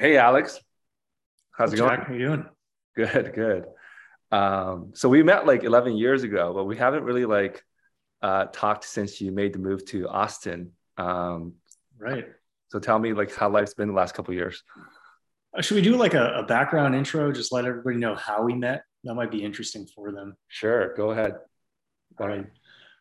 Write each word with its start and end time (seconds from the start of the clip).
Hey, 0.00 0.16
Alex. 0.16 0.58
How's 1.50 1.74
it 1.74 1.76
going? 1.76 2.00
How 2.00 2.14
you 2.14 2.26
doing? 2.26 2.46
Good, 2.96 3.34
good. 3.34 3.66
Um, 4.32 4.92
so 4.94 5.10
we 5.10 5.22
met 5.22 5.46
like 5.46 5.62
11 5.62 5.94
years 5.94 6.22
ago, 6.22 6.54
but 6.54 6.64
we 6.64 6.78
haven't 6.78 7.04
really 7.04 7.26
like 7.26 7.62
uh, 8.22 8.46
talked 8.46 8.84
since 8.84 9.20
you 9.20 9.30
made 9.30 9.52
the 9.52 9.58
move 9.58 9.84
to 9.88 10.08
Austin. 10.08 10.72
Um, 10.96 11.56
right. 11.98 12.28
So 12.70 12.78
tell 12.78 12.98
me 12.98 13.12
like 13.12 13.34
how 13.34 13.50
life's 13.50 13.74
been 13.74 13.88
the 13.88 13.94
last 13.94 14.14
couple 14.14 14.32
years. 14.32 14.62
Uh, 15.54 15.60
should 15.60 15.74
we 15.74 15.82
do 15.82 15.98
like 15.98 16.14
a, 16.14 16.32
a, 16.32 16.44
background 16.44 16.94
intro? 16.94 17.30
Just 17.30 17.52
let 17.52 17.66
everybody 17.66 17.98
know 17.98 18.14
how 18.14 18.42
we 18.42 18.54
met. 18.54 18.84
That 19.04 19.16
might 19.16 19.30
be 19.30 19.44
interesting 19.44 19.86
for 19.94 20.12
them. 20.12 20.34
Sure, 20.48 20.94
go 20.94 21.10
ahead. 21.10 21.34
All 22.18 22.26
right. 22.26 22.46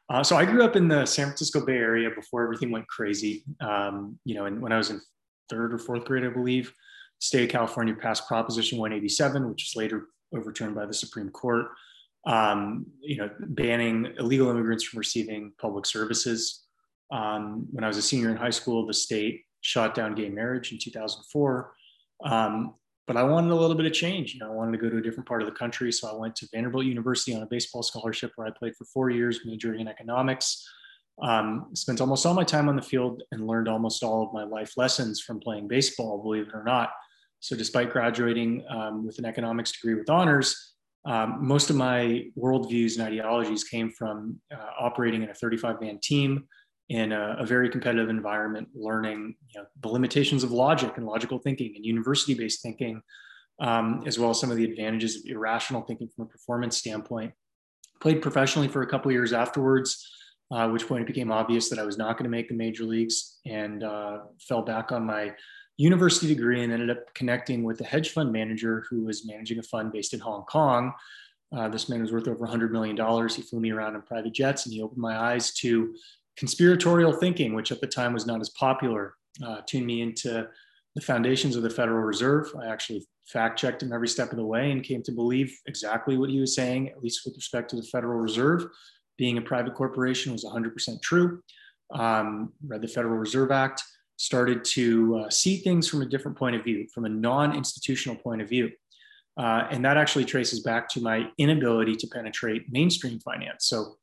Uh, 0.10 0.22
so 0.22 0.36
I 0.36 0.44
grew 0.44 0.66
up 0.66 0.76
in 0.76 0.90
the 0.90 1.06
San 1.06 1.28
Francisco 1.28 1.66
Bay 1.66 1.78
Area 1.78 2.10
before 2.14 2.44
everything 2.44 2.72
went 2.72 2.90
crazy. 2.90 3.46
Um, 3.62 4.20
you 4.26 4.36
know, 4.36 4.48
and 4.48 4.62
when 4.62 4.74
I 4.74 4.78
was 4.78 4.90
in 4.90 5.00
third 5.50 5.74
or 5.74 5.78
fourth 5.78 6.04
grade, 6.04 6.26
I 6.26 6.30
believe, 6.30 6.74
state 7.20 7.44
of 7.44 7.50
California 7.50 7.94
passed 7.94 8.28
Proposition 8.28 8.78
187, 8.78 9.50
which 9.50 9.64
was 9.64 9.76
later 9.76 10.08
overturned 10.34 10.76
by 10.76 10.86
the 10.86 10.94
Supreme 10.94 11.30
Court. 11.30 11.68
Um, 12.26 12.86
you 13.02 13.18
know, 13.18 13.30
banning 13.40 14.14
illegal 14.20 14.50
immigrants 14.50 14.84
from 14.84 15.00
receiving 15.00 15.54
public 15.60 15.86
services. 15.86 16.66
Um, 17.12 17.68
when 17.72 17.84
I 17.84 17.88
was 17.88 17.98
a 17.98 18.02
senior 18.02 18.30
in 18.30 18.38
high 18.38 18.50
school, 18.50 18.86
the 18.86 18.94
state 18.94 19.44
shot 19.62 19.96
down 19.96 20.16
gay 20.16 20.30
marriage 20.30 20.72
in 20.72 20.78
2004. 20.80 21.74
Um, 22.26 22.76
but 23.08 23.18
I 23.18 23.24
wanted 23.24 23.52
a 23.52 23.56
little 23.56 23.76
bit 23.76 23.88
of 23.88 23.94
change. 23.94 24.34
You 24.34 24.42
know, 24.42 24.52
I 24.52 24.56
wanted 24.56 24.74
to 24.74 24.78
go 24.78 24.90
to 24.90 24.98
a 24.98 25.02
different 25.02 25.28
part 25.28 25.42
of 25.42 25.48
the 25.48 25.56
country. 25.56 25.92
So 25.92 26.08
I 26.08 26.14
went 26.14 26.36
to 26.38 26.48
Vanderbilt 26.54 26.86
University 26.86 27.36
on 27.36 27.42
a 27.42 27.48
baseball 27.48 27.82
scholarship 27.82 28.32
where 28.36 28.48
I 28.48 28.52
played 28.52 28.76
for 28.76 28.86
four 28.86 29.10
years, 29.10 29.40
majoring 29.46 29.80
in 29.80 29.88
economics. 29.88 30.64
Um, 31.22 31.70
spent 31.74 32.02
almost 32.02 32.26
all 32.26 32.34
my 32.34 32.44
time 32.44 32.70
on 32.70 32.76
the 32.76 32.82
field 32.82 33.24
and 33.32 33.48
learned 33.48 33.68
almost 33.68 34.04
all 34.04 34.28
of 34.28 34.34
my 34.34 34.44
life 34.44 34.78
lessons 34.78 35.20
from 35.20 35.40
playing 35.40 35.68
baseball, 35.68 36.22
believe 36.22 36.48
it 36.50 36.54
or 36.54 36.64
not. 36.64 36.92
So, 37.40 37.56
despite 37.56 37.92
graduating 37.92 38.66
um, 38.70 39.06
with 39.06 39.18
an 39.20 39.26
economics 39.26 39.72
degree 39.72 39.96
with 39.96 40.10
honors, 40.10 40.76
um, 41.06 41.38
most 41.40 41.70
of 41.70 41.76
my 41.76 42.26
worldviews 42.38 42.98
and 42.98 43.08
ideologies 43.08 43.64
came 43.64 43.92
from 43.92 44.40
uh, 44.54 44.72
operating 44.80 45.24
in 45.24 45.30
a 45.30 45.34
35 45.34 45.82
man 45.82 46.00
team 46.02 46.46
in 46.90 47.12
a, 47.12 47.38
a, 47.40 47.46
very 47.46 47.70
competitive 47.70 48.10
environment, 48.10 48.68
learning 48.74 49.36
you 49.48 49.62
know, 49.62 49.68
the 49.82 49.88
limitations 49.88 50.44
of 50.44 50.52
logic 50.52 50.98
and 50.98 51.06
logical 51.06 51.38
thinking 51.38 51.74
and 51.76 51.86
university 51.86 52.34
based 52.34 52.62
thinking, 52.62 53.02
um, 53.62 54.04
as 54.08 54.18
well 54.18 54.32
as 54.32 54.40
some 54.40 54.50
of 54.50 54.58
the 54.58 54.66
advantages 54.66 55.16
of 55.16 55.22
irrational 55.28 55.84
thinking 55.84 56.10
from 56.14 56.26
a 56.26 56.28
performance 56.28 56.78
standpoint. 56.78 57.32
Played 58.02 58.22
professionally 58.22 58.68
for 58.68 58.82
a 58.82 58.88
couple 58.88 59.12
years 59.12 59.34
afterwards, 59.34 60.04
uh, 60.52 60.68
which 60.70 60.88
point 60.88 61.04
it 61.04 61.08
became 61.08 61.32
obvious 61.32 61.70
that 61.70 61.80
I 61.80 61.84
was 61.84 61.98
not 61.98 62.18
going 62.18 62.24
to 62.24 62.30
make 62.30 62.50
the 62.50 62.56
major 62.56 62.86
leagues 62.86 63.38
and 63.46 63.84
uh, 63.84 64.20
fell 64.40 64.64
back 64.64 64.92
on 64.92 65.06
my 65.06 65.32
university 65.80 66.28
degree 66.28 66.62
and 66.62 66.74
ended 66.74 66.90
up 66.90 67.14
connecting 67.14 67.64
with 67.64 67.80
a 67.80 67.86
hedge 67.86 68.10
fund 68.10 68.32
manager 68.34 68.86
who 68.90 69.06
was 69.06 69.26
managing 69.26 69.60
a 69.60 69.64
fund 69.64 69.94
based 69.94 70.14
in 70.14 70.20
Hong 70.20 70.44
Kong. 70.44 70.94
Uh, 71.56 71.70
this 71.70 71.88
man 71.88 72.02
was 72.02 72.12
worth 72.12 72.28
over 72.28 72.46
$100 72.46 72.70
million. 72.70 72.98
He 73.30 73.42
flew 73.42 73.62
me 73.62 73.72
around 73.72 73.96
in 73.96 74.02
private 74.02 74.34
jets 74.34 74.66
and 74.66 74.74
he 74.74 74.82
opened 74.82 75.00
my 75.00 75.18
eyes 75.18 75.54
to 75.56 75.96
conspiratorial 76.36 77.14
thinking, 77.14 77.54
which 77.54 77.72
at 77.72 77.80
the 77.80 77.88
time 77.88 78.14
was 78.14 78.28
not 78.28 78.42
as 78.42 78.50
popular, 78.50 79.16
uh, 79.46 79.62
tuned 79.66 79.86
me 79.86 80.02
into 80.02 80.48
the 80.96 81.02
foundations 81.02 81.56
of 81.56 81.64
the 81.64 81.70
Federal 81.70 82.04
Reserve. 82.04 82.54
I 82.62 82.68
actually 82.68 83.08
fact 83.26 83.58
checked 83.58 83.82
him 83.82 83.94
every 83.94 84.08
step 84.10 84.32
of 84.32 84.38
the 84.38 84.46
way 84.46 84.72
and 84.72 84.84
came 84.84 85.02
to 85.04 85.12
believe 85.14 85.58
exactly 85.66 86.18
what 86.18 86.30
he 86.30 86.42
was 86.42 86.56
saying, 86.56 86.90
at 86.90 87.02
least 87.02 87.22
with 87.26 87.36
respect 87.36 87.70
to 87.70 87.78
the 87.78 87.84
Federal 87.84 88.20
Reserve. 88.20 88.66
Being 89.18 89.38
a 89.38 89.42
private 89.42 89.76
corporation 89.76 90.34
was 90.34 90.44
100% 90.44 91.02
true. 91.02 91.42
Um, 91.94 92.52
read 92.68 92.82
the 92.82 92.88
Federal 92.88 93.18
Reserve 93.18 93.52
Act, 93.52 93.82
started 94.20 94.66
to 94.66 95.18
uh, 95.18 95.30
see 95.30 95.58
things 95.58 95.88
from 95.88 96.02
a 96.02 96.06
different 96.06 96.38
point 96.38 96.54
of 96.54 96.62
view, 96.62 96.86
from 96.94 97.06
a 97.06 97.10
non 97.10 97.56
institutional 97.56 98.18
point 98.18 98.42
of 98.42 98.50
view. 98.50 98.70
Uh, 99.38 99.66
and 99.72 99.84
that 99.86 99.96
actually 99.96 100.26
traces 100.26 100.60
back 100.60 100.90
to 100.90 101.00
my 101.00 101.30
inability 101.38 101.96
to 101.96 102.06
penetrate 102.08 102.66
mainstream 102.70 103.18
finance. 103.22 103.68
So 103.68 103.96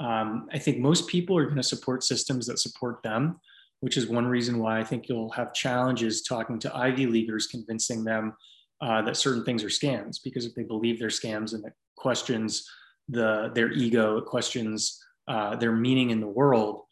um, 0.00 0.48
I 0.52 0.58
think 0.58 0.78
most 0.78 1.06
people 1.06 1.38
are 1.38 1.44
going 1.44 1.56
to 1.56 1.62
support 1.62 2.02
systems 2.02 2.48
that 2.48 2.58
support 2.58 3.00
them, 3.04 3.38
which 3.78 3.96
is 3.96 4.08
one 4.08 4.26
reason 4.26 4.58
why 4.58 4.80
I 4.80 4.84
think 4.84 5.08
you'll 5.08 5.30
have 5.30 5.54
challenges 5.54 6.22
talking 6.22 6.58
to 6.58 6.76
Ivy 6.76 7.06
Leaguers, 7.06 7.46
convincing 7.46 8.02
them 8.02 8.34
uh, 8.80 9.02
that 9.02 9.16
certain 9.16 9.44
things 9.44 9.62
are 9.62 9.68
scams, 9.68 10.16
because 10.24 10.46
if 10.46 10.54
they 10.56 10.64
believe 10.64 10.98
they're 10.98 11.08
scams 11.08 11.54
and 11.54 11.64
it 11.64 11.74
questions 11.96 12.68
the, 13.08 13.52
their 13.54 13.70
ego, 13.70 14.16
it 14.16 14.24
questions 14.24 15.00
uh, 15.28 15.54
their 15.54 15.72
meaning 15.72 16.10
in 16.10 16.18
the 16.18 16.26
world. 16.26 16.82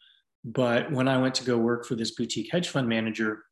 But 0.45 0.91
when 0.91 1.07
I 1.07 1.17
went 1.17 1.35
to 1.35 1.43
go 1.43 1.57
work 1.57 1.85
for 1.85 1.95
this 1.95 2.11
boutique 2.11 2.51
hedge 2.51 2.69
fund 2.69 2.87
manager, 2.87 3.43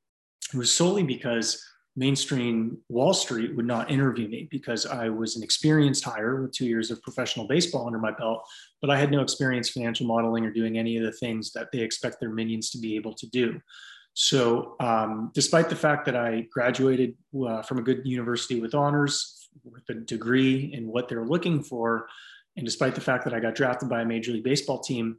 it 0.54 0.58
was 0.58 0.74
solely 0.74 1.04
because 1.04 1.62
mainstream 1.98 2.78
Wall 2.90 3.14
Street 3.14 3.56
would 3.56 3.66
not 3.66 3.90
interview 3.90 4.28
me 4.28 4.48
because 4.52 4.86
I 4.86 5.10
was 5.10 5.36
an 5.36 5.44
experienced 5.44 6.04
hire 6.04 6.42
with 6.42 6.54
two 6.54 6.68
years 6.68 6.92
of 6.92 7.02
professional 7.02 7.48
baseball 7.48 7.88
under 7.88 7.98
my 7.98 8.12
belt, 8.12 8.48
but 8.82 8.92
I 8.92 8.98
had 8.98 9.12
no 9.12 9.22
experience 9.22 9.70
financial 9.70 10.06
modeling 10.06 10.46
or 10.46 10.54
doing 10.54 10.78
any 10.78 10.96
of 10.98 11.04
the 11.04 11.12
things 11.12 11.52
that 11.54 11.70
they 11.74 11.80
expect 11.80 12.20
their 12.20 12.30
minions 12.30 12.70
to 12.72 12.78
be 12.78 12.96
able 12.96 13.14
to 13.16 13.28
do. 13.28 13.60
So, 14.14 14.76
um, 14.80 15.32
despite 15.34 15.70
the 15.70 15.76
fact 15.76 16.06
that 16.06 16.16
I 16.16 16.48
graduated 16.52 17.16
uh, 17.48 17.62
from 17.64 17.80
a 17.80 17.84
good 17.84 18.02
university 18.06 18.60
with 18.60 18.74
honors, 18.74 19.50
with 19.64 19.84
a 19.90 19.96
degree 19.96 20.72
in 20.74 20.88
what 20.88 21.08
they're 21.08 21.26
looking 21.26 21.62
for, 21.62 22.08
and 22.56 22.66
despite 22.66 22.96
the 22.96 23.02
fact 23.02 23.24
that 23.26 23.34
I 23.34 23.40
got 23.40 23.56
drafted 23.56 23.90
by 23.90 24.02
a 24.02 24.06
Major 24.06 24.32
League 24.32 24.44
Baseball 24.44 24.80
team, 24.80 25.18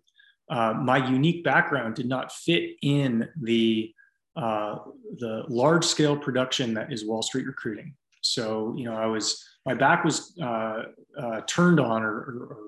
uh, 0.50 0.74
my 0.74 0.96
unique 1.08 1.44
background 1.44 1.94
did 1.94 2.08
not 2.08 2.32
fit 2.32 2.76
in 2.82 3.28
the 3.40 3.92
uh, 4.38 4.78
the 5.18 5.42
large 5.48 5.84
scale 5.84 6.16
production 6.16 6.72
that 6.72 6.92
is 6.92 7.04
Wall 7.04 7.22
Street 7.22 7.46
recruiting. 7.46 7.92
So, 8.20 8.72
you 8.76 8.84
know, 8.84 8.94
I 8.94 9.06
was, 9.06 9.44
my 9.66 9.74
back 9.74 10.04
was 10.04 10.38
uh, 10.40 10.84
uh, 11.20 11.40
turned 11.48 11.80
on, 11.80 12.04
or, 12.04 12.14
or, 12.14 12.46
or, 12.50 12.58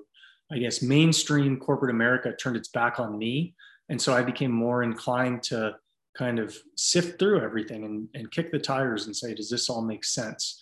I 0.51 0.57
guess 0.57 0.81
mainstream 0.81 1.57
corporate 1.57 1.91
America 1.91 2.35
turned 2.35 2.57
its 2.57 2.67
back 2.67 2.99
on 2.99 3.17
me. 3.17 3.55
And 3.87 4.01
so 4.01 4.13
I 4.13 4.21
became 4.21 4.51
more 4.51 4.83
inclined 4.83 5.43
to 5.43 5.77
kind 6.13 6.39
of 6.39 6.53
sift 6.75 7.17
through 7.19 7.39
everything 7.39 7.85
and, 7.85 8.09
and 8.15 8.29
kick 8.31 8.51
the 8.51 8.59
tires 8.59 9.05
and 9.05 9.15
say, 9.15 9.33
does 9.33 9.49
this 9.49 9.69
all 9.69 9.81
make 9.81 10.03
sense? 10.03 10.61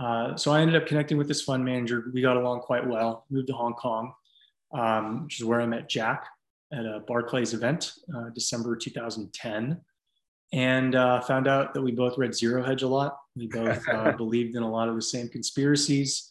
Uh, 0.00 0.36
so 0.36 0.52
I 0.52 0.60
ended 0.60 0.80
up 0.80 0.86
connecting 0.86 1.18
with 1.18 1.26
this 1.26 1.42
fund 1.42 1.64
manager. 1.64 2.12
We 2.14 2.22
got 2.22 2.36
along 2.36 2.60
quite 2.60 2.86
well, 2.86 3.24
moved 3.28 3.48
to 3.48 3.54
Hong 3.54 3.74
Kong, 3.74 4.12
um, 4.72 5.24
which 5.24 5.40
is 5.40 5.44
where 5.44 5.60
I 5.60 5.66
met 5.66 5.88
Jack 5.88 6.28
at 6.74 6.84
a 6.84 7.02
Barclays 7.06 7.54
event, 7.54 7.92
uh, 8.14 8.30
December 8.34 8.76
2010 8.76 9.80
and 10.54 10.94
uh, 10.94 11.20
found 11.20 11.48
out 11.48 11.74
that 11.74 11.82
we 11.82 11.90
both 11.90 12.16
read 12.16 12.32
Zero 12.32 12.62
Hedge 12.62 12.82
a 12.82 12.88
lot. 12.88 13.18
We 13.34 13.48
both 13.48 13.82
uh, 13.88 14.12
believed 14.16 14.54
in 14.54 14.62
a 14.62 14.70
lot 14.70 14.88
of 14.88 14.94
the 14.94 15.02
same 15.02 15.28
conspiracies. 15.28 16.30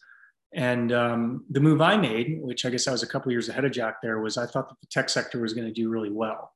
And 0.54 0.92
um, 0.92 1.44
the 1.50 1.60
move 1.60 1.82
I 1.82 1.98
made, 1.98 2.40
which 2.40 2.64
I 2.64 2.70
guess 2.70 2.88
I 2.88 2.92
was 2.92 3.02
a 3.02 3.06
couple 3.06 3.30
years 3.32 3.50
ahead 3.50 3.66
of 3.66 3.72
Jack 3.72 3.96
there, 4.02 4.20
was 4.20 4.38
I 4.38 4.46
thought 4.46 4.68
that 4.70 4.80
the 4.80 4.86
tech 4.86 5.10
sector 5.10 5.40
was 5.40 5.52
going 5.52 5.66
to 5.66 5.72
do 5.72 5.90
really 5.90 6.10
well, 6.10 6.52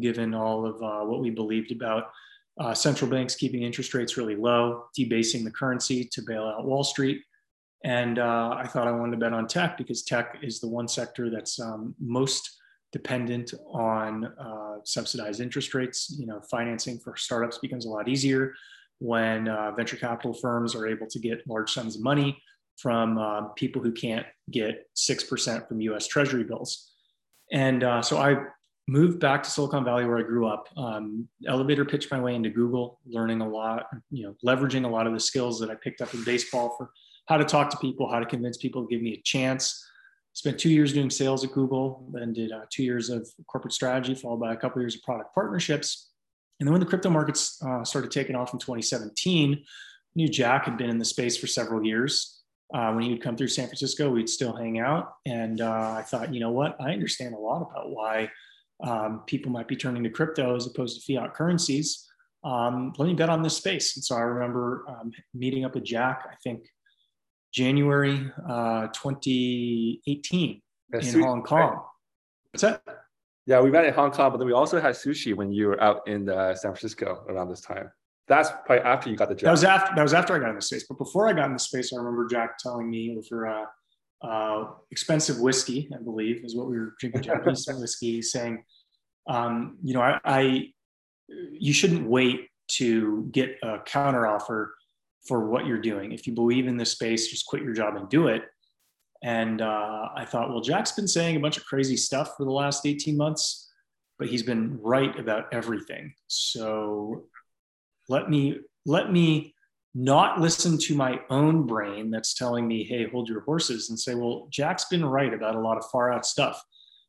given 0.00 0.34
all 0.34 0.66
of 0.66 0.82
uh, 0.82 1.04
what 1.06 1.20
we 1.20 1.30
believed 1.30 1.70
about 1.70 2.10
uh, 2.58 2.74
central 2.74 3.08
banks 3.08 3.36
keeping 3.36 3.62
interest 3.62 3.94
rates 3.94 4.16
really 4.16 4.36
low, 4.36 4.86
debasing 4.96 5.44
the 5.44 5.50
currency 5.50 6.04
to 6.12 6.22
bail 6.22 6.44
out 6.44 6.64
Wall 6.64 6.82
Street. 6.82 7.22
And 7.84 8.18
uh, 8.18 8.56
I 8.58 8.66
thought 8.66 8.88
I 8.88 8.92
wanted 8.92 9.12
to 9.12 9.18
bet 9.18 9.32
on 9.32 9.46
tech 9.46 9.78
because 9.78 10.02
tech 10.02 10.38
is 10.42 10.58
the 10.58 10.68
one 10.68 10.88
sector 10.88 11.30
that's 11.30 11.60
um, 11.60 11.94
most 12.00 12.58
dependent 12.92 13.54
on 13.72 14.26
uh, 14.38 14.76
subsidized 14.84 15.40
interest 15.40 15.74
rates. 15.74 16.14
You 16.18 16.26
know, 16.26 16.40
financing 16.50 16.98
for 16.98 17.16
startups 17.16 17.58
becomes 17.58 17.86
a 17.86 17.88
lot 17.88 18.08
easier 18.08 18.54
when 18.98 19.48
uh, 19.48 19.72
venture 19.72 19.96
capital 19.96 20.32
firms 20.34 20.74
are 20.74 20.86
able 20.86 21.06
to 21.08 21.18
get 21.18 21.46
large 21.48 21.72
sums 21.72 21.96
of 21.96 22.02
money 22.02 22.40
from 22.76 23.18
uh, 23.18 23.48
people 23.48 23.82
who 23.82 23.92
can't 23.92 24.26
get 24.50 24.86
6% 24.96 25.68
from 25.68 25.80
US 25.80 26.06
Treasury 26.06 26.44
bills. 26.44 26.90
And 27.50 27.82
uh, 27.82 28.02
so 28.02 28.18
I 28.18 28.36
moved 28.88 29.20
back 29.20 29.42
to 29.42 29.50
Silicon 29.50 29.84
Valley 29.84 30.04
where 30.04 30.18
I 30.18 30.22
grew 30.22 30.46
up. 30.46 30.68
Um, 30.76 31.28
elevator 31.46 31.84
pitched 31.84 32.10
my 32.10 32.20
way 32.20 32.34
into 32.34 32.50
Google, 32.50 33.00
learning 33.06 33.40
a 33.40 33.48
lot, 33.48 33.86
you 34.10 34.24
know, 34.24 34.36
leveraging 34.44 34.84
a 34.84 34.88
lot 34.88 35.06
of 35.06 35.12
the 35.12 35.20
skills 35.20 35.58
that 35.60 35.70
I 35.70 35.74
picked 35.74 36.00
up 36.00 36.12
in 36.14 36.24
baseball 36.24 36.74
for 36.76 36.90
how 37.26 37.36
to 37.36 37.44
talk 37.44 37.70
to 37.70 37.76
people, 37.76 38.10
how 38.10 38.18
to 38.18 38.26
convince 38.26 38.56
people 38.56 38.82
to 38.82 38.88
give 38.88 39.02
me 39.02 39.14
a 39.14 39.22
chance 39.22 39.88
spent 40.32 40.58
two 40.58 40.70
years 40.70 40.92
doing 40.92 41.10
sales 41.10 41.44
at 41.44 41.52
Google, 41.52 42.08
then 42.12 42.32
did 42.32 42.52
uh, 42.52 42.62
two 42.70 42.82
years 42.82 43.10
of 43.10 43.28
corporate 43.46 43.74
strategy, 43.74 44.14
followed 44.14 44.40
by 44.40 44.52
a 44.52 44.56
couple 44.56 44.80
years 44.80 44.94
of 44.94 45.02
product 45.02 45.34
partnerships. 45.34 46.10
And 46.58 46.66
then 46.66 46.72
when 46.72 46.80
the 46.80 46.86
crypto 46.86 47.10
markets 47.10 47.60
uh, 47.62 47.84
started 47.84 48.10
taking 48.10 48.36
off 48.36 48.52
in 48.52 48.58
2017, 48.58 49.54
I 49.54 49.64
knew 50.14 50.28
Jack 50.28 50.64
had 50.64 50.78
been 50.78 50.90
in 50.90 50.98
the 50.98 51.04
space 51.04 51.36
for 51.36 51.46
several 51.46 51.84
years. 51.84 52.40
Uh, 52.72 52.92
when 52.92 53.04
he 53.04 53.10
would 53.10 53.22
come 53.22 53.36
through 53.36 53.48
San 53.48 53.66
Francisco, 53.66 54.10
we'd 54.10 54.28
still 54.28 54.54
hang 54.54 54.78
out. 54.78 55.14
And 55.26 55.60
uh, 55.60 55.94
I 55.98 56.02
thought, 56.02 56.32
you 56.32 56.40
know 56.40 56.52
what? 56.52 56.76
I 56.80 56.92
understand 56.92 57.34
a 57.34 57.38
lot 57.38 57.68
about 57.70 57.90
why 57.90 58.30
um, 58.82 59.22
people 59.26 59.52
might 59.52 59.68
be 59.68 59.76
turning 59.76 60.02
to 60.04 60.10
crypto 60.10 60.56
as 60.56 60.66
opposed 60.66 60.98
to 60.98 61.14
fiat 61.14 61.34
currencies. 61.34 62.08
Um, 62.44 62.94
let 62.96 63.06
me 63.06 63.14
bet 63.14 63.28
on 63.28 63.42
this 63.42 63.56
space. 63.56 63.96
And 63.96 64.04
so 64.04 64.16
I 64.16 64.20
remember 64.20 64.84
um, 64.88 65.12
meeting 65.34 65.64
up 65.64 65.74
with 65.74 65.84
Jack, 65.84 66.26
I 66.30 66.34
think 66.42 66.66
January 67.52 68.30
uh, 68.48 68.88
2018 68.88 70.62
That's 70.90 71.14
in 71.14 71.22
Hong 71.22 71.42
Kong. 71.42 71.60
Right? 71.60 71.78
What's 72.52 72.62
that? 72.62 72.82
Yeah, 73.46 73.60
we 73.60 73.70
met 73.70 73.84
in 73.84 73.92
Hong 73.94 74.10
Kong, 74.10 74.30
but 74.30 74.38
then 74.38 74.46
we 74.46 74.52
also 74.52 74.80
had 74.80 74.94
sushi 74.94 75.34
when 75.34 75.52
you 75.52 75.68
were 75.68 75.82
out 75.82 76.06
in 76.06 76.28
uh, 76.28 76.54
San 76.54 76.72
Francisco 76.72 77.24
around 77.28 77.48
this 77.48 77.60
time. 77.60 77.90
That's 78.28 78.50
probably 78.64 78.80
after 78.80 79.10
you 79.10 79.16
got 79.16 79.28
the 79.28 79.34
job. 79.34 79.46
That 79.46 79.50
was 79.50 79.64
after 79.64 79.94
that 79.96 80.02
was 80.02 80.14
after 80.14 80.34
I 80.34 80.38
got 80.38 80.50
in 80.50 80.54
the 80.54 80.62
space. 80.62 80.86
But 80.88 80.96
before 80.96 81.28
I 81.28 81.32
got 81.32 81.46
in 81.46 81.54
the 81.54 81.58
space, 81.58 81.92
I 81.92 81.96
remember 81.96 82.28
Jack 82.28 82.56
telling 82.58 82.88
me 82.88 83.16
over 83.18 83.48
uh, 83.48 83.64
uh, 84.26 84.70
expensive 84.92 85.40
whiskey, 85.40 85.90
I 85.92 86.00
believe, 86.02 86.44
is 86.44 86.54
what 86.54 86.68
we 86.68 86.78
were 86.78 86.94
drinking 87.00 87.22
Japanese 87.22 87.66
whiskey, 87.68 88.22
saying, 88.22 88.64
um, 89.26 89.76
you 89.82 89.94
know, 89.94 90.02
I, 90.02 90.20
I 90.24 90.68
you 91.28 91.72
shouldn't 91.72 92.06
wait 92.06 92.48
to 92.68 93.28
get 93.32 93.56
a 93.62 93.80
counter 93.80 94.26
offer 94.26 94.74
for 95.26 95.48
what 95.48 95.66
you're 95.66 95.80
doing. 95.80 96.12
If 96.12 96.26
you 96.26 96.32
believe 96.32 96.66
in 96.66 96.76
this 96.76 96.92
space, 96.92 97.28
just 97.28 97.46
quit 97.46 97.62
your 97.62 97.74
job 97.74 97.96
and 97.96 98.08
do 98.08 98.28
it. 98.28 98.42
And 99.22 99.62
uh, 99.62 100.08
I 100.16 100.24
thought, 100.24 100.50
well, 100.50 100.60
Jack's 100.60 100.92
been 100.92 101.06
saying 101.06 101.36
a 101.36 101.40
bunch 101.40 101.56
of 101.56 101.64
crazy 101.64 101.96
stuff 101.96 102.36
for 102.36 102.44
the 102.44 102.50
last 102.50 102.84
18 102.84 103.16
months, 103.16 103.70
but 104.18 104.28
he's 104.28 104.42
been 104.42 104.78
right 104.82 105.16
about 105.18 105.46
everything. 105.52 106.12
So 106.26 107.26
let 108.08 108.28
me 108.28 108.60
let 108.84 109.12
me 109.12 109.54
not 109.94 110.40
listen 110.40 110.78
to 110.78 110.94
my 110.96 111.20
own 111.30 111.66
brain 111.66 112.10
that's 112.10 112.34
telling 112.34 112.66
me, 112.66 112.82
hey, 112.82 113.06
hold 113.06 113.28
your 113.28 113.42
horses, 113.42 113.90
and 113.90 114.00
say, 114.00 114.14
well, 114.14 114.48
Jack's 114.50 114.86
been 114.86 115.04
right 115.04 115.32
about 115.32 115.54
a 115.54 115.60
lot 115.60 115.76
of 115.76 115.84
far 115.90 116.12
out 116.12 116.26
stuff 116.26 116.62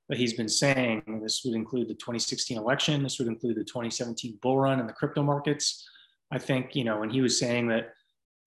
that 0.10 0.18
he's 0.18 0.34
been 0.34 0.50
saying. 0.50 1.02
This 1.24 1.44
would 1.46 1.56
include 1.56 1.88
the 1.88 1.96
2016 1.96 2.58
election. 2.58 3.02
This 3.02 3.18
would 3.20 3.28
include 3.28 3.56
the 3.56 3.64
2017 3.64 4.38
bull 4.42 4.60
run 4.60 4.80
in 4.80 4.86
the 4.86 4.94
crypto 4.94 5.24
markets. 5.24 5.88
I 6.32 6.40
think, 6.40 6.76
you 6.76 6.84
know, 6.84 7.00
when 7.00 7.10
he 7.10 7.22
was 7.22 7.40
saying 7.40 7.68
that 7.70 7.94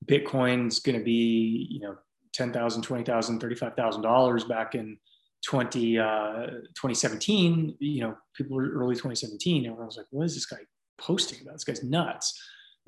Bitcoin's 0.05 0.81
going 0.81 0.99
to 0.99 1.05
be, 1.05 1.67
you 1.71 1.81
know, 1.81 1.97
$10,000, 2.37 2.53
$20,000, 2.53 3.41
$35,000 3.41 4.49
back 4.49 4.75
in 4.75 4.99
20, 5.45 5.99
uh, 5.99 6.47
2017, 6.75 7.77
you 7.79 8.01
know, 8.03 8.17
people 8.35 8.57
were 8.57 8.69
early 8.71 8.95
2017, 8.95 9.65
everyone 9.65 9.87
was 9.87 9.97
like, 9.97 10.07
what 10.11 10.25
is 10.25 10.35
this 10.35 10.47
guy 10.47 10.59
posting 10.99 11.41
about? 11.43 11.55
This 11.55 11.65
guy's 11.65 11.85
nuts. 11.85 12.39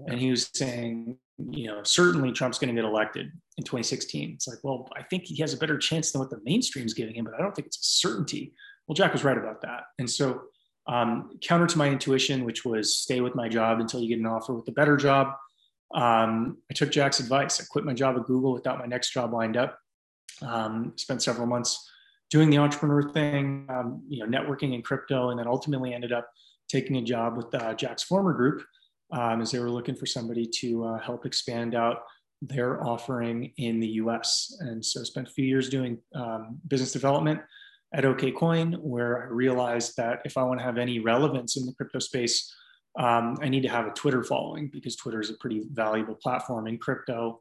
And 0.07 0.19
he 0.19 0.31
was 0.31 0.49
saying, 0.55 1.17
you 1.51 1.67
know, 1.67 1.83
certainly 1.83 2.31
Trump's 2.31 2.59
going 2.59 2.75
to 2.75 2.81
get 2.81 2.89
elected 2.89 3.33
in 3.57 3.65
2016. 3.65 4.33
It's 4.35 4.47
like, 4.47 4.59
well, 4.63 4.89
I 4.97 5.03
think 5.03 5.25
he 5.25 5.37
has 5.41 5.55
a 5.55 5.57
better 5.57 5.77
chance 5.77 6.13
than 6.13 6.21
what 6.21 6.31
the 6.31 6.41
mainstream's 6.45 6.95
giving 6.95 7.17
him, 7.17 7.25
but 7.25 7.35
I 7.35 7.39
don't 7.39 7.55
think 7.55 7.67
it's 7.67 7.79
a 7.79 7.83
certainty. 7.83 8.55
Well, 8.87 8.95
Jack 8.95 9.13
was 9.13 9.25
right 9.25 9.37
about 9.37 9.61
that. 9.63 9.83
And 9.99 10.09
so, 10.09 10.43
um, 10.87 11.33
counter 11.43 11.67
to 11.67 11.79
my 11.79 11.89
intuition, 11.89 12.45
which 12.45 12.65
was 12.65 12.97
stay 12.97 13.21
with 13.21 13.35
my 13.35 13.49
job 13.49 13.81
until 13.81 14.01
you 14.01 14.09
get 14.09 14.21
an 14.21 14.27
offer 14.27 14.55
with 14.55 14.69
a 14.69 14.73
better 14.73 14.97
job, 14.97 15.35
um, 15.95 16.59
I 16.71 16.75
took 16.75 16.91
Jack's 16.91 17.21
advice. 17.21 17.61
I 17.61 17.65
quit 17.71 17.85
my 17.85 17.95
job 17.95 18.17
at 18.17 18.25
Google 18.27 18.53
without 18.53 18.79
my 18.79 18.87
next 18.87 19.13
job 19.13 19.33
lined 19.33 19.57
up. 19.57 19.79
Um, 20.43 20.93
spent 20.97 21.23
several 21.23 21.47
months 21.47 21.91
doing 22.31 22.51
the 22.51 22.59
entrepreneur 22.59 23.11
thing, 23.11 23.67
um, 23.71 24.03
you 24.09 24.25
know, 24.25 24.27
networking 24.27 24.75
in 24.75 24.83
crypto, 24.83 25.31
and 25.31 25.39
then 25.39 25.47
ultimately 25.47 25.95
ended 25.95 26.13
up 26.13 26.29
taking 26.69 26.97
a 26.97 27.03
job 27.03 27.37
with 27.37 27.53
uh, 27.55 27.75
Jack's 27.75 28.03
former 28.03 28.35
group 28.35 28.63
um, 29.13 29.41
as 29.41 29.51
they 29.51 29.59
were 29.59 29.71
looking 29.71 29.95
for 29.95 30.07
somebody 30.07 30.47
to 30.47 30.85
uh, 30.85 30.99
help 30.99 31.25
expand 31.25 31.75
out 31.75 32.03
their 32.43 32.85
offering 32.87 33.53
in 33.57 33.81
the 33.81 33.89
US. 34.03 34.57
And 34.61 34.85
so 34.85 35.01
I 35.01 35.05
spent 35.05 35.29
a 35.29 35.33
few 35.33 35.45
years 35.45 35.69
doing 35.69 35.99
um, 36.15 36.59
business 36.69 36.93
development 36.93 37.41
at 37.95 38.05
OKCoin, 38.05 38.79
where 38.81 39.25
I 39.25 39.27
realized 39.27 39.97
that 39.97 40.21
if 40.25 40.37
I 40.37 40.43
want 40.43 40.61
to 40.61 40.65
have 40.65 40.79
any 40.79 40.99
relevance 40.99 41.57
in 41.57 41.65
the 41.67 41.73
crypto 41.73 41.99
space, 41.99 42.55
um, 42.99 43.39
I 43.41 43.49
need 43.49 43.63
to 43.63 43.69
have 43.69 43.87
a 43.87 43.91
Twitter 43.91 44.25
following 44.25 44.69
because 44.73 44.97
Twitter 44.97 45.21
is 45.21 45.31
a 45.31 45.35
pretty 45.35 45.63
valuable 45.73 46.17
platform 46.17 46.67
in 46.67 46.79
crypto. 46.79 47.41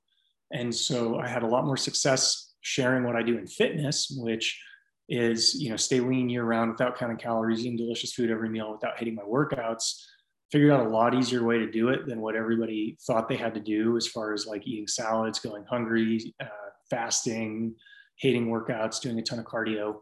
And 0.53 0.73
so 0.73 1.19
I 1.19 1.27
had 1.27 1.43
a 1.43 1.47
lot 1.47 1.65
more 1.65 1.77
success 1.77 2.53
sharing 2.61 3.03
what 3.03 3.15
I 3.15 3.23
do 3.23 3.37
in 3.37 3.47
fitness, 3.47 4.13
which 4.15 4.61
is 5.09 5.55
you 5.55 5.69
know 5.69 5.77
stay 5.77 5.99
lean 5.99 6.29
year 6.29 6.43
round 6.43 6.71
without 6.71 6.97
counting 6.97 7.17
calories, 7.17 7.61
eating 7.61 7.77
delicious 7.77 8.13
food 8.13 8.29
every 8.29 8.49
meal 8.49 8.71
without 8.71 8.99
hitting 8.99 9.15
my 9.15 9.23
workouts. 9.23 10.03
Figured 10.51 10.71
out 10.71 10.85
a 10.85 10.89
lot 10.89 11.13
easier 11.13 11.43
way 11.43 11.57
to 11.57 11.69
do 11.69 11.89
it 11.89 12.05
than 12.05 12.21
what 12.21 12.35
everybody 12.35 12.97
thought 13.05 13.27
they 13.27 13.35
had 13.35 13.53
to 13.53 13.59
do, 13.59 13.97
as 13.97 14.07
far 14.07 14.33
as 14.33 14.45
like 14.45 14.65
eating 14.65 14.87
salads, 14.87 15.39
going 15.39 15.65
hungry, 15.65 16.33
uh, 16.39 16.45
fasting, 16.89 17.75
hating 18.17 18.47
workouts, 18.47 19.01
doing 19.01 19.19
a 19.19 19.21
ton 19.21 19.39
of 19.39 19.45
cardio. 19.45 19.95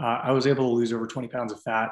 Uh, 0.00 0.20
I 0.22 0.32
was 0.32 0.46
able 0.46 0.68
to 0.68 0.74
lose 0.74 0.92
over 0.92 1.06
20 1.06 1.28
pounds 1.28 1.52
of 1.52 1.60
fat 1.62 1.90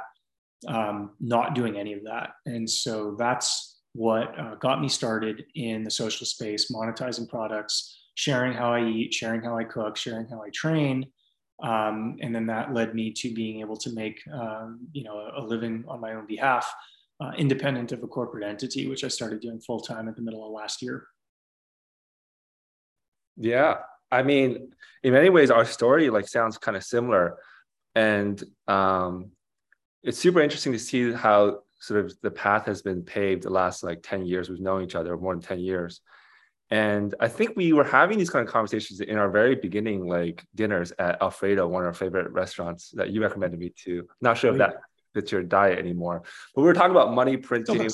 um, 0.68 1.10
not 1.20 1.54
doing 1.54 1.76
any 1.76 1.92
of 1.92 2.04
that. 2.04 2.30
And 2.46 2.68
so 2.68 3.16
that's 3.18 3.80
what 3.92 4.38
uh, 4.38 4.54
got 4.56 4.80
me 4.80 4.88
started 4.88 5.44
in 5.54 5.82
the 5.82 5.90
social 5.90 6.26
space, 6.26 6.70
monetizing 6.70 7.28
products, 7.28 7.98
sharing 8.14 8.52
how 8.52 8.72
I 8.72 8.84
eat, 8.84 9.14
sharing 9.14 9.42
how 9.42 9.56
I 9.56 9.64
cook, 9.64 9.96
sharing 9.96 10.26
how 10.28 10.42
I 10.42 10.50
train. 10.50 11.06
Um, 11.62 12.16
and 12.20 12.34
then 12.34 12.46
that 12.46 12.72
led 12.72 12.94
me 12.94 13.12
to 13.12 13.34
being 13.34 13.60
able 13.60 13.76
to 13.78 13.92
make 13.92 14.20
um, 14.32 14.80
you 14.92 15.04
know 15.04 15.30
a, 15.36 15.42
living 15.42 15.84
on 15.88 16.00
my 16.00 16.14
own 16.14 16.26
behalf, 16.26 16.72
uh, 17.22 17.32
independent 17.36 17.92
of 17.92 18.02
a 18.02 18.06
corporate 18.06 18.44
entity, 18.44 18.86
which 18.88 19.04
I 19.04 19.08
started 19.08 19.40
doing 19.40 19.60
full 19.60 19.80
time 19.80 20.08
at 20.08 20.16
the 20.16 20.22
middle 20.22 20.46
of 20.46 20.52
last 20.52 20.80
year. 20.80 21.06
Yeah, 23.36 23.78
I 24.10 24.22
mean, 24.22 24.72
in 25.02 25.12
many 25.12 25.28
ways, 25.28 25.50
our 25.50 25.66
story 25.66 26.08
like 26.08 26.28
sounds 26.28 26.56
kind 26.56 26.76
of 26.76 26.84
similar, 26.84 27.36
and 27.94 28.42
um, 28.66 29.32
it's 30.02 30.18
super 30.18 30.40
interesting 30.40 30.72
to 30.72 30.78
see 30.78 31.12
how 31.12 31.60
sort 31.78 32.04
of 32.04 32.14
the 32.22 32.30
path 32.30 32.66
has 32.66 32.82
been 32.82 33.02
paved 33.02 33.42
the 33.42 33.50
last 33.50 33.82
like 33.82 34.02
10 34.02 34.26
years. 34.26 34.48
We've 34.48 34.60
known 34.60 34.82
each 34.82 34.94
other 34.94 35.16
more 35.16 35.34
than 35.34 35.42
10 35.42 35.60
years. 35.60 36.00
And 36.72 37.16
i 37.18 37.26
think 37.26 37.56
we 37.56 37.72
were 37.72 37.84
having 37.84 38.16
these 38.16 38.30
kind 38.30 38.46
of 38.46 38.52
conversations 38.52 39.00
in 39.00 39.18
our 39.18 39.28
very 39.28 39.56
beginning 39.56 40.06
like 40.06 40.44
dinners 40.54 40.92
at 41.00 41.20
alfredo 41.20 41.66
one 41.66 41.82
of 41.82 41.88
our 41.88 41.92
favorite 41.92 42.30
restaurants 42.30 42.90
that 42.92 43.10
you 43.10 43.20
recommended 43.22 43.58
me 43.58 43.72
to. 43.84 44.06
Not 44.20 44.38
sure 44.38 44.52
if 44.52 44.58
that 44.58 44.76
fits 45.12 45.32
your 45.32 45.42
diet 45.42 45.78
anymore. 45.78 46.22
But 46.54 46.62
we 46.62 46.68
were 46.68 46.74
talking 46.74 46.92
about 46.92 47.12
money 47.12 47.36
printing. 47.36 47.90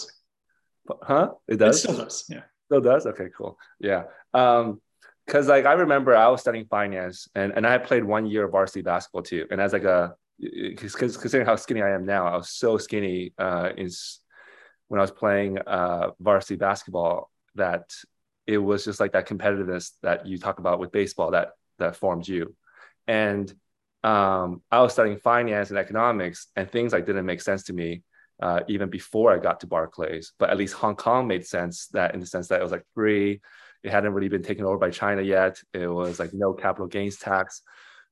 huh? 1.02 1.30
It 1.48 1.56
does? 1.56 1.76
It 1.76 1.78
still 1.78 1.96
does 1.96 2.24
yeah. 2.28 2.42
Still 2.66 2.80
does? 2.82 3.06
Okay 3.06 3.28
cool. 3.36 3.58
Yeah. 3.80 4.04
Um 4.34 4.80
because 5.24 5.48
like 5.48 5.66
i 5.66 5.72
remember 5.72 6.14
i 6.14 6.28
was 6.28 6.40
studying 6.40 6.66
finance 6.66 7.28
and, 7.34 7.52
and 7.56 7.66
i 7.66 7.76
played 7.78 8.04
one 8.04 8.26
year 8.26 8.44
of 8.44 8.52
varsity 8.52 8.80
basketball 8.82 9.22
too 9.22 9.44
and 9.50 9.60
as 9.60 9.72
like 9.72 9.82
a 9.82 10.14
because 10.38 10.94
considering 10.94 11.46
how 11.46 11.56
skinny 11.56 11.82
I 11.82 11.90
am 11.90 12.04
now, 12.04 12.26
I 12.26 12.36
was 12.36 12.50
so 12.50 12.78
skinny 12.78 13.32
uh, 13.38 13.70
in, 13.76 13.88
when 14.88 15.00
I 15.00 15.02
was 15.02 15.10
playing 15.10 15.58
uh, 15.58 16.10
varsity 16.20 16.56
basketball 16.56 17.30
that 17.54 17.90
it 18.46 18.58
was 18.58 18.84
just 18.84 19.00
like 19.00 19.12
that 19.12 19.26
competitiveness 19.26 19.92
that 20.02 20.26
you 20.26 20.38
talk 20.38 20.58
about 20.58 20.78
with 20.78 20.92
baseball 20.92 21.32
that 21.32 21.52
that 21.78 21.96
formed 21.96 22.28
you. 22.28 22.54
And 23.06 23.52
um, 24.04 24.62
I 24.70 24.80
was 24.82 24.92
studying 24.92 25.18
finance 25.18 25.70
and 25.70 25.78
economics, 25.78 26.48
and 26.54 26.70
things 26.70 26.92
like 26.92 27.06
didn't 27.06 27.26
make 27.26 27.40
sense 27.40 27.64
to 27.64 27.72
me 27.72 28.02
uh, 28.40 28.60
even 28.68 28.90
before 28.90 29.32
I 29.32 29.38
got 29.38 29.60
to 29.60 29.66
Barclays. 29.66 30.32
But 30.38 30.50
at 30.50 30.58
least 30.58 30.74
Hong 30.74 30.96
Kong 30.96 31.26
made 31.26 31.46
sense 31.46 31.86
that 31.88 32.14
in 32.14 32.20
the 32.20 32.26
sense 32.26 32.48
that 32.48 32.60
it 32.60 32.62
was 32.62 32.72
like 32.72 32.84
free. 32.94 33.40
It 33.82 33.92
hadn't 33.92 34.14
really 34.14 34.28
been 34.28 34.42
taken 34.42 34.64
over 34.64 34.78
by 34.78 34.90
China 34.90 35.22
yet. 35.22 35.60
It 35.72 35.86
was 35.86 36.18
like 36.18 36.34
no 36.34 36.52
capital 36.52 36.88
gains 36.88 37.18
tax 37.18 37.62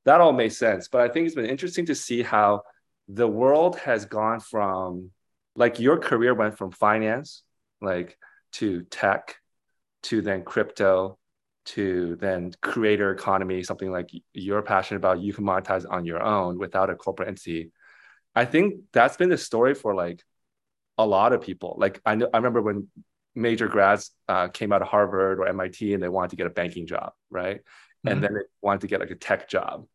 that 0.04 0.20
all 0.20 0.32
made 0.32 0.52
sense. 0.52 0.88
But 0.88 1.00
I 1.00 1.08
think 1.08 1.26
it's 1.26 1.34
been 1.34 1.46
interesting 1.46 1.86
to 1.86 1.94
see 1.94 2.22
how 2.22 2.62
the 3.08 3.28
world 3.28 3.76
has 3.80 4.04
gone 4.04 4.40
from 4.40 5.10
like 5.56 5.78
your 5.78 5.98
career 5.98 6.34
went 6.34 6.56
from 6.56 6.70
finance 6.70 7.42
like 7.80 8.16
to 8.52 8.82
tech 8.84 9.36
to 10.02 10.22
then 10.22 10.42
crypto 10.42 11.18
to 11.66 12.16
then 12.20 12.52
creator 12.60 13.10
economy 13.10 13.62
something 13.62 13.90
like 13.90 14.10
you're 14.32 14.62
passionate 14.62 14.98
about 14.98 15.20
you 15.20 15.32
can 15.32 15.44
monetize 15.44 15.86
on 15.88 16.04
your 16.04 16.22
own 16.22 16.58
without 16.58 16.90
a 16.90 16.94
corporate 16.94 17.28
entity 17.28 17.70
i 18.34 18.44
think 18.44 18.74
that's 18.92 19.16
been 19.16 19.28
the 19.28 19.38
story 19.38 19.74
for 19.74 19.94
like 19.94 20.22
a 20.98 21.06
lot 21.06 21.32
of 21.32 21.40
people 21.40 21.76
like 21.78 22.00
i 22.04 22.14
know 22.14 22.28
i 22.32 22.36
remember 22.36 22.62
when 22.62 22.88
major 23.34 23.66
grads 23.66 24.12
uh, 24.28 24.48
came 24.48 24.72
out 24.72 24.82
of 24.82 24.88
harvard 24.88 25.40
or 25.40 25.52
mit 25.52 25.80
and 25.80 26.02
they 26.02 26.08
wanted 26.08 26.30
to 26.30 26.36
get 26.36 26.46
a 26.46 26.50
banking 26.50 26.86
job 26.86 27.12
right 27.30 27.58
mm-hmm. 27.58 28.08
and 28.08 28.22
then 28.22 28.34
they 28.34 28.40
wanted 28.62 28.80
to 28.80 28.86
get 28.86 29.00
like 29.00 29.10
a 29.10 29.16
tech 29.16 29.48
job 29.48 29.86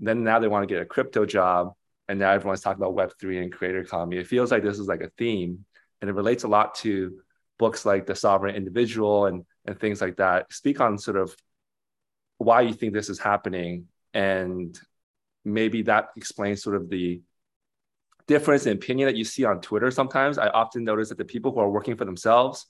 then 0.00 0.24
now 0.24 0.38
they 0.38 0.48
want 0.48 0.68
to 0.68 0.72
get 0.72 0.82
a 0.82 0.86
crypto 0.86 1.26
job. 1.26 1.72
And 2.08 2.18
now 2.18 2.30
everyone's 2.30 2.60
talking 2.60 2.82
about 2.82 2.96
Web3 2.96 3.42
and 3.42 3.52
creator 3.52 3.80
economy. 3.80 4.16
It 4.16 4.26
feels 4.26 4.50
like 4.50 4.62
this 4.62 4.78
is 4.78 4.86
like 4.86 5.02
a 5.02 5.10
theme. 5.18 5.64
And 6.00 6.08
it 6.08 6.14
relates 6.14 6.44
a 6.44 6.48
lot 6.48 6.74
to 6.76 7.18
books 7.58 7.84
like 7.84 8.06
The 8.06 8.14
Sovereign 8.14 8.54
Individual 8.54 9.26
and, 9.26 9.44
and 9.66 9.78
things 9.78 10.00
like 10.00 10.16
that. 10.16 10.52
Speak 10.52 10.80
on 10.80 10.96
sort 10.96 11.16
of 11.16 11.34
why 12.38 12.62
you 12.62 12.72
think 12.72 12.94
this 12.94 13.10
is 13.10 13.18
happening. 13.18 13.86
And 14.14 14.78
maybe 15.44 15.82
that 15.82 16.08
explains 16.16 16.62
sort 16.62 16.76
of 16.76 16.88
the 16.88 17.20
difference 18.26 18.66
in 18.66 18.74
opinion 18.74 19.06
that 19.06 19.16
you 19.16 19.24
see 19.24 19.44
on 19.44 19.60
Twitter 19.60 19.90
sometimes. 19.90 20.38
I 20.38 20.48
often 20.48 20.84
notice 20.84 21.08
that 21.08 21.18
the 21.18 21.24
people 21.24 21.52
who 21.52 21.60
are 21.60 21.70
working 21.70 21.96
for 21.96 22.04
themselves 22.04 22.66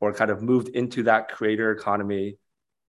or 0.00 0.12
kind 0.12 0.30
of 0.30 0.42
moved 0.42 0.68
into 0.68 1.02
that 1.04 1.28
creator 1.28 1.72
economy 1.72 2.36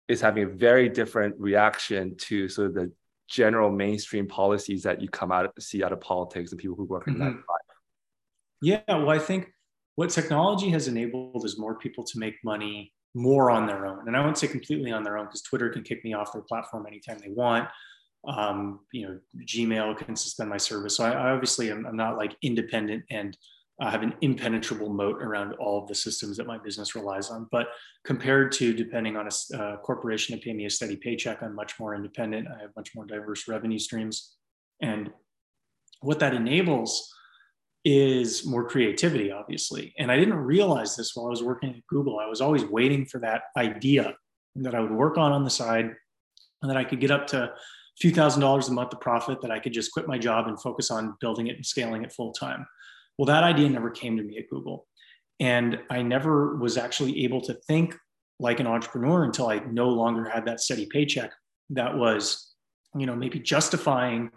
is 0.08 0.20
having 0.20 0.44
a 0.44 0.48
very 0.48 0.88
different 0.88 1.34
reaction 1.38 2.16
to 2.16 2.48
sort 2.48 2.68
of 2.68 2.74
the 2.74 2.92
general 3.28 3.70
mainstream 3.70 4.26
policies 4.26 4.82
that 4.84 5.00
you 5.00 5.08
come 5.08 5.32
out 5.32 5.50
see 5.60 5.82
out 5.82 5.92
of 5.92 6.00
politics 6.00 6.52
and 6.52 6.60
people 6.60 6.76
who 6.76 6.84
work 6.84 7.06
in 7.08 7.14
mm-hmm. 7.14 7.24
that 7.24 7.30
life. 7.30 7.76
Yeah, 8.62 8.80
well, 8.88 9.10
I 9.10 9.18
think 9.18 9.48
what 9.96 10.10
technology 10.10 10.70
has 10.70 10.88
enabled 10.88 11.44
is 11.44 11.58
more 11.58 11.78
people 11.78 12.04
to 12.04 12.18
make 12.18 12.36
money 12.44 12.92
more 13.14 13.50
on 13.50 13.66
their 13.66 13.86
own. 13.86 14.06
And 14.06 14.16
I 14.16 14.20
won't 14.20 14.38
say 14.38 14.46
completely 14.46 14.92
on 14.92 15.02
their 15.02 15.16
own 15.16 15.26
because 15.26 15.42
Twitter 15.42 15.70
can 15.70 15.82
kick 15.82 16.04
me 16.04 16.12
off 16.12 16.32
their 16.32 16.42
platform 16.42 16.86
anytime 16.86 17.18
they 17.18 17.30
want. 17.30 17.68
Um, 18.28 18.80
you 18.92 19.06
know, 19.06 19.18
Gmail 19.46 19.96
can 19.96 20.16
suspend 20.16 20.50
my 20.50 20.56
service. 20.58 20.96
So 20.96 21.04
I, 21.04 21.10
I 21.10 21.30
obviously 21.30 21.70
am 21.70 21.86
I'm 21.86 21.96
not 21.96 22.16
like 22.16 22.36
independent 22.42 23.04
and 23.10 23.36
uh, 23.80 23.90
have 23.90 24.02
an 24.02 24.14
impenetrable 24.22 24.88
moat 24.88 25.22
around 25.22 25.52
all 25.54 25.82
of 25.82 25.88
the 25.88 25.94
systems 25.94 26.36
that 26.36 26.46
my 26.46 26.56
business 26.58 26.94
relies 26.94 27.30
on. 27.30 27.46
But 27.50 27.68
compared 28.04 28.52
to 28.52 28.72
depending 28.72 29.16
on 29.16 29.28
a 29.28 29.56
uh, 29.56 29.76
corporation 29.78 30.36
to 30.36 30.42
pay 30.42 30.52
me 30.52 30.64
a 30.64 30.70
steady 30.70 30.96
paycheck, 30.96 31.42
I'm 31.42 31.54
much 31.54 31.78
more 31.78 31.94
independent. 31.94 32.48
I 32.48 32.60
have 32.60 32.70
much 32.76 32.94
more 32.94 33.04
diverse 33.04 33.48
revenue 33.48 33.78
streams. 33.78 34.36
And 34.80 35.10
what 36.00 36.18
that 36.20 36.34
enables 36.34 37.12
is 37.84 38.46
more 38.46 38.68
creativity, 38.68 39.30
obviously. 39.30 39.94
And 39.98 40.10
I 40.10 40.16
didn't 40.16 40.34
realize 40.34 40.96
this 40.96 41.14
while 41.14 41.26
I 41.26 41.30
was 41.30 41.42
working 41.42 41.70
at 41.70 41.86
Google. 41.86 42.18
I 42.18 42.26
was 42.26 42.40
always 42.40 42.64
waiting 42.64 43.06
for 43.06 43.20
that 43.20 43.42
idea 43.56 44.16
that 44.56 44.74
I 44.74 44.80
would 44.80 44.90
work 44.90 45.18
on 45.18 45.32
on 45.32 45.44
the 45.44 45.50
side 45.50 45.94
and 46.62 46.70
that 46.70 46.76
I 46.76 46.84
could 46.84 47.00
get 47.00 47.10
up 47.10 47.26
to 47.28 47.44
a 47.44 47.52
few 48.00 48.10
thousand 48.10 48.40
dollars 48.40 48.68
a 48.68 48.72
month 48.72 48.92
of 48.92 49.00
profit 49.00 49.40
that 49.42 49.50
I 49.50 49.58
could 49.58 49.72
just 49.72 49.92
quit 49.92 50.08
my 50.08 50.18
job 50.18 50.48
and 50.48 50.60
focus 50.60 50.90
on 50.90 51.16
building 51.20 51.46
it 51.46 51.56
and 51.56 51.64
scaling 51.64 52.02
it 52.02 52.12
full 52.12 52.32
time. 52.32 52.66
Well, 53.18 53.26
that 53.26 53.44
idea 53.44 53.68
never 53.68 53.90
came 53.90 54.16
to 54.16 54.22
me 54.22 54.38
at 54.38 54.50
Google. 54.50 54.86
And 55.40 55.78
I 55.90 56.02
never 56.02 56.56
was 56.56 56.76
actually 56.76 57.24
able 57.24 57.40
to 57.42 57.54
think 57.54 57.96
like 58.38 58.60
an 58.60 58.66
entrepreneur 58.66 59.24
until 59.24 59.48
I 59.48 59.58
no 59.60 59.88
longer 59.88 60.28
had 60.28 60.44
that 60.46 60.60
steady 60.60 60.86
paycheck 60.86 61.30
that 61.70 61.96
was, 61.96 62.54
you 62.94 63.06
know, 63.06 63.16
maybe 63.16 63.38
justifying 63.38 64.30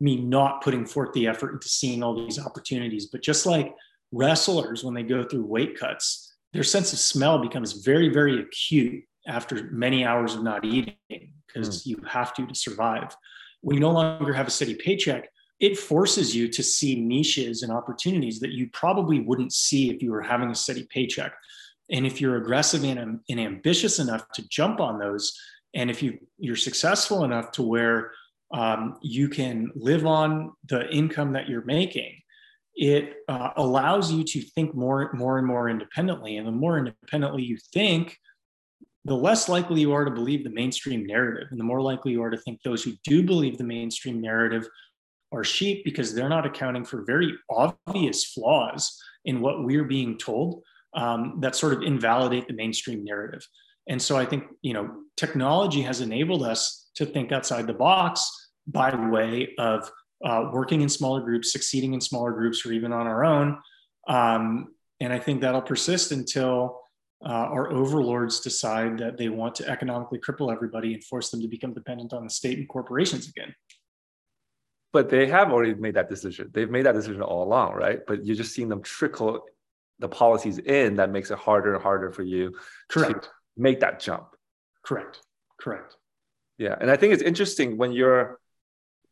me 0.00 0.16
not 0.16 0.62
putting 0.62 0.84
forth 0.84 1.12
the 1.12 1.26
effort 1.26 1.54
into 1.54 1.68
seeing 1.68 2.02
all 2.02 2.14
these 2.14 2.38
opportunities. 2.38 3.06
But 3.06 3.22
just 3.22 3.46
like 3.46 3.74
wrestlers, 4.12 4.84
when 4.84 4.94
they 4.94 5.02
go 5.02 5.24
through 5.24 5.46
weight 5.46 5.78
cuts, 5.78 6.34
their 6.52 6.62
sense 6.62 6.92
of 6.92 6.98
smell 6.98 7.38
becomes 7.38 7.72
very, 7.72 8.08
very 8.08 8.40
acute 8.40 9.04
after 9.26 9.70
many 9.72 10.04
hours 10.04 10.34
of 10.34 10.42
not 10.42 10.64
eating 10.64 10.96
because 11.08 11.82
mm. 11.82 11.86
you 11.86 11.96
have 12.06 12.34
to 12.34 12.46
to 12.46 12.54
survive. 12.54 13.16
When 13.60 13.74
you 13.74 13.80
no 13.80 13.90
longer 13.90 14.32
have 14.32 14.46
a 14.46 14.50
steady 14.50 14.74
paycheck, 14.74 15.28
it 15.60 15.78
forces 15.78 16.34
you 16.34 16.48
to 16.48 16.62
see 16.62 17.00
niches 17.00 17.62
and 17.62 17.72
opportunities 17.72 18.40
that 18.40 18.52
you 18.52 18.68
probably 18.72 19.20
wouldn't 19.20 19.52
see 19.52 19.90
if 19.90 20.02
you 20.02 20.10
were 20.10 20.22
having 20.22 20.50
a 20.50 20.54
steady 20.54 20.86
paycheck. 20.90 21.32
And 21.90 22.06
if 22.06 22.20
you're 22.20 22.36
aggressive 22.36 22.82
and, 22.84 23.20
and 23.28 23.40
ambitious 23.40 23.98
enough 23.98 24.26
to 24.34 24.48
jump 24.48 24.80
on 24.80 24.98
those, 24.98 25.38
and 25.74 25.90
if 25.90 26.02
you 26.02 26.18
you're 26.38 26.56
successful 26.56 27.24
enough 27.24 27.52
to 27.52 27.62
where 27.62 28.12
um, 28.52 28.98
you 29.02 29.28
can 29.28 29.70
live 29.74 30.06
on 30.06 30.52
the 30.68 30.88
income 30.90 31.32
that 31.32 31.48
you're 31.48 31.64
making, 31.64 32.20
it 32.74 33.16
uh, 33.28 33.50
allows 33.56 34.12
you 34.12 34.24
to 34.24 34.40
think 34.40 34.74
more, 34.74 35.12
more 35.12 35.38
and 35.38 35.46
more 35.46 35.68
independently. 35.68 36.36
And 36.36 36.46
the 36.46 36.52
more 36.52 36.78
independently 36.78 37.42
you 37.42 37.58
think, 37.72 38.16
the 39.04 39.14
less 39.14 39.48
likely 39.48 39.80
you 39.80 39.92
are 39.92 40.04
to 40.04 40.10
believe 40.10 40.44
the 40.44 40.50
mainstream 40.50 41.06
narrative, 41.06 41.48
and 41.50 41.60
the 41.60 41.64
more 41.64 41.82
likely 41.82 42.12
you 42.12 42.22
are 42.22 42.30
to 42.30 42.38
think 42.38 42.62
those 42.62 42.82
who 42.82 42.92
do 43.04 43.22
believe 43.22 43.58
the 43.58 43.64
mainstream 43.64 44.20
narrative 44.20 44.66
are 45.34 45.44
sheep 45.44 45.84
because 45.84 46.14
they're 46.14 46.28
not 46.28 46.46
accounting 46.46 46.84
for 46.84 47.04
very 47.04 47.34
obvious 47.50 48.24
flaws 48.24 49.00
in 49.24 49.40
what 49.40 49.64
we're 49.64 49.84
being 49.84 50.16
told 50.18 50.62
um, 50.94 51.38
that 51.40 51.56
sort 51.56 51.72
of 51.72 51.82
invalidate 51.82 52.46
the 52.46 52.54
mainstream 52.54 53.04
narrative. 53.04 53.46
And 53.88 54.00
so 54.00 54.16
I 54.16 54.24
think 54.24 54.44
you 54.62 54.72
know 54.72 54.90
technology 55.16 55.82
has 55.82 56.00
enabled 56.00 56.42
us 56.42 56.90
to 56.96 57.06
think 57.06 57.32
outside 57.32 57.66
the 57.66 57.74
box 57.74 58.50
by 58.66 58.94
way 58.94 59.54
of 59.58 59.90
uh, 60.24 60.48
working 60.52 60.80
in 60.80 60.88
smaller 60.88 61.20
groups, 61.20 61.52
succeeding 61.52 61.92
in 61.92 62.00
smaller 62.00 62.32
groups, 62.32 62.64
or 62.64 62.72
even 62.72 62.92
on 62.92 63.06
our 63.06 63.24
own. 63.24 63.58
Um, 64.08 64.74
and 65.00 65.12
I 65.12 65.18
think 65.18 65.40
that'll 65.40 65.60
persist 65.60 66.12
until 66.12 66.80
uh, 67.26 67.28
our 67.28 67.72
overlords 67.72 68.40
decide 68.40 68.98
that 68.98 69.18
they 69.18 69.28
want 69.28 69.54
to 69.56 69.68
economically 69.68 70.18
cripple 70.18 70.52
everybody 70.52 70.94
and 70.94 71.04
force 71.04 71.30
them 71.30 71.42
to 71.42 71.48
become 71.48 71.74
dependent 71.74 72.12
on 72.12 72.24
the 72.24 72.30
state 72.30 72.58
and 72.58 72.68
corporations 72.68 73.28
again 73.28 73.54
but 74.94 75.10
they 75.10 75.26
have 75.26 75.50
already 75.50 75.74
made 75.74 75.94
that 75.94 76.08
decision. 76.08 76.50
They've 76.52 76.70
made 76.70 76.86
that 76.86 76.94
decision 76.94 77.20
all 77.20 77.42
along, 77.42 77.74
right? 77.74 77.98
But 78.06 78.24
you're 78.24 78.36
just 78.36 78.54
seeing 78.54 78.68
them 78.68 78.80
trickle 78.80 79.44
the 79.98 80.08
policies 80.08 80.58
in 80.58 80.94
that 80.96 81.10
makes 81.10 81.32
it 81.32 81.38
harder 81.38 81.74
and 81.74 81.82
harder 81.82 82.12
for 82.12 82.22
you 82.22 82.54
Correct. 82.88 83.24
to 83.24 83.30
make 83.56 83.80
that 83.80 83.98
jump. 83.98 84.28
Correct. 84.84 85.20
Correct. 85.60 85.96
Yeah. 86.58 86.76
And 86.80 86.92
I 86.92 86.96
think 86.96 87.12
it's 87.12 87.24
interesting 87.24 87.76
when 87.76 87.90
you're, 87.90 88.38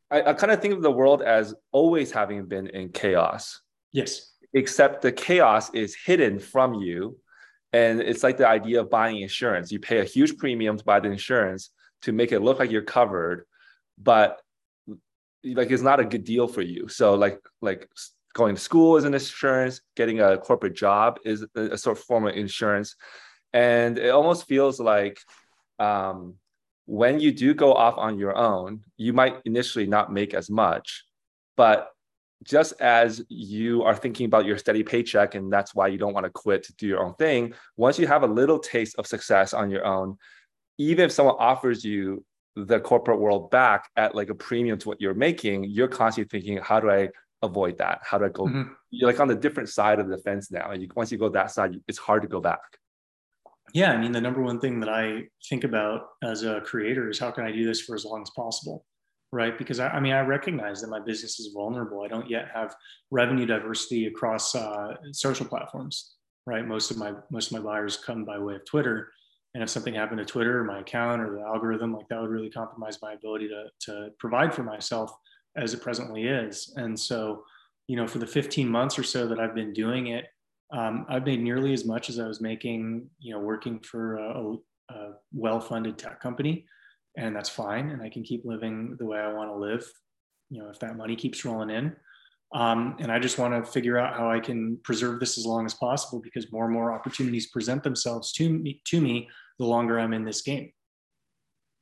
I, 0.08 0.22
I 0.22 0.32
kind 0.34 0.52
of 0.52 0.62
think 0.62 0.72
of 0.72 0.82
the 0.82 0.90
world 0.92 1.20
as 1.20 1.52
always 1.72 2.12
having 2.12 2.46
been 2.46 2.68
in 2.68 2.90
chaos. 2.90 3.60
Yes. 3.90 4.30
Except 4.54 5.02
the 5.02 5.10
chaos 5.10 5.74
is 5.74 5.96
hidden 5.96 6.38
from 6.38 6.74
you. 6.74 7.18
And 7.72 8.00
it's 8.00 8.22
like 8.22 8.36
the 8.36 8.46
idea 8.46 8.82
of 8.82 8.88
buying 8.88 9.20
insurance. 9.20 9.72
You 9.72 9.80
pay 9.80 9.98
a 9.98 10.04
huge 10.04 10.38
premium 10.38 10.78
to 10.78 10.84
buy 10.84 11.00
the 11.00 11.10
insurance 11.10 11.70
to 12.02 12.12
make 12.12 12.30
it 12.30 12.38
look 12.38 12.60
like 12.60 12.70
you're 12.70 12.82
covered, 12.82 13.46
but 13.98 14.41
like 15.44 15.70
it's 15.70 15.82
not 15.82 16.00
a 16.00 16.04
good 16.04 16.24
deal 16.24 16.46
for 16.46 16.62
you. 16.62 16.88
So 16.88 17.14
like 17.14 17.40
like 17.60 17.88
going 18.34 18.54
to 18.54 18.60
school 18.60 18.96
is 18.96 19.04
an 19.04 19.14
insurance, 19.14 19.80
getting 19.96 20.20
a 20.20 20.38
corporate 20.38 20.74
job 20.74 21.18
is 21.24 21.44
a, 21.54 21.76
sort 21.76 21.98
of 21.98 22.04
form 22.04 22.26
of 22.26 22.34
insurance, 22.34 22.96
and 23.52 23.98
it 23.98 24.10
almost 24.10 24.46
feels 24.46 24.80
like 24.80 25.18
um, 25.78 26.34
when 26.86 27.20
you 27.20 27.32
do 27.32 27.54
go 27.54 27.74
off 27.74 27.98
on 27.98 28.18
your 28.18 28.36
own, 28.36 28.82
you 28.96 29.12
might 29.12 29.36
initially 29.44 29.86
not 29.86 30.12
make 30.12 30.34
as 30.34 30.50
much, 30.50 31.04
but 31.56 31.88
just 32.44 32.72
as 32.80 33.22
you 33.28 33.82
are 33.82 33.94
thinking 33.94 34.26
about 34.26 34.44
your 34.44 34.58
steady 34.58 34.82
paycheck 34.82 35.34
and 35.34 35.52
that's 35.52 35.74
why 35.74 35.86
you 35.86 35.98
don't 35.98 36.14
want 36.14 36.24
to 36.24 36.30
quit 36.30 36.64
to 36.64 36.74
do 36.74 36.86
your 36.86 37.04
own 37.04 37.14
thing 37.14 37.54
once 37.76 37.98
you 37.98 38.06
have 38.06 38.22
a 38.22 38.26
little 38.26 38.58
taste 38.58 38.96
of 38.98 39.06
success 39.06 39.54
on 39.54 39.70
your 39.70 39.84
own 39.84 40.16
even 40.78 41.04
if 41.04 41.12
someone 41.12 41.36
offers 41.38 41.84
you 41.84 42.24
the 42.56 42.80
corporate 42.80 43.18
world 43.20 43.50
back 43.50 43.88
at 43.96 44.14
like 44.14 44.30
a 44.30 44.34
premium 44.34 44.78
to 44.78 44.88
what 44.88 45.00
you're 45.00 45.14
making, 45.14 45.64
you're 45.64 45.88
constantly 45.88 46.28
thinking, 46.28 46.62
how 46.62 46.80
do 46.80 46.90
I 46.90 47.08
avoid 47.42 47.78
that? 47.78 48.00
How 48.02 48.18
do 48.18 48.26
I 48.26 48.28
go? 48.28 48.44
Mm-hmm. 48.44 48.72
You're 48.90 49.10
like 49.10 49.20
on 49.20 49.28
the 49.28 49.34
different 49.34 49.68
side 49.68 49.98
of 49.98 50.08
the 50.08 50.18
fence 50.18 50.50
now. 50.50 50.70
And 50.70 50.82
you, 50.82 50.88
once 50.94 51.10
you 51.10 51.18
go 51.18 51.28
that 51.30 51.50
side, 51.50 51.74
it's 51.88 51.98
hard 51.98 52.22
to 52.22 52.28
go 52.28 52.40
back. 52.40 52.60
Yeah. 53.72 53.92
I 53.92 53.96
mean, 53.96 54.12
the 54.12 54.20
number 54.20 54.42
one 54.42 54.60
thing 54.60 54.80
that 54.80 54.88
I 54.88 55.22
think 55.48 55.64
about 55.64 56.02
as 56.22 56.42
a 56.42 56.60
creator 56.60 57.08
is 57.08 57.18
how 57.18 57.30
can 57.30 57.44
I 57.44 57.52
do 57.52 57.64
this 57.64 57.80
for 57.80 57.94
as 57.94 58.04
long 58.04 58.22
as 58.22 58.30
possible? 58.36 58.84
Right. 59.32 59.56
Because 59.56 59.80
I, 59.80 59.88
I 59.88 60.00
mean, 60.00 60.12
I 60.12 60.20
recognize 60.20 60.82
that 60.82 60.90
my 60.90 61.00
business 61.00 61.40
is 61.40 61.54
vulnerable. 61.54 62.02
I 62.02 62.08
don't 62.08 62.28
yet 62.28 62.48
have 62.54 62.74
revenue 63.10 63.46
diversity 63.46 64.06
across 64.06 64.54
uh, 64.54 64.94
social 65.12 65.46
platforms. 65.46 66.16
Right. 66.46 66.66
Most 66.66 66.90
of 66.90 66.98
my 66.98 67.14
most 67.30 67.50
of 67.50 67.58
my 67.58 67.64
buyers 67.64 67.96
come 67.96 68.24
by 68.24 68.38
way 68.38 68.56
of 68.56 68.66
Twitter 68.66 69.08
and 69.54 69.62
if 69.62 69.68
something 69.68 69.94
happened 69.94 70.18
to 70.18 70.24
Twitter 70.24 70.58
or 70.58 70.64
my 70.64 70.80
account 70.80 71.20
or 71.20 71.34
the 71.34 71.42
algorithm, 71.42 71.92
like 71.92 72.08
that 72.08 72.20
would 72.20 72.30
really 72.30 72.50
compromise 72.50 72.98
my 73.02 73.12
ability 73.12 73.48
to, 73.48 73.66
to 73.80 74.10
provide 74.18 74.54
for 74.54 74.62
myself 74.62 75.12
as 75.56 75.74
it 75.74 75.82
presently 75.82 76.24
is. 76.24 76.72
And 76.76 76.98
so, 76.98 77.44
you 77.86 77.96
know, 77.96 78.06
for 78.06 78.18
the 78.18 78.26
15 78.26 78.66
months 78.68 78.98
or 78.98 79.02
so 79.02 79.26
that 79.26 79.38
I've 79.38 79.54
been 79.54 79.72
doing 79.74 80.08
it, 80.08 80.26
um, 80.72 81.04
I've 81.08 81.26
made 81.26 81.42
nearly 81.42 81.74
as 81.74 81.84
much 81.84 82.08
as 82.08 82.18
I 82.18 82.26
was 82.26 82.40
making, 82.40 83.10
you 83.18 83.34
know, 83.34 83.40
working 83.40 83.78
for 83.80 84.16
a, 84.16 84.54
a 84.90 85.10
well-funded 85.34 85.98
tech 85.98 86.20
company, 86.20 86.64
and 87.18 87.36
that's 87.36 87.50
fine. 87.50 87.90
And 87.90 88.00
I 88.00 88.08
can 88.08 88.22
keep 88.22 88.46
living 88.46 88.96
the 88.98 89.04
way 89.04 89.18
I 89.18 89.32
want 89.34 89.50
to 89.50 89.56
live, 89.56 89.86
you 90.48 90.62
know, 90.62 90.70
if 90.70 90.78
that 90.78 90.96
money 90.96 91.14
keeps 91.14 91.44
rolling 91.44 91.68
in. 91.68 91.94
Um, 92.54 92.96
and 92.98 93.10
I 93.10 93.18
just 93.18 93.38
want 93.38 93.54
to 93.54 93.70
figure 93.70 93.98
out 93.98 94.14
how 94.14 94.30
I 94.30 94.38
can 94.38 94.76
preserve 94.84 95.20
this 95.20 95.38
as 95.38 95.46
long 95.46 95.64
as 95.64 95.74
possible 95.74 96.20
because 96.20 96.52
more 96.52 96.64
and 96.64 96.74
more 96.74 96.92
opportunities 96.92 97.46
present 97.48 97.82
themselves 97.82 98.32
to 98.32 98.50
me 98.50 98.82
to 98.86 99.00
me 99.00 99.28
the 99.58 99.64
longer 99.64 99.98
I'm 99.98 100.12
in 100.12 100.24
this 100.24 100.42
game. 100.42 100.72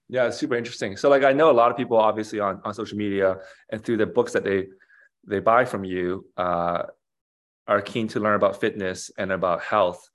Yeah, 0.09 0.27
it's 0.27 0.39
super 0.39 0.57
interesting. 0.57 0.97
So 0.97 1.09
like 1.09 1.25
I 1.25 1.33
know 1.33 1.51
a 1.51 1.53
lot 1.53 1.71
of 1.71 1.77
people 1.77 1.97
obviously 1.97 2.41
on, 2.41 2.61
on 2.65 2.75
social 2.75 2.99
media 2.99 3.39
and 3.71 3.83
through 3.85 3.97
the 3.97 4.07
books 4.07 4.33
that 4.33 4.45
they 4.45 4.67
they 5.27 5.41
buy 5.41 5.65
from 5.65 5.85
you 5.85 6.27
uh, 6.37 6.83
are 7.67 7.83
keen 7.83 8.09
to 8.09 8.21
learn 8.21 8.35
about 8.35 8.61
fitness 8.61 9.11
and 9.19 9.33
about 9.33 9.63
health. 9.63 10.09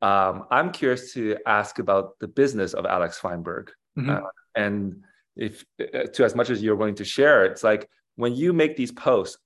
Um, 0.00 0.44
I'm 0.50 0.70
curious 0.70 1.12
to 1.14 1.36
ask 1.46 1.78
about 1.78 2.18
the 2.20 2.28
business 2.28 2.72
of 2.72 2.86
Alex 2.86 3.18
Feinberg. 3.18 3.70
Mm-hmm. 3.98 4.10
Uh, 4.10 4.28
and 4.54 5.02
if 5.36 5.64
uh, 5.80 6.04
to 6.04 6.24
as 6.24 6.34
much 6.34 6.50
as 6.50 6.62
you're 6.62 6.76
willing 6.76 6.94
to 6.96 7.04
share, 7.04 7.44
it's 7.44 7.64
like 7.64 7.88
when 8.16 8.34
you 8.34 8.52
make 8.52 8.76
these 8.76 8.92
posts 8.92 9.38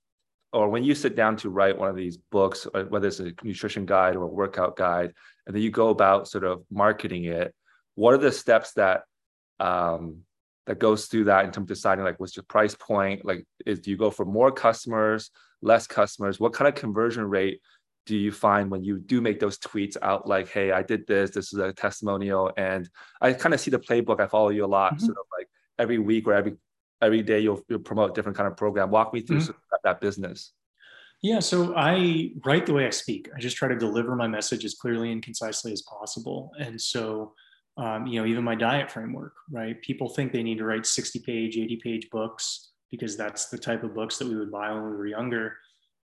or 0.53 0.69
when 0.69 0.83
you 0.83 0.93
sit 0.93 1.15
down 1.15 1.35
to 1.37 1.49
write 1.49 1.77
one 1.77 1.89
of 1.89 1.95
these 1.95 2.17
books, 2.17 2.67
uh, 2.73 2.83
whether 2.83 3.07
it's 3.07 3.19
a 3.19 3.33
nutrition 3.43 3.85
guide 3.85 4.15
or 4.15 4.23
a 4.23 4.27
workout 4.27 4.75
guide, 4.75 5.13
and 5.45 5.55
then 5.55 5.63
you 5.63 5.71
go 5.71 5.89
about 5.89 6.27
sort 6.27 6.43
of 6.43 6.63
marketing 6.71 7.25
it, 7.25 7.53
what 7.95 8.13
are 8.13 8.19
the 8.19 8.31
steps 8.31 8.73
that 8.73 9.01
um, 9.59 10.19
that 10.65 10.79
goes 10.79 11.07
through 11.07 11.25
that 11.25 11.45
in 11.45 11.51
terms 11.51 11.65
of 11.65 11.75
deciding 11.75 12.05
like 12.05 12.19
what's 12.19 12.35
your 12.35 12.43
price 12.43 12.75
point? 12.75 13.25
Like, 13.25 13.45
is 13.65 13.79
do 13.79 13.91
you 13.91 13.97
go 13.97 14.11
for 14.11 14.25
more 14.25 14.51
customers, 14.51 15.31
less 15.61 15.87
customers? 15.87 16.39
What 16.39 16.53
kind 16.53 16.67
of 16.67 16.75
conversion 16.75 17.25
rate 17.25 17.59
do 18.05 18.17
you 18.17 18.31
find 18.31 18.69
when 18.69 18.83
you 18.83 18.99
do 18.99 19.21
make 19.21 19.39
those 19.39 19.57
tweets 19.57 19.97
out 20.01 20.27
like, 20.27 20.49
hey, 20.49 20.71
I 20.71 20.83
did 20.83 21.07
this, 21.07 21.31
this 21.31 21.53
is 21.53 21.59
a 21.59 21.73
testimonial, 21.73 22.51
and 22.57 22.89
I 23.21 23.33
kind 23.33 23.53
of 23.53 23.59
see 23.59 23.71
the 23.71 23.79
playbook. 23.79 24.19
I 24.19 24.27
follow 24.27 24.49
you 24.49 24.65
a 24.65 24.67
lot, 24.67 24.95
mm-hmm. 24.95 25.05
sort 25.05 25.17
of 25.17 25.25
like 25.37 25.47
every 25.79 25.99
week 25.99 26.27
or 26.27 26.33
every 26.33 26.55
every 27.03 27.21
day 27.21 27.39
you'll, 27.39 27.61
you'll 27.67 27.79
promote 27.79 28.11
a 28.11 28.13
different 28.13 28.37
kind 28.37 28.47
of 28.47 28.57
program. 28.57 28.89
Walk 28.89 29.13
me 29.13 29.21
through 29.21 29.39
mm-hmm. 29.39 29.75
that 29.83 30.01
business. 30.01 30.53
Yeah, 31.21 31.39
so 31.39 31.73
I 31.75 32.31
write 32.43 32.65
the 32.65 32.73
way 32.73 32.85
I 32.85 32.89
speak. 32.89 33.29
I 33.35 33.39
just 33.39 33.55
try 33.55 33.69
to 33.69 33.77
deliver 33.77 34.13
my 34.15 34.27
message 34.27 34.65
as 34.65 34.73
clearly 34.73 35.11
and 35.11 35.23
concisely 35.23 35.71
as 35.71 35.81
possible. 35.83 36.51
And 36.59 36.79
so, 36.79 37.33
um, 37.77 38.05
you 38.05 38.19
know, 38.19 38.27
even 38.27 38.43
my 38.43 38.55
diet 38.55 38.91
framework, 38.91 39.33
right? 39.49 39.81
People 39.81 40.09
think 40.09 40.33
they 40.33 40.43
need 40.43 40.57
to 40.57 40.65
write 40.65 40.85
60 40.85 41.19
page, 41.19 41.57
80 41.57 41.77
page 41.77 42.09
books 42.09 42.71
because 42.91 43.15
that's 43.15 43.47
the 43.47 43.57
type 43.57 43.83
of 43.83 43.95
books 43.95 44.17
that 44.17 44.27
we 44.27 44.35
would 44.35 44.51
buy 44.51 44.71
when 44.71 44.83
we 44.83 44.91
were 44.91 45.07
younger. 45.07 45.55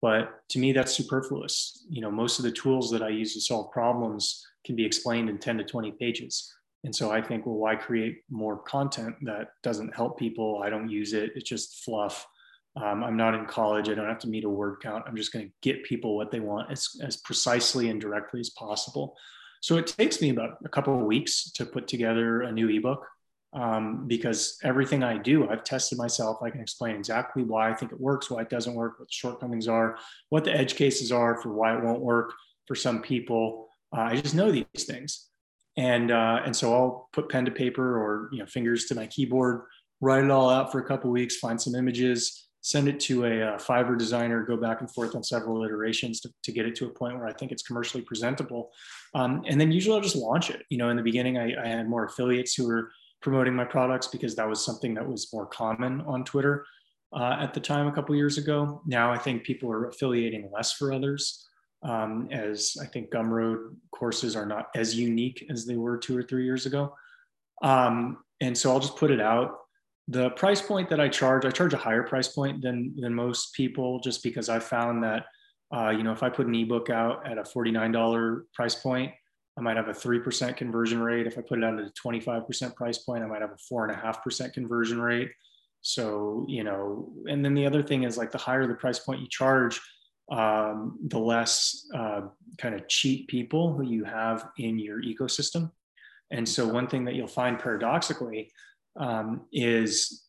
But 0.00 0.40
to 0.48 0.58
me, 0.58 0.72
that's 0.72 0.92
superfluous. 0.92 1.86
You 1.88 2.00
know, 2.00 2.10
most 2.10 2.38
of 2.38 2.44
the 2.44 2.50
tools 2.50 2.90
that 2.90 3.02
I 3.02 3.10
use 3.10 3.34
to 3.34 3.40
solve 3.40 3.70
problems 3.70 4.44
can 4.64 4.76
be 4.76 4.84
explained 4.84 5.28
in 5.28 5.38
10 5.38 5.58
to 5.58 5.64
20 5.64 5.92
pages. 5.92 6.52
And 6.84 6.94
so 6.94 7.10
I 7.10 7.20
think, 7.20 7.46
well, 7.46 7.56
why 7.56 7.76
create 7.76 8.22
more 8.30 8.56
content 8.56 9.16
that 9.22 9.50
doesn't 9.62 9.94
help 9.94 10.18
people? 10.18 10.60
I 10.64 10.70
don't 10.70 10.88
use 10.88 11.12
it. 11.12 11.32
It's 11.36 11.48
just 11.48 11.84
fluff. 11.84 12.26
Um, 12.74 13.04
I'm 13.04 13.16
not 13.16 13.34
in 13.34 13.46
college. 13.46 13.88
I 13.88 13.94
don't 13.94 14.08
have 14.08 14.18
to 14.20 14.28
meet 14.28 14.44
a 14.44 14.48
word 14.48 14.78
count. 14.82 15.04
I'm 15.06 15.16
just 15.16 15.32
going 15.32 15.46
to 15.46 15.52
get 15.60 15.84
people 15.84 16.16
what 16.16 16.30
they 16.30 16.40
want 16.40 16.72
as, 16.72 16.88
as 17.02 17.18
precisely 17.18 17.88
and 17.88 18.00
directly 18.00 18.40
as 18.40 18.50
possible. 18.50 19.16
So 19.60 19.76
it 19.76 19.86
takes 19.86 20.20
me 20.20 20.30
about 20.30 20.58
a 20.64 20.68
couple 20.68 20.98
of 20.98 21.04
weeks 21.04 21.52
to 21.52 21.66
put 21.66 21.86
together 21.86 22.42
a 22.42 22.50
new 22.50 22.68
ebook 22.68 23.06
um, 23.52 24.08
because 24.08 24.58
everything 24.64 25.02
I 25.02 25.18
do, 25.18 25.48
I've 25.48 25.64
tested 25.64 25.98
myself. 25.98 26.38
I 26.42 26.50
can 26.50 26.60
explain 26.60 26.96
exactly 26.96 27.42
why 27.42 27.70
I 27.70 27.74
think 27.74 27.92
it 27.92 28.00
works, 28.00 28.30
why 28.30 28.42
it 28.42 28.50
doesn't 28.50 28.74
work, 28.74 28.98
what 28.98 29.08
the 29.08 29.12
shortcomings 29.12 29.68
are, 29.68 29.98
what 30.30 30.44
the 30.44 30.52
edge 30.52 30.74
cases 30.74 31.12
are 31.12 31.40
for 31.40 31.52
why 31.52 31.76
it 31.76 31.84
won't 31.84 32.00
work 32.00 32.32
for 32.66 32.74
some 32.74 33.02
people. 33.02 33.68
Uh, 33.94 34.00
I 34.00 34.16
just 34.16 34.34
know 34.34 34.50
these 34.50 34.84
things, 34.84 35.28
and 35.76 36.10
uh, 36.10 36.42
and 36.44 36.54
so 36.54 36.74
I'll 36.74 37.08
put 37.12 37.28
pen 37.28 37.44
to 37.44 37.50
paper 37.50 37.98
or 37.98 38.28
you 38.32 38.38
know 38.38 38.46
fingers 38.46 38.86
to 38.86 38.94
my 38.94 39.06
keyboard, 39.06 39.62
write 40.00 40.24
it 40.24 40.30
all 40.30 40.50
out 40.50 40.70
for 40.72 40.80
a 40.80 40.84
couple 40.84 41.10
weeks, 41.10 41.36
find 41.36 41.60
some 41.60 41.74
images, 41.74 42.48
send 42.60 42.88
it 42.88 43.00
to 43.00 43.24
a, 43.24 43.40
a, 43.40 43.54
uh, 43.54 43.58
Fiverr 43.58 43.98
designer, 43.98 44.44
go 44.44 44.56
back 44.56 44.80
and 44.80 44.90
forth 44.90 45.14
on 45.14 45.22
several 45.22 45.64
iterations 45.64 46.20
to, 46.20 46.30
to 46.44 46.52
get 46.52 46.66
it 46.66 46.74
to 46.76 46.86
a 46.86 46.90
point 46.90 47.16
where 47.16 47.26
I 47.26 47.32
think 47.32 47.52
it's 47.52 47.62
commercially 47.62 48.02
presentable. 48.02 48.70
Um, 49.14 49.42
and 49.46 49.60
then 49.60 49.72
usually 49.72 49.96
I'll 49.96 50.02
just 50.02 50.16
launch 50.16 50.50
it. 50.50 50.62
You 50.70 50.78
know, 50.78 50.90
in 50.90 50.96
the 50.96 51.02
beginning, 51.02 51.38
I, 51.38 51.54
I 51.62 51.68
had 51.68 51.88
more 51.88 52.04
affiliates 52.04 52.54
who 52.54 52.66
were 52.66 52.90
promoting 53.20 53.54
my 53.54 53.64
products 53.64 54.06
because 54.06 54.36
that 54.36 54.48
was 54.48 54.64
something 54.64 54.94
that 54.94 55.08
was 55.08 55.32
more 55.32 55.46
common 55.46 56.02
on 56.02 56.24
Twitter 56.24 56.64
uh, 57.12 57.36
at 57.40 57.54
the 57.54 57.60
time 57.60 57.86
a 57.86 57.92
couple 57.92 58.14
years 58.14 58.38
ago. 58.38 58.82
Now 58.86 59.12
I 59.12 59.18
think 59.18 59.44
people 59.44 59.70
are 59.70 59.88
affiliating 59.88 60.50
less 60.52 60.72
for 60.72 60.92
others, 60.92 61.46
um, 61.82 62.28
as 62.30 62.76
I 62.80 62.86
think 62.86 63.10
Gumroad 63.10 63.74
courses 63.90 64.36
are 64.36 64.46
not 64.46 64.68
as 64.74 64.94
unique 64.94 65.46
as 65.50 65.66
they 65.66 65.76
were 65.76 65.96
two 65.96 66.16
or 66.16 66.22
three 66.22 66.44
years 66.44 66.66
ago. 66.66 66.94
Um, 67.62 68.18
and 68.40 68.56
so 68.56 68.70
I'll 68.70 68.80
just 68.80 68.96
put 68.96 69.10
it 69.10 69.20
out. 69.20 69.58
The 70.08 70.30
price 70.30 70.60
point 70.60 70.88
that 70.90 71.00
I 71.00 71.08
charge, 71.08 71.44
I 71.44 71.50
charge 71.50 71.74
a 71.74 71.78
higher 71.78 72.02
price 72.02 72.28
point 72.28 72.62
than 72.62 72.94
than 72.98 73.14
most 73.14 73.54
people, 73.54 74.00
just 74.00 74.22
because 74.22 74.48
I 74.48 74.58
found 74.58 75.02
that 75.04 75.26
uh, 75.74 75.90
you 75.90 76.02
know 76.02 76.12
if 76.12 76.22
I 76.22 76.28
put 76.28 76.46
an 76.46 76.54
ebook 76.54 76.90
out 76.90 77.26
at 77.26 77.38
a 77.38 77.44
forty 77.44 77.70
nine 77.70 77.92
dollar 77.92 78.46
price 78.52 78.74
point, 78.74 79.12
I 79.56 79.60
might 79.60 79.76
have 79.76 79.88
a 79.88 79.92
3% 79.92 80.56
conversion 80.56 81.00
rate. 81.00 81.26
If 81.26 81.36
I 81.36 81.42
put 81.42 81.58
it 81.58 81.64
out 81.64 81.78
at 81.78 81.86
a 81.86 81.92
25% 81.92 82.74
price 82.74 82.98
point, 82.98 83.22
I 83.22 83.26
might 83.26 83.42
have 83.42 83.50
a 83.50 83.74
4.5% 83.74 84.52
conversion 84.52 85.00
rate. 85.00 85.30
So, 85.82 86.46
you 86.48 86.64
know, 86.64 87.12
and 87.26 87.44
then 87.44 87.54
the 87.54 87.66
other 87.66 87.82
thing 87.82 88.04
is 88.04 88.16
like 88.16 88.30
the 88.30 88.38
higher 88.38 88.66
the 88.66 88.74
price 88.74 89.00
point 89.00 89.20
you 89.20 89.28
charge, 89.28 89.80
um, 90.30 90.98
the 91.08 91.18
less 91.18 91.86
uh, 91.94 92.22
kind 92.58 92.74
of 92.74 92.88
cheap 92.88 93.28
people 93.28 93.74
who 93.74 93.84
you 93.84 94.04
have 94.04 94.48
in 94.58 94.78
your 94.78 95.02
ecosystem. 95.02 95.70
And 96.30 96.48
so, 96.48 96.66
one 96.66 96.86
thing 96.86 97.04
that 97.04 97.14
you'll 97.14 97.26
find 97.26 97.58
paradoxically 97.58 98.50
um, 98.98 99.42
is 99.52 100.26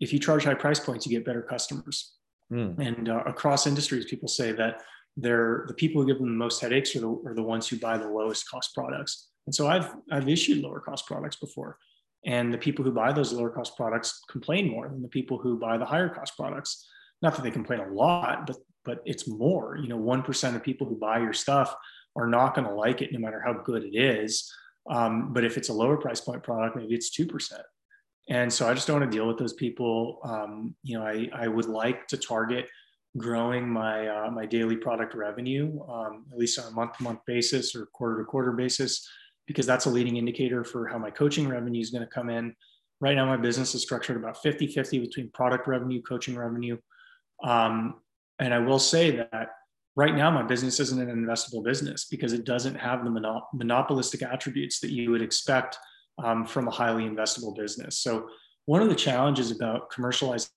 if 0.00 0.12
you 0.12 0.18
charge 0.18 0.44
high 0.44 0.54
price 0.54 0.80
points, 0.80 1.06
you 1.06 1.12
get 1.12 1.24
better 1.24 1.42
customers. 1.42 2.14
Mm. 2.52 2.78
And 2.78 3.08
uh, 3.08 3.22
across 3.26 3.66
industries, 3.66 4.06
people 4.06 4.28
say 4.28 4.52
that 4.52 4.82
they're 5.16 5.64
the 5.68 5.74
people 5.74 6.00
who 6.00 6.08
give 6.08 6.18
them 6.18 6.28
the 6.28 6.36
most 6.36 6.60
headaches 6.60 6.94
are 6.96 7.00
the, 7.00 7.22
are 7.26 7.34
the 7.34 7.42
ones 7.42 7.68
who 7.68 7.78
buy 7.78 7.98
the 7.98 8.08
lowest 8.08 8.48
cost 8.48 8.74
products. 8.74 9.28
And 9.46 9.54
so 9.54 9.68
I've 9.68 9.94
I've 10.10 10.28
issued 10.28 10.62
lower 10.62 10.80
cost 10.80 11.06
products 11.06 11.36
before, 11.36 11.78
and 12.24 12.52
the 12.52 12.58
people 12.58 12.84
who 12.84 12.92
buy 12.92 13.12
those 13.12 13.32
lower 13.32 13.50
cost 13.50 13.76
products 13.76 14.22
complain 14.30 14.70
more 14.70 14.88
than 14.88 15.02
the 15.02 15.08
people 15.08 15.38
who 15.38 15.58
buy 15.58 15.78
the 15.78 15.84
higher 15.84 16.08
cost 16.08 16.36
products. 16.36 16.88
Not 17.22 17.36
that 17.36 17.42
they 17.42 17.50
complain 17.50 17.80
a 17.80 17.88
lot, 17.88 18.46
but 18.46 18.56
but 18.84 19.02
it's 19.04 19.28
more. 19.28 19.76
You 19.76 19.88
know, 19.88 19.96
one 19.96 20.22
percent 20.22 20.56
of 20.56 20.62
people 20.62 20.86
who 20.86 20.96
buy 20.96 21.18
your 21.18 21.32
stuff 21.32 21.74
are 22.16 22.26
not 22.26 22.54
going 22.54 22.66
to 22.66 22.74
like 22.74 23.02
it, 23.02 23.12
no 23.12 23.18
matter 23.18 23.40
how 23.44 23.52
good 23.52 23.84
it 23.84 23.96
is. 23.96 24.52
Um, 24.90 25.32
but 25.32 25.44
if 25.44 25.56
it's 25.56 25.68
a 25.68 25.74
lower 25.74 25.96
price 25.96 26.20
point 26.20 26.42
product, 26.42 26.76
maybe 26.76 26.94
it's 26.94 27.10
two 27.10 27.26
percent. 27.26 27.62
And 28.28 28.52
so 28.52 28.68
I 28.68 28.74
just 28.74 28.86
don't 28.86 29.00
want 29.00 29.10
to 29.10 29.16
deal 29.16 29.26
with 29.26 29.38
those 29.38 29.54
people. 29.54 30.20
Um, 30.24 30.74
you 30.82 30.98
know, 30.98 31.04
I 31.04 31.28
I 31.32 31.48
would 31.48 31.66
like 31.66 32.06
to 32.08 32.16
target 32.16 32.68
growing 33.16 33.68
my 33.68 34.06
uh, 34.06 34.30
my 34.30 34.46
daily 34.46 34.76
product 34.76 35.14
revenue, 35.14 35.80
um, 35.88 36.26
at 36.32 36.38
least 36.38 36.58
on 36.58 36.72
a 36.72 36.74
month 36.74 36.96
to 36.96 37.02
month 37.02 37.20
basis 37.26 37.74
or 37.74 37.86
quarter 37.86 38.18
to 38.18 38.24
quarter 38.24 38.52
basis, 38.52 39.08
because 39.46 39.66
that's 39.66 39.86
a 39.86 39.90
leading 39.90 40.16
indicator 40.16 40.64
for 40.64 40.86
how 40.86 40.98
my 40.98 41.10
coaching 41.10 41.48
revenue 41.48 41.80
is 41.80 41.90
going 41.90 42.04
to 42.04 42.10
come 42.10 42.30
in. 42.30 42.54
Right 43.00 43.16
now, 43.16 43.26
my 43.26 43.36
business 43.36 43.74
is 43.74 43.82
structured 43.82 44.16
about 44.16 44.42
50 44.42 44.68
50 44.68 44.98
between 44.98 45.30
product 45.32 45.66
revenue, 45.66 46.02
coaching 46.02 46.36
revenue. 46.36 46.76
Um, 47.42 48.00
and 48.40 48.54
I 48.54 48.58
will 48.58 48.78
say 48.78 49.16
that 49.16 49.48
right 49.96 50.14
now, 50.14 50.30
my 50.30 50.42
business 50.42 50.80
isn't 50.80 51.00
an 51.00 51.08
investable 51.08 51.62
business 51.62 52.06
because 52.10 52.32
it 52.32 52.44
doesn't 52.44 52.74
have 52.74 53.04
the 53.04 53.10
monop- 53.10 53.46
monopolistic 53.52 54.22
attributes 54.22 54.80
that 54.80 54.90
you 54.90 55.10
would 55.10 55.22
expect 55.22 55.76
um, 56.22 56.46
from 56.46 56.68
a 56.68 56.70
highly 56.70 57.04
investable 57.04 57.54
business. 57.56 57.98
So, 57.98 58.28
one 58.66 58.82
of 58.82 58.88
the 58.88 58.94
challenges 58.94 59.50
about 59.50 59.90
commercializing 59.90 60.50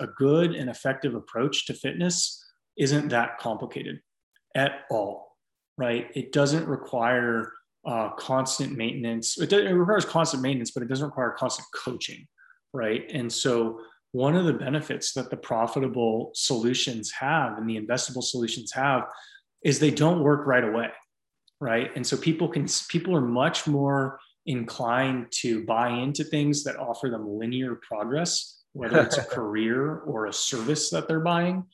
a 0.00 0.06
good 0.06 0.54
and 0.54 0.70
effective 0.70 1.14
approach 1.14 1.66
to 1.66 1.74
fitness 1.74 2.38
isn't 2.78 3.08
that 3.08 3.38
complicated 3.38 4.00
at 4.54 4.82
all, 4.90 5.36
right? 5.76 6.08
It 6.14 6.32
doesn't 6.32 6.66
require 6.68 7.52
uh, 7.84 8.10
constant 8.10 8.76
maintenance. 8.76 9.40
It, 9.40 9.52
it 9.52 9.74
requires 9.74 10.04
constant 10.04 10.42
maintenance, 10.42 10.70
but 10.70 10.82
it 10.82 10.88
doesn't 10.88 11.06
require 11.06 11.32
constant 11.32 11.66
coaching, 11.74 12.26
right? 12.72 13.04
And 13.12 13.32
so, 13.32 13.80
one 14.12 14.36
of 14.36 14.44
the 14.44 14.52
benefits 14.52 15.12
that 15.14 15.30
the 15.30 15.36
profitable 15.36 16.30
solutions 16.34 17.10
have 17.10 17.58
and 17.58 17.68
the 17.68 17.78
investable 17.78 18.22
solutions 18.22 18.72
have 18.72 19.04
is 19.64 19.78
they 19.78 19.90
don't 19.90 20.22
work 20.22 20.46
right 20.46 20.64
away, 20.64 20.88
right? 21.60 21.90
And 21.96 22.06
so 22.06 22.16
people 22.16 22.48
can 22.48 22.66
people 22.88 23.16
are 23.16 23.22
much 23.22 23.66
more 23.66 24.18
inclined 24.46 25.26
to 25.30 25.64
buy 25.64 25.90
into 25.90 26.24
things 26.24 26.64
that 26.64 26.78
offer 26.78 27.08
them 27.08 27.26
linear 27.38 27.76
progress 27.76 28.62
whether 28.72 29.00
it's 29.00 29.18
a 29.18 29.24
career 29.30 29.98
or 29.98 30.26
a 30.26 30.32
service 30.32 30.90
that 30.90 31.08
they're 31.08 31.20
buying, 31.20 31.64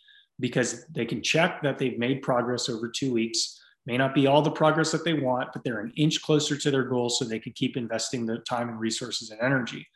because 0.41 0.87
they 0.87 1.05
can 1.05 1.23
check 1.23 1.63
that 1.63 1.79
they've 1.79 1.99
made 1.99 2.23
progress 2.23 2.69
over 2.69 2.89
two 2.89 3.13
weeks. 3.13 3.61
May 3.87 3.97
not 3.97 4.15
be 4.15 4.27
all 4.27 4.43
the 4.43 4.51
progress 4.51 4.93
that 4.93 5.05
they 5.05 5.15
want, 5.15 5.49
but 5.53 5.65
they're 5.65 5.81
an 5.81 5.93
inch 5.97 6.23
closer 6.23 6.57
to 6.57 6.71
their 6.71 6.85
goal 6.85 7.09
so 7.09 7.25
they 7.25 7.39
can 7.39 7.53
keep 7.53 7.77
investing 7.77 8.27
the 8.27 8.39
time 8.39 8.69
and 8.69 8.79
resources 8.79 9.31
and 9.31 9.41
energy. 9.41 9.87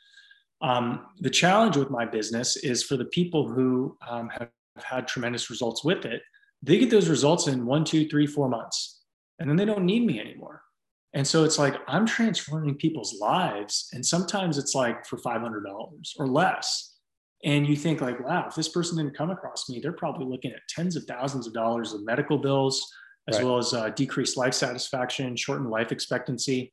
Um, 0.63 1.07
the 1.19 1.31
challenge 1.31 1.77
with 1.77 1.91
my 1.91 2.05
business 2.05 2.57
is 2.57 2.83
for 2.85 2.97
the 2.97 3.07
people 3.07 3.49
who 3.49 3.97
um, 4.09 4.29
have 4.31 4.49
had 4.77 5.09
tremendous 5.09 5.51
results 5.51 5.85
with 5.85 6.05
it, 6.05 6.23
they 6.63 6.79
get 6.79 6.91
those 6.91 7.09
results 7.09 7.49
in 7.49 7.67
one, 7.67 7.85
two, 7.85 8.09
three, 8.09 8.27
four 8.27 8.49
months, 8.49 9.03
and 9.39 9.49
then 9.49 9.57
they 9.57 9.65
don't 9.65 9.85
need 9.85 10.07
me 10.07 10.21
anymore. 10.21 10.63
And 11.15 11.27
so 11.27 11.45
it's 11.45 11.59
like 11.59 11.75
I'm 11.89 12.07
transforming 12.07 12.77
people's 12.77 13.19
lives, 13.21 13.89
and 13.93 14.07
sometimes 14.07 14.57
it's 14.57 14.75
like 14.75 15.05
for 15.05 15.19
$500 15.19 15.63
or 16.19 16.27
less 16.27 16.93
and 17.45 17.67
you 17.67 17.77
think 17.77 18.01
like 18.01 18.21
wow 18.25 18.47
if 18.49 18.55
this 18.55 18.69
person 18.69 18.97
didn't 18.97 19.17
come 19.17 19.31
across 19.31 19.69
me 19.69 19.81
they're 19.81 19.93
probably 19.93 20.27
looking 20.27 20.53
at 20.53 20.61
tens 20.69 20.97
of 20.97 21.05
thousands 21.05 21.47
of 21.47 21.53
dollars 21.53 21.93
of 21.93 22.05
medical 22.05 22.39
bills 22.39 22.93
as 23.29 23.37
right. 23.37 23.45
well 23.45 23.59
as 23.59 23.73
uh, 23.73 23.89
decreased 23.91 24.37
life 24.37 24.55
satisfaction 24.55 25.37
shortened 25.37 25.71
life 25.71 25.93
expectancy 25.93 26.73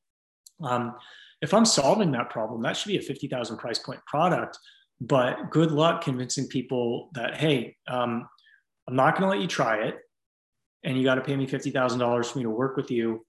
um, 0.64 0.96
if 1.42 1.54
i'm 1.54 1.66
solving 1.66 2.12
that 2.12 2.30
problem 2.30 2.62
that 2.62 2.76
should 2.76 2.90
be 2.90 2.98
a 2.98 3.02
50000 3.02 3.58
price 3.58 3.80
point 3.80 4.00
product 4.06 4.58
but 5.02 5.50
good 5.50 5.72
luck 5.72 6.04
convincing 6.04 6.48
people 6.48 7.10
that 7.14 7.38
hey 7.38 7.76
um, 7.88 8.28
i'm 8.88 8.96
not 8.96 9.18
going 9.18 9.24
to 9.24 9.30
let 9.30 9.42
you 9.42 9.48
try 9.48 9.84
it 9.84 9.98
and 10.84 10.98
you 10.98 11.04
got 11.04 11.16
to 11.16 11.22
pay 11.22 11.36
me 11.36 11.46
$50000 11.46 12.26
for 12.26 12.38
me 12.38 12.44
to 12.46 12.50
work 12.50 12.78
with 12.78 12.90
you 12.90 13.26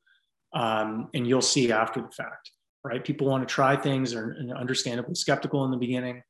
um, 0.55 1.09
and 1.15 1.27
you'll 1.27 1.43
see 1.43 1.71
after 1.71 2.01
the 2.01 2.11
fact 2.11 2.51
right 2.85 3.05
people 3.05 3.27
want 3.27 3.47
to 3.47 3.53
try 3.53 3.77
things 3.77 4.15
are 4.15 4.37
understandably 4.57 5.15
skeptical 5.15 5.65
in 5.65 5.71
the 5.71 5.77
beginning 5.77 6.23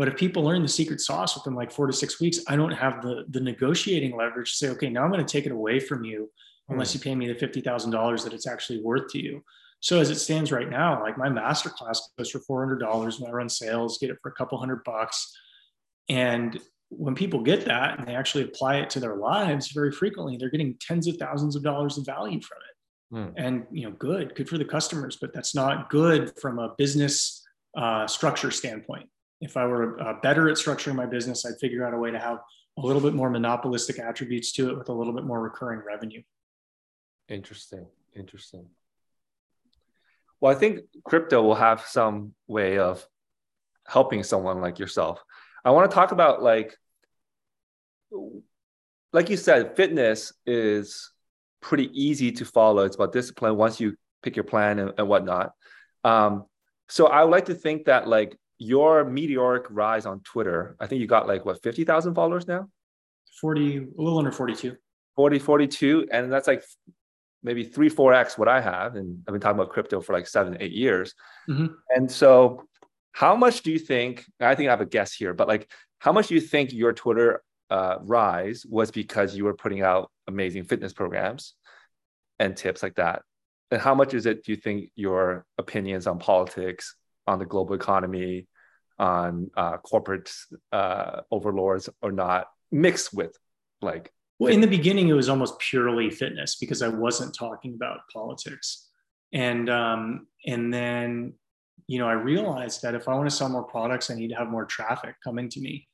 but 0.00 0.08
if 0.08 0.16
people 0.16 0.42
learn 0.44 0.62
the 0.62 0.68
secret 0.68 1.00
sauce 1.00 1.36
within 1.36 1.54
like 1.54 1.70
four 1.70 1.86
to 1.86 1.92
six 1.92 2.20
weeks, 2.20 2.38
I 2.48 2.56
don't 2.56 2.72
have 2.72 3.02
the 3.02 3.26
the 3.28 3.40
negotiating 3.40 4.16
leverage 4.16 4.52
to 4.52 4.56
say, 4.56 4.68
okay, 4.70 4.88
now 4.88 5.04
I'm 5.04 5.10
going 5.10 5.24
to 5.24 5.30
take 5.30 5.44
it 5.44 5.52
away 5.52 5.78
from 5.78 6.04
you 6.04 6.30
unless 6.70 6.92
hmm. 6.92 6.96
you 6.96 7.02
pay 7.02 7.14
me 7.14 7.28
the 7.28 7.34
fifty 7.34 7.60
thousand 7.60 7.90
dollars 7.90 8.24
that 8.24 8.32
it's 8.32 8.46
actually 8.46 8.80
worth 8.82 9.10
to 9.12 9.22
you. 9.22 9.44
So 9.80 9.98
as 9.98 10.10
it 10.10 10.16
stands 10.16 10.52
right 10.52 10.68
now, 10.68 11.02
like 11.02 11.16
my 11.16 11.28
masterclass 11.28 11.98
goes 12.16 12.30
for 12.30 12.40
four 12.40 12.60
hundred 12.60 12.78
dollars 12.78 13.18
when 13.18 13.30
I 13.30 13.34
run 13.34 13.48
sales, 13.48 13.98
get 13.98 14.10
it 14.10 14.18
for 14.22 14.30
a 14.30 14.34
couple 14.34 14.58
hundred 14.58 14.84
bucks, 14.84 15.34
and 16.08 16.60
when 16.90 17.14
people 17.14 17.40
get 17.40 17.64
that 17.66 17.98
and 17.98 18.08
they 18.08 18.14
actually 18.14 18.44
apply 18.44 18.76
it 18.78 18.90
to 18.90 19.00
their 19.00 19.16
lives, 19.16 19.68
very 19.68 19.92
frequently 19.92 20.36
they're 20.36 20.50
getting 20.50 20.76
tens 20.80 21.06
of 21.06 21.16
thousands 21.16 21.54
of 21.54 21.62
dollars 21.62 21.96
of 21.98 22.04
value 22.04 22.40
from 22.40 22.58
it. 22.58 23.16
Mm. 23.16 23.32
And 23.36 23.66
you 23.70 23.84
know, 23.84 23.94
good, 23.96 24.34
good 24.34 24.48
for 24.48 24.58
the 24.58 24.64
customers, 24.64 25.16
but 25.20 25.32
that's 25.32 25.54
not 25.54 25.88
good 25.88 26.32
from 26.40 26.58
a 26.58 26.74
business 26.76 27.46
uh, 27.76 28.06
structure 28.06 28.50
standpoint 28.50 29.08
if 29.40 29.56
I 29.56 29.66
were 29.66 30.00
uh, 30.00 30.14
better 30.22 30.48
at 30.48 30.56
structuring 30.56 30.94
my 30.94 31.06
business, 31.06 31.46
I'd 31.46 31.58
figure 31.58 31.84
out 31.84 31.94
a 31.94 31.98
way 31.98 32.10
to 32.10 32.18
have 32.18 32.38
a 32.78 32.80
little 32.80 33.02
bit 33.02 33.14
more 33.14 33.30
monopolistic 33.30 33.98
attributes 33.98 34.52
to 34.52 34.70
it 34.70 34.78
with 34.78 34.88
a 34.88 34.92
little 34.92 35.12
bit 35.12 35.24
more 35.24 35.40
recurring 35.40 35.80
revenue. 35.86 36.22
Interesting. 37.28 37.86
Interesting. 38.14 38.66
Well, 40.40 40.54
I 40.54 40.58
think 40.58 40.80
crypto 41.04 41.42
will 41.42 41.54
have 41.54 41.82
some 41.82 42.34
way 42.46 42.78
of 42.78 43.06
helping 43.86 44.22
someone 44.22 44.60
like 44.60 44.78
yourself. 44.78 45.22
I 45.64 45.70
want 45.70 45.90
to 45.90 45.94
talk 45.94 46.12
about 46.12 46.42
like 46.42 46.76
like 49.12 49.28
you 49.28 49.36
said, 49.36 49.76
fitness 49.76 50.32
is 50.46 51.12
pretty 51.60 51.90
easy 51.92 52.32
to 52.32 52.44
follow. 52.44 52.84
It's 52.84 52.96
about 52.96 53.12
discipline 53.12 53.56
once 53.56 53.80
you 53.80 53.96
pick 54.22 54.36
your 54.36 54.44
plan 54.44 54.78
and, 54.78 54.92
and 54.98 55.08
whatnot. 55.08 55.52
Um, 56.04 56.46
so 56.88 57.06
I 57.06 57.22
would 57.22 57.30
like 57.30 57.46
to 57.46 57.54
think 57.54 57.86
that 57.86 58.08
like 58.08 58.36
your 58.58 59.04
meteoric 59.04 59.66
rise 59.70 60.06
on 60.06 60.20
Twitter, 60.20 60.76
I 60.80 60.86
think 60.86 61.00
you 61.00 61.06
got 61.06 61.26
like 61.26 61.44
what, 61.44 61.62
50,000 61.62 62.14
followers 62.14 62.46
now? 62.46 62.68
40, 63.40 63.78
a 63.78 63.80
little 63.96 64.18
under 64.18 64.32
42. 64.32 64.76
40, 65.16 65.38
42. 65.38 66.08
And 66.12 66.32
that's 66.32 66.46
like 66.46 66.62
maybe 67.42 67.64
three, 67.64 67.88
four 67.88 68.12
X 68.12 68.36
what 68.36 68.48
I 68.48 68.60
have. 68.60 68.96
And 68.96 69.22
I've 69.26 69.32
been 69.32 69.40
talking 69.40 69.58
about 69.58 69.72
crypto 69.72 70.00
for 70.00 70.12
like 70.12 70.26
seven, 70.26 70.56
eight 70.60 70.72
years. 70.72 71.14
Mm-hmm. 71.48 71.66
And 71.90 72.10
so 72.10 72.64
how 73.12 73.34
much 73.34 73.62
do 73.62 73.72
you 73.72 73.78
think, 73.78 74.24
I 74.40 74.54
think 74.54 74.68
I 74.68 74.72
have 74.72 74.80
a 74.80 74.86
guess 74.86 75.12
here, 75.12 75.34
but 75.34 75.48
like 75.48 75.70
how 75.98 76.12
much 76.12 76.28
do 76.28 76.34
you 76.34 76.40
think 76.40 76.72
your 76.72 76.92
Twitter 76.92 77.42
uh, 77.70 77.96
rise 78.02 78.64
was 78.68 78.90
because 78.90 79.36
you 79.36 79.44
were 79.44 79.54
putting 79.54 79.82
out 79.82 80.10
amazing 80.26 80.64
fitness 80.64 80.92
programs 80.92 81.54
and 82.38 82.56
tips 82.56 82.82
like 82.82 82.96
that? 82.96 83.22
And 83.70 83.80
how 83.80 83.94
much 83.94 84.14
is 84.14 84.26
it, 84.26 84.44
do 84.44 84.52
you 84.52 84.56
think, 84.56 84.90
your 84.94 85.44
opinions 85.56 86.06
on 86.06 86.18
politics, 86.18 86.96
on 87.26 87.38
the 87.38 87.46
global 87.46 87.74
economy, 87.74 88.48
on 88.98 89.50
uh, 89.56 89.76
corporate 89.78 90.32
uh, 90.72 91.20
overlords 91.30 91.88
or 92.02 92.12
not 92.12 92.48
mixed 92.72 93.14
with 93.14 93.36
like? 93.80 94.12
Well, 94.40 94.52
in 94.52 94.60
the 94.60 94.66
beginning, 94.66 95.08
it 95.08 95.12
was 95.12 95.28
almost 95.28 95.58
purely 95.58 96.10
fitness 96.10 96.56
because 96.56 96.82
I 96.82 96.88
wasn't 96.88 97.34
talking 97.34 97.74
about 97.74 98.00
politics. 98.12 98.88
And 99.32 99.70
um, 99.70 100.26
and 100.46 100.72
then 100.72 101.34
you 101.86 101.98
know, 101.98 102.08
I 102.08 102.12
realized 102.12 102.82
that 102.82 102.94
if 102.94 103.08
I 103.08 103.14
want 103.14 103.28
to 103.28 103.34
sell 103.34 103.48
more 103.48 103.64
products, 103.64 104.10
I 104.10 104.14
need 104.14 104.28
to 104.28 104.36
have 104.36 104.48
more 104.48 104.64
traffic 104.64 105.16
coming 105.24 105.48
to 105.48 105.60
me. 105.60 105.88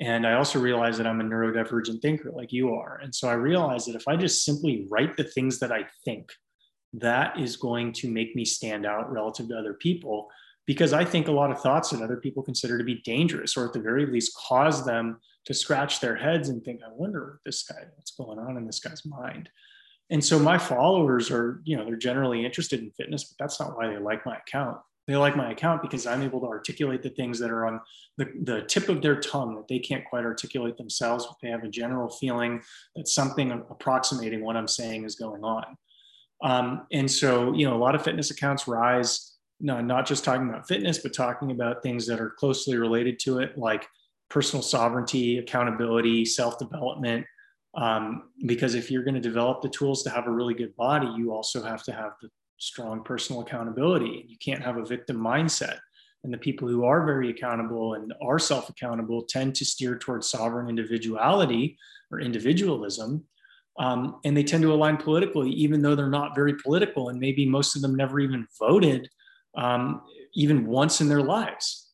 And 0.00 0.26
I 0.26 0.34
also 0.34 0.58
realized 0.58 0.98
that 0.98 1.06
I'm 1.06 1.20
a 1.20 1.24
neurodivergent 1.24 2.02
thinker 2.02 2.32
like 2.32 2.52
you 2.52 2.74
are. 2.74 2.98
And 3.00 3.14
so 3.14 3.28
I 3.28 3.34
realized 3.34 3.86
that 3.86 3.94
if 3.94 4.08
I 4.08 4.16
just 4.16 4.44
simply 4.44 4.86
write 4.90 5.16
the 5.16 5.22
things 5.22 5.60
that 5.60 5.70
I 5.70 5.86
think, 6.04 6.32
that 6.94 7.38
is 7.38 7.56
going 7.56 7.92
to 7.92 8.10
make 8.10 8.34
me 8.34 8.44
stand 8.44 8.84
out 8.84 9.12
relative 9.12 9.48
to 9.48 9.56
other 9.56 9.74
people 9.74 10.28
because 10.66 10.92
I 10.92 11.04
think 11.04 11.28
a 11.28 11.32
lot 11.32 11.52
of 11.52 11.60
thoughts 11.60 11.90
that 11.90 12.02
other 12.02 12.16
people 12.16 12.42
consider 12.42 12.76
to 12.76 12.84
be 12.84 13.00
dangerous, 13.04 13.56
or 13.56 13.66
at 13.66 13.72
the 13.72 13.78
very 13.78 14.04
least, 14.04 14.36
cause 14.48 14.84
them 14.84 15.20
to 15.46 15.54
scratch 15.54 16.00
their 16.00 16.16
heads 16.16 16.48
and 16.48 16.62
think, 16.62 16.80
I 16.84 16.92
wonder 16.92 17.24
what 17.24 17.44
this 17.44 17.62
guy, 17.62 17.82
what's 17.96 18.12
going 18.12 18.38
on 18.38 18.56
in 18.56 18.66
this 18.66 18.80
guy's 18.80 19.04
mind. 19.06 19.48
And 20.10 20.24
so 20.24 20.38
my 20.38 20.58
followers 20.58 21.30
are, 21.30 21.60
you 21.64 21.76
know, 21.76 21.84
they're 21.84 21.96
generally 21.96 22.44
interested 22.44 22.80
in 22.80 22.90
fitness, 22.92 23.24
but 23.24 23.42
that's 23.42 23.58
not 23.58 23.76
why 23.76 23.88
they 23.88 23.98
like 23.98 24.24
my 24.24 24.36
account 24.36 24.78
they 25.06 25.16
like 25.16 25.36
my 25.36 25.52
account 25.52 25.82
because 25.82 26.06
I'm 26.06 26.22
able 26.22 26.40
to 26.40 26.46
articulate 26.46 27.02
the 27.02 27.10
things 27.10 27.38
that 27.38 27.50
are 27.50 27.66
on 27.66 27.80
the, 28.16 28.28
the 28.42 28.62
tip 28.62 28.88
of 28.88 29.02
their 29.02 29.20
tongue 29.20 29.54
that 29.54 29.68
they 29.68 29.78
can't 29.78 30.04
quite 30.04 30.24
articulate 30.24 30.76
themselves, 30.76 31.26
but 31.26 31.36
they 31.40 31.48
have 31.48 31.62
a 31.62 31.68
general 31.68 32.08
feeling 32.08 32.60
that 32.96 33.06
something 33.06 33.52
approximating 33.52 34.44
what 34.44 34.56
I'm 34.56 34.66
saying 34.66 35.04
is 35.04 35.14
going 35.14 35.44
on. 35.44 35.64
Um, 36.42 36.86
and 36.92 37.10
so, 37.10 37.52
you 37.52 37.66
know, 37.68 37.76
a 37.76 37.78
lot 37.78 37.94
of 37.94 38.02
fitness 38.02 38.30
accounts 38.30 38.66
rise, 38.66 39.36
no, 39.60 39.80
not 39.80 40.06
just 40.06 40.24
talking 40.24 40.48
about 40.48 40.66
fitness, 40.66 40.98
but 40.98 41.14
talking 41.14 41.52
about 41.52 41.82
things 41.82 42.06
that 42.08 42.20
are 42.20 42.30
closely 42.30 42.76
related 42.76 43.20
to 43.20 43.38
it, 43.38 43.56
like 43.56 43.86
personal 44.28 44.62
sovereignty, 44.62 45.38
accountability, 45.38 46.24
self 46.24 46.58
development. 46.58 47.26
Um, 47.74 48.30
because 48.46 48.74
if 48.74 48.90
you're 48.90 49.04
going 49.04 49.14
to 49.14 49.20
develop 49.20 49.60
the 49.60 49.68
tools 49.68 50.02
to 50.04 50.10
have 50.10 50.26
a 50.26 50.30
really 50.30 50.54
good 50.54 50.74
body, 50.76 51.08
you 51.16 51.32
also 51.32 51.62
have 51.62 51.82
to 51.84 51.92
have 51.92 52.12
the 52.22 52.30
strong 52.58 53.04
personal 53.04 53.42
accountability. 53.42 54.24
You 54.28 54.36
can't 54.38 54.62
have 54.62 54.78
a 54.78 54.84
victim 54.84 55.18
mindset. 55.18 55.78
And 56.24 56.32
the 56.32 56.38
people 56.38 56.66
who 56.66 56.84
are 56.84 57.04
very 57.04 57.30
accountable 57.30 57.94
and 57.94 58.12
are 58.22 58.38
self 58.38 58.68
accountable 58.68 59.22
tend 59.22 59.54
to 59.56 59.64
steer 59.64 59.98
towards 59.98 60.28
sovereign 60.28 60.68
individuality 60.68 61.76
or 62.10 62.20
individualism. 62.20 63.24
Um, 63.78 64.20
and 64.24 64.36
they 64.36 64.42
tend 64.42 64.62
to 64.62 64.72
align 64.72 64.96
politically, 64.96 65.50
even 65.50 65.82
though 65.82 65.94
they're 65.94 66.08
not 66.08 66.34
very 66.34 66.54
political. 66.54 67.10
And 67.10 67.20
maybe 67.20 67.46
most 67.46 67.76
of 67.76 67.82
them 67.82 67.94
never 67.94 68.18
even 68.20 68.46
voted, 68.58 69.08
um, 69.56 70.00
even 70.34 70.66
once 70.66 71.00
in 71.00 71.08
their 71.08 71.22
lives. 71.22 71.85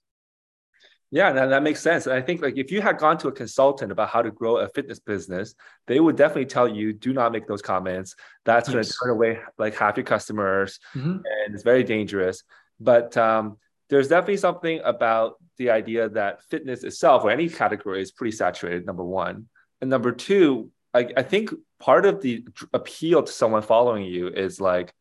Yeah, 1.15 1.31
that, 1.33 1.51
that 1.51 1.63
makes 1.63 1.81
sense. 1.81 2.07
And 2.07 2.15
I 2.15 2.23
think 2.23 2.41
like 2.41 2.57
if 2.57 2.73
you 2.73 2.81
had 2.81 2.97
gone 2.97 3.19
to 3.19 3.29
a 3.29 3.33
consultant 3.33 3.93
about 3.93 4.09
how 4.09 4.23
to 4.23 4.31
grow 4.31 4.57
a 4.57 4.69
fitness 4.69 4.99
business, 4.99 5.55
they 5.87 6.01
would 6.01 6.17
definitely 6.17 6.47
tell 6.47 6.67
you 6.67 6.95
do 6.95 7.13
not 7.13 7.33
make 7.33 7.47
those 7.47 7.61
comments. 7.61 8.17
That's 8.47 8.67
yes. 8.69 8.73
going 8.73 8.85
to 8.85 8.93
turn 8.93 9.11
away 9.11 9.39
like 9.59 9.77
half 9.77 9.99
your 9.99 10.05
customers, 10.05 10.81
mm-hmm. 10.95 11.11
and 11.11 11.55
it's 11.55 11.65
very 11.65 11.85
dangerous. 11.85 12.45
But 12.81 13.15
um, 13.19 13.59
there's 13.91 14.09
definitely 14.09 14.39
something 14.39 14.81
about 14.85 15.35
the 15.59 15.69
idea 15.69 16.09
that 16.09 16.45
fitness 16.45 16.83
itself 16.83 17.25
or 17.25 17.31
any 17.31 17.51
category 17.51 18.01
is 18.01 18.11
pretty 18.11 18.35
saturated. 18.35 18.87
Number 18.87 19.05
one, 19.05 19.49
and 19.83 19.91
number 19.91 20.13
two, 20.13 20.71
I, 20.95 21.11
I 21.15 21.23
think 21.23 21.51
part 21.79 22.07
of 22.07 22.23
the 22.23 22.47
appeal 22.73 23.23
to 23.23 23.33
someone 23.33 23.61
following 23.61 24.05
you 24.05 24.29
is 24.29 24.63
like, 24.63 24.95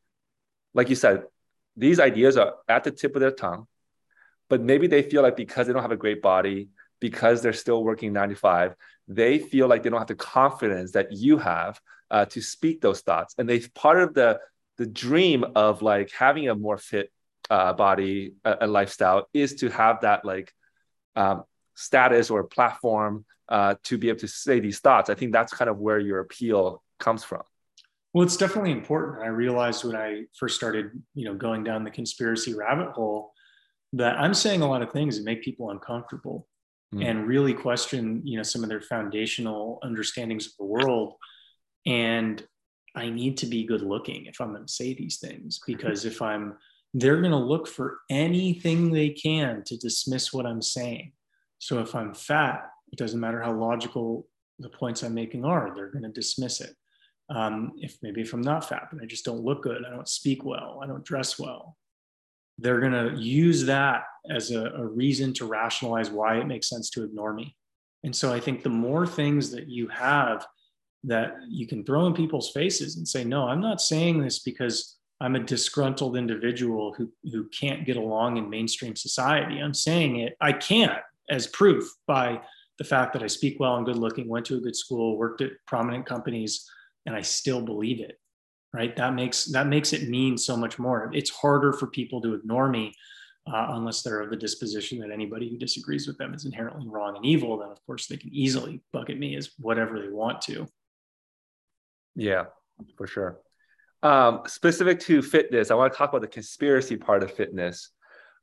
like 0.74 0.90
you 0.90 0.96
said, 0.96 1.24
these 1.78 2.02
ideas 2.02 2.36
are 2.36 2.56
at 2.68 2.84
the 2.84 2.92
tip 2.92 3.16
of 3.16 3.22
their 3.22 3.32
tongue 3.32 3.68
but 4.52 4.62
maybe 4.62 4.86
they 4.86 5.02
feel 5.02 5.24
like 5.24 5.36
because 5.36 5.66
they 5.66 5.74
don't 5.74 5.82
have 5.82 5.92
a 5.92 6.04
great 6.06 6.22
body 6.22 6.70
because 7.00 7.42
they're 7.42 7.54
still 7.54 7.84
working 7.84 8.14
95 8.14 8.76
they 9.08 9.40
feel 9.40 9.68
like 9.68 9.84
they 9.84 9.90
don't 9.90 10.00
have 10.00 10.08
the 10.08 10.16
confidence 10.16 10.92
that 10.92 11.12
you 11.12 11.38
have 11.38 11.80
uh, 12.10 12.26
to 12.26 12.42
speak 12.42 12.82
those 12.82 13.02
thoughts. 13.02 13.36
And 13.38 13.48
they 13.48 13.60
part 13.60 14.02
of 14.02 14.14
the 14.14 14.40
the 14.78 14.86
dream 14.86 15.46
of 15.56 15.82
like 15.82 16.12
having 16.12 16.50
a 16.50 16.56
more 16.56 16.78
fit 16.78 17.12
uh, 17.50 17.74
body 17.74 18.34
and 18.44 18.72
lifestyle 18.72 19.28
is 19.34 19.56
to 19.56 19.70
have 19.70 20.02
that 20.02 20.24
like 20.26 20.54
um, 21.16 21.44
status 21.76 22.30
or 22.30 22.46
platform 22.46 23.26
uh, 23.50 23.76
to 23.84 23.98
be 23.98 24.10
able 24.10 24.20
to 24.20 24.28
say 24.28 24.60
these 24.60 24.80
thoughts. 24.80 25.10
I 25.10 25.16
think 25.16 25.34
that's 25.34 25.54
kind 25.54 25.70
of 25.70 25.78
where 25.78 26.00
your 26.00 26.20
appeal 26.20 26.82
comes 27.00 27.24
from. 27.24 27.44
Well 28.14 28.26
it's 28.26 28.38
definitely 28.38 28.72
important. 28.72 29.24
I 29.24 29.28
realized 29.28 29.84
when 29.84 29.96
i 29.96 30.24
first 30.38 30.56
started 30.56 30.92
you 31.16 31.26
know 31.26 31.36
going 31.36 31.64
down 31.64 31.84
the 31.84 31.92
conspiracy 31.92 32.54
rabbit 32.54 32.92
hole 32.92 33.34
that 33.94 34.18
I'm 34.18 34.34
saying 34.34 34.62
a 34.62 34.70
lot 34.70 34.82
of 34.82 34.92
things 34.92 35.18
that 35.18 35.26
make 35.26 35.44
people 35.44 35.70
uncomfortable 35.70 36.48
mm. 36.94 37.06
and 37.06 37.28
really 37.28 37.54
question, 37.54 38.22
you 38.26 38.38
know, 38.38 38.44
some 38.44 38.64
of 38.64 38.70
their 38.70 38.82
foundational 38.82 39.80
understandings 39.84 40.48
of 40.48 40.54
the 40.58 40.66
world. 40.66 41.16
And 41.86 42.42
I 42.96 43.10
need 43.10 43.38
to 43.38 43.46
be 43.46 43.66
good 43.66 43.82
looking 43.82 44.26
if 44.26 44.40
I'm 44.40 44.54
going 44.54 44.66
to 44.66 44.72
say 44.72 44.94
these 44.94 45.18
things, 45.20 45.60
because 45.66 46.06
if 46.06 46.22
I'm, 46.22 46.58
they're 46.94 47.22
going 47.22 47.32
to 47.32 47.38
look 47.38 47.68
for 47.68 48.00
anything 48.10 48.92
they 48.92 49.10
can 49.10 49.64
to 49.66 49.78
dismiss 49.78 50.34
what 50.34 50.46
I'm 50.46 50.62
saying. 50.62 51.14
So 51.60 51.80
if 51.80 51.96
I'm 51.96 52.14
fat, 52.14 52.70
it 52.92 52.98
doesn't 52.98 53.20
matter 53.20 53.42
how 53.42 53.54
logical 53.54 54.28
the 54.60 54.70
points 54.70 55.04
I'm 55.04 55.14
making 55.14 55.46
are, 55.46 55.74
they're 55.74 55.92
going 55.92 56.04
to 56.04 56.10
dismiss 56.10 56.62
it. 56.62 56.76
Um, 57.30 57.74
if 57.78 57.98
maybe 58.02 58.22
if 58.22 58.34
I'm 58.34 58.42
not 58.42 58.68
fat, 58.68 58.90
but 58.92 59.02
I 59.02 59.06
just 59.06 59.24
don't 59.24 59.44
look 59.44 59.64
good, 59.64 59.84
I 59.86 59.90
don't 59.90 60.08
speak 60.08 60.44
well, 60.44 60.82
I 60.84 60.88
don't 60.88 61.06
dress 61.06 61.40
well, 61.40 61.78
they're 62.58 62.80
going 62.80 62.92
to 62.92 63.20
use 63.20 63.66
that 63.66 64.04
as 64.30 64.52
a, 64.52 64.66
a, 64.72 64.86
reason 64.86 65.34
to 65.34 65.46
rationalize 65.46 66.10
why 66.10 66.38
it 66.38 66.48
makes 66.48 66.70
sense 66.70 66.90
to 66.92 67.04
ignore 67.04 67.34
me. 67.34 67.56
And 68.04 68.16
so 68.16 68.34
I 68.34 68.40
think 68.40 68.62
the 68.62 68.70
more 68.70 69.08
things 69.08 69.52
that 69.52 69.68
you 69.68 69.88
have 69.88 70.46
that 71.04 71.36
you 71.50 71.66
can 71.68 71.84
throw 71.84 72.06
in 72.06 72.14
people's 72.14 72.52
faces 72.52 72.98
and 72.98 73.08
say, 73.08 73.24
no, 73.24 73.48
I'm 73.48 73.62
not 73.62 73.82
saying 73.82 74.22
this 74.22 74.40
because 74.40 74.98
I'm 75.20 75.36
a 75.36 75.40
disgruntled 75.44 76.16
individual 76.16 76.94
who, 76.96 77.12
who 77.32 77.48
can't 77.50 77.86
get 77.86 77.98
along 77.98 78.38
in 78.38 78.50
mainstream 78.50 78.96
society. 78.96 79.60
I'm 79.60 79.74
saying 79.74 80.18
it, 80.18 80.36
I 80.42 80.52
can't, 80.52 81.00
as 81.30 81.48
proof 81.48 81.92
by 82.08 82.42
the 82.78 82.84
fact 82.84 83.14
that 83.14 83.24
I 83.24 83.28
speak 83.28 83.60
well 83.60 83.78
and 83.78 83.86
good 83.86 83.98
looking, 83.98 84.28
went 84.28 84.46
to 84.48 84.58
a 84.58 84.62
good 84.62 84.76
school, 84.76 85.18
worked 85.18 85.42
at 85.42 85.52
prominent 85.68 86.06
companies, 86.06 86.70
and 87.06 87.16
I 87.16 87.22
still 87.22 87.62
believe 87.62 88.00
it 88.00 88.20
right? 88.74 88.96
That 88.96 89.14
makes 89.14 89.46
that 89.46 89.68
makes 89.68 89.94
it 89.94 90.10
mean 90.10 90.38
so 90.38 90.56
much 90.56 90.80
more. 90.80 91.12
It's 91.14 91.30
harder 91.30 91.74
for 91.74 91.88
people 91.88 92.22
to 92.22 92.34
ignore 92.34 92.70
me 92.70 92.94
uh, 93.48 93.68
unless 93.72 94.02
they're 94.02 94.22
of 94.22 94.30
the 94.30 94.36
disposition 94.36 95.00
that 95.00 95.12
anybody 95.12 95.50
who 95.50 95.58
disagrees 95.58 96.08
with 96.08 96.18
them 96.18 96.34
is 96.34 96.46
inherently 96.46 96.88
wrong 96.88 97.16
and 97.16 97.26
evil 97.26 97.58
then 97.58 97.70
of 97.70 97.84
course 97.86 98.06
they 98.08 98.18
can 98.18 98.34
easily 98.34 98.82
bucket 98.94 99.18
me 99.18 99.36
as 99.36 99.52
whatever 99.58 100.00
they 100.00 100.10
want 100.10 100.42
to. 100.42 100.68
Yeah 102.16 102.46
for 102.98 103.08
sure. 103.08 103.40
Um, 104.04 104.42
specific 104.48 105.00
to 105.02 105.22
fitness 105.22 105.70
i 105.70 105.76
want 105.76 105.94
to 105.94 105.98
talk 105.98 106.10
about 106.10 106.22
the 106.22 106.28
conspiracy 106.28 106.98
part 106.98 107.24
of 107.24 107.32
fitness. 107.32 107.90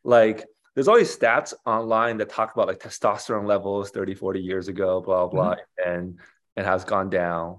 Like 0.05 0.45
there's 0.75 0.89
all 0.89 0.97
these 0.97 1.17
stats 1.17 1.55
online 1.67 2.19
that 2.19 2.29
talk 2.29 2.53
about 2.55 2.69
like 2.69 2.79
testosterone 2.79 3.47
levels 3.47 3.91
30 3.91 4.15
40 4.15 4.41
years 4.41 4.69
ago 4.69 5.01
blah 5.01 5.27
blah 5.27 5.55
mm-hmm. 5.55 5.91
and 5.91 6.19
it 6.57 6.65
has 6.65 6.85
gone 6.85 7.11
down 7.11 7.59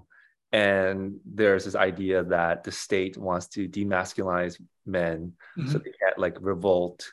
and 0.52 1.20
there's 1.24 1.64
this 1.64 1.76
idea 1.76 2.24
that 2.24 2.64
the 2.64 2.72
state 2.72 3.16
wants 3.16 3.46
to 3.48 3.68
demasculinize 3.68 4.60
men 4.84 5.32
mm-hmm. 5.58 5.70
so 5.70 5.78
they 5.78 5.92
can't 6.00 6.18
like 6.18 6.36
revolt. 6.40 7.12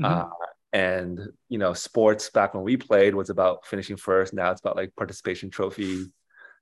Mm-hmm. 0.00 0.20
uh, 0.20 0.28
and 0.72 1.18
you 1.48 1.58
know 1.58 1.72
sports 1.72 2.28
back 2.30 2.52
when 2.54 2.62
we 2.62 2.76
played 2.76 3.14
was 3.14 3.30
about 3.30 3.66
finishing 3.66 3.96
first. 3.96 4.34
Now 4.34 4.50
it's 4.50 4.60
about 4.60 4.76
like 4.76 4.94
participation 4.96 5.50
trophy. 5.50 6.06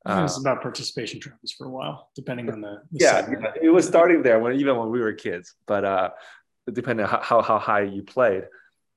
Uh, 0.09 0.21
it 0.21 0.23
was 0.23 0.41
about 0.41 0.63
participation 0.63 1.19
trophies 1.19 1.53
for 1.59 1.67
a 1.67 1.71
while 1.71 2.11
depending 2.15 2.49
on 2.49 2.61
the, 2.61 2.81
the 2.93 2.99
yeah, 3.01 3.29
yeah, 3.29 3.51
it 3.61 3.71
was 3.71 3.87
starting 3.87 4.23
there 4.23 4.39
when 4.39 4.55
even 4.55 4.77
when 4.77 4.91
we 4.91 5.01
were 5.01 5.13
kids. 5.13 5.55
But 5.67 5.85
uh 5.85 6.11
depending 6.73 7.07
on 7.07 7.21
how, 7.23 7.43
how 7.43 7.59
high 7.59 7.83
you 7.83 8.03
played 8.03 8.45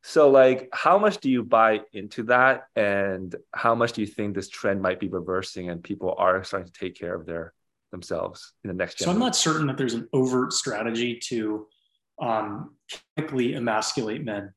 so 0.03 0.29
like 0.29 0.69
how 0.71 0.97
much 0.97 1.17
do 1.17 1.29
you 1.29 1.43
buy 1.43 1.81
into 1.93 2.23
that 2.23 2.67
and 2.75 3.35
how 3.53 3.75
much 3.75 3.93
do 3.93 4.01
you 4.01 4.07
think 4.07 4.33
this 4.33 4.49
trend 4.49 4.81
might 4.81 4.99
be 4.99 5.09
reversing 5.09 5.69
and 5.69 5.83
people 5.83 6.15
are 6.17 6.43
starting 6.43 6.71
to 6.71 6.79
take 6.79 6.95
care 6.95 7.13
of 7.13 7.25
their 7.25 7.53
themselves 7.91 8.53
in 8.63 8.69
the 8.69 8.73
next 8.73 8.97
generation? 8.97 9.13
So 9.13 9.15
I'm 9.15 9.25
not 9.25 9.35
certain 9.35 9.67
that 9.67 9.77
there's 9.77 9.95
an 9.95 10.07
overt 10.13 10.53
strategy 10.53 11.19
to 11.27 11.67
um, 12.21 12.75
chemically 13.15 13.55
emasculate 13.55 14.23
men. 14.23 14.53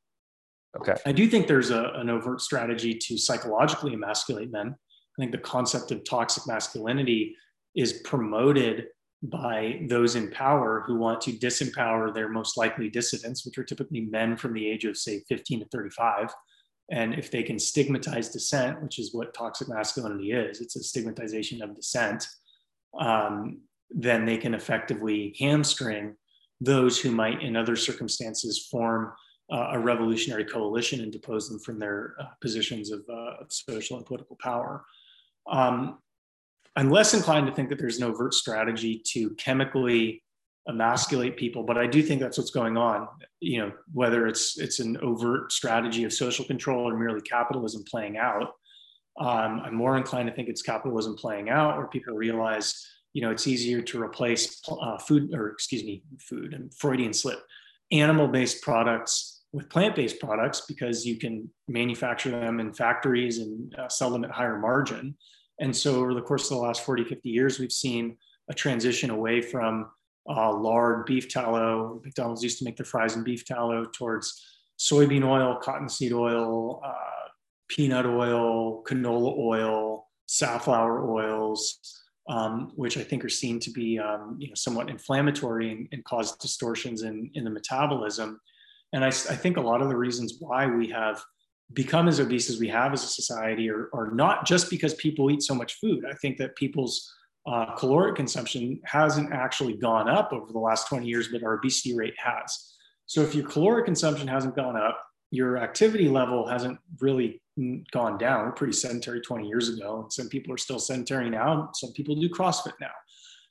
Okay. 0.79 0.95
I 1.05 1.11
do 1.11 1.27
think 1.27 1.47
there's 1.47 1.69
a, 1.69 1.91
an 1.95 2.09
overt 2.09 2.41
strategy 2.41 2.95
to 2.95 3.17
psychologically 3.17 3.93
emasculate 3.93 4.51
men. 4.51 4.75
I 4.75 5.21
think 5.21 5.31
the 5.31 5.37
concept 5.37 5.91
of 5.91 6.03
toxic 6.03 6.47
masculinity 6.47 7.35
is 7.75 7.93
promoted 8.03 8.87
by 9.23 9.79
those 9.87 10.15
in 10.15 10.29
power 10.29 10.83
who 10.85 10.95
want 10.95 11.21
to 11.21 11.31
disempower 11.31 12.13
their 12.13 12.27
most 12.27 12.57
likely 12.57 12.89
dissidents, 12.89 13.45
which 13.45 13.57
are 13.57 13.63
typically 13.63 14.01
men 14.01 14.35
from 14.35 14.53
the 14.53 14.69
age 14.69 14.83
of, 14.83 14.97
say, 14.97 15.21
15 15.29 15.61
to 15.61 15.65
35. 15.67 16.33
And 16.91 17.13
if 17.13 17.31
they 17.31 17.41
can 17.41 17.57
stigmatize 17.57 18.29
dissent, 18.29 18.81
which 18.83 18.99
is 18.99 19.13
what 19.13 19.33
toxic 19.33 19.69
masculinity 19.69 20.33
is, 20.33 20.59
it's 20.59 20.75
a 20.75 20.83
stigmatization 20.83 21.61
of 21.61 21.73
dissent, 21.73 22.27
um, 22.99 23.61
then 23.89 24.25
they 24.25 24.37
can 24.37 24.53
effectively 24.53 25.35
hamstring 25.39 26.15
those 26.59 26.99
who 26.99 27.11
might, 27.11 27.41
in 27.41 27.55
other 27.55 27.77
circumstances, 27.77 28.67
form 28.69 29.13
uh, 29.51 29.69
a 29.71 29.79
revolutionary 29.79 30.45
coalition 30.45 31.01
and 31.01 31.11
depose 31.11 31.49
them 31.49 31.59
from 31.59 31.79
their 31.79 32.15
uh, 32.19 32.25
positions 32.41 32.91
of, 32.91 33.01
uh, 33.09 33.41
of, 33.41 33.51
social 33.51 33.97
and 33.97 34.05
political 34.05 34.37
power. 34.41 34.85
Um, 35.47 35.99
I'm 36.75 36.89
less 36.89 37.13
inclined 37.13 37.47
to 37.47 37.53
think 37.53 37.69
that 37.69 37.77
there's 37.77 37.97
an 37.97 38.03
overt 38.03 38.33
strategy 38.33 39.01
to 39.13 39.29
chemically 39.31 40.23
emasculate 40.67 41.37
people, 41.37 41.63
but 41.63 41.77
I 41.77 41.87
do 41.87 42.01
think 42.01 42.21
that's 42.21 42.37
what's 42.37 42.51
going 42.51 42.77
on. 42.77 43.07
You 43.39 43.59
know, 43.59 43.71
whether 43.91 44.27
it's 44.27 44.57
it's 44.57 44.79
an 44.79 44.97
overt 44.97 45.51
strategy 45.51 46.03
of 46.03 46.13
social 46.13 46.45
control 46.45 46.89
or 46.89 46.97
merely 46.97 47.21
capitalism 47.21 47.83
playing 47.89 48.17
out. 48.17 48.53
Um, 49.19 49.61
I'm 49.63 49.75
more 49.75 49.97
inclined 49.97 50.29
to 50.29 50.35
think 50.35 50.49
it's 50.49 50.63
capitalism 50.63 51.15
playing 51.15 51.49
out, 51.49 51.77
where 51.77 51.87
people 51.87 52.15
realize, 52.15 52.83
you 53.13 53.21
know, 53.21 53.29
it's 53.29 53.45
easier 53.45 53.81
to 53.81 54.01
replace 54.01 54.61
uh, 54.69 54.97
food 54.97 55.35
or 55.35 55.49
excuse 55.49 55.83
me, 55.83 56.01
food 56.19 56.53
and 56.53 56.73
Freudian 56.73 57.13
slip, 57.13 57.39
animal-based 57.91 58.63
products 58.63 59.41
with 59.51 59.69
plant-based 59.69 60.19
products 60.19 60.61
because 60.67 61.05
you 61.05 61.19
can 61.19 61.47
manufacture 61.67 62.31
them 62.31 62.59
in 62.59 62.73
factories 62.73 63.37
and 63.37 63.75
uh, 63.77 63.87
sell 63.87 64.09
them 64.09 64.23
at 64.23 64.31
higher 64.31 64.57
margin 64.57 65.15
and 65.59 65.75
so 65.75 65.95
over 65.95 66.13
the 66.13 66.21
course 66.21 66.49
of 66.49 66.57
the 66.57 66.63
last 66.63 66.83
40, 66.83 67.03
50 67.03 67.29
years, 67.29 67.59
we've 67.59 67.71
seen 67.71 68.17
a 68.49 68.53
transition 68.53 69.09
away 69.09 69.41
from 69.41 69.89
uh, 70.29 70.51
lard, 70.51 71.05
beef 71.05 71.29
tallow. 71.29 72.01
McDonald's 72.03 72.43
used 72.43 72.59
to 72.59 72.65
make 72.65 72.77
their 72.77 72.85
fries 72.85 73.15
in 73.15 73.23
beef 73.23 73.45
tallow 73.45 73.85
towards 73.93 74.41
soybean 74.79 75.23
oil, 75.23 75.57
cottonseed 75.61 76.13
oil, 76.13 76.81
uh, 76.83 77.29
peanut 77.69 78.05
oil, 78.05 78.83
canola 78.83 79.37
oil, 79.37 80.07
safflower 80.25 81.09
oils, 81.09 82.03
um, 82.29 82.71
which 82.75 82.97
I 82.97 83.03
think 83.03 83.23
are 83.25 83.29
seen 83.29 83.59
to 83.59 83.71
be 83.71 83.99
um, 83.99 84.37
you 84.39 84.47
know, 84.47 84.55
somewhat 84.55 84.89
inflammatory 84.89 85.71
and, 85.71 85.87
and, 85.91 86.03
cause 86.05 86.37
distortions 86.37 87.03
in, 87.03 87.29
in 87.33 87.43
the 87.43 87.49
metabolism. 87.49 88.39
And 88.93 89.03
I, 89.03 89.07
I 89.07 89.11
think 89.11 89.57
a 89.57 89.61
lot 89.61 89.81
of 89.81 89.89
the 89.89 89.97
reasons 89.97 90.35
why 90.39 90.67
we 90.67 90.87
have 90.89 91.21
become 91.73 92.07
as 92.07 92.19
obese 92.19 92.49
as 92.49 92.59
we 92.59 92.67
have 92.67 92.93
as 92.93 93.03
a 93.03 93.07
society 93.07 93.69
are, 93.69 93.89
are 93.93 94.11
not 94.11 94.45
just 94.45 94.69
because 94.69 94.93
people 94.95 95.31
eat 95.31 95.41
so 95.41 95.55
much 95.55 95.75
food. 95.75 96.03
I 96.09 96.13
think 96.15 96.37
that 96.37 96.55
people's 96.55 97.11
uh, 97.45 97.75
caloric 97.75 98.15
consumption 98.15 98.79
hasn't 98.85 99.31
actually 99.33 99.73
gone 99.73 100.07
up 100.07 100.31
over 100.31 100.51
the 100.51 100.59
last 100.59 100.87
20 100.87 101.05
years, 101.05 101.29
but 101.29 101.43
our 101.43 101.55
obesity 101.55 101.95
rate 101.95 102.15
has. 102.17 102.75
So 103.05 103.21
if 103.21 103.35
your 103.35 103.47
caloric 103.47 103.85
consumption 103.85 104.27
hasn't 104.27 104.55
gone 104.55 104.77
up, 104.77 104.99
your 105.31 105.57
activity 105.57 106.07
level 106.07 106.47
hasn't 106.47 106.79
really 106.99 107.41
gone 107.91 108.17
down. 108.17 108.45
We're 108.45 108.51
pretty 108.51 108.73
sedentary 108.73 109.19
20 109.19 109.47
years 109.47 109.69
ago, 109.69 110.01
and 110.03 110.13
some 110.13 110.29
people 110.29 110.53
are 110.53 110.57
still 110.57 110.79
sedentary 110.79 111.29
now. 111.29 111.69
Some 111.73 111.91
people 111.93 112.15
do 112.15 112.29
CrossFit 112.29 112.73
now. 112.79 112.91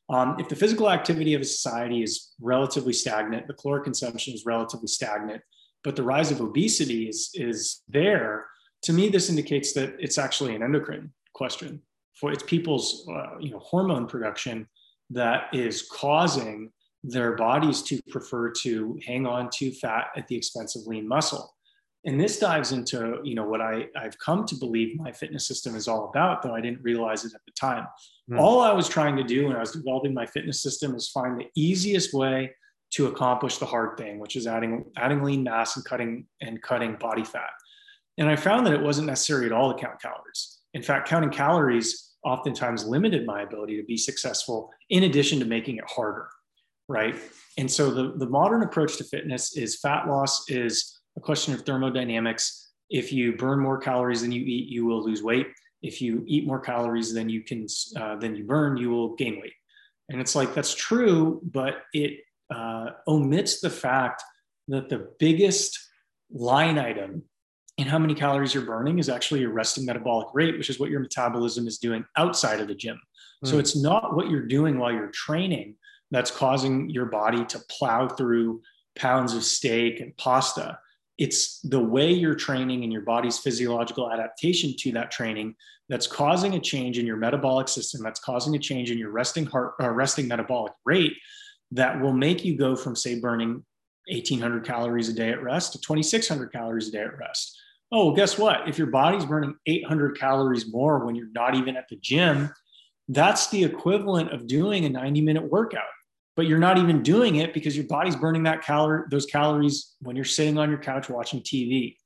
Um, 0.09 0.37
if 0.39 0.49
the 0.49 0.57
physical 0.57 0.91
activity 0.91 1.35
of 1.35 1.41
a 1.41 1.45
society 1.45 2.03
is 2.03 2.33
relatively 2.41 2.93
stagnant, 2.93 3.47
the 3.47 3.55
caloric 3.55 3.85
consumption 3.85 4.35
is 4.35 4.45
relatively 4.45 4.89
stagnant, 4.89 5.43
but 5.85 5.97
the 5.97 6.03
rise 6.03 6.31
of 6.31 6.41
obesity 6.41 7.09
is, 7.09 7.31
is 7.35 7.83
there, 7.89 8.47
to 8.83 8.93
me, 8.93 9.09
this 9.09 9.29
indicates 9.29 9.73
that 9.75 9.95
it's 9.99 10.19
actually 10.19 10.55
an 10.55 10.63
endocrine 10.63 11.13
question. 11.35 11.83
For 12.15 12.31
it's 12.31 12.43
people's 12.43 13.09
uh, 13.09 13.39
you 13.41 13.51
know, 13.51 13.59
hormone 13.59 14.07
production 14.07 14.69
that 15.11 15.45
is 15.53 15.89
causing 15.91 16.71
their 17.05 17.35
bodies 17.35 17.83
to 17.83 18.01
prefer 18.11 18.51
to 18.51 18.99
hang 19.05 19.27
on 19.27 19.51
to 19.51 19.73
fat 19.73 20.07
at 20.17 20.29
the 20.29 20.37
expense 20.37 20.77
of 20.77 20.87
lean 20.87 21.09
muscle. 21.09 21.55
And 22.05 22.21
this 22.21 22.39
dives 22.39 22.73
into 22.73 23.21
you 23.23 23.35
know 23.35 23.47
what 23.47 23.61
I, 23.61 23.89
I've 23.97 24.19
come 24.19 24.45
to 24.47 24.57
believe 24.57 24.99
my 24.99 25.13
fitness 25.13 25.47
system 25.47 25.77
is 25.77 25.87
all 25.87 26.09
about, 26.09 26.43
though 26.43 26.55
I 26.55 26.61
didn't 26.61 26.83
realize 26.83 27.25
it 27.25 27.33
at 27.35 27.41
the 27.47 27.53
time. 27.53 27.87
Mm. 28.31 28.41
All 28.41 28.61
I 28.61 28.73
was 28.73 28.89
trying 28.89 29.17
to 29.17 29.25
do 29.25 29.47
when 29.47 29.57
I 29.57 29.61
was 29.61 29.73
developing 29.73 30.13
my 30.13 30.27
fitness 30.27 30.63
system 30.63 30.95
is 30.95 31.09
find 31.09 31.39
the 31.39 31.47
easiest 31.55 32.13
way 32.13 32.53
to 32.93 33.07
accomplish 33.07 33.59
the 33.59 33.67
hard 33.67 33.97
thing, 33.97 34.19
which 34.19 34.37
is 34.37 34.47
adding 34.47 34.85
adding 34.97 35.23
lean 35.23 35.43
mass 35.43 35.77
and 35.77 35.85
cutting 35.85 36.27
and 36.41 36.63
cutting 36.63 36.97
body 36.97 37.25
fat. 37.25 37.51
And 38.19 38.29
I 38.29 38.37
found 38.37 38.67
that 38.67 38.75
it 38.75 38.83
wasn't 38.83 39.07
necessary 39.07 39.47
at 39.47 39.53
all 39.53 39.73
to 39.73 39.81
count 39.81 40.01
calories. 40.01 40.59
In 40.75 40.83
fact, 40.83 41.09
counting 41.09 41.31
calories 41.31 42.13
oftentimes 42.25 42.87
limited 42.87 43.27
my 43.27 43.43
ability 43.43 43.77
to 43.79 43.85
be 43.85 43.97
successful, 43.97 44.71
in 44.91 45.05
addition 45.05 45.39
to 45.41 45.45
making 45.45 45.77
it 45.77 45.85
harder, 45.89 46.29
right? 46.89 47.17
And 47.59 47.71
so 47.71 47.91
the, 47.91 48.15
the 48.17 48.29
modern 48.29 48.63
approach 48.63 48.97
to 48.99 49.05
fitness 49.05 49.57
is 49.57 49.81
fat 49.81 50.07
loss 50.07 50.49
is 50.49 51.01
a 51.17 51.21
question 51.21 51.53
of 51.53 51.63
thermodynamics. 51.63 52.73
If 52.91 53.13
you 53.13 53.37
burn 53.37 53.61
more 53.61 53.79
calories 53.79 54.23
than 54.23 54.33
you 54.33 54.43
eat, 54.43 54.69
you 54.69 54.85
will 54.85 55.03
lose 55.03 55.23
weight. 55.23 55.49
If 55.83 56.01
you 56.01 56.23
eat 56.27 56.47
more 56.47 56.61
calories 56.61 57.13
than 57.13 57.29
you 57.29 57.43
can 57.43 57.67
uh, 57.97 58.17
than 58.17 58.37
you 58.37 58.45
burn, 58.45 58.77
you 58.77 58.91
will 58.91 59.17
gain 59.17 59.41
weight. 59.41 59.55
And 60.11 60.21
it's 60.21 60.35
like 60.35 60.55
that's 60.55 60.75
true, 60.75 61.41
but 61.43 61.83
it 61.93 62.21
uh, 62.55 62.91
omits 63.07 63.61
the 63.61 63.71
fact 63.71 64.23
that 64.69 64.89
the 64.89 65.11
biggest 65.19 65.79
line 66.31 66.79
item 66.79 67.23
in 67.79 67.87
how 67.87 67.99
many 67.99 68.15
calories 68.15 68.55
you're 68.55 68.65
burning 68.65 68.99
is 68.99 69.09
actually 69.09 69.41
your 69.41 69.53
resting 69.53 69.87
metabolic 69.87 70.29
rate, 70.35 70.57
which 70.59 70.71
is 70.71 70.79
what 70.79 70.91
your 70.91 71.01
metabolism 71.01 71.67
is 71.67 71.79
doing 71.79 72.05
outside 72.17 72.61
of 72.61 72.69
the 72.69 72.75
gym. 72.75 73.01
Mm. 73.45 73.49
So 73.49 73.55
hmm. 73.55 73.61
it's 73.61 73.77
not 73.77 74.15
what 74.15 74.31
you're 74.31 74.47
doing 74.47 74.79
while 74.79 74.93
you're 74.93 75.11
training 75.11 75.77
that's 76.11 76.31
causing 76.31 76.91
your 76.91 77.07
body 77.07 77.45
to 77.47 77.59
plow 77.71 78.07
through 78.07 78.61
pounds 78.95 79.35
of 79.35 79.43
steak 79.43 80.01
and 80.01 80.17
pasta. 80.19 80.79
It's 81.19 81.61
the 81.61 81.81
way 81.81 82.13
you're 82.13 82.35
training 82.35 82.85
and 82.85 82.93
your 82.93 83.03
body's 83.03 83.39
physiological 83.39 84.13
adaptation 84.13 84.75
to 84.81 84.93
that 84.93 85.11
training 85.11 85.55
that's 85.89 86.07
causing 86.07 86.55
a 86.55 86.61
change 86.61 86.99
in 86.99 87.07
your 87.07 87.17
metabolic 87.17 87.69
system, 87.69 88.03
that's 88.03 88.21
causing 88.21 88.55
a 88.55 88.59
change 88.59 88.91
in 88.91 88.99
your 88.99 89.11
resting 89.11 89.47
heart, 89.47 89.75
uh, 89.81 89.91
resting 89.91 90.29
metabolic 90.29 90.73
rate, 90.85 91.15
that 91.73 92.01
will 92.01 92.13
make 92.13 92.45
you 92.45 92.57
go 92.57 92.77
from, 92.77 92.95
say, 92.95 93.19
burning 93.19 93.65
1800 94.09 94.65
calories 94.65 95.09
a 95.09 95.13
day 95.13 95.31
at 95.31 95.43
rest 95.43 95.73
to 95.73 95.81
2600 95.81 96.53
calories 96.53 96.89
a 96.89 96.93
day 96.93 97.03
at 97.03 97.17
rest. 97.19 97.59
Oh, 97.91 98.07
well, 98.07 98.17
guess 98.17 98.39
what? 98.39 98.69
If 98.69 98.79
your 98.79 98.87
body's 98.87 99.25
burning 99.25 99.55
800 99.67 100.19
calories 100.19 100.71
more 100.73 101.05
when 101.05 101.15
you're 101.15 101.33
not 101.33 101.55
even 101.55 101.77
at 101.77 101.89
the 101.89 101.97
gym, 101.97 102.51
that's 103.09 103.51
the 103.51 103.65
equivalent 103.65 104.33
of 104.33 104.47
doing 104.47 104.85
a 104.85 104.89
90 104.89 105.21
minute 105.21 105.51
workout. 105.51 105.83
But 106.35 106.47
you're 106.47 106.59
not 106.59 106.79
even 106.79 107.03
doing 107.03 107.37
it 107.37 107.53
because 107.53 107.77
your 107.77 107.87
body's 107.87 108.17
burning 108.17 108.45
that 108.45 108.63
calorie, 108.63 109.05
those 109.11 109.27
calories 109.27 109.95
when 110.01 110.17
you're 110.17 110.25
sitting 110.25 110.57
on 110.57 110.71
your 110.71 110.79
couch 110.79 111.11
watching 111.11 111.41
TV. 111.41 111.97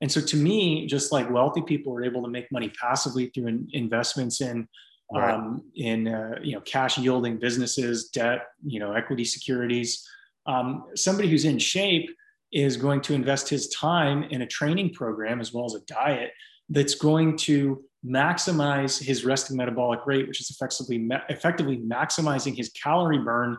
And 0.00 0.10
so 0.10 0.20
to 0.20 0.36
me, 0.36 0.86
just 0.86 1.12
like 1.12 1.30
wealthy 1.30 1.62
people 1.62 1.94
are 1.94 2.04
able 2.04 2.22
to 2.22 2.28
make 2.28 2.50
money 2.50 2.70
passively 2.80 3.26
through 3.26 3.48
in, 3.48 3.68
investments 3.72 4.40
in 4.40 4.66
um, 5.14 5.62
in 5.76 6.08
uh, 6.08 6.36
you 6.42 6.52
know 6.52 6.60
cash 6.60 6.98
yielding 6.98 7.38
businesses, 7.38 8.08
debt, 8.08 8.48
you 8.64 8.80
know 8.80 8.92
equity 8.92 9.24
securities. 9.24 10.06
Um, 10.46 10.84
somebody 10.94 11.28
who's 11.28 11.44
in 11.44 11.58
shape 11.58 12.08
is 12.52 12.76
going 12.76 13.00
to 13.02 13.14
invest 13.14 13.48
his 13.48 13.68
time 13.68 14.22
in 14.24 14.42
a 14.42 14.46
training 14.46 14.94
program 14.94 15.40
as 15.40 15.52
well 15.52 15.64
as 15.64 15.74
a 15.74 15.80
diet 15.80 16.30
that's 16.68 16.94
going 16.94 17.36
to 17.36 17.84
maximize 18.04 19.02
his 19.02 19.24
resting 19.24 19.56
metabolic 19.56 20.00
rate, 20.06 20.28
which 20.28 20.40
is 20.40 20.50
effectively 20.50 21.08
effectively 21.28 21.78
maximizing 21.78 22.56
his 22.56 22.70
calorie 22.70 23.18
burn 23.18 23.58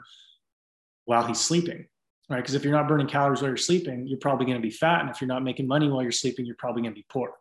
while 1.06 1.26
he's 1.26 1.40
sleeping. 1.40 1.88
Right? 2.30 2.38
Because 2.38 2.56
if 2.56 2.64
you're 2.66 2.74
not 2.74 2.90
burning 2.90 3.08
calories 3.08 3.42
while 3.42 3.50
you're 3.50 3.58
sleeping, 3.58 4.06
you're 4.06 4.20
probably 4.20 4.46
going 4.46 4.58
to 4.58 4.62
be 4.62 4.72
fat, 4.72 5.02
and 5.02 5.10
if 5.10 5.22
you're 5.22 5.30
not 5.30 5.44
making 5.44 5.66
money 5.66 5.88
while 5.88 6.04
you're 6.04 6.12
sleeping, 6.12 6.46
you're 6.46 6.58
probably 6.58 6.82
going 6.82 6.94
to 6.94 7.00
be 7.00 7.06
poor. 7.10 7.32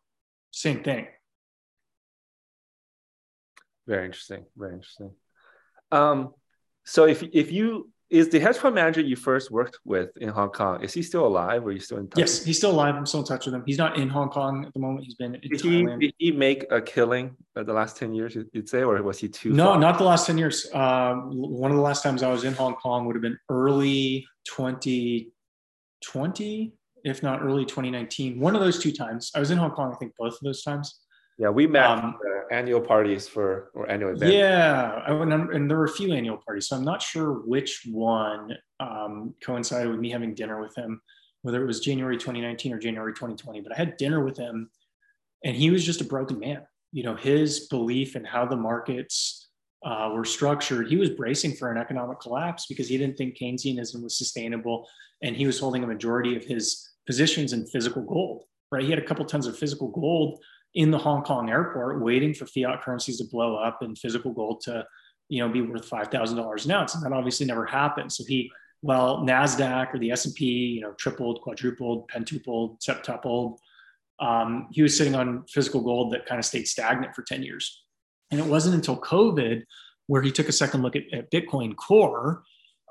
Same 0.53 0.83
thing. 0.85 1.09
Very 3.87 4.07
interesting. 4.07 4.45
Very 4.57 4.75
interesting. 4.75 5.13
Um, 5.93 6.35
so 6.85 7.05
if 7.05 7.23
if 7.23 7.53
you 7.53 7.91
is 8.09 8.29
the 8.29 8.39
hedge 8.39 8.59
fund 8.59 8.77
manager 8.77 9.01
you 9.01 9.17
first 9.17 9.51
worked 9.51 9.81
with 9.85 10.17
in 10.19 10.29
Hong 10.29 10.51
Kong, 10.51 10.81
is 10.83 10.93
he 10.93 11.03
still 11.03 11.27
alive 11.27 11.65
or 11.65 11.71
are 11.71 11.73
you 11.73 11.81
still 11.81 11.99
in 11.99 12.09
touch? 12.09 12.21
Yes, 12.21 12.45
he's 12.45 12.59
still 12.59 12.71
alive. 12.71 12.95
I'm 12.95 13.05
still 13.05 13.19
in 13.21 13.27
touch 13.27 13.47
with 13.47 13.55
him. 13.55 13.65
He's 13.67 13.79
not 13.79 13.99
in 13.99 14.09
Hong 14.09 14.29
Kong 14.29 14.65
at 14.65 14.73
the 14.73 14.79
moment. 14.79 15.05
He's 15.05 15.17
been 15.17 15.35
in 15.35 15.41
did. 15.41 15.61
He, 15.61 15.85
did 15.85 16.15
he 16.19 16.31
make 16.31 16.71
a 16.71 16.81
killing 16.81 17.35
the 17.57 17.65
last 17.65 17.97
10 17.97 18.15
years, 18.15 18.37
you'd 18.53 18.69
say, 18.69 18.85
or 18.85 19.03
was 19.03 19.19
he 19.19 19.29
too? 19.29 19.53
No, 19.53 19.71
far? 19.71 19.81
not 19.81 19.99
the 19.99 20.05
last 20.05 20.29
10 20.29 20.39
years. 20.39 20.69
Uh, 20.73 21.15
one 21.15 21.73
of 21.73 21.77
the 21.77 21.83
last 21.83 22.05
times 22.05 22.23
I 22.23 22.31
was 22.31 22.45
in 22.45 22.55
Hong 22.55 22.77
Kong 22.77 23.07
would 23.07 23.17
have 23.17 23.23
been 23.23 23.41
early 23.49 24.25
2020 24.45 26.73
if 27.07 27.23
not 27.23 27.43
early 27.43 27.65
2019. 27.65 28.41
One 28.41 28.55
of 28.55 28.61
those 28.61 28.81
two 28.81 28.93
times. 28.93 29.31
I 29.35 29.39
was 29.39 29.53
in 29.53 29.59
Hong 29.59 29.71
Kong, 29.71 29.93
I 29.93 29.97
think 29.97 30.13
both 30.19 30.35
of 30.35 30.41
those 30.43 30.63
times. 30.63 30.99
Yeah, 31.39 31.51
we 31.51 31.67
met 31.67 31.87
um, 31.87 32.19
annual 32.53 32.81
parties 32.81 33.29
for 33.29 33.71
or 33.75 33.91
annual 33.91 34.13
events. 34.13 34.35
Yeah, 34.35 35.03
and 35.07 35.71
there 35.71 35.79
were 35.79 35.85
a 35.85 35.93
few 35.93 36.13
annual 36.13 36.37
parties, 36.37 36.69
so 36.69 36.77
I'm 36.77 36.85
not 36.85 37.03
sure 37.03 37.35
which 37.47 37.83
one 37.91 38.53
um, 38.81 39.35
coincided 39.43 39.91
with 39.91 40.01
me 40.01 40.11
having 40.11 40.35
dinner 40.35 40.61
with 40.61 40.75
him, 40.77 41.01
whether 41.43 41.63
it 41.63 41.67
was 41.67 41.81
January 41.81 42.17
2019 42.17 42.73
or 42.73 42.79
January 42.79 43.13
2020. 43.13 43.61
But 43.61 43.73
I 43.73 43.77
had 43.77 43.97
dinner 43.97 44.25
with 44.25 44.37
him, 44.37 44.71
and 45.45 45.57
he 45.57 45.71
was 45.71 45.85
just 45.85 46.01
a 46.01 46.05
broken 46.05 46.39
man. 46.39 46.63
You 46.93 47.03
know, 47.03 47.15
his 47.15 47.69
belief 47.69 48.17
in 48.17 48.25
how 48.25 48.47
the 48.47 48.57
markets 48.57 49.49
uh, 49.85 50.11
were 50.15 50.25
structured, 50.25 50.89
he 50.89 50.97
was 50.97 51.11
bracing 51.11 51.55
for 51.55 51.71
an 51.71 51.79
economic 51.79 52.21
collapse 52.21 52.67
because 52.67 52.89
he 52.89 52.99
didn't 52.99 53.17
think 53.17 53.39
Keynesianism 53.39 54.03
was 54.03 54.19
sustainable, 54.19 54.89
and 55.23 55.37
he 55.37 55.47
was 55.47 55.59
holding 55.59 55.85
a 55.85 55.87
majority 55.87 56.37
of 56.37 56.45
his 56.45 56.91
positions 57.07 57.53
in 57.53 57.67
physical 57.67 58.03
gold. 58.03 58.45
Right, 58.73 58.83
he 58.83 58.91
had 58.91 58.99
a 58.99 59.07
couple 59.07 59.25
tons 59.25 59.47
of 59.47 59.57
physical 59.57 59.89
gold 59.89 60.41
in 60.77 60.91
the 60.91 60.99
Hong 60.99 61.23
Kong 61.23 61.49
airport 61.49 62.03
waiting 62.03 62.35
for 62.35 62.47
fiat 62.47 62.83
currencies 62.83 63.17
to 63.19 63.25
blow 63.25 63.57
up 63.57 63.81
and 63.81 63.99
physical 63.99 64.33
gold 64.33 64.61
to, 64.61 64.87
you 65.29 65.41
know, 65.41 65.49
be 65.49 65.63
worth 65.63 65.89
$5,000 65.89 66.65
an 66.65 66.71
ounce. 66.71 66.95
And 66.95 67.03
that 67.03 67.13
obviously 67.13 67.47
never 67.47 67.65
happened. 67.65 68.13
So 68.13 68.25
he, 68.29 68.51
well, 68.83 69.25
NASDAQ 69.25 69.95
or 69.95 69.99
the 69.99 70.11
S&P, 70.11 70.45
you 70.45 70.83
know, 70.83 70.93
tripled, 70.93 71.41
quadrupled, 71.41 72.09
pentupled, 72.09 72.83
septupled. 72.83 73.59
Um, 74.21 74.69
he 74.71 74.83
was 74.83 74.97
sitting 74.97 75.15
on 75.15 75.45
physical 75.49 75.81
gold 75.81 76.13
that 76.13 76.27
kind 76.27 76.39
of 76.39 76.45
stayed 76.45 76.69
stagnant 76.69 77.15
for 77.15 77.23
10 77.23 77.43
years. 77.43 77.83
And 78.31 78.39
it 78.39 78.47
wasn't 78.47 78.75
until 78.75 79.01
COVID 79.01 79.63
where 80.09 80.21
he 80.21 80.31
took 80.31 80.49
a 80.49 80.53
second 80.53 80.83
look 80.83 80.95
at, 80.95 81.05
at 81.11 81.31
Bitcoin 81.31 81.75
Core 81.75 82.43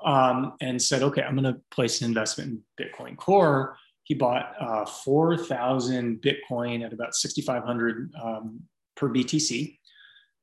um, 0.04 0.54
and 0.60 0.82
said, 0.82 1.04
okay, 1.04 1.22
I'm 1.22 1.36
going 1.36 1.54
to 1.54 1.60
place 1.70 2.00
an 2.00 2.08
investment 2.08 2.60
in 2.78 2.84
Bitcoin 2.84 3.16
Core 3.16 3.76
he 4.06 4.14
bought 4.14 4.54
uh, 4.60 4.86
4,000 4.86 6.22
Bitcoin 6.22 6.86
at 6.86 6.92
about 6.92 7.16
6,500 7.16 8.12
um, 8.22 8.60
per 8.94 9.08
BTC. 9.08 9.76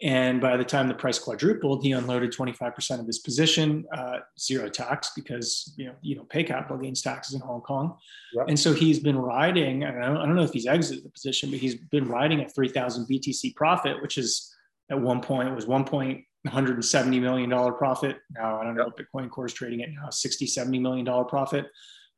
And 0.02 0.42
by 0.42 0.58
the 0.58 0.66
time 0.66 0.90
the 0.90 0.94
price 0.94 1.18
quadrupled, 1.18 1.82
he 1.82 1.94
unloaded 1.94 2.34
25% 2.34 3.00
of 3.00 3.08
his 3.08 3.20
position, 3.20 3.86
uh, 3.96 4.18
zero 4.38 4.68
tax 4.68 5.12
because 5.16 5.74
you 5.78 5.86
know 5.86 5.94
you 6.02 6.18
know 6.18 6.26
pay 6.26 6.44
capital 6.44 6.78
gains 6.78 7.02
taxes 7.02 7.36
in 7.36 7.42
Hong 7.42 7.62
Kong. 7.62 7.96
Yep. 8.34 8.50
And 8.50 8.60
so 8.60 8.74
he's 8.74 9.00
been 9.00 9.18
riding. 9.18 9.86
I 9.86 9.92
don't, 9.92 10.02
know, 10.02 10.20
I 10.20 10.26
don't 10.26 10.36
know 10.36 10.44
if 10.44 10.52
he's 10.52 10.68
exited 10.68 11.06
the 11.06 11.10
position, 11.10 11.50
but 11.52 11.60
he's 11.60 11.76
been 11.76 12.10
riding 12.10 12.42
a 12.42 12.50
3,000 12.50 13.08
BTC 13.08 13.56
profit, 13.56 14.02
which 14.02 14.18
is 14.18 14.54
at 14.92 15.00
one 15.00 15.22
point 15.22 15.48
it 15.48 15.56
was 15.56 15.68
1.170 15.68 17.22
million 17.22 17.50
dollar 17.50 17.72
profit. 17.72 18.18
Now 18.32 18.60
I 18.60 18.66
don't 18.66 18.76
know 18.76 18.86
yep. 18.86 18.94
what 18.98 19.24
Bitcoin 19.24 19.30
Core 19.30 19.46
is 19.46 19.54
trading 19.54 19.84
at 19.84 19.90
now, 19.90 20.10
60, 20.10 20.48
70 20.48 20.80
million 20.80 21.06
dollar 21.06 21.24
profit 21.24 21.68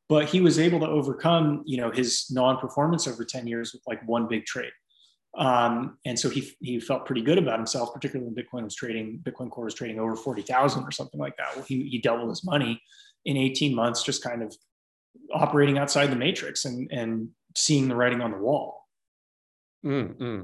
but 0.08 0.26
he 0.26 0.40
was 0.40 0.58
able 0.58 0.80
to 0.80 0.86
overcome 0.86 1.62
you 1.66 1.76
know 1.76 1.90
his 1.90 2.26
non-performance 2.30 3.06
over 3.06 3.24
10 3.24 3.46
years 3.46 3.72
with 3.72 3.82
like 3.86 4.06
one 4.06 4.26
big 4.28 4.44
trade 4.44 4.72
um, 5.38 5.98
and 6.06 6.18
so 6.18 6.30
he, 6.30 6.50
he 6.60 6.80
felt 6.80 7.04
pretty 7.04 7.20
good 7.20 7.38
about 7.38 7.58
himself 7.58 7.92
particularly 7.92 8.30
when 8.30 8.34
bitcoin 8.34 8.64
was 8.64 8.74
trading 8.74 9.20
bitcoin 9.22 9.50
core 9.50 9.64
was 9.64 9.74
trading 9.74 9.98
over 9.98 10.16
40000 10.16 10.82
or 10.82 10.90
something 10.90 11.20
like 11.20 11.36
that 11.36 11.54
well, 11.54 11.64
he, 11.64 11.84
he 11.88 11.98
doubled 11.98 12.30
his 12.30 12.44
money 12.44 12.80
in 13.24 13.36
18 13.36 13.74
months 13.74 14.02
just 14.02 14.22
kind 14.22 14.42
of 14.42 14.54
operating 15.32 15.78
outside 15.78 16.10
the 16.10 16.16
matrix 16.16 16.64
and, 16.64 16.90
and 16.92 17.28
seeing 17.56 17.88
the 17.88 17.96
writing 17.96 18.20
on 18.20 18.30
the 18.30 18.38
wall 18.38 18.86
mm-hmm. 19.84 20.42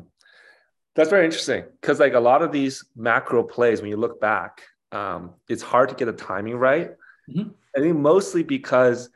that's 0.94 1.10
very 1.10 1.24
interesting 1.24 1.64
because 1.80 2.00
like 2.00 2.14
a 2.14 2.20
lot 2.20 2.42
of 2.42 2.52
these 2.52 2.84
macro 2.96 3.42
plays 3.42 3.80
when 3.80 3.90
you 3.90 3.96
look 3.96 4.20
back 4.20 4.62
um, 4.90 5.32
it's 5.48 5.62
hard 5.62 5.88
to 5.88 5.94
get 5.94 6.04
the 6.04 6.12
timing 6.12 6.56
right 6.56 6.90
mm-hmm. 7.30 7.48
i 7.76 7.80
think 7.80 7.96
mostly 7.96 8.42
because 8.42 9.08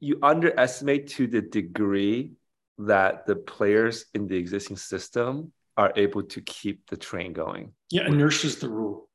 you 0.00 0.18
underestimate 0.22 1.08
to 1.08 1.26
the 1.26 1.42
degree 1.42 2.32
that 2.78 3.26
the 3.26 3.36
players 3.36 4.06
in 4.14 4.26
the 4.26 4.36
existing 4.36 4.78
system 4.78 5.52
are 5.76 5.92
able 5.96 6.22
to 6.22 6.40
keep 6.40 6.88
the 6.88 6.96
train 6.96 7.32
going. 7.32 7.72
Yeah, 7.90 8.06
inertia 8.06 8.46
is 8.46 8.56
the 8.56 8.68
rule. 8.68 9.08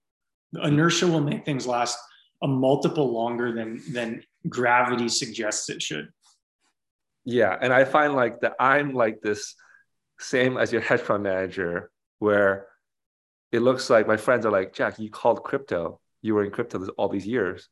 Inertia 0.64 1.08
will 1.08 1.22
make 1.22 1.44
things 1.44 1.66
last 1.68 1.98
a 2.44 2.48
multiple 2.48 3.12
longer 3.12 3.52
than 3.52 3.82
than 3.92 4.24
gravity 4.48 5.10
suggests 5.10 5.70
it 5.70 5.82
should. 5.82 6.10
Yeah, 7.24 7.58
and 7.60 7.74
I 7.74 7.86
find 7.86 8.14
like 8.14 8.42
that 8.42 8.54
I'm 8.60 8.94
like 8.94 9.22
this 9.22 9.56
same 10.20 10.58
as 10.58 10.72
your 10.72 10.82
hedge 10.82 11.02
fund 11.02 11.24
manager 11.24 11.92
where 12.20 12.68
it 13.52 13.60
looks 13.60 13.90
like 13.90 14.08
my 14.08 14.18
friends 14.18 14.46
are 14.46 14.52
like, 14.52 14.74
Jack, 14.74 15.00
you 15.00 15.10
called 15.10 15.44
crypto. 15.44 16.00
You 16.22 16.36
were 16.36 16.44
in 16.44 16.52
crypto 16.52 16.88
all 16.98 17.10
these 17.10 17.28
years 17.28 17.70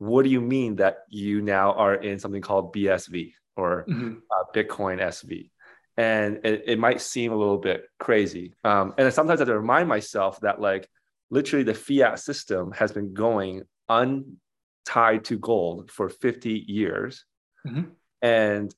what 0.00 0.22
do 0.22 0.30
you 0.30 0.40
mean 0.40 0.76
that 0.76 1.04
you 1.10 1.42
now 1.42 1.74
are 1.74 1.94
in 1.94 2.18
something 2.18 2.40
called 2.40 2.74
BSV 2.74 3.34
or 3.54 3.84
mm-hmm. 3.86 4.14
uh, 4.30 4.44
Bitcoin 4.54 4.98
SV? 4.98 5.50
And 5.98 6.40
it, 6.42 6.64
it, 6.66 6.78
might 6.78 7.02
seem 7.02 7.32
a 7.32 7.36
little 7.36 7.58
bit 7.58 7.84
crazy. 7.98 8.54
Um, 8.64 8.94
and 8.96 9.12
sometimes 9.12 9.40
I 9.40 9.42
have 9.42 9.48
to 9.48 9.58
remind 9.58 9.90
myself 9.90 10.40
that 10.40 10.58
like 10.58 10.88
literally 11.30 11.64
the 11.64 11.74
fiat 11.74 12.18
system 12.18 12.72
has 12.72 12.92
been 12.92 13.12
going 13.12 13.64
untied 13.90 15.24
to 15.24 15.38
gold 15.38 15.90
for 15.90 16.08
50 16.08 16.64
years. 16.66 17.26
Mm-hmm. 17.66 17.90
And 18.22 18.74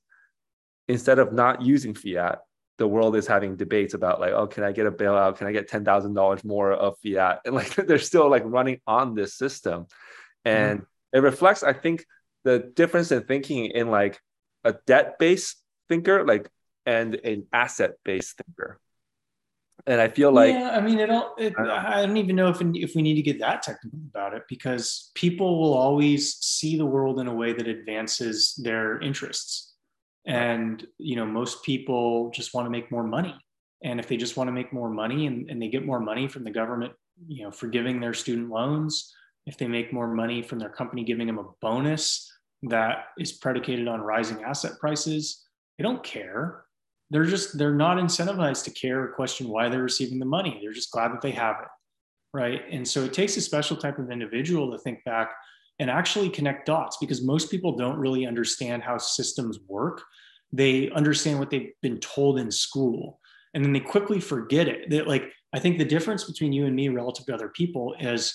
instead 0.88 1.20
of 1.20 1.32
not 1.32 1.62
using 1.62 1.94
fiat, 1.94 2.40
the 2.78 2.88
world 2.88 3.14
is 3.14 3.28
having 3.28 3.54
debates 3.54 3.94
about 3.94 4.18
like, 4.18 4.32
oh, 4.32 4.48
can 4.48 4.64
I 4.64 4.72
get 4.72 4.86
a 4.86 4.90
bailout? 4.90 5.36
Can 5.36 5.46
I 5.46 5.52
get 5.52 5.68
ten 5.68 5.84
thousand 5.84 6.14
dollars 6.14 6.42
more 6.42 6.72
of 6.72 6.96
fiat? 6.98 7.42
And 7.44 7.54
like 7.54 7.74
they're 7.76 7.98
still 7.98 8.28
like 8.28 8.42
running 8.44 8.80
on 8.88 9.14
this 9.14 9.36
system. 9.36 9.86
And 10.44 10.80
mm-hmm 10.80 10.86
it 11.12 11.20
reflects, 11.20 11.62
I 11.62 11.72
think, 11.72 12.04
the 12.44 12.72
difference 12.74 13.12
in 13.12 13.22
thinking 13.24 13.66
in 13.66 13.90
like 13.90 14.20
a 14.64 14.74
debt-based 14.86 15.56
thinker, 15.88 16.24
like 16.24 16.48
and 16.86 17.14
an 17.16 17.46
asset-based 17.52 18.36
thinker. 18.38 18.80
And 19.86 20.00
I 20.00 20.08
feel 20.08 20.30
like 20.30 20.54
yeah, 20.54 20.76
I 20.76 20.80
mean, 20.80 21.00
it 21.00 21.10
all. 21.10 21.34
It, 21.38 21.54
I, 21.58 21.62
don't 21.64 21.70
I, 21.70 22.06
don't 22.06 22.16
even 22.16 22.36
know 22.36 22.48
if 22.48 22.60
if 22.60 22.94
we 22.94 23.02
need 23.02 23.14
to 23.14 23.22
get 23.22 23.40
that 23.40 23.62
technical 23.62 23.98
about 24.10 24.32
it 24.34 24.42
because 24.48 25.10
people 25.14 25.60
will 25.60 25.74
always 25.74 26.36
see 26.36 26.76
the 26.76 26.86
world 26.86 27.18
in 27.18 27.26
a 27.26 27.34
way 27.34 27.52
that 27.52 27.66
advances 27.66 28.54
their 28.62 29.00
interests, 29.00 29.74
and 30.24 30.86
you 30.98 31.16
know, 31.16 31.26
most 31.26 31.64
people 31.64 32.30
just 32.30 32.54
want 32.54 32.66
to 32.66 32.70
make 32.70 32.92
more 32.92 33.02
money. 33.02 33.34
And 33.82 33.98
if 33.98 34.06
they 34.06 34.16
just 34.16 34.36
want 34.36 34.46
to 34.46 34.52
make 34.52 34.72
more 34.72 34.88
money 34.88 35.26
and, 35.26 35.50
and 35.50 35.60
they 35.60 35.66
get 35.66 35.84
more 35.84 35.98
money 35.98 36.28
from 36.28 36.44
the 36.44 36.52
government, 36.52 36.92
you 37.26 37.42
know, 37.42 37.50
forgiving 37.50 37.98
their 37.98 38.14
student 38.14 38.50
loans, 38.50 39.12
if 39.46 39.56
they 39.56 39.66
make 39.66 39.92
more 39.92 40.08
money 40.08 40.42
from 40.42 40.58
their 40.58 40.68
company 40.68 41.04
giving 41.04 41.26
them 41.26 41.38
a 41.38 41.48
bonus 41.60 42.30
that 42.64 43.06
is 43.18 43.32
predicated 43.32 43.88
on 43.88 44.00
rising 44.00 44.42
asset 44.42 44.72
prices, 44.80 45.44
they 45.76 45.82
don't 45.82 46.04
care. 46.04 46.64
They're 47.10 47.24
just, 47.24 47.58
they're 47.58 47.74
not 47.74 47.98
incentivized 47.98 48.64
to 48.64 48.70
care 48.70 49.02
or 49.02 49.08
question 49.08 49.48
why 49.48 49.68
they're 49.68 49.82
receiving 49.82 50.18
the 50.18 50.24
money. 50.26 50.58
They're 50.62 50.72
just 50.72 50.92
glad 50.92 51.12
that 51.12 51.20
they 51.20 51.32
have 51.32 51.56
it. 51.60 51.68
Right. 52.34 52.62
And 52.70 52.86
so 52.86 53.04
it 53.04 53.12
takes 53.12 53.36
a 53.36 53.42
special 53.42 53.76
type 53.76 53.98
of 53.98 54.10
individual 54.10 54.70
to 54.70 54.78
think 54.78 55.04
back 55.04 55.32
and 55.78 55.90
actually 55.90 56.30
connect 56.30 56.66
dots 56.66 56.96
because 57.00 57.22
most 57.22 57.50
people 57.50 57.76
don't 57.76 57.98
really 57.98 58.26
understand 58.26 58.82
how 58.82 58.96
systems 58.96 59.58
work. 59.68 60.02
They 60.52 60.90
understand 60.90 61.38
what 61.38 61.50
they've 61.50 61.72
been 61.82 61.98
told 61.98 62.38
in 62.38 62.50
school 62.50 63.18
and 63.54 63.64
then 63.64 63.72
they 63.72 63.80
quickly 63.80 64.20
forget 64.20 64.68
it. 64.68 64.90
That 64.90 65.06
like 65.06 65.30
I 65.52 65.58
think 65.58 65.78
the 65.78 65.84
difference 65.84 66.24
between 66.24 66.52
you 66.52 66.66
and 66.66 66.74
me 66.74 66.88
relative 66.88 67.26
to 67.26 67.34
other 67.34 67.50
people 67.50 67.94
is 68.00 68.34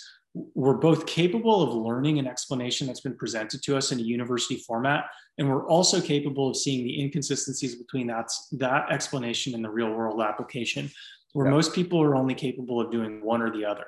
we're 0.53 0.77
both 0.77 1.05
capable 1.05 1.61
of 1.61 1.73
learning 1.73 2.19
an 2.19 2.27
explanation 2.27 2.87
that's 2.87 3.01
been 3.01 3.17
presented 3.17 3.61
to 3.63 3.77
us 3.77 3.91
in 3.91 3.99
a 3.99 4.03
university 4.03 4.57
format 4.57 5.05
and 5.37 5.49
we're 5.49 5.67
also 5.67 6.01
capable 6.01 6.49
of 6.49 6.57
seeing 6.57 6.83
the 6.83 7.01
inconsistencies 7.01 7.75
between 7.75 8.07
that, 8.07 8.29
that 8.53 8.91
explanation 8.91 9.53
and 9.53 9.63
the 9.63 9.69
real 9.69 9.91
world 9.91 10.21
application 10.21 10.89
where 11.33 11.45
yeah. 11.45 11.51
most 11.51 11.73
people 11.73 12.01
are 12.01 12.15
only 12.15 12.33
capable 12.33 12.81
of 12.81 12.91
doing 12.91 13.23
one 13.23 13.41
or 13.41 13.51
the 13.51 13.65
other 13.65 13.85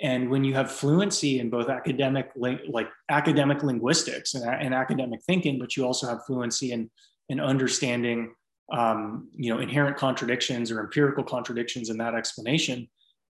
and 0.00 0.30
when 0.30 0.44
you 0.44 0.54
have 0.54 0.70
fluency 0.70 1.40
in 1.40 1.50
both 1.50 1.68
academic 1.68 2.30
like 2.36 2.88
academic 3.08 3.62
linguistics 3.62 4.34
and, 4.34 4.44
and 4.44 4.74
academic 4.74 5.20
thinking 5.26 5.58
but 5.58 5.76
you 5.76 5.84
also 5.84 6.06
have 6.06 6.24
fluency 6.26 6.72
in, 6.72 6.90
in 7.28 7.40
understanding 7.40 8.34
um, 8.72 9.28
you 9.34 9.52
know 9.52 9.60
inherent 9.60 9.96
contradictions 9.96 10.70
or 10.70 10.80
empirical 10.80 11.24
contradictions 11.24 11.90
in 11.90 11.96
that 11.98 12.14
explanation 12.14 12.88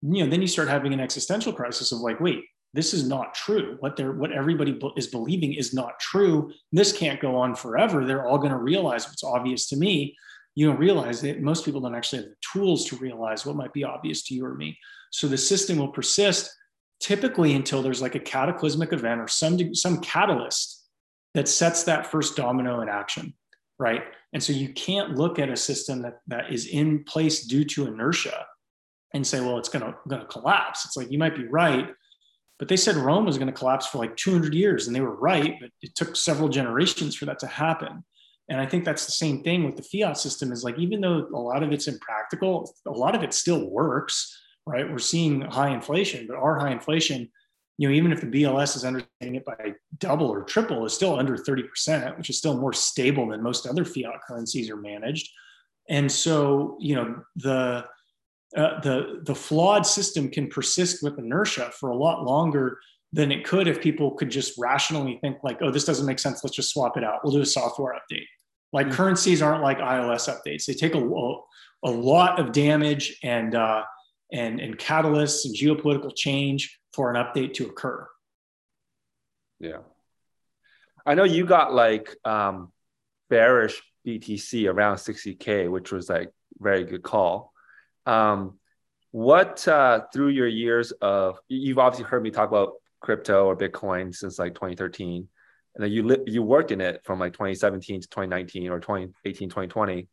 you 0.10 0.24
know 0.24 0.30
then 0.30 0.41
you 0.41 0.47
start 0.47 0.68
having 0.68 0.93
an 0.93 0.99
existential 0.99 1.53
crisis 1.53 1.91
of 1.91 1.99
like 1.99 2.20
wait 2.20 2.43
this 2.76 2.93
is 2.93 3.08
not 3.08 3.34
true. 3.34 3.78
What 3.80 3.95
they're 3.95 4.12
what 4.12 4.34
everybody 4.34 4.78
is 4.97 5.08
believing 5.08 5.53
is 5.53 5.74
not 5.74 5.97
true. 5.97 6.51
This 6.74 6.91
can't 6.91 7.22
go 7.22 7.38
on 7.38 7.56
forever. 7.56 8.03
They're 8.03 8.28
all 8.28 8.38
going 8.38 8.51
to 8.51 8.58
realize 8.58 9.08
what's 9.08 9.24
obvious 9.24 9.70
to 9.70 9.78
me. 9.78 10.14
You 10.56 10.68
don't 10.68 10.80
realize 10.80 11.22
that 11.22 11.41
most 11.41 11.64
people 11.64 11.80
don't 11.80 11.95
actually 11.95 12.24
have 12.24 12.32
the 12.32 12.36
tools 12.51 12.84
to 12.88 12.97
realize 12.97 13.45
what 13.45 13.56
might 13.56 13.72
be 13.72 13.86
obvious 13.86 14.24
to 14.24 14.34
you 14.34 14.45
or 14.45 14.56
me. 14.56 14.78
So 15.12 15.30
the 15.30 15.38
system 15.38 15.78
will 15.78 15.93
persist 15.93 16.53
typically 16.99 17.53
until 17.53 17.82
there's 17.82 18.01
like 18.01 18.16
a 18.16 18.20
cataclysmic 18.20 18.91
event 18.91 19.22
or 19.22 19.30
some 19.30 19.74
some 19.74 20.01
catalyst 20.01 20.84
that 21.34 21.47
sets 21.47 21.84
that 21.84 22.08
first 22.08 22.36
domino 22.36 22.82
in 22.82 22.89
action 22.89 23.34
right? 23.78 24.03
And 24.34 24.41
so 24.41 24.53
you 24.53 24.70
can't 24.70 25.16
look 25.16 25.39
at 25.39 25.49
a 25.49 25.58
system 25.58 26.01
that 26.03 26.20
that 26.28 26.51
is 26.51 26.68
in 26.68 27.03
place 27.03 27.45
due 27.45 27.66
to 27.66 27.88
inertia 27.88 28.45
and 29.14 29.26
say, 29.26 29.39
well, 29.39 29.58
it's 29.58 29.70
going 29.70 29.93
to 30.10 30.26
collapse. 30.26 30.86
It's 30.86 30.97
like 30.97 31.12
you 31.12 31.18
might 31.18 31.36
be 31.36 31.47
right, 31.47 31.89
But 32.58 32.68
they 32.68 32.78
said 32.78 32.95
Rome 32.95 33.26
was 33.26 33.38
to 33.38 33.51
collapse 33.51 33.88
for 33.88 33.97
like 33.97 34.16
200 34.16 34.53
years, 34.53 34.88
and 34.88 34.95
they 34.95 35.01
were 35.01 35.16
right. 35.16 35.56
But 35.60 35.72
it 35.82 35.95
took 35.95 36.16
several 36.16 36.49
generations 36.49 37.16
for 37.16 37.26
that 37.26 37.39
to 37.39 37.47
happen. 37.47 38.03
And 38.47 38.62
I 38.62 38.66
think 38.66 38.86
that's 38.86 39.06
the 39.06 39.12
same 39.12 39.43
thing 39.43 39.64
with 39.64 39.76
the 39.76 39.84
fiat 39.84 40.18
system. 40.18 40.51
Is 40.51 40.64
like 40.64 40.78
even 40.80 41.01
though 41.01 41.28
a 41.34 41.39
lot 41.39 41.64
of 41.64 41.72
it's 41.72 41.88
impractical, 41.88 42.74
a 42.86 42.91
lot 42.91 43.16
of 43.16 43.24
it 43.24 43.34
still 43.34 43.70
works. 43.70 44.41
Right? 44.68 44.89
We're 44.89 44.97
seeing 44.97 45.41
high 45.41 45.70
inflation, 45.70 46.26
but 46.28 46.38
our 46.38 46.58
high 46.58 46.72
inflation, 46.72 47.30
you 47.78 47.88
know, 47.88 47.93
even 47.93 48.12
if 48.12 48.22
the 48.22 48.28
BLS 48.28 48.76
is 48.76 48.84
understanding 48.84 49.36
it 49.36 49.45
by 49.45 49.74
double 49.99 50.28
or 50.28 50.41
triple, 50.41 50.86
is 50.86 50.93
still 50.93 51.20
under 51.20 51.38
30%, 51.38 52.18
which 52.18 52.32
is 52.32 52.39
still 52.39 52.58
more 52.58 52.74
stable 52.74 53.28
than 53.28 53.43
most 53.43 53.68
other 53.68 53.86
fiat 53.86 54.22
currencies 54.28 54.72
are 54.72 54.76
managed. 54.76 55.30
And 55.88 56.12
so, 56.12 56.78
you 56.80 56.95
know, 56.95 57.22
the 57.36 57.86
uh, 58.56 58.80
the 58.82 59.20
the 59.24 59.36
flawed 59.36 59.86
system 59.86 60.30
can 60.30 60.47
persist 60.47 61.03
with 61.03 61.20
inertia 61.20 61.72
for 61.80 61.89
a 61.89 61.95
lot 61.95 62.24
longer 62.24 62.80
than 63.12 63.32
it 63.32 63.45
could 63.45 63.68
if 63.68 63.82
people 63.82 64.12
could 64.12 64.30
just 64.30 64.58
rationally 64.58 65.18
think 65.22 65.38
like, 65.43 65.58
oh, 65.62 65.72
this 65.72 65.86
doesn't 65.86 66.06
make 66.06 66.20
sense. 66.20 66.43
Let's 66.43 66.56
just 66.56 66.72
swap 66.72 66.97
it 66.97 67.03
out. 67.03 67.22
We'll 67.24 67.34
do 67.34 67.41
a 67.41 67.45
software 67.45 67.93
update. 67.93 68.26
Like 68.74 68.88
mm-hmm. 68.88 68.95
currencies 68.95 69.41
aren't 69.41 69.64
like 69.64 69.80
iOS 69.80 70.30
updates. 70.30 70.66
They 70.66 70.74
take 70.74 70.95
a, 70.95 70.99
a, 70.99 71.89
lot 71.89 72.39
of 72.39 72.51
damage 72.51 73.18
and 73.24 73.56
uh, 73.56 73.84
and 74.34 74.60
and 74.60 74.78
catalysts 74.78 75.45
and 75.45 75.56
geopolitical 75.56 76.14
change 76.16 76.78
for 76.93 77.14
an 77.14 77.16
update 77.16 77.53
to 77.56 77.68
occur. 77.68 78.08
Yeah, 79.60 79.80
I 81.06 81.16
know 81.16 81.24
you 81.24 81.45
got 81.45 81.74
like 81.74 82.14
um, 82.26 82.74
bearish 83.30 83.82
BTC 84.06 84.72
around 84.72 84.97
60k, 84.97 85.72
which 85.72 85.91
was 85.91 86.10
like 86.10 86.32
very 86.60 86.84
good 86.84 87.03
call. 87.03 87.53
Um, 88.06 88.60
what 89.12 89.68
uh, 89.68 90.01
through 90.14 90.30
your 90.30 90.47
years 90.47 90.91
of 90.91 91.38
you've 91.47 91.80
obviously 91.80 92.06
heard 92.06 92.22
me 92.22 92.32
talk 92.32 92.49
about 92.49 92.74
crypto 92.99 93.45
or 93.45 93.56
Bitcoin 93.56 94.14
since 94.14 94.38
like 94.38 94.56
2013, 94.56 95.28
and 95.76 95.84
then 95.84 95.91
you 95.91 96.03
li- 96.03 96.24
you 96.26 96.43
worked 96.43 96.72
in 96.72 96.82
it 96.82 97.01
from 97.03 97.20
like 97.20 97.34
2017 97.34 98.01
to 98.01 98.08
2019 98.08 98.70
or 98.70 98.80
2018 98.80 99.49
2020. 99.49 100.08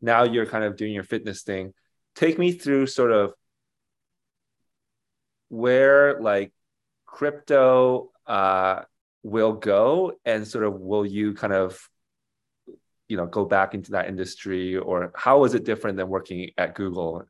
Now 0.00 0.24
you're 0.24 0.46
kind 0.46 0.64
of 0.64 0.76
doing 0.76 0.92
your 0.92 1.04
fitness 1.04 1.42
thing. 1.42 1.74
Take 2.14 2.38
me 2.38 2.52
through 2.52 2.86
sort 2.86 3.12
of 3.12 3.34
where 5.48 6.20
like 6.20 6.52
crypto 7.04 8.10
uh, 8.26 8.82
will 9.22 9.52
go 9.52 10.12
and 10.24 10.46
sort 10.46 10.64
of 10.64 10.74
will 10.80 11.04
you 11.04 11.34
kind 11.34 11.52
of 11.52 11.78
you 13.08 13.16
know 13.16 13.26
go 13.26 13.44
back 13.44 13.74
into 13.74 13.92
that 13.92 14.08
industry 14.08 14.76
or 14.76 15.12
how 15.14 15.44
is 15.44 15.54
it 15.54 15.64
different 15.64 15.96
than 15.96 16.08
working 16.08 16.50
at 16.58 16.74
google 16.74 17.24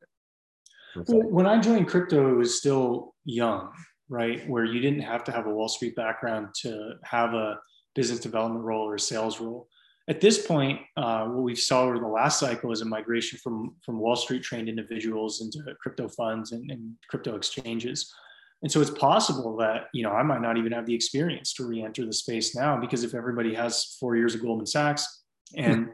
well, 1.09 1.28
when 1.28 1.47
i 1.47 1.61
joined 1.61 1.88
crypto 1.88 2.30
it 2.30 2.36
was 2.36 2.59
still 2.59 3.14
young 3.24 3.70
right? 4.09 4.49
Where 4.49 4.64
you 4.64 4.80
didn't 4.80 5.03
have 5.03 5.24
to 5.24 5.32
have 5.32 5.47
a 5.47 5.51
wall 5.51 5.68
street 5.68 5.97
background 5.97 6.49
to 6.62 6.94
have 7.05 7.34
a 7.34 7.59
business 7.94 8.20
development 8.20 8.64
role 8.64 8.88
or 8.88 8.94
a 8.94 9.01
sales 9.01 9.40
role. 9.40 9.68
At 10.09 10.20
this 10.20 10.47
point 10.47 10.80
uh, 10.97 11.26
what 11.26 11.42
we 11.42 11.57
saw 11.57 11.82
over 11.82 11.99
the 11.99 12.07
last 12.07 12.38
cycle 12.38 12.70
is 12.70 12.80
a 12.80 12.84
migration 12.84 13.38
from 13.42 13.74
from 13.84 13.99
wall 13.99 14.16
street 14.16 14.42
trained 14.42 14.68
individuals 14.68 15.40
into 15.40 15.74
crypto 15.80 16.09
funds 16.09 16.53
and, 16.53 16.70
and 16.70 16.94
crypto 17.09 17.34
exchanges. 17.34 18.12
And 18.62 18.70
so 18.70 18.80
it's 18.80 18.90
possible 18.90 19.57
that 19.59 19.88
you 19.92 20.03
know 20.03 20.12
i 20.12 20.22
might 20.22 20.40
not 20.40 20.57
even 20.57 20.72
have 20.72 20.86
the 20.86 20.94
experience 20.94 21.53
to 21.55 21.66
re-enter 21.66 22.07
the 22.07 22.12
space 22.12 22.55
now 22.55 22.78
because 22.80 23.05
if 23.05 23.14
everybody 23.14 23.53
has 23.55 23.97
four 24.01 24.16
years 24.16 24.34
of 24.34 24.42
goldman 24.42 24.66
sachs 24.66 25.24
and 25.57 25.88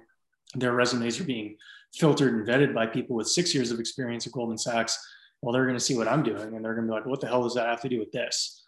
their 0.54 0.72
resumes 0.72 1.18
are 1.18 1.24
being 1.24 1.56
filtered 1.94 2.34
and 2.34 2.46
vetted 2.46 2.74
by 2.74 2.86
people 2.86 3.16
with 3.16 3.28
six 3.28 3.54
years 3.54 3.70
of 3.70 3.80
experience 3.80 4.26
at 4.26 4.32
Goldman 4.32 4.58
Sachs. 4.58 4.98
Well, 5.40 5.52
they're 5.52 5.66
going 5.66 5.76
to 5.76 5.84
see 5.84 5.96
what 5.96 6.08
I'm 6.08 6.22
doing 6.22 6.54
and 6.54 6.64
they're 6.64 6.74
going 6.74 6.86
to 6.86 6.92
be 6.92 6.96
like, 6.96 7.06
what 7.06 7.20
the 7.20 7.26
hell 7.26 7.42
does 7.42 7.54
that 7.54 7.66
have 7.66 7.80
to 7.82 7.88
do 7.88 7.98
with 7.98 8.12
this? 8.12 8.64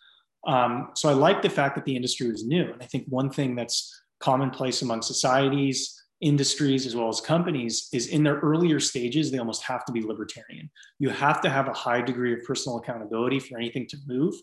Um, 0.46 0.90
so 0.94 1.08
I 1.08 1.12
like 1.12 1.40
the 1.40 1.48
fact 1.48 1.74
that 1.76 1.84
the 1.84 1.96
industry 1.96 2.30
was 2.30 2.44
new. 2.44 2.72
And 2.72 2.82
I 2.82 2.86
think 2.86 3.06
one 3.08 3.30
thing 3.30 3.54
that's 3.54 4.02
commonplace 4.20 4.82
among 4.82 5.02
societies, 5.02 6.02
industries, 6.20 6.86
as 6.86 6.96
well 6.96 7.08
as 7.08 7.20
companies 7.20 7.88
is 7.92 8.08
in 8.08 8.22
their 8.22 8.36
earlier 8.36 8.80
stages, 8.80 9.30
they 9.30 9.38
almost 9.38 9.62
have 9.62 9.84
to 9.86 9.92
be 9.92 10.02
libertarian. 10.02 10.70
You 10.98 11.10
have 11.10 11.40
to 11.42 11.50
have 11.50 11.68
a 11.68 11.72
high 11.72 12.00
degree 12.00 12.32
of 12.32 12.44
personal 12.44 12.78
accountability 12.78 13.40
for 13.40 13.56
anything 13.56 13.86
to 13.88 13.96
move. 14.06 14.34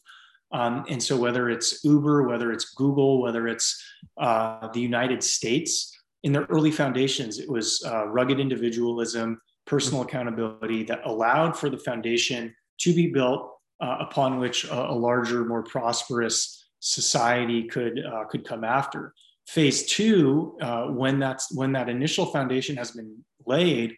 Um, 0.52 0.86
and 0.90 1.02
so 1.02 1.16
whether 1.16 1.50
it's 1.50 1.84
Uber, 1.84 2.28
whether 2.28 2.52
it's 2.52 2.74
Google, 2.74 3.22
whether 3.22 3.48
it's 3.48 3.82
uh, 4.18 4.68
the 4.74 4.82
United 4.82 5.24
States, 5.24 5.98
in 6.24 6.32
their 6.32 6.46
early 6.50 6.72
foundations, 6.72 7.40
it 7.40 7.50
was 7.50 7.84
uh, 7.86 8.08
rugged 8.08 8.40
individualism, 8.40 9.42
personal 9.66 10.04
accountability 10.04 10.84
that 10.84 11.02
allowed 11.06 11.58
for 11.58 11.70
the 11.70 11.78
foundation 11.78 12.54
to 12.80 12.94
be 12.94 13.08
built 13.08 13.52
uh, 13.82 13.98
upon 14.00 14.40
which 14.40 14.66
a, 14.66 14.92
a, 14.92 14.94
larger, 14.94 15.46
more 15.46 15.64
prosperous 15.64 16.68
society 16.80 17.68
could 17.68 18.00
uh, 18.06 18.26
could 18.26 18.46
come 18.46 18.64
after. 18.64 19.14
Phase 19.48 19.86
two, 19.88 20.58
uh, 20.62 20.88
when 20.88 21.20
that's 21.20 21.54
when 21.56 21.72
that 21.74 21.90
initial 21.90 22.28
foundation 22.28 22.78
has 22.78 22.92
been 22.92 23.24
laid, 23.46 23.96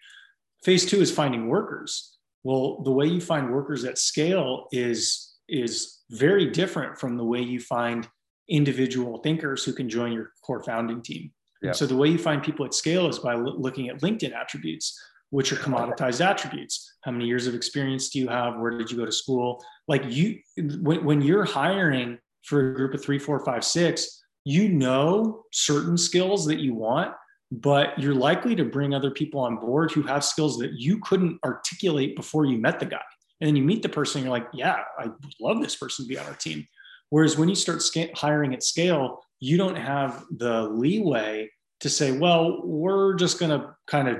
phase 0.64 0.86
two 0.86 1.02
is 1.02 1.12
finding 1.12 1.48
workers. 1.48 2.18
Well, 2.44 2.82
the 2.84 2.92
way 2.92 3.06
you 3.06 3.22
find 3.22 3.52
workers 3.52 3.84
at 3.84 3.98
scale 3.98 4.68
is 4.72 5.34
is 5.50 6.00
very 6.10 6.52
different 6.52 6.98
from 6.98 7.18
the 7.18 7.26
way 7.26 7.42
you 7.42 7.60
find 7.60 8.08
individual 8.50 9.20
thinkers 9.20 9.64
who 9.64 9.74
can 9.74 9.90
join 9.90 10.14
your 10.14 10.32
core 10.46 10.64
founding 10.64 11.02
team. 11.02 11.32
So 11.72 11.86
the 11.86 11.96
way 11.96 12.10
you 12.10 12.18
find 12.18 12.44
people 12.44 12.66
at 12.66 12.74
scale 12.74 13.08
is 13.08 13.20
by 13.20 13.36
lo- 13.36 13.56
looking 13.58 13.90
at 13.90 14.02
LinkedIn 14.02 14.36
attributes, 14.36 15.00
which 15.30 15.54
are 15.54 15.56
commoditized 15.56 16.24
attributes. 16.24 16.96
How 17.02 17.12
many 17.12 17.26
years 17.26 17.48
of 17.48 17.56
experience 17.56 18.10
do 18.10 18.20
you 18.20 18.28
have? 18.28 18.60
Where 18.60 18.78
did 18.78 18.92
you 18.92 18.98
go 18.98 19.06
to 19.06 19.12
school? 19.12 19.64
Like 19.88 20.04
you, 20.08 20.40
when, 20.58 21.04
when 21.06 21.22
you're 21.22 21.46
hiring 21.46 22.20
for 22.44 22.72
a 22.72 22.76
group 22.76 22.94
of 22.94 23.04
three, 23.04 23.18
four, 23.18 23.44
five, 23.46 23.64
six, 23.64 24.24
you 24.46 24.68
know 24.68 25.46
certain 25.52 25.98
skills 25.98 26.46
that 26.46 26.60
you 26.60 26.74
want, 26.76 27.14
but 27.52 27.98
you're 27.98 28.16
likely 28.16 28.56
to 28.56 28.66
bring 28.66 28.94
other 28.94 29.12
people 29.12 29.40
on 29.40 29.58
board 29.58 29.92
who 29.92 30.02
have 30.04 30.24
skills 30.26 30.58
that 30.58 30.74
you 30.74 31.00
couldn't 31.00 31.40
articulate 31.46 32.16
before 32.16 32.46
you 32.46 32.58
met 32.58 32.80
the 32.80 32.86
guy. 32.86 33.02
And 33.40 33.48
then 33.48 33.56
you 33.56 33.64
meet 33.64 33.82
the 33.84 33.90
person, 33.90 34.22
you're 34.22 34.32
like, 34.32 34.48
yeah, 34.54 34.78
I 34.98 35.08
love 35.40 35.62
this 35.62 35.76
person 35.76 36.06
to 36.06 36.10
be 36.10 36.18
on 36.18 36.26
our 36.26 36.36
team. 36.36 36.66
Whereas 37.10 37.38
when 37.38 37.50
you 37.50 37.56
start 37.56 37.84
hiring 38.16 38.54
at 38.54 38.64
scale, 38.64 39.22
you 39.44 39.58
don't 39.58 39.76
have 39.76 40.24
the 40.38 40.70
leeway 40.70 41.50
to 41.82 41.90
say, 41.90 42.18
well, 42.18 42.62
we're 42.64 43.14
just 43.16 43.40
going 43.40 43.52
to 43.52 43.76
kind 43.88 44.08
of 44.08 44.20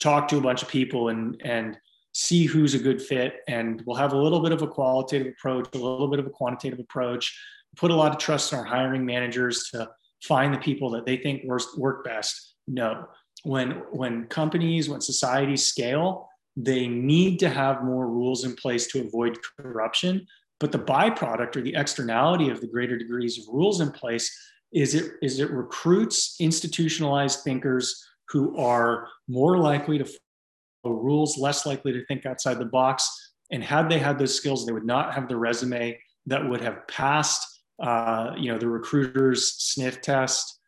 talk 0.00 0.28
to 0.28 0.38
a 0.38 0.40
bunch 0.40 0.62
of 0.62 0.68
people 0.68 1.08
and 1.08 1.40
and 1.44 1.76
see 2.14 2.44
who's 2.44 2.74
a 2.74 2.78
good 2.78 3.02
fit, 3.02 3.40
and 3.48 3.82
we'll 3.86 3.96
have 3.96 4.12
a 4.12 4.16
little 4.16 4.40
bit 4.40 4.52
of 4.52 4.62
a 4.62 4.68
qualitative 4.68 5.32
approach, 5.36 5.66
a 5.74 5.78
little 5.78 6.06
bit 6.06 6.20
of 6.20 6.26
a 6.26 6.30
quantitative 6.30 6.78
approach. 6.78 7.36
Put 7.76 7.90
a 7.90 7.96
lot 7.96 8.12
of 8.12 8.18
trust 8.18 8.52
in 8.52 8.58
our 8.58 8.64
hiring 8.64 9.04
managers 9.04 9.68
to 9.72 9.88
find 10.22 10.54
the 10.54 10.58
people 10.58 10.90
that 10.90 11.06
they 11.06 11.16
think 11.16 11.42
work, 11.44 12.04
best. 12.04 12.54
No, 12.68 13.08
when 13.42 13.70
when 13.90 14.26
companies, 14.26 14.88
when 14.88 15.00
societies 15.00 15.66
scale, 15.66 16.28
they 16.56 16.86
need 16.86 17.40
to 17.40 17.48
have 17.48 17.82
more 17.82 18.06
rules 18.06 18.44
in 18.44 18.54
place 18.54 18.86
to 18.92 19.04
avoid 19.04 19.38
corruption. 19.58 20.24
But 20.60 20.70
the 20.70 20.78
byproduct 20.78 21.56
or 21.56 21.62
the 21.62 21.74
externality 21.74 22.48
of 22.48 22.60
the 22.60 22.68
greater 22.68 22.96
degrees 22.96 23.36
of 23.40 23.52
rules 23.52 23.80
in 23.80 23.90
place 23.90 24.30
is 24.72 24.94
it 24.94 25.12
is 25.22 25.38
it 25.38 25.50
recruits 25.50 26.36
institutionalized 26.40 27.40
thinkers 27.40 28.04
who 28.28 28.56
are 28.56 29.08
more 29.28 29.58
likely 29.58 29.98
to 29.98 30.04
follow 30.04 30.96
rules, 30.96 31.38
less 31.38 31.66
likely 31.66 31.92
to 31.92 32.04
think 32.06 32.26
outside 32.26 32.58
the 32.58 32.64
box. 32.64 33.08
And 33.50 33.62
had 33.62 33.90
they 33.90 33.98
had 33.98 34.18
those 34.18 34.34
skills, 34.34 34.64
they 34.64 34.72
would 34.72 34.86
not 34.86 35.12
have 35.14 35.28
the 35.28 35.36
resume 35.36 35.98
that 36.26 36.48
would 36.48 36.62
have 36.62 36.86
passed, 36.88 37.62
uh, 37.82 38.32
you 38.38 38.50
know, 38.50 38.58
the 38.58 38.68
recruiter's 38.68 39.52
sniff 39.62 40.00
test. 40.00 40.58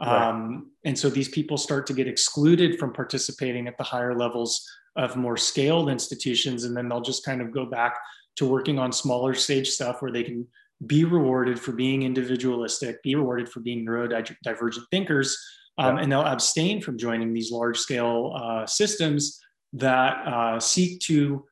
Right. 0.00 0.28
Um, 0.28 0.72
and 0.84 0.98
so 0.98 1.08
these 1.08 1.28
people 1.28 1.56
start 1.56 1.86
to 1.86 1.94
get 1.94 2.08
excluded 2.08 2.78
from 2.80 2.92
participating 2.92 3.68
at 3.68 3.78
the 3.78 3.84
higher 3.84 4.16
levels 4.16 4.68
of 4.96 5.16
more 5.16 5.36
scaled 5.36 5.88
institutions, 5.88 6.64
and 6.64 6.76
then 6.76 6.88
they'll 6.88 7.00
just 7.00 7.24
kind 7.24 7.40
of 7.40 7.52
go 7.52 7.64
back 7.64 7.96
to 8.36 8.46
working 8.46 8.78
on 8.78 8.90
smaller 8.90 9.34
stage 9.34 9.68
stuff 9.68 10.02
where 10.02 10.10
they 10.10 10.24
can 10.24 10.46
be 10.86 11.04
rewarded 11.04 11.60
for 11.60 11.72
being 11.72 12.02
individualistic, 12.02 13.02
be 13.02 13.14
rewarded 13.14 13.48
for 13.48 13.60
being 13.60 13.86
neurodivergent 13.86 14.84
thinkers, 14.90 15.38
um, 15.78 15.98
and 15.98 16.10
they'll 16.10 16.20
abstain 16.24 16.80
from 16.80 16.98
joining 16.98 17.32
these 17.32 17.50
large 17.50 17.78
scale 17.78 18.32
uh, 18.34 18.66
systems 18.66 19.40
that 19.72 20.26
uh, 20.26 20.60
seek 20.60 21.00
to 21.00 21.44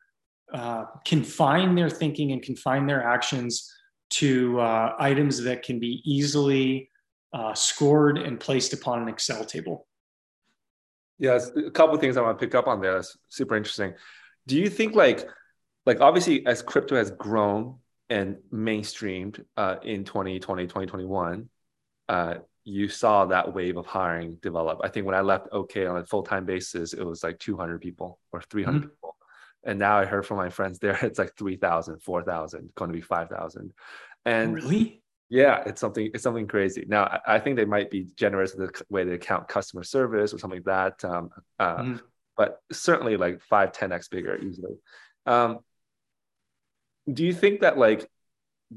uh, 0.52 0.84
confine 1.04 1.74
their 1.74 1.88
thinking 1.88 2.32
and 2.32 2.42
confine 2.42 2.86
their 2.86 3.02
actions 3.02 3.72
to 4.10 4.60
uh, 4.60 4.94
items 4.98 5.42
that 5.42 5.62
can 5.62 5.78
be 5.78 6.02
easily 6.04 6.90
uh, 7.32 7.54
scored 7.54 8.18
and 8.18 8.40
placed 8.40 8.72
upon 8.72 9.00
an 9.00 9.08
Excel 9.08 9.44
table. 9.44 9.86
Yes, 11.18 11.50
a 11.54 11.70
couple 11.70 11.94
of 11.94 12.00
things 12.00 12.16
I 12.16 12.22
want 12.22 12.38
to 12.38 12.44
pick 12.44 12.54
up 12.54 12.66
on 12.66 12.80
there. 12.80 12.94
That's 12.94 13.16
super 13.28 13.56
interesting. 13.56 13.94
Do 14.46 14.56
you 14.56 14.68
think 14.68 14.94
like, 14.94 15.28
like 15.86 16.00
obviously 16.00 16.44
as 16.46 16.62
crypto 16.62 16.96
has 16.96 17.10
grown 17.12 17.76
and 18.10 18.36
mainstreamed 18.52 19.42
uh, 19.56 19.76
in 19.82 20.04
2020, 20.04 20.66
2021, 20.66 21.48
uh, 22.08 22.34
you 22.64 22.88
saw 22.88 23.24
that 23.26 23.54
wave 23.54 23.76
of 23.76 23.86
hiring 23.86 24.34
develop. 24.42 24.80
I 24.82 24.88
think 24.88 25.06
when 25.06 25.14
I 25.14 25.20
left 25.20 25.48
OK 25.52 25.86
on 25.86 25.96
a 25.96 26.04
full 26.04 26.24
time 26.24 26.44
basis, 26.44 26.92
it 26.92 27.04
was 27.04 27.22
like 27.22 27.38
200 27.38 27.80
people 27.80 28.18
or 28.32 28.42
300 28.42 28.76
mm-hmm. 28.76 28.88
people. 28.88 29.16
And 29.64 29.78
now 29.78 29.98
I 29.98 30.04
heard 30.04 30.26
from 30.26 30.36
my 30.36 30.50
friends 30.50 30.78
there, 30.78 30.98
it's 31.02 31.18
like 31.18 31.36
3,000, 31.36 32.02
4,000, 32.02 32.70
going 32.74 32.90
to 32.90 32.96
be 32.96 33.00
5,000. 33.00 33.72
And 34.26 34.54
really, 34.54 35.02
yeah, 35.30 35.62
it's 35.64 35.80
something 35.80 36.10
it's 36.12 36.24
something 36.24 36.48
crazy. 36.48 36.84
Now 36.86 37.04
I, 37.04 37.36
I 37.36 37.38
think 37.38 37.56
they 37.56 37.64
might 37.64 37.90
be 37.90 38.08
generous 38.16 38.54
in 38.54 38.60
the 38.60 38.82
way 38.90 39.04
they 39.04 39.16
count 39.16 39.48
customer 39.48 39.84
service 39.84 40.34
or 40.34 40.38
something 40.38 40.62
like 40.66 40.98
that. 40.98 41.08
Um, 41.08 41.30
uh, 41.58 41.76
mm-hmm. 41.76 41.96
But 42.36 42.60
certainly 42.72 43.16
like 43.16 43.40
five, 43.42 43.72
10x 43.72 44.10
bigger 44.10 44.36
easily. 44.36 44.74
Um, 45.26 45.60
do 47.12 47.24
you 47.24 47.32
think 47.32 47.60
that 47.60 47.78
like 47.78 48.08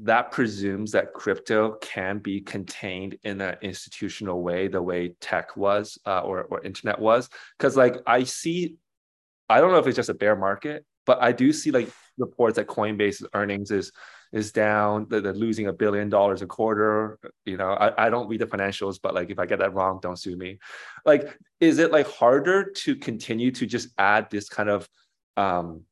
that 0.02 0.32
presumes 0.32 0.92
that 0.92 1.12
crypto 1.12 1.76
can 1.80 2.18
be 2.18 2.40
contained 2.40 3.16
in 3.22 3.40
an 3.40 3.56
institutional 3.62 4.42
way, 4.42 4.66
the 4.66 4.82
way 4.82 5.14
tech 5.20 5.56
was 5.56 5.98
uh, 6.06 6.20
or 6.20 6.42
or 6.44 6.62
internet 6.62 6.98
was? 6.98 7.28
Because 7.58 7.76
like 7.76 7.96
I 8.06 8.24
see, 8.24 8.76
I 9.48 9.60
don't 9.60 9.72
know 9.72 9.78
if 9.78 9.86
it's 9.86 9.96
just 9.96 10.08
a 10.08 10.14
bear 10.14 10.36
market, 10.36 10.84
but 11.06 11.22
I 11.22 11.32
do 11.32 11.52
see 11.52 11.70
like 11.70 11.88
reports 12.18 12.56
that 12.56 12.66
Coinbase's 12.66 13.26
earnings 13.34 13.70
is 13.70 13.92
is 14.32 14.50
down. 14.50 15.06
They're 15.08 15.32
losing 15.32 15.68
a 15.68 15.72
billion 15.72 16.08
dollars 16.08 16.42
a 16.42 16.46
quarter. 16.46 17.18
You 17.44 17.56
know, 17.56 17.70
I, 17.70 18.06
I 18.06 18.10
don't 18.10 18.28
read 18.28 18.40
the 18.40 18.46
financials, 18.46 18.98
but 19.00 19.14
like 19.14 19.30
if 19.30 19.38
I 19.38 19.46
get 19.46 19.60
that 19.60 19.74
wrong, 19.74 20.00
don't 20.02 20.18
sue 20.18 20.36
me. 20.36 20.58
Like, 21.06 21.38
is 21.60 21.78
it 21.78 21.92
like 21.92 22.08
harder 22.08 22.72
to 22.78 22.96
continue 22.96 23.52
to 23.52 23.66
just 23.66 23.90
add 23.96 24.28
this 24.30 24.48
kind 24.48 24.68
of 24.68 24.88
um 25.36 25.82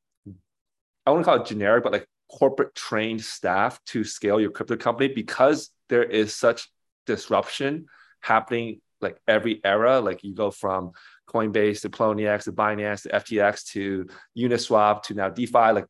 I 1.04 1.10
want 1.10 1.24
to 1.24 1.24
call 1.24 1.40
it 1.40 1.46
generic, 1.46 1.82
but 1.82 1.92
like 1.92 2.06
corporate 2.32 2.74
trained 2.74 3.22
staff 3.22 3.78
to 3.84 4.04
scale 4.04 4.40
your 4.40 4.50
crypto 4.50 4.76
company 4.76 5.12
because 5.12 5.70
there 5.88 6.02
is 6.04 6.34
such 6.34 6.68
disruption 7.06 7.86
happening 8.20 8.80
like 9.00 9.18
every 9.28 9.60
era. 9.64 10.00
Like 10.00 10.24
you 10.24 10.34
go 10.34 10.50
from 10.50 10.92
Coinbase 11.28 11.82
to 11.82 11.90
Poloniex 11.90 12.44
to 12.44 12.52
Binance 12.52 13.02
to 13.02 13.08
FTX 13.10 13.64
to 13.72 14.06
Uniswap 14.38 15.02
to 15.04 15.14
now 15.14 15.28
DeFi, 15.28 15.72
like 15.72 15.86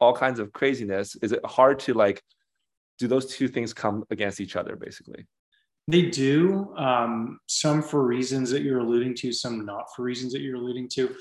all 0.00 0.14
kinds 0.14 0.38
of 0.38 0.52
craziness. 0.52 1.16
Is 1.22 1.32
it 1.32 1.44
hard 1.46 1.78
to 1.80 1.94
like 1.94 2.22
do 2.98 3.08
those 3.08 3.26
two 3.26 3.48
things 3.48 3.72
come 3.72 4.04
against 4.10 4.40
each 4.40 4.56
other 4.56 4.76
basically? 4.76 5.26
They 5.88 6.02
do. 6.02 6.74
Um, 6.76 7.38
some 7.46 7.80
for 7.80 8.04
reasons 8.04 8.50
that 8.50 8.62
you're 8.62 8.80
alluding 8.80 9.14
to, 9.16 9.32
some 9.32 9.64
not 9.64 9.86
for 9.94 10.02
reasons 10.02 10.32
that 10.32 10.40
you're 10.40 10.56
alluding 10.56 10.88
to. 10.90 11.14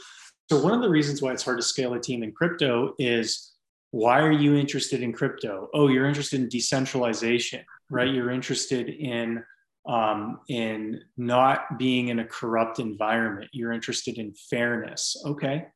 So 0.49 0.61
one 0.61 0.73
of 0.73 0.81
the 0.81 0.89
reasons 0.89 1.21
why 1.21 1.31
it's 1.33 1.43
hard 1.43 1.57
to 1.57 1.63
scale 1.63 1.93
a 1.93 1.99
team 1.99 2.23
in 2.23 2.31
crypto 2.31 2.93
is 2.97 3.54
why 3.95 4.19
are 4.19 4.31
you 4.31 4.57
interested 4.57 5.01
in 5.01 5.13
crypto? 5.13 5.69
Oh, 5.73 5.87
you're 5.87 6.05
interested 6.05 6.41
in 6.41 6.49
decentralization, 6.49 7.63
right? 7.89 8.13
You're 8.13 8.29
interested 8.29 8.89
in 8.89 9.41
um, 9.87 10.41
in 10.49 10.99
not 11.15 11.77
being 11.79 12.09
in 12.09 12.19
a 12.19 12.25
corrupt 12.25 12.79
environment. 12.79 13.51
You're 13.53 13.71
interested 13.71 14.17
in 14.17 14.33
fairness. 14.49 15.15
Okay, 15.25 15.67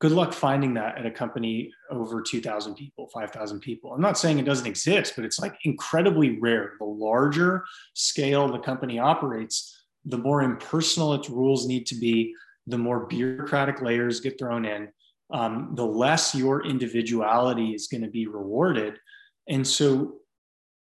good 0.00 0.12
luck 0.12 0.34
finding 0.34 0.74
that 0.74 0.98
at 0.98 1.06
a 1.06 1.10
company 1.10 1.72
over 1.90 2.20
2,000 2.20 2.74
people, 2.74 3.08
5,000 3.08 3.60
people. 3.60 3.94
I'm 3.94 4.02
not 4.02 4.18
saying 4.18 4.38
it 4.38 4.44
doesn't 4.44 4.66
exist, 4.66 5.14
but 5.16 5.24
it's 5.24 5.38
like 5.38 5.56
incredibly 5.64 6.38
rare. 6.38 6.72
The 6.78 6.84
larger 6.84 7.64
scale 7.94 8.52
the 8.52 8.58
company 8.58 8.98
operates, 8.98 9.86
the 10.04 10.18
more 10.18 10.42
impersonal 10.42 11.14
its 11.14 11.30
rules 11.30 11.66
need 11.66 11.86
to 11.86 11.94
be, 11.94 12.34
the 12.66 12.76
more 12.76 13.06
bureaucratic 13.06 13.80
layers 13.80 14.20
get 14.20 14.38
thrown 14.38 14.66
in 14.66 14.88
um, 15.32 15.72
the 15.74 15.84
less 15.84 16.34
your 16.34 16.64
individuality 16.64 17.74
is 17.74 17.88
going 17.88 18.02
to 18.02 18.10
be 18.10 18.26
rewarded. 18.26 18.98
And 19.48 19.66
so, 19.66 20.16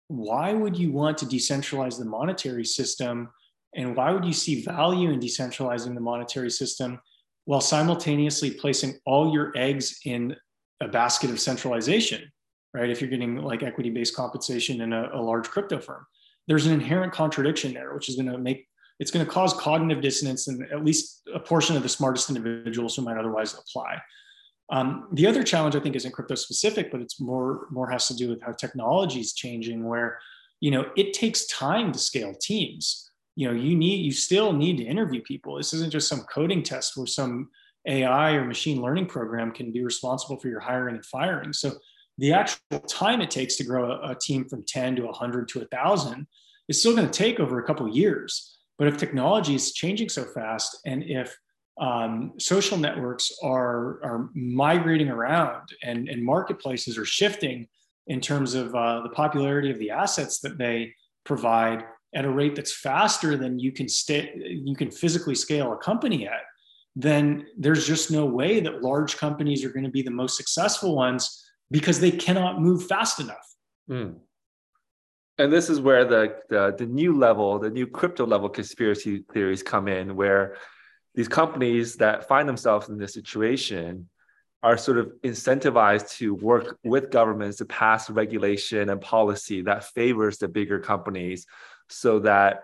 why 0.08 0.54
would 0.54 0.78
you 0.78 0.92
want 0.92 1.18
to 1.20 1.26
decentralize 1.26 1.98
the 2.00 2.06
monetary 2.06 2.66
system? 2.66 3.30
And 3.76 3.96
why 3.96 4.12
would 4.12 4.26
you 4.26 4.34
see 4.34 4.64
value 4.64 5.12
in 5.12 5.20
decentralizing 5.20 5.94
the 5.94 6.02
monetary 6.02 6.50
system 6.50 7.00
while 7.46 7.62
simultaneously 7.62 8.52
placing 8.52 9.00
all 9.06 9.32
your 9.32 9.52
eggs 9.56 10.00
in 10.06 10.36
a 10.82 10.88
basket 10.88 11.30
of 11.30 11.40
centralization, 11.40 12.24
right? 12.74 12.90
If 12.90 13.02
you're 13.02 13.10
getting 13.10 13.38
like 13.38 13.62
equity 13.62 13.92
based 13.92 14.16
compensation 14.16 14.82
in 14.82 14.94
a, 14.94 15.10
a 15.14 15.22
large 15.22 15.48
crypto 15.48 15.80
firm, 15.80 16.06
there's 16.48 16.66
an 16.66 16.74
inherent 16.74 17.14
contradiction 17.14 17.74
there, 17.74 17.94
which 17.94 18.10
is 18.10 18.16
going 18.16 18.32
to 18.32 18.38
make 18.38 18.68
it's 19.00 19.12
going 19.12 19.26
to 19.26 19.32
cause 19.32 19.54
cognitive 19.54 20.02
dissonance 20.02 20.48
in 20.48 20.62
at 20.72 20.84
least 20.84 21.22
a 21.34 21.40
portion 21.40 21.76
of 21.76 21.84
the 21.84 21.90
smartest 21.90 22.30
individuals 22.30 22.96
who 22.96 23.02
might 23.02 23.18
otherwise 23.18 23.54
apply. 23.54 24.00
Um, 24.72 25.08
the 25.14 25.26
other 25.26 25.44
challenge 25.44 25.76
I 25.76 25.80
think 25.80 25.96
isn't 25.96 26.12
crypto 26.12 26.36
specific, 26.36 26.92
but 26.92 27.02
it's 27.02 27.20
more 27.20 27.68
more 27.72 27.90
has 27.90 28.08
to 28.10 28.16
do 28.16 28.30
with 28.30 28.42
how 28.42 28.52
technology 28.52 29.20
is 29.20 29.34
changing. 29.34 29.84
Where 29.84 30.20
you 30.60 30.72
know 30.72 30.92
it 30.96 31.14
takes 31.14 31.48
time 31.48 31.92
to 31.92 32.00
scale 32.00 32.36
teams. 32.36 33.10
You 33.36 33.48
know 33.48 33.54
you 33.54 33.76
need 33.76 34.06
you 34.06 34.12
still 34.12 34.54
need 34.54 34.78
to 34.78 34.84
interview 34.84 35.22
people. 35.22 35.58
This 35.58 35.74
isn't 35.74 35.92
just 35.92 36.08
some 36.08 36.22
coding 36.32 36.62
test 36.62 36.96
where 36.96 37.08
some 37.08 37.50
AI 37.88 38.34
or 38.34 38.46
machine 38.46 38.82
learning 38.82 39.08
program 39.08 39.52
can 39.52 39.72
be 39.72 39.84
responsible 39.84 40.38
for 40.38 40.50
your 40.50 40.60
hiring 40.60 40.96
and 40.96 41.06
firing. 41.06 41.54
So 41.54 41.72
the 42.20 42.34
actual 42.34 42.82
time 42.82 43.22
it 43.22 43.32
takes 43.32 43.56
to 43.56 43.64
grow 43.64 43.92
a, 43.92 44.12
a 44.12 44.16
team 44.16 44.48
from 44.48 44.66
10 44.68 44.98
to 44.98 45.06
100 45.06 45.48
to 45.48 45.60
1000 45.60 46.28
is 46.68 46.80
still 46.80 46.94
going 46.94 47.10
to 47.10 47.18
take 47.18 47.40
over 47.40 47.60
a 47.60 47.64
couple 47.64 47.88
years 47.88 48.59
but 48.80 48.88
if 48.88 48.98
technology 48.98 49.54
is 49.54 49.74
changing 49.74 50.10
so 50.10 50.24
fast, 50.24 50.80
and 50.86 51.04
if 51.04 51.38
um, 51.80 52.34
social 52.40 52.78
networks 52.78 53.32
are, 53.44 54.02
are 54.04 54.30
migrating 54.34 55.10
around 55.10 55.70
and, 55.84 56.10
and 56.10 56.24
marketplaces 56.24 56.98
are 56.98 57.06
shifting 57.06 57.68
in 58.08 58.20
terms 58.22 58.56
of 58.56 58.74
uh, 58.74 59.02
the 59.02 59.10
popularity 59.10 59.70
of 59.70 59.80
the 59.80 59.92
assets 59.92 60.40
that 60.40 60.58
they 60.58 60.94
provide 61.26 61.84
at 62.16 62.26
a 62.26 62.30
rate 62.30 62.56
that's 62.56 62.74
faster 62.74 63.38
than 63.38 63.60
you 63.60 63.72
can 63.72 63.88
stay 63.88 64.34
you 64.36 64.76
can 64.76 64.90
physically 64.90 65.36
scale 65.36 65.74
a 65.74 65.78
company 65.78 66.26
at 66.28 66.42
then 66.96 67.46
there's 67.56 67.86
just 67.86 68.10
no 68.10 68.26
way 68.26 68.60
that 68.60 68.82
large 68.82 69.16
companies 69.16 69.64
are 69.64 69.70
going 69.70 69.84
to 69.84 69.92
be 69.92 70.02
the 70.02 70.10
most 70.10 70.36
successful 70.36 70.96
ones 70.96 71.46
because 71.70 72.00
they 72.00 72.10
cannot 72.10 72.60
move 72.60 72.88
fast 72.88 73.20
enough. 73.20 73.56
Mm 73.88 74.16
and 75.40 75.52
this 75.52 75.70
is 75.70 75.80
where 75.80 76.04
the, 76.04 76.36
the, 76.50 76.76
the 76.78 76.86
new 76.86 77.18
level, 77.18 77.58
the 77.60 77.70
new 77.70 77.88
crypto 77.88 78.28
level 78.28 78.50
conspiracy 78.50 79.24
theories 79.34 79.64
come 79.64 79.88
in, 79.88 80.18
where 80.18 80.58
these 81.16 81.30
companies 81.30 81.96
that 81.96 82.28
find 82.28 82.48
themselves 82.48 82.90
in 82.90 82.98
this 82.98 83.14
situation 83.14 84.10
are 84.62 84.78
sort 84.78 84.98
of 84.98 85.14
incentivized 85.24 86.18
to 86.18 86.36
work 86.36 86.78
with 86.84 87.10
governments 87.10 87.58
to 87.58 87.66
pass 87.66 88.10
regulation 88.10 88.90
and 88.90 89.00
policy 89.00 89.62
that 89.62 89.86
favors 89.86 90.38
the 90.38 90.50
bigger 90.50 90.78
companies, 90.78 91.48
so 91.88 92.20
that 92.20 92.64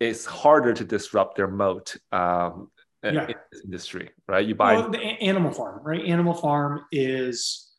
it's 0.00 0.24
harder 0.24 0.72
to 0.72 0.84
disrupt 0.84 1.36
their 1.36 1.46
moat 1.46 1.96
um, 2.10 2.70
yeah. 3.04 3.26
in 3.28 3.34
this 3.52 3.62
industry, 3.64 4.10
right? 4.26 4.46
You 4.46 4.54
buy 4.54 4.76
well, 4.76 4.90
the 4.90 4.98
Animal 4.98 5.52
Farm, 5.52 5.82
right? 5.84 6.04
Animal 6.06 6.32
Farm 6.32 6.86
is 6.90 7.70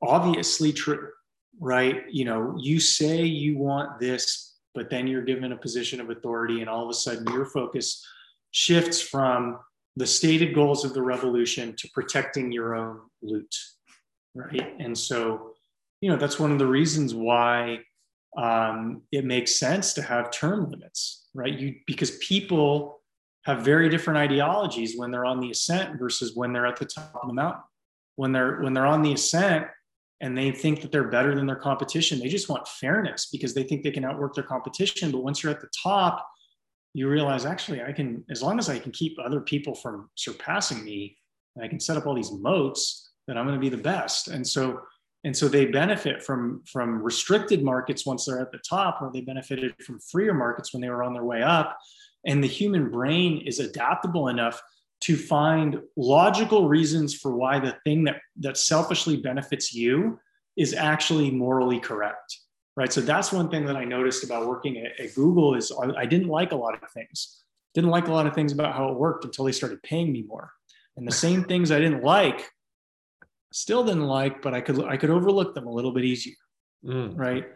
obviously 0.00 0.72
true 0.72 1.08
right? 1.60 2.04
You 2.10 2.24
know, 2.24 2.56
you 2.58 2.80
say 2.80 3.22
you 3.24 3.58
want 3.58 3.98
this, 3.98 4.56
but 4.74 4.90
then 4.90 5.06
you're 5.06 5.22
given 5.22 5.52
a 5.52 5.56
position 5.56 6.00
of 6.00 6.10
authority, 6.10 6.60
and 6.60 6.70
all 6.70 6.84
of 6.84 6.90
a 6.90 6.94
sudden 6.94 7.26
your 7.32 7.46
focus 7.46 8.04
shifts 8.50 9.00
from 9.00 9.58
the 9.96 10.06
stated 10.06 10.54
goals 10.54 10.84
of 10.84 10.92
the 10.94 11.02
revolution 11.02 11.74
to 11.76 11.88
protecting 11.94 12.52
your 12.52 12.74
own 12.74 13.00
loot, 13.22 13.54
right? 14.34 14.74
And 14.78 14.96
so, 14.96 15.52
you 16.00 16.10
know, 16.10 16.16
that's 16.16 16.38
one 16.38 16.52
of 16.52 16.58
the 16.58 16.66
reasons 16.66 17.14
why 17.14 17.80
um, 18.36 19.02
it 19.10 19.24
makes 19.24 19.58
sense 19.58 19.94
to 19.94 20.02
have 20.02 20.30
term 20.30 20.70
limits, 20.70 21.28
right? 21.34 21.58
You 21.58 21.76
because 21.86 22.18
people 22.18 23.00
have 23.44 23.60
very 23.60 23.88
different 23.88 24.18
ideologies 24.18 24.98
when 24.98 25.10
they're 25.10 25.24
on 25.24 25.40
the 25.40 25.50
ascent 25.50 25.98
versus 25.98 26.34
when 26.34 26.52
they're 26.52 26.66
at 26.66 26.76
the 26.76 26.84
top 26.84 27.18
of 27.22 27.28
the 27.28 27.34
mountain. 27.34 27.62
When 28.16 28.32
they're 28.32 28.60
when 28.60 28.74
they're 28.74 28.86
on 28.86 29.02
the 29.02 29.12
ascent, 29.14 29.66
and 30.20 30.36
they 30.36 30.50
think 30.50 30.80
that 30.80 30.90
they're 30.90 31.08
better 31.08 31.34
than 31.34 31.46
their 31.46 31.56
competition. 31.56 32.18
They 32.18 32.28
just 32.28 32.48
want 32.48 32.66
fairness 32.66 33.28
because 33.30 33.54
they 33.54 33.62
think 33.62 33.82
they 33.82 33.90
can 33.90 34.04
outwork 34.04 34.34
their 34.34 34.44
competition. 34.44 35.10
But 35.10 35.22
once 35.22 35.42
you're 35.42 35.52
at 35.52 35.60
the 35.60 35.68
top, 35.82 36.26
you 36.94 37.08
realize 37.08 37.44
actually 37.44 37.82
I 37.82 37.92
can, 37.92 38.24
as 38.30 38.42
long 38.42 38.58
as 38.58 38.70
I 38.70 38.78
can 38.78 38.92
keep 38.92 39.18
other 39.22 39.40
people 39.40 39.74
from 39.74 40.08
surpassing 40.14 40.82
me, 40.84 41.18
I 41.62 41.68
can 41.68 41.80
set 41.80 41.96
up 41.96 42.06
all 42.06 42.14
these 42.14 42.32
moats 42.32 43.10
that 43.26 43.36
I'm 43.36 43.46
going 43.46 43.58
to 43.58 43.60
be 43.60 43.68
the 43.68 43.82
best. 43.82 44.28
And 44.28 44.46
so, 44.46 44.80
and 45.24 45.36
so 45.36 45.48
they 45.48 45.66
benefit 45.66 46.22
from 46.22 46.62
from 46.70 47.02
restricted 47.02 47.62
markets 47.62 48.06
once 48.06 48.24
they're 48.24 48.40
at 48.40 48.52
the 48.52 48.58
top, 48.58 49.02
or 49.02 49.10
they 49.12 49.22
benefited 49.22 49.74
from 49.82 49.98
freer 49.98 50.32
markets 50.32 50.72
when 50.72 50.80
they 50.80 50.88
were 50.88 51.02
on 51.02 51.14
their 51.14 51.24
way 51.24 51.42
up. 51.42 51.76
And 52.26 52.42
the 52.42 52.48
human 52.48 52.90
brain 52.90 53.42
is 53.44 53.58
adaptable 53.58 54.28
enough 54.28 54.62
to 55.00 55.16
find 55.16 55.80
logical 55.96 56.68
reasons 56.68 57.14
for 57.14 57.36
why 57.36 57.58
the 57.58 57.76
thing 57.84 58.04
that, 58.04 58.16
that 58.36 58.56
selfishly 58.56 59.16
benefits 59.16 59.74
you 59.74 60.18
is 60.56 60.72
actually 60.74 61.30
morally 61.30 61.78
correct 61.78 62.38
right? 62.76 62.92
So 62.92 63.00
that's 63.00 63.32
one 63.32 63.48
thing 63.48 63.64
that 63.66 63.76
i 63.76 63.84
noticed 63.84 64.22
about 64.22 64.46
working 64.46 64.78
at, 64.78 65.00
at 65.00 65.14
google 65.14 65.54
is 65.54 65.72
I, 65.72 66.02
I 66.02 66.06
didn't 66.06 66.28
like 66.28 66.52
a 66.52 66.56
lot 66.56 66.74
of 66.80 66.90
things. 66.90 67.42
Didn't 67.74 67.90
like 67.90 68.08
a 68.08 68.12
lot 68.12 68.26
of 68.26 68.34
things 68.34 68.52
about 68.52 68.74
how 68.74 68.88
it 68.88 68.98
worked 68.98 69.24
until 69.24 69.44
they 69.44 69.52
started 69.52 69.82
paying 69.82 70.12
me 70.12 70.22
more. 70.22 70.50
And 70.96 71.06
the 71.06 71.12
same 71.12 71.44
things 71.50 71.70
i 71.70 71.78
didn't 71.78 72.04
like 72.04 72.48
still 73.52 73.84
didn't 73.84 74.06
like 74.06 74.42
but 74.42 74.52
i 74.54 74.60
could 74.60 74.84
i 74.84 74.96
could 74.96 75.10
overlook 75.10 75.54
them 75.54 75.66
a 75.66 75.72
little 75.72 75.92
bit 75.92 76.04
easier 76.04 76.34
mm. 76.84 77.12
right? 77.16 77.46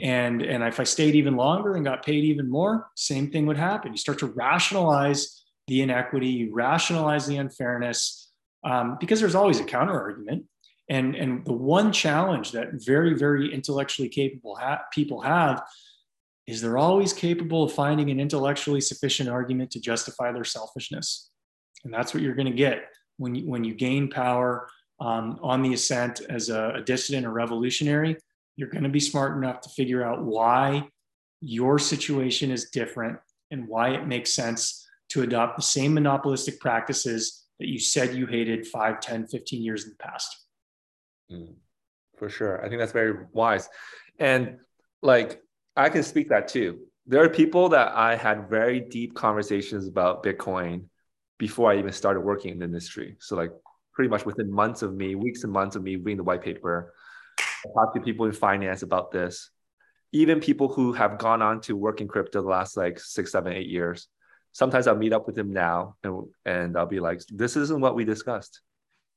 And 0.00 0.42
and 0.42 0.62
if 0.62 0.78
i 0.80 0.84
stayed 0.84 1.14
even 1.14 1.36
longer 1.36 1.76
and 1.76 1.84
got 1.84 2.04
paid 2.04 2.24
even 2.24 2.50
more 2.50 2.88
same 2.94 3.30
thing 3.30 3.46
would 3.46 3.56
happen. 3.56 3.92
You 3.92 3.98
start 3.98 4.18
to 4.18 4.26
rationalize 4.26 5.44
the 5.66 5.82
inequity, 5.82 6.28
you 6.28 6.54
rationalize 6.54 7.26
the 7.26 7.36
unfairness, 7.36 8.30
um, 8.64 8.96
because 9.00 9.20
there's 9.20 9.34
always 9.34 9.60
a 9.60 9.64
counter 9.64 9.98
argument. 10.00 10.44
And, 10.88 11.16
and 11.16 11.44
the 11.44 11.52
one 11.52 11.92
challenge 11.92 12.52
that 12.52 12.68
very, 12.74 13.14
very 13.14 13.52
intellectually 13.52 14.08
capable 14.08 14.54
ha- 14.54 14.82
people 14.92 15.20
have 15.22 15.62
is 16.46 16.60
they're 16.60 16.78
always 16.78 17.12
capable 17.12 17.64
of 17.64 17.72
finding 17.72 18.10
an 18.10 18.20
intellectually 18.20 18.80
sufficient 18.80 19.28
argument 19.28 19.72
to 19.72 19.80
justify 19.80 20.30
their 20.30 20.44
selfishness. 20.44 21.30
And 21.84 21.92
that's 21.92 22.14
what 22.14 22.22
you're 22.22 22.36
going 22.36 22.46
to 22.46 22.52
get 22.52 22.84
when 23.16 23.34
you, 23.34 23.48
when 23.48 23.64
you 23.64 23.74
gain 23.74 24.08
power 24.08 24.68
um, 25.00 25.40
on 25.42 25.62
the 25.62 25.74
ascent 25.74 26.20
as 26.28 26.48
a, 26.48 26.74
a 26.76 26.82
dissident 26.82 27.26
or 27.26 27.30
revolutionary. 27.30 28.16
You're 28.54 28.70
going 28.70 28.84
to 28.84 28.88
be 28.88 29.00
smart 29.00 29.36
enough 29.36 29.60
to 29.62 29.68
figure 29.70 30.04
out 30.04 30.22
why 30.24 30.88
your 31.40 31.78
situation 31.80 32.52
is 32.52 32.70
different 32.70 33.18
and 33.50 33.66
why 33.68 33.90
it 33.90 34.06
makes 34.06 34.32
sense 34.32 34.85
to 35.10 35.22
adopt 35.22 35.56
the 35.56 35.62
same 35.62 35.94
monopolistic 35.94 36.60
practices 36.60 37.44
that 37.58 37.68
you 37.68 37.78
said 37.78 38.14
you 38.14 38.26
hated 38.26 38.66
5, 38.66 39.00
10, 39.00 39.26
15 39.26 39.62
years 39.62 39.84
in 39.84 39.90
the 39.90 39.96
past. 39.96 40.44
Mm, 41.30 41.54
for 42.16 42.28
sure. 42.28 42.64
I 42.64 42.68
think 42.68 42.80
that's 42.80 42.92
very 42.92 43.26
wise. 43.32 43.68
And 44.18 44.58
like, 45.02 45.40
I 45.76 45.88
can 45.88 46.02
speak 46.02 46.28
that 46.30 46.48
too. 46.48 46.80
There 47.06 47.22
are 47.22 47.28
people 47.28 47.68
that 47.70 47.92
I 47.94 48.16
had 48.16 48.50
very 48.50 48.80
deep 48.80 49.14
conversations 49.14 49.86
about 49.86 50.24
Bitcoin 50.24 50.86
before 51.38 51.70
I 51.70 51.78
even 51.78 51.92
started 51.92 52.20
working 52.20 52.52
in 52.52 52.58
the 52.58 52.64
industry. 52.64 53.16
So, 53.20 53.36
like, 53.36 53.52
pretty 53.92 54.08
much 54.08 54.26
within 54.26 54.50
months 54.50 54.82
of 54.82 54.94
me, 54.94 55.14
weeks 55.14 55.44
and 55.44 55.52
months 55.52 55.76
of 55.76 55.82
me 55.82 55.96
reading 55.96 56.16
the 56.16 56.24
white 56.24 56.42
paper, 56.42 56.92
I 57.38 57.84
to 57.94 58.00
people 58.00 58.26
in 58.26 58.32
finance 58.32 58.82
about 58.82 59.12
this 59.12 59.50
even 60.12 60.40
people 60.40 60.68
who 60.68 60.92
have 60.92 61.18
gone 61.18 61.42
on 61.42 61.60
to 61.62 61.76
work 61.76 62.00
in 62.00 62.08
crypto 62.08 62.42
the 62.42 62.48
last 62.48 62.76
like 62.76 62.98
six, 62.98 63.32
seven, 63.32 63.52
eight 63.52 63.68
years. 63.68 64.08
Sometimes 64.56 64.86
I'll 64.86 64.96
meet 64.96 65.12
up 65.12 65.26
with 65.26 65.36
them 65.36 65.52
now 65.52 65.96
and, 66.02 66.28
and 66.46 66.78
I'll 66.78 66.86
be 66.86 66.98
like, 66.98 67.20
this 67.28 67.56
isn't 67.56 67.78
what 67.78 67.94
we 67.94 68.06
discussed. 68.06 68.62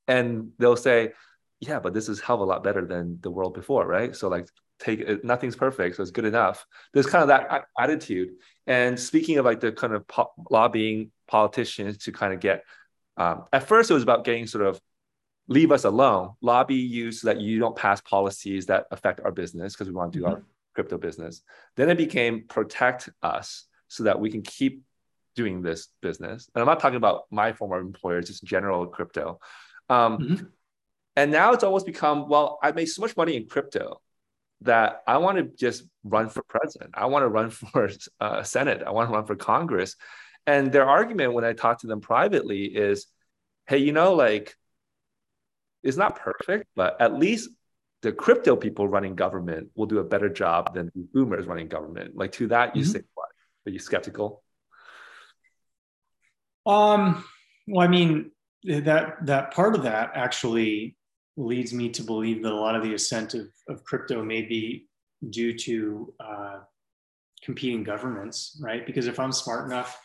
And 0.05 0.51
they'll 0.59 0.75
say, 0.75 1.13
yeah, 1.61 1.79
but 1.79 1.93
this 1.93 2.09
is 2.09 2.19
hell 2.19 2.35
of 2.35 2.41
a 2.41 2.43
lot 2.43 2.61
better 2.61 2.85
than 2.85 3.19
the 3.21 3.31
world 3.31 3.53
before, 3.53 3.87
right? 3.87 4.13
So 4.13 4.27
like 4.27 4.49
take 4.79 4.99
it, 4.99 5.23
nothing's 5.23 5.55
perfect, 5.55 5.95
so 5.95 6.01
it's 6.01 6.11
good 6.11 6.25
enough. 6.25 6.65
There's 6.93 7.05
kind 7.05 7.21
of 7.21 7.29
that 7.29 7.67
attitude. 7.79 8.31
And 8.67 8.99
speaking 8.99 9.37
of 9.37 9.45
like 9.45 9.61
the 9.61 9.71
kind 9.71 9.93
of 9.93 10.05
po- 10.09 10.33
lobbying 10.51 11.11
politicians 11.25 11.99
to 11.99 12.11
kind 12.11 12.33
of 12.33 12.41
get, 12.41 12.65
um, 13.15 13.45
at 13.53 13.65
first 13.65 13.89
it 13.89 13.93
was 13.93 14.03
about 14.03 14.25
getting 14.25 14.45
sort 14.45 14.65
of 14.65 14.81
leave 15.47 15.71
us 15.71 15.85
alone, 15.85 16.33
lobby 16.41 16.75
you 16.75 17.13
so 17.13 17.29
that 17.29 17.39
you 17.39 17.59
don't 17.59 17.77
pass 17.77 18.01
policies 18.01 18.65
that 18.65 18.87
affect 18.91 19.21
our 19.21 19.31
business 19.31 19.71
because 19.71 19.87
we 19.87 19.93
want 19.93 20.11
to 20.11 20.19
do 20.19 20.25
mm-hmm. 20.25 20.33
our 20.33 20.43
crypto 20.75 20.97
business. 20.97 21.43
Then 21.77 21.89
it 21.89 21.97
became 21.97 22.43
protect 22.49 23.07
us 23.23 23.67
so 23.87 24.03
that 24.03 24.19
we 24.19 24.29
can 24.29 24.41
keep 24.41 24.83
doing 25.39 25.61
this 25.61 25.87
business. 26.01 26.49
And 26.53 26.61
I'm 26.61 26.67
not 26.67 26.81
talking 26.81 26.97
about 26.97 27.23
my 27.31 27.53
former 27.53 27.79
employer, 27.79 28.21
just 28.21 28.43
general 28.43 28.85
crypto. 28.87 29.39
Um, 29.87 30.17
mm-hmm. 30.17 30.45
And 31.15 31.31
now 31.31 31.53
it's 31.53 31.63
almost 31.63 31.85
become, 31.85 32.27
well, 32.27 32.59
I 32.61 32.73
made 32.73 32.87
so 32.87 33.01
much 33.01 33.15
money 33.15 33.37
in 33.37 33.47
crypto 33.47 34.01
that 34.61 35.01
I 35.07 35.17
want 35.19 35.37
to 35.37 35.43
just 35.43 35.83
run 36.03 36.27
for 36.27 36.43
president. 36.43 36.91
I 36.93 37.05
want 37.05 37.23
to 37.23 37.29
run 37.29 37.49
for 37.61 37.89
uh, 38.19 38.43
Senate. 38.43 38.83
I 38.85 38.91
want 38.91 39.09
to 39.09 39.13
run 39.13 39.25
for 39.25 39.37
Congress. 39.37 39.95
And 40.45 40.73
their 40.73 40.85
argument 40.85 41.33
when 41.33 41.45
I 41.45 41.53
talk 41.53 41.79
to 41.81 41.87
them 41.87 42.01
privately 42.01 42.65
is, 42.65 43.07
hey, 43.67 43.77
you 43.77 43.93
know, 43.93 44.13
like, 44.13 44.55
it's 45.83 45.95
not 45.95 46.19
perfect, 46.19 46.67
but 46.75 46.99
at 46.99 47.17
least 47.17 47.49
the 48.01 48.11
crypto 48.11 48.57
people 48.57 48.89
running 48.89 49.15
government 49.15 49.69
will 49.75 49.85
do 49.85 49.99
a 49.99 50.03
better 50.03 50.27
job 50.27 50.73
than 50.73 50.91
the 50.93 51.07
boomers 51.13 51.45
running 51.45 51.69
government. 51.69 52.17
Like 52.17 52.33
to 52.33 52.47
that, 52.47 52.75
you 52.75 52.83
mm-hmm. 52.83 52.91
say 52.91 53.01
what? 53.13 53.29
Are 53.65 53.71
you 53.71 53.79
skeptical? 53.79 54.43
Um, 56.69 57.23
well, 57.67 57.85
I 57.85 57.89
mean, 57.89 58.31
that 58.63 59.25
that 59.25 59.51
part 59.51 59.75
of 59.75 59.83
that 59.83 60.11
actually 60.13 60.97
leads 61.37 61.73
me 61.73 61.89
to 61.89 62.03
believe 62.03 62.43
that 62.43 62.51
a 62.51 62.55
lot 62.55 62.75
of 62.75 62.83
the 62.83 62.93
ascent 62.93 63.33
of, 63.33 63.47
of 63.67 63.83
crypto 63.85 64.23
may 64.23 64.41
be 64.41 64.87
due 65.29 65.57
to 65.57 66.13
uh, 66.19 66.59
competing 67.43 67.83
governments, 67.83 68.59
right? 68.61 68.85
Because 68.85 69.07
if 69.07 69.19
I'm 69.19 69.31
smart 69.31 69.65
enough 69.65 69.99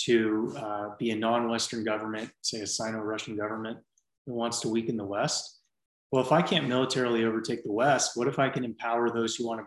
to 0.00 0.54
uh, 0.56 0.88
be 0.98 1.10
a 1.10 1.16
non-Western 1.16 1.84
government, 1.84 2.30
say 2.42 2.60
a 2.60 2.66
Sino-Russian 2.66 3.36
government 3.36 3.78
that 4.26 4.32
wants 4.32 4.60
to 4.60 4.68
weaken 4.68 4.96
the 4.96 5.04
West, 5.04 5.60
well, 6.10 6.22
if 6.22 6.32
I 6.32 6.42
can't 6.42 6.66
militarily 6.66 7.24
overtake 7.24 7.62
the 7.62 7.72
West, 7.72 8.16
what 8.16 8.26
if 8.26 8.38
I 8.38 8.48
can 8.48 8.64
empower 8.64 9.10
those 9.10 9.36
who 9.36 9.46
want 9.46 9.64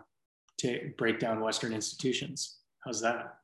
to 0.58 0.90
break 0.98 1.18
down 1.18 1.40
Western 1.40 1.72
institutions? 1.72 2.58
How's 2.84 3.00
that? 3.00 3.34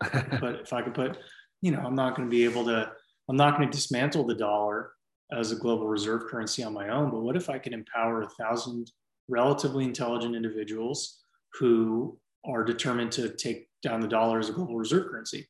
but 0.40 0.60
if 0.60 0.72
I 0.72 0.82
could 0.82 0.94
put, 0.94 1.18
you 1.62 1.70
know, 1.70 1.80
I'm 1.80 1.94
not 1.94 2.16
going 2.16 2.28
to 2.28 2.30
be 2.30 2.44
able 2.44 2.64
to, 2.66 2.90
I'm 3.28 3.36
not 3.36 3.56
going 3.56 3.68
to 3.68 3.76
dismantle 3.76 4.24
the 4.24 4.34
dollar 4.34 4.92
as 5.32 5.52
a 5.52 5.56
global 5.56 5.88
reserve 5.88 6.26
currency 6.26 6.62
on 6.62 6.72
my 6.72 6.88
own. 6.88 7.10
But 7.10 7.22
what 7.22 7.36
if 7.36 7.50
I 7.50 7.58
can 7.58 7.72
empower 7.72 8.22
a 8.22 8.28
thousand 8.28 8.90
relatively 9.28 9.84
intelligent 9.84 10.36
individuals 10.36 11.22
who 11.54 12.18
are 12.44 12.64
determined 12.64 13.12
to 13.12 13.30
take 13.30 13.68
down 13.82 14.00
the 14.00 14.08
dollar 14.08 14.38
as 14.38 14.48
a 14.48 14.52
global 14.52 14.76
reserve 14.76 15.10
currency? 15.10 15.48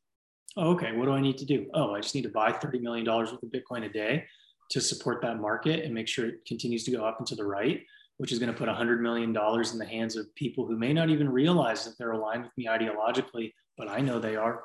Oh, 0.57 0.71
okay, 0.71 0.93
what 0.93 1.05
do 1.05 1.13
I 1.13 1.21
need 1.21 1.37
to 1.39 1.45
do? 1.45 1.67
Oh, 1.75 1.95
I 1.95 2.01
just 2.01 2.15
need 2.15 2.23
to 2.23 2.31
buy 2.31 2.51
$30 2.51 2.81
million 2.81 3.05
worth 3.05 3.33
of 3.33 3.41
Bitcoin 3.51 3.85
a 3.85 3.89
day 3.91 4.25
to 4.71 4.81
support 4.81 5.21
that 5.23 5.39
market 5.39 5.85
and 5.85 5.93
make 5.93 6.09
sure 6.09 6.27
it 6.27 6.45
continues 6.47 6.85
to 6.85 6.91
go 6.91 7.05
up 7.05 7.19
and 7.19 7.27
to 7.29 7.35
the 7.35 7.45
right, 7.45 7.83
which 8.17 8.33
is 8.33 8.39
going 8.39 8.51
to 8.51 8.57
put 8.57 8.69
$100 8.69 9.01
million 9.01 9.29
in 9.29 9.79
the 9.79 9.87
hands 9.87 10.17
of 10.17 10.35
people 10.35 10.67
who 10.67 10.77
may 10.77 10.95
not 10.95 11.11
even 11.11 11.29
realize 11.29 11.85
that 11.85 11.97
they're 11.99 12.13
aligned 12.13 12.43
with 12.43 12.57
me 12.57 12.67
ideologically, 12.67 13.53
but 13.77 13.91
I 13.91 14.01
know 14.01 14.19
they 14.19 14.37
are. 14.37 14.65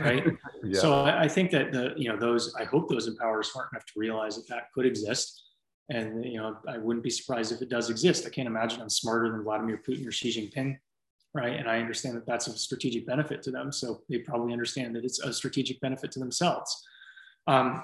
Right. 0.00 0.24
yeah. 0.64 0.80
So 0.80 0.94
I, 0.94 1.22
I, 1.22 1.28
think 1.28 1.50
that 1.50 1.72
the, 1.72 1.94
you 1.96 2.08
know, 2.08 2.16
those, 2.16 2.54
I 2.54 2.64
hope 2.64 2.88
those 2.88 3.08
empower 3.08 3.40
are 3.40 3.42
smart 3.42 3.68
enough 3.72 3.84
to 3.86 3.92
realize 3.96 4.36
that 4.36 4.48
that 4.48 4.72
could 4.74 4.86
exist. 4.86 5.42
And, 5.90 6.24
you 6.24 6.38
know, 6.38 6.56
I 6.68 6.78
wouldn't 6.78 7.04
be 7.04 7.10
surprised 7.10 7.52
if 7.52 7.60
it 7.60 7.68
does 7.68 7.90
exist. 7.90 8.26
I 8.26 8.30
can't 8.30 8.46
imagine 8.46 8.80
I'm 8.80 8.88
smarter 8.88 9.30
than 9.30 9.42
Vladimir 9.42 9.82
Putin 9.86 10.06
or 10.06 10.12
Xi 10.12 10.30
Jinping. 10.30 10.78
Right. 11.34 11.58
And 11.58 11.68
I 11.68 11.78
understand 11.78 12.16
that 12.16 12.26
that's 12.26 12.46
a 12.46 12.56
strategic 12.56 13.06
benefit 13.06 13.42
to 13.42 13.50
them. 13.50 13.72
So 13.72 14.02
they 14.08 14.18
probably 14.18 14.52
understand 14.52 14.94
that 14.96 15.04
it's 15.04 15.18
a 15.20 15.32
strategic 15.32 15.80
benefit 15.80 16.12
to 16.12 16.18
themselves. 16.18 16.84
Um, 17.46 17.82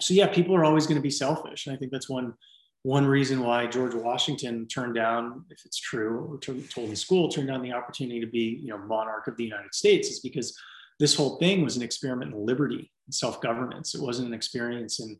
so 0.00 0.14
yeah, 0.14 0.26
people 0.26 0.54
are 0.54 0.64
always 0.64 0.86
going 0.86 0.96
to 0.96 1.02
be 1.02 1.10
selfish, 1.10 1.66
and 1.66 1.74
I 1.74 1.78
think 1.78 1.92
that's 1.92 2.08
one 2.08 2.34
one 2.82 3.04
reason 3.04 3.42
why 3.42 3.66
George 3.66 3.94
Washington 3.94 4.68
turned 4.68 4.94
down, 4.94 5.44
if 5.50 5.64
it's 5.64 5.76
true, 5.76 6.20
or 6.30 6.38
told 6.38 6.88
in 6.88 6.94
school, 6.94 7.28
turned 7.28 7.48
down 7.48 7.60
the 7.60 7.72
opportunity 7.72 8.20
to 8.20 8.28
be, 8.28 8.60
you 8.62 8.68
know, 8.68 8.78
monarch 8.78 9.26
of 9.26 9.36
the 9.36 9.42
United 9.42 9.74
States, 9.74 10.08
is 10.08 10.20
because 10.20 10.56
this 10.98 11.14
whole 11.14 11.36
thing 11.38 11.62
was 11.62 11.76
an 11.76 11.82
experiment 11.82 12.34
in 12.34 12.46
liberty 12.46 12.90
and 13.06 13.14
self-governance. 13.14 13.94
It 13.94 14.02
wasn't 14.02 14.28
an 14.28 14.34
experience 14.34 15.00
in, 15.00 15.18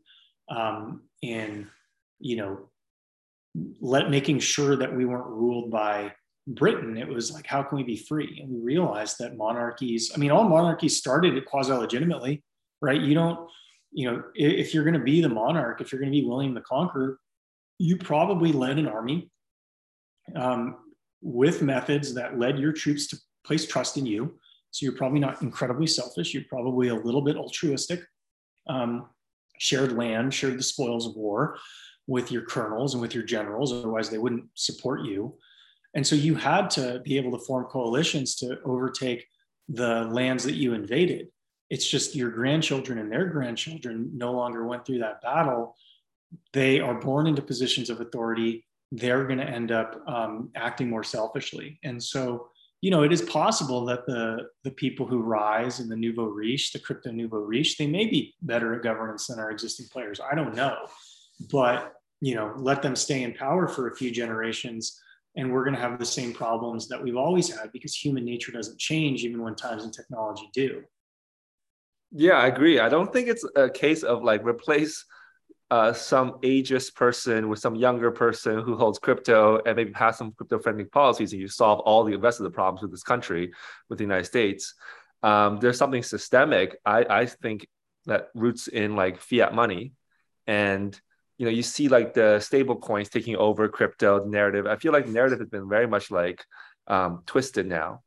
um, 0.49 1.03
in, 1.21 1.67
you 2.19 2.37
know, 2.37 2.69
let 3.81 4.09
making 4.09 4.39
sure 4.39 4.75
that 4.75 4.95
we 4.95 5.05
weren't 5.05 5.27
ruled 5.27 5.71
by 5.71 6.13
Britain. 6.47 6.97
It 6.97 7.07
was 7.07 7.31
like, 7.31 7.47
how 7.47 7.63
can 7.63 7.77
we 7.77 7.83
be 7.83 7.97
free? 7.97 8.39
And 8.41 8.51
we 8.51 8.59
realized 8.59 9.17
that 9.19 9.37
monarchies, 9.37 10.11
I 10.15 10.17
mean, 10.17 10.31
all 10.31 10.43
monarchies 10.43 10.97
started 10.97 11.43
quasi-legitimately, 11.45 12.43
right? 12.81 13.01
You 13.01 13.13
don't 13.13 13.49
you 13.91 14.11
know, 14.11 14.23
if 14.35 14.73
you're 14.73 14.83
going 14.83 14.93
to 14.93 14.99
be 14.99 15.21
the 15.21 15.29
monarch, 15.29 15.81
if 15.81 15.91
you're 15.91 15.99
going 15.99 16.11
to 16.11 16.21
be 16.21 16.23
William 16.25 16.53
the 16.53 16.61
Conqueror, 16.61 17.19
you 17.79 17.97
probably 17.97 18.51
led 18.51 18.77
an 18.77 18.87
army 18.87 19.29
um, 20.35 20.77
with 21.21 21.61
methods 21.61 22.13
that 22.13 22.37
led 22.37 22.59
your 22.59 22.71
troops 22.71 23.07
to 23.07 23.17
place 23.45 23.65
trust 23.65 23.97
in 23.97 24.05
you. 24.05 24.37
So 24.71 24.85
you're 24.85 24.95
probably 24.95 25.19
not 25.19 25.41
incredibly 25.41 25.87
selfish. 25.87 26.33
You're 26.33 26.43
probably 26.49 26.89
a 26.89 26.95
little 26.95 27.21
bit 27.21 27.37
altruistic. 27.37 28.01
Um, 28.67 29.07
shared 29.59 29.93
land, 29.93 30.33
shared 30.33 30.57
the 30.57 30.63
spoils 30.63 31.07
of 31.07 31.15
war 31.15 31.57
with 32.05 32.31
your 32.31 32.43
colonels 32.43 32.93
and 32.93 33.01
with 33.01 33.13
your 33.13 33.23
generals. 33.23 33.73
Otherwise, 33.73 34.09
they 34.09 34.17
wouldn't 34.17 34.45
support 34.53 35.03
you. 35.03 35.35
And 35.93 36.05
so 36.05 36.15
you 36.15 36.35
had 36.35 36.69
to 36.71 37.01
be 37.03 37.17
able 37.17 37.37
to 37.37 37.43
form 37.45 37.65
coalitions 37.65 38.35
to 38.35 38.59
overtake 38.63 39.25
the 39.69 40.05
lands 40.05 40.43
that 40.43 40.55
you 40.55 40.73
invaded. 40.73 41.27
It's 41.69 41.87
just 41.87 42.15
your 42.15 42.29
grandchildren 42.29 42.99
and 42.99 43.11
their 43.11 43.25
grandchildren 43.25 44.11
no 44.13 44.31
longer 44.31 44.65
went 44.65 44.85
through 44.85 44.99
that 44.99 45.21
battle. 45.21 45.75
They 46.53 46.79
are 46.79 46.95
born 46.95 47.27
into 47.27 47.41
positions 47.41 47.89
of 47.89 47.99
authority. 47.99 48.65
They're 48.91 49.25
going 49.25 49.39
to 49.39 49.49
end 49.49 49.71
up 49.71 50.01
um, 50.07 50.49
acting 50.55 50.89
more 50.89 51.03
selfishly. 51.03 51.79
And 51.83 52.01
so, 52.01 52.49
you 52.81 52.91
know, 52.91 53.03
it 53.03 53.11
is 53.11 53.21
possible 53.23 53.85
that 53.85 54.05
the, 54.05 54.47
the 54.63 54.71
people 54.71 55.07
who 55.07 55.19
rise 55.19 55.79
in 55.79 55.89
the 55.89 55.95
nouveau 55.95 56.25
riche, 56.25 56.71
the 56.71 56.79
crypto 56.79 57.11
nouveau 57.11 57.39
riche, 57.39 57.77
they 57.77 57.87
may 57.87 58.05
be 58.05 58.35
better 58.41 58.75
at 58.75 58.83
governance 58.83 59.27
than 59.27 59.39
our 59.39 59.49
existing 59.49 59.87
players. 59.91 60.19
I 60.19 60.35
don't 60.35 60.55
know. 60.55 60.75
But, 61.51 61.93
you 62.21 62.35
know, 62.35 62.53
let 62.57 62.81
them 62.81 62.95
stay 62.95 63.23
in 63.23 63.33
power 63.33 63.67
for 63.67 63.87
a 63.87 63.95
few 63.95 64.11
generations 64.11 65.01
and 65.35 65.51
we're 65.51 65.63
going 65.63 65.75
to 65.75 65.81
have 65.81 65.99
the 65.99 66.05
same 66.05 66.33
problems 66.33 66.87
that 66.87 67.01
we've 67.01 67.15
always 67.15 67.55
had 67.55 67.71
because 67.71 67.95
human 67.95 68.25
nature 68.25 68.51
doesn't 68.51 68.79
change 68.79 69.23
even 69.23 69.41
when 69.41 69.55
times 69.55 69.83
and 69.83 69.93
technology 69.93 70.49
do. 70.53 70.83
Yeah, 72.11 72.33
I 72.33 72.47
agree. 72.47 72.79
I 72.79 72.89
don't 72.89 73.13
think 73.13 73.27
it's 73.27 73.45
a 73.55 73.69
case 73.69 74.01
of 74.03 74.23
like 74.23 74.43
replace 74.43 75.05
uh, 75.69 75.91
some 75.91 76.33
ageist 76.43 76.95
person 76.95 77.49
with 77.49 77.59
some 77.59 77.75
younger 77.75 78.09
person 78.11 78.59
who 78.61 78.77
holds 78.77 78.99
crypto 78.99 79.61
and 79.65 79.75
maybe 79.75 79.91
pass 79.91 80.17
some 80.17 80.31
crypto 80.31 80.59
friendly 80.59 80.85
policies 80.85 81.33
and 81.33 81.41
you 81.41 81.47
solve 81.47 81.79
all 81.81 82.03
the 82.03 82.15
rest 82.15 82.39
of 82.39 82.45
the 82.45 82.49
problems 82.49 82.81
with 82.81 82.91
this 82.91 83.03
country, 83.03 83.51
with 83.89 83.97
the 83.97 84.03
United 84.03 84.25
States. 84.25 84.75
Um, 85.23 85.59
there's 85.59 85.77
something 85.77 86.03
systemic, 86.03 86.77
I, 86.85 87.05
I 87.09 87.25
think, 87.25 87.67
that 88.05 88.29
roots 88.33 88.67
in 88.67 88.95
like 88.95 89.19
fiat 89.19 89.53
money 89.53 89.91
and 90.45 90.99
you 91.37 91.45
know, 91.45 91.51
you 91.51 91.61
see 91.61 91.87
like 91.87 92.13
the 92.13 92.39
stable 92.39 92.75
coins 92.77 93.09
taking 93.09 93.35
over 93.35 93.67
crypto 93.67 94.25
narrative. 94.25 94.65
I 94.65 94.75
feel 94.77 94.91
like 94.91 95.05
the 95.05 95.11
narrative 95.11 95.39
has 95.39 95.49
been 95.49 95.69
very 95.69 95.87
much 95.87 96.09
like 96.09 96.43
um, 96.87 97.21
twisted 97.27 97.67
now. 97.67 98.01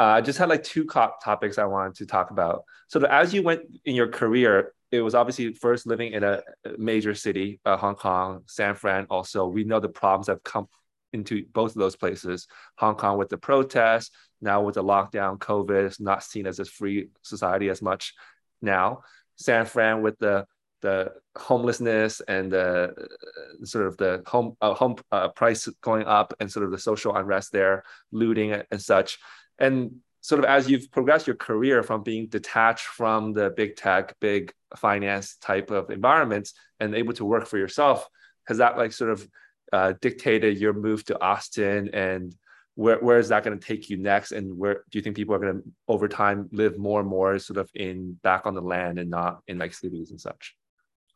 Uh, 0.00 0.14
I 0.14 0.22
just 0.22 0.38
had 0.38 0.48
like 0.48 0.64
two 0.64 0.86
topics 0.86 1.58
I 1.58 1.66
wanted 1.66 1.94
to 1.96 2.06
talk 2.06 2.30
about. 2.30 2.64
So 2.88 3.04
as 3.04 3.34
you 3.34 3.42
went 3.42 3.60
in 3.84 3.94
your 3.94 4.08
career, 4.08 4.72
it 4.90 5.02
was 5.02 5.14
obviously 5.14 5.52
first 5.52 5.86
living 5.86 6.14
in 6.14 6.24
a 6.24 6.40
major 6.78 7.14
city, 7.14 7.60
uh, 7.66 7.76
Hong 7.76 7.96
Kong, 7.96 8.40
San 8.46 8.74
Fran. 8.74 9.06
Also, 9.10 9.46
we 9.46 9.64
know 9.64 9.78
the 9.78 9.90
problems 9.90 10.28
have 10.28 10.42
come 10.42 10.68
into 11.12 11.44
both 11.52 11.72
of 11.72 11.80
those 11.80 11.96
places. 11.96 12.46
Hong 12.78 12.94
Kong 12.94 13.18
with 13.18 13.28
the 13.28 13.36
protests, 13.36 14.10
now 14.40 14.62
with 14.62 14.76
the 14.76 14.82
lockdown, 14.82 15.36
COVID 15.36 15.84
is 15.88 16.00
not 16.00 16.24
seen 16.24 16.46
as 16.46 16.60
a 16.60 16.64
free 16.64 17.08
society 17.20 17.68
as 17.68 17.82
much 17.82 18.14
now. 18.62 19.02
San 19.36 19.66
Fran 19.66 20.00
with 20.00 20.18
the 20.18 20.46
the 20.80 21.12
homelessness 21.36 22.22
and 22.26 22.52
the 22.52 22.94
uh, 22.96 23.64
sort 23.66 23.86
of 23.86 23.98
the 23.98 24.22
home 24.26 24.56
uh, 24.62 24.72
home 24.72 24.96
uh, 25.12 25.28
price 25.28 25.68
going 25.82 26.06
up 26.06 26.32
and 26.40 26.50
sort 26.50 26.64
of 26.64 26.70
the 26.70 26.78
social 26.78 27.14
unrest 27.16 27.52
there, 27.52 27.84
looting 28.12 28.52
and 28.52 28.80
such. 28.80 29.18
And 29.60 29.96
sort 30.22 30.40
of 30.40 30.44
as 30.44 30.68
you've 30.68 30.90
progressed 30.90 31.26
your 31.26 31.36
career 31.36 31.82
from 31.82 32.02
being 32.02 32.26
detached 32.28 32.86
from 32.86 33.32
the 33.32 33.50
big 33.50 33.76
tech, 33.76 34.14
big 34.20 34.52
finance 34.76 35.36
type 35.36 35.70
of 35.70 35.90
environments 35.90 36.54
and 36.78 36.94
able 36.94 37.12
to 37.14 37.24
work 37.24 37.46
for 37.46 37.58
yourself, 37.58 38.06
has 38.46 38.58
that 38.58 38.76
like 38.76 38.92
sort 38.92 39.10
of 39.10 39.28
uh, 39.72 39.92
dictated 40.00 40.58
your 40.58 40.72
move 40.72 41.04
to 41.04 41.20
Austin 41.22 41.90
and 41.94 42.34
where, 42.74 42.98
where 42.98 43.18
is 43.18 43.28
that 43.28 43.44
going 43.44 43.58
to 43.58 43.64
take 43.64 43.90
you 43.90 43.96
next? 43.96 44.32
And 44.32 44.56
where 44.56 44.84
do 44.90 44.98
you 44.98 45.02
think 45.02 45.16
people 45.16 45.34
are 45.34 45.38
going 45.38 45.58
to 45.58 45.62
over 45.88 46.08
time 46.08 46.48
live 46.52 46.78
more 46.78 47.00
and 47.00 47.08
more 47.08 47.38
sort 47.38 47.58
of 47.58 47.70
in 47.74 48.18
back 48.22 48.46
on 48.46 48.54
the 48.54 48.62
land 48.62 48.98
and 48.98 49.10
not 49.10 49.42
in 49.46 49.58
like 49.58 49.74
cities 49.74 50.10
and 50.10 50.20
such 50.20 50.56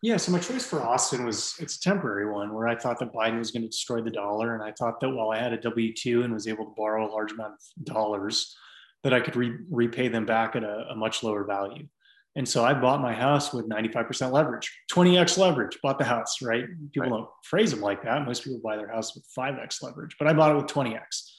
yeah 0.04 0.18
so 0.18 0.30
my 0.30 0.38
choice 0.38 0.66
for 0.66 0.82
austin 0.82 1.24
was 1.24 1.54
it's 1.58 1.76
a 1.76 1.80
temporary 1.80 2.30
one 2.30 2.52
where 2.52 2.68
i 2.68 2.76
thought 2.76 2.98
that 2.98 3.12
biden 3.12 3.38
was 3.38 3.50
going 3.50 3.62
to 3.62 3.68
destroy 3.68 4.02
the 4.02 4.10
dollar 4.10 4.54
and 4.54 4.62
i 4.62 4.70
thought 4.72 5.00
that 5.00 5.08
while 5.08 5.30
i 5.30 5.38
had 5.38 5.54
a 5.54 5.58
w2 5.58 6.24
and 6.24 6.34
was 6.34 6.46
able 6.46 6.66
to 6.66 6.74
borrow 6.76 7.08
a 7.08 7.10
large 7.10 7.32
amount 7.32 7.54
of 7.54 7.84
dollars 7.84 8.54
that 9.02 9.14
i 9.14 9.20
could 9.20 9.34
re- 9.34 9.56
repay 9.70 10.08
them 10.08 10.26
back 10.26 10.56
at 10.56 10.62
a, 10.62 10.86
a 10.90 10.94
much 10.94 11.22
lower 11.22 11.44
value 11.44 11.86
and 12.36 12.48
so 12.48 12.64
I 12.64 12.74
bought 12.74 13.00
my 13.00 13.14
house 13.14 13.52
with 13.52 13.68
95% 13.68 14.32
leverage, 14.32 14.76
20x 14.92 15.38
leverage, 15.38 15.78
bought 15.80 15.98
the 15.98 16.04
house, 16.04 16.42
right? 16.42 16.64
People 16.92 17.02
right. 17.02 17.08
don't 17.10 17.28
phrase 17.44 17.70
them 17.70 17.80
like 17.80 18.02
that. 18.02 18.26
Most 18.26 18.42
people 18.42 18.58
buy 18.58 18.76
their 18.76 18.88
house 18.88 19.14
with 19.14 19.24
5x 19.38 19.84
leverage, 19.84 20.16
but 20.18 20.26
I 20.26 20.32
bought 20.32 20.50
it 20.50 20.56
with 20.56 20.66
20x. 20.66 21.30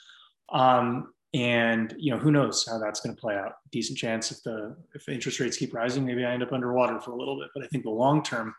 Um, 0.53 1.13
and 1.35 1.93
you 1.97 2.11
know, 2.11 2.17
who 2.17 2.31
knows 2.31 2.65
how 2.65 2.79
that's 2.79 3.01
going 3.01 3.13
to 3.13 3.19
play 3.19 3.35
out? 3.35 3.57
Decent 3.71 3.97
chance 3.97 4.31
if 4.31 4.41
the 4.43 4.75
if 4.95 5.09
interest 5.09 5.39
rates 5.39 5.57
keep 5.57 5.73
rising, 5.73 6.05
maybe 6.05 6.23
I 6.23 6.31
end 6.31 6.41
up 6.41 6.53
underwater 6.53 6.99
for 7.01 7.11
a 7.11 7.15
little 7.15 7.37
bit. 7.37 7.49
But 7.53 7.63
I 7.65 7.67
think 7.67 7.83
the 7.83 7.89
long 7.89 8.23
term 8.23 8.55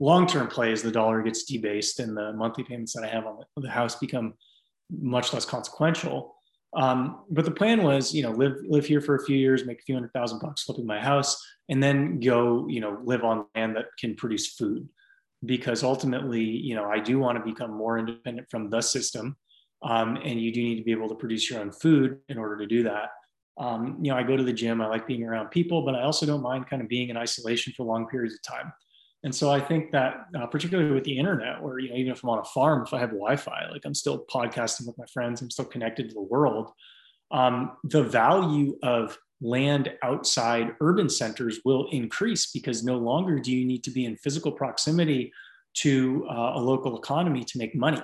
long 0.00 0.26
term 0.26 0.48
play 0.48 0.72
is 0.72 0.82
the 0.82 0.90
dollar 0.90 1.22
gets 1.22 1.44
debased 1.44 2.00
and 2.00 2.16
the 2.16 2.32
monthly 2.32 2.64
payments 2.64 2.92
that 2.94 3.04
I 3.04 3.08
have 3.08 3.26
on 3.26 3.38
the, 3.38 3.62
the 3.62 3.70
house 3.70 3.94
become 3.94 4.34
much 4.90 5.32
less 5.32 5.44
consequential. 5.44 6.34
Um, 6.74 7.20
but 7.30 7.44
the 7.44 7.52
plan 7.52 7.84
was, 7.84 8.12
you 8.12 8.24
know, 8.24 8.32
live 8.32 8.56
live 8.66 8.86
here 8.86 9.00
for 9.00 9.14
a 9.14 9.24
few 9.24 9.36
years, 9.36 9.64
make 9.64 9.78
a 9.78 9.82
few 9.82 9.94
hundred 9.94 10.12
thousand 10.12 10.40
bucks 10.40 10.64
flipping 10.64 10.86
my 10.86 11.00
house, 11.00 11.40
and 11.68 11.80
then 11.80 12.18
go, 12.18 12.66
you 12.68 12.80
know, 12.80 12.98
live 13.04 13.22
on 13.22 13.46
land 13.54 13.76
that 13.76 13.86
can 14.00 14.16
produce 14.16 14.48
food. 14.48 14.88
Because 15.44 15.84
ultimately, 15.84 16.42
you 16.42 16.74
know, 16.74 16.86
I 16.86 16.98
do 16.98 17.20
want 17.20 17.38
to 17.38 17.44
become 17.44 17.70
more 17.70 17.98
independent 17.98 18.50
from 18.50 18.68
the 18.68 18.80
system. 18.80 19.36
Um, 19.86 20.16
and 20.24 20.40
you 20.40 20.52
do 20.52 20.60
need 20.62 20.76
to 20.76 20.82
be 20.82 20.90
able 20.90 21.08
to 21.08 21.14
produce 21.14 21.48
your 21.48 21.60
own 21.60 21.70
food 21.70 22.18
in 22.28 22.38
order 22.38 22.58
to 22.58 22.66
do 22.66 22.82
that. 22.82 23.10
Um, 23.58 23.98
you 24.02 24.10
know, 24.10 24.18
I 24.18 24.22
go 24.22 24.36
to 24.36 24.42
the 24.42 24.52
gym, 24.52 24.82
I 24.82 24.86
like 24.86 25.06
being 25.06 25.22
around 25.22 25.50
people, 25.50 25.82
but 25.82 25.94
I 25.94 26.02
also 26.02 26.26
don't 26.26 26.42
mind 26.42 26.68
kind 26.68 26.82
of 26.82 26.88
being 26.88 27.08
in 27.08 27.16
isolation 27.16 27.72
for 27.74 27.84
long 27.84 28.06
periods 28.08 28.34
of 28.34 28.42
time. 28.42 28.72
And 29.22 29.34
so 29.34 29.50
I 29.50 29.60
think 29.60 29.92
that, 29.92 30.26
uh, 30.38 30.46
particularly 30.46 30.90
with 30.90 31.04
the 31.04 31.16
internet, 31.16 31.62
where 31.62 31.78
you 31.78 31.88
know, 31.88 31.96
even 31.96 32.12
if 32.12 32.22
I'm 32.22 32.30
on 32.30 32.40
a 32.40 32.44
farm, 32.44 32.82
if 32.82 32.92
I 32.92 32.98
have 32.98 33.10
Wi-Fi, 33.10 33.70
like 33.70 33.84
I'm 33.84 33.94
still 33.94 34.24
podcasting 34.30 34.86
with 34.86 34.98
my 34.98 35.06
friends, 35.06 35.40
I'm 35.40 35.50
still 35.50 35.64
connected 35.64 36.08
to 36.08 36.14
the 36.14 36.22
world. 36.22 36.70
Um, 37.30 37.76
the 37.84 38.02
value 38.02 38.78
of 38.82 39.16
land 39.40 39.92
outside 40.02 40.74
urban 40.80 41.08
centers 41.08 41.60
will 41.64 41.88
increase 41.92 42.50
because 42.52 42.84
no 42.84 42.98
longer 42.98 43.38
do 43.38 43.52
you 43.52 43.66
need 43.66 43.84
to 43.84 43.90
be 43.90 44.04
in 44.04 44.16
physical 44.16 44.52
proximity 44.52 45.32
to 45.74 46.26
uh, 46.30 46.52
a 46.54 46.60
local 46.60 46.96
economy 46.98 47.44
to 47.44 47.58
make 47.58 47.74
money. 47.74 48.00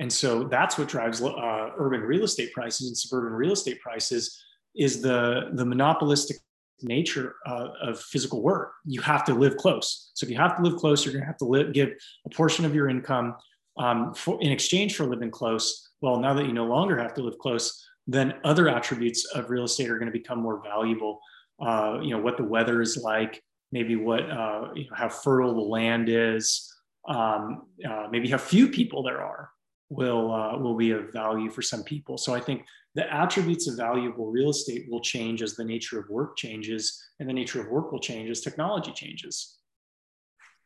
And 0.00 0.12
so 0.12 0.44
that's 0.44 0.76
what 0.76 0.88
drives 0.88 1.22
uh, 1.22 1.70
urban 1.76 2.00
real 2.00 2.24
estate 2.24 2.52
prices 2.52 2.88
and 2.88 2.96
suburban 2.96 3.32
real 3.32 3.52
estate 3.52 3.80
prices 3.80 4.42
is 4.74 5.00
the, 5.00 5.50
the 5.52 5.64
monopolistic 5.64 6.38
nature 6.82 7.36
uh, 7.46 7.68
of 7.80 8.00
physical 8.00 8.42
work. 8.42 8.72
You 8.84 9.00
have 9.02 9.24
to 9.26 9.34
live 9.34 9.56
close. 9.56 10.10
So 10.14 10.24
if 10.24 10.30
you 10.30 10.36
have 10.36 10.56
to 10.56 10.62
live 10.62 10.78
close, 10.78 11.04
you're 11.04 11.12
going 11.12 11.22
to 11.22 11.26
have 11.26 11.38
to 11.38 11.44
live, 11.44 11.72
give 11.72 11.90
a 12.26 12.30
portion 12.30 12.64
of 12.64 12.74
your 12.74 12.88
income 12.88 13.36
um, 13.78 14.12
for, 14.14 14.40
in 14.42 14.50
exchange 14.50 14.96
for 14.96 15.06
living 15.06 15.30
close. 15.30 15.90
Well, 16.00 16.18
now 16.18 16.34
that 16.34 16.46
you 16.46 16.52
no 16.52 16.66
longer 16.66 16.98
have 16.98 17.14
to 17.14 17.22
live 17.22 17.38
close, 17.38 17.86
then 18.06 18.34
other 18.44 18.68
attributes 18.68 19.24
of 19.26 19.48
real 19.48 19.64
estate 19.64 19.90
are 19.90 19.98
going 19.98 20.12
to 20.12 20.18
become 20.18 20.40
more 20.40 20.60
valuable. 20.62 21.20
Uh, 21.64 22.00
you 22.02 22.10
know 22.10 22.18
what 22.18 22.36
the 22.36 22.44
weather 22.44 22.82
is 22.82 22.96
like, 22.96 23.42
maybe 23.70 23.94
what 23.94 24.28
uh, 24.28 24.70
you 24.74 24.84
know 24.84 24.96
how 24.96 25.08
fertile 25.08 25.54
the 25.54 25.60
land 25.60 26.08
is, 26.08 26.70
um, 27.08 27.62
uh, 27.88 28.08
maybe 28.10 28.28
how 28.28 28.36
few 28.36 28.68
people 28.68 29.02
there 29.04 29.22
are 29.22 29.50
will 29.90 30.32
uh, 30.32 30.58
will 30.58 30.76
be 30.76 30.90
of 30.90 31.12
value 31.12 31.50
for 31.50 31.62
some 31.62 31.82
people. 31.84 32.18
So 32.18 32.34
I 32.34 32.40
think 32.40 32.64
the 32.94 33.12
attributes 33.12 33.68
of 33.68 33.76
valuable 33.76 34.30
real 34.30 34.50
estate 34.50 34.86
will 34.90 35.00
change 35.00 35.42
as 35.42 35.54
the 35.54 35.64
nature 35.64 35.98
of 35.98 36.08
work 36.08 36.36
changes, 36.36 37.02
and 37.20 37.28
the 37.28 37.32
nature 37.32 37.60
of 37.60 37.68
work 37.68 37.92
will 37.92 38.00
change 38.00 38.30
as 38.30 38.40
technology 38.40 38.92
changes. 38.92 39.58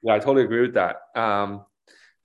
Yeah, 0.02 0.14
I 0.14 0.18
totally 0.18 0.44
agree 0.44 0.60
with 0.60 0.74
that. 0.74 0.96
Um, 1.16 1.64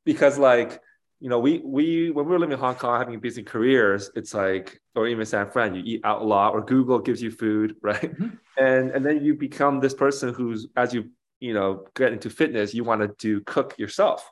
because 0.06 0.38
like 0.38 0.82
you 1.24 1.30
know, 1.30 1.40
we 1.40 1.62
we 1.64 2.12
when 2.12 2.26
we 2.26 2.32
were 2.32 2.38
living 2.38 2.52
in 2.52 2.60
Hong 2.60 2.76
Kong, 2.76 3.00
having 3.00 3.18
busy 3.18 3.44
careers, 3.44 4.12
it's 4.14 4.34
like, 4.34 4.82
or 4.94 5.08
even 5.08 5.26
San 5.26 5.50
Fran, 5.50 5.74
you 5.74 5.82
eat 5.86 6.02
out 6.04 6.22
a 6.22 6.26
lot, 6.26 6.54
or 6.54 6.66
Google 6.66 7.00
gives 7.00 7.22
you 7.22 7.32
food, 7.32 7.78
right? 7.82 8.02
Mm-hmm. 8.02 8.36
And 8.58 8.92
and 8.92 9.06
then 9.06 9.24
you 9.24 9.34
become 9.34 9.80
this 9.80 9.94
person 9.94 10.34
who's 10.34 10.68
as 10.76 10.94
you 10.94 11.12
you 11.40 11.54
know 11.54 11.86
get 11.96 12.12
into 12.12 12.30
fitness, 12.30 12.74
you 12.74 12.84
want 12.84 13.04
to 13.04 13.16
do 13.20 13.40
cook 13.40 13.80
yourself, 13.80 14.30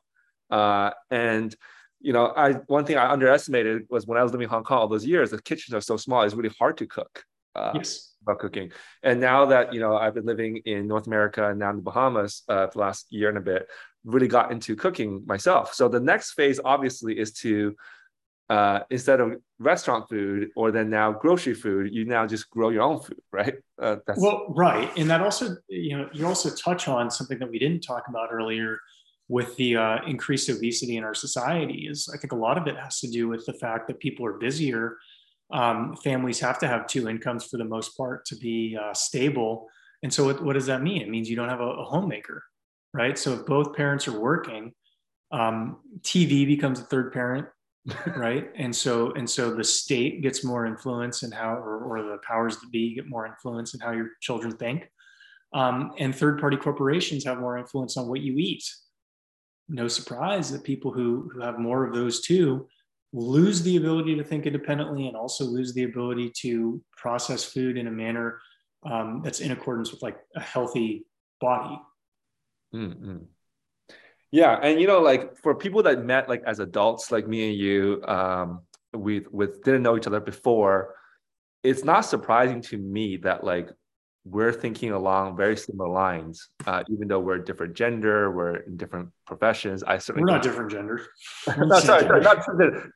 uh, 0.49 0.91
and 1.09 1.55
you 2.01 2.13
know, 2.13 2.33
I 2.35 2.53
one 2.67 2.85
thing 2.85 2.97
I 2.97 3.11
underestimated 3.11 3.83
was 3.89 4.05
when 4.07 4.17
I 4.17 4.23
was 4.23 4.31
living 4.31 4.45
in 4.45 4.49
Hong 4.49 4.63
Kong 4.63 4.79
all 4.79 4.87
those 4.87 5.05
years, 5.05 5.31
the 5.31 5.41
kitchens 5.41 5.73
are 5.73 5.81
so 5.81 5.97
small, 5.97 6.23
it's 6.23 6.33
really 6.33 6.53
hard 6.59 6.77
to 6.77 6.87
cook. 6.87 7.23
Uh, 7.53 7.73
yes. 7.75 8.07
About 8.21 8.39
cooking, 8.39 8.71
and 9.01 9.19
now 9.19 9.45
that 9.45 9.73
you 9.73 9.79
know 9.79 9.97
I've 9.97 10.13
been 10.13 10.25
living 10.25 10.57
in 10.65 10.87
North 10.87 11.07
America 11.07 11.49
and 11.49 11.57
now 11.57 11.71
in 11.71 11.77
the 11.77 11.81
Bahamas 11.81 12.43
uh, 12.47 12.67
for 12.67 12.73
the 12.73 12.79
last 12.79 13.07
year 13.09 13.29
and 13.29 13.37
a 13.37 13.41
bit, 13.41 13.67
really 14.05 14.27
got 14.27 14.51
into 14.51 14.75
cooking 14.75 15.23
myself. 15.25 15.73
So 15.73 15.87
the 15.87 15.99
next 15.99 16.33
phase, 16.33 16.59
obviously, 16.63 17.17
is 17.17 17.33
to 17.39 17.75
uh, 18.51 18.81
instead 18.89 19.21
of 19.21 19.37
restaurant 19.59 20.09
food 20.09 20.49
or 20.55 20.71
then 20.71 20.89
now 20.89 21.11
grocery 21.11 21.53
food, 21.53 21.93
you 21.93 22.05
now 22.05 22.27
just 22.27 22.49
grow 22.49 22.69
your 22.69 22.83
own 22.83 22.99
food, 22.99 23.21
right? 23.31 23.55
Uh, 23.81 23.95
well, 24.17 24.53
right, 24.55 24.91
and 24.97 25.09
that 25.09 25.21
also, 25.21 25.55
you 25.67 25.97
know, 25.97 26.09
you 26.13 26.27
also 26.27 26.49
touch 26.55 26.87
on 26.87 27.09
something 27.09 27.39
that 27.39 27.49
we 27.49 27.57
didn't 27.57 27.81
talk 27.81 28.03
about 28.07 28.29
earlier 28.31 28.77
with 29.27 29.55
the 29.55 29.77
uh, 29.77 29.97
increased 30.07 30.49
obesity 30.49 30.97
in 30.97 31.03
our 31.03 31.13
society. 31.13 31.87
Is 31.89 32.09
I 32.13 32.17
think 32.17 32.33
a 32.33 32.37
lot 32.37 32.57
of 32.57 32.67
it 32.67 32.77
has 32.77 32.99
to 32.99 33.07
do 33.07 33.27
with 33.27 33.45
the 33.45 33.53
fact 33.53 33.87
that 33.87 33.99
people 33.99 34.25
are 34.25 34.33
busier. 34.33 34.97
Um, 35.51 35.95
families 35.97 36.39
have 36.39 36.59
to 36.59 36.67
have 36.67 36.87
two 36.87 37.09
incomes 37.09 37.45
for 37.45 37.57
the 37.57 37.65
most 37.65 37.97
part 37.97 38.25
to 38.25 38.35
be 38.35 38.77
uh, 38.81 38.93
stable. 38.93 39.67
And 40.03 40.13
so, 40.13 40.25
what, 40.25 40.43
what, 40.43 40.53
does 40.53 40.65
that 40.67 40.81
mean? 40.81 41.01
It 41.01 41.09
means 41.09 41.29
you 41.29 41.35
don't 41.35 41.49
have 41.49 41.59
a, 41.59 41.65
a 41.65 41.83
homemaker 41.83 42.43
right? 42.93 43.17
So 43.17 43.33
if 43.33 43.45
both 43.45 43.75
parents 43.75 44.07
are 44.07 44.19
working, 44.19 44.73
um, 45.31 45.77
TV 46.01 46.45
becomes 46.45 46.79
a 46.79 46.83
third 46.83 47.13
parent, 47.13 47.47
right? 48.15 48.49
And 48.55 48.75
so 48.75 49.11
and 49.13 49.29
so 49.29 49.53
the 49.53 49.63
state 49.63 50.21
gets 50.21 50.43
more 50.43 50.65
influence 50.65 51.23
in 51.23 51.31
how, 51.31 51.55
or, 51.55 51.79
or 51.79 52.03
the 52.03 52.17
powers 52.27 52.57
that 52.57 52.71
be 52.71 52.95
get 52.95 53.07
more 53.07 53.25
influence 53.25 53.73
in 53.73 53.79
how 53.79 53.91
your 53.91 54.09
children 54.21 54.55
think, 54.57 54.89
um, 55.53 55.93
and 55.97 56.15
third 56.15 56.39
party 56.39 56.57
corporations 56.57 57.23
have 57.25 57.39
more 57.39 57.57
influence 57.57 57.97
on 57.97 58.07
what 58.07 58.21
you 58.21 58.37
eat. 58.37 58.63
No 59.69 59.87
surprise 59.87 60.51
that 60.51 60.63
people 60.63 60.91
who 60.91 61.29
who 61.33 61.41
have 61.41 61.59
more 61.59 61.85
of 61.85 61.93
those 61.93 62.21
two 62.21 62.67
lose 63.13 63.61
the 63.61 63.77
ability 63.77 64.15
to 64.15 64.23
think 64.23 64.45
independently 64.45 65.07
and 65.07 65.17
also 65.17 65.43
lose 65.43 65.73
the 65.73 65.83
ability 65.83 66.31
to 66.41 66.81
process 66.95 67.43
food 67.43 67.77
in 67.77 67.87
a 67.87 67.91
manner 67.91 68.39
um, 68.89 69.21
that's 69.23 69.41
in 69.41 69.51
accordance 69.51 69.91
with 69.91 70.01
like 70.01 70.17
a 70.35 70.39
healthy 70.39 71.05
body 71.41 71.77
Mm-hmm. 72.73 73.17
Yeah, 74.31 74.57
and 74.61 74.79
you 74.79 74.87
know, 74.87 75.01
like 75.01 75.35
for 75.37 75.55
people 75.55 75.83
that 75.83 76.05
met 76.05 76.29
like 76.29 76.43
as 76.45 76.59
adults, 76.59 77.11
like 77.11 77.27
me 77.27 77.49
and 77.49 77.57
you, 77.57 78.01
um, 78.07 78.61
we 78.93 79.25
with 79.31 79.63
didn't 79.63 79.83
know 79.83 79.97
each 79.97 80.07
other 80.07 80.21
before, 80.21 80.95
it's 81.63 81.83
not 81.83 82.01
surprising 82.01 82.61
to 82.61 82.77
me 82.77 83.17
that 83.17 83.43
like 83.43 83.69
we're 84.23 84.53
thinking 84.53 84.91
along 84.91 85.35
very 85.35 85.57
similar 85.57 85.89
lines, 85.89 86.49
uh, 86.67 86.83
even 86.89 87.07
though 87.07 87.19
we're 87.19 87.39
different 87.39 87.73
gender, 87.73 88.31
we're 88.31 88.57
in 88.57 88.77
different 88.77 89.09
professions. 89.25 89.83
I 89.83 89.97
certainly 89.97 90.29
we're 90.29 90.37
not 90.37 90.43
different 90.43 90.69
genders. 90.69 91.01
no, 91.57 91.79
sorry, 91.79 92.03
sorry, 92.03 92.21
not 92.21 92.45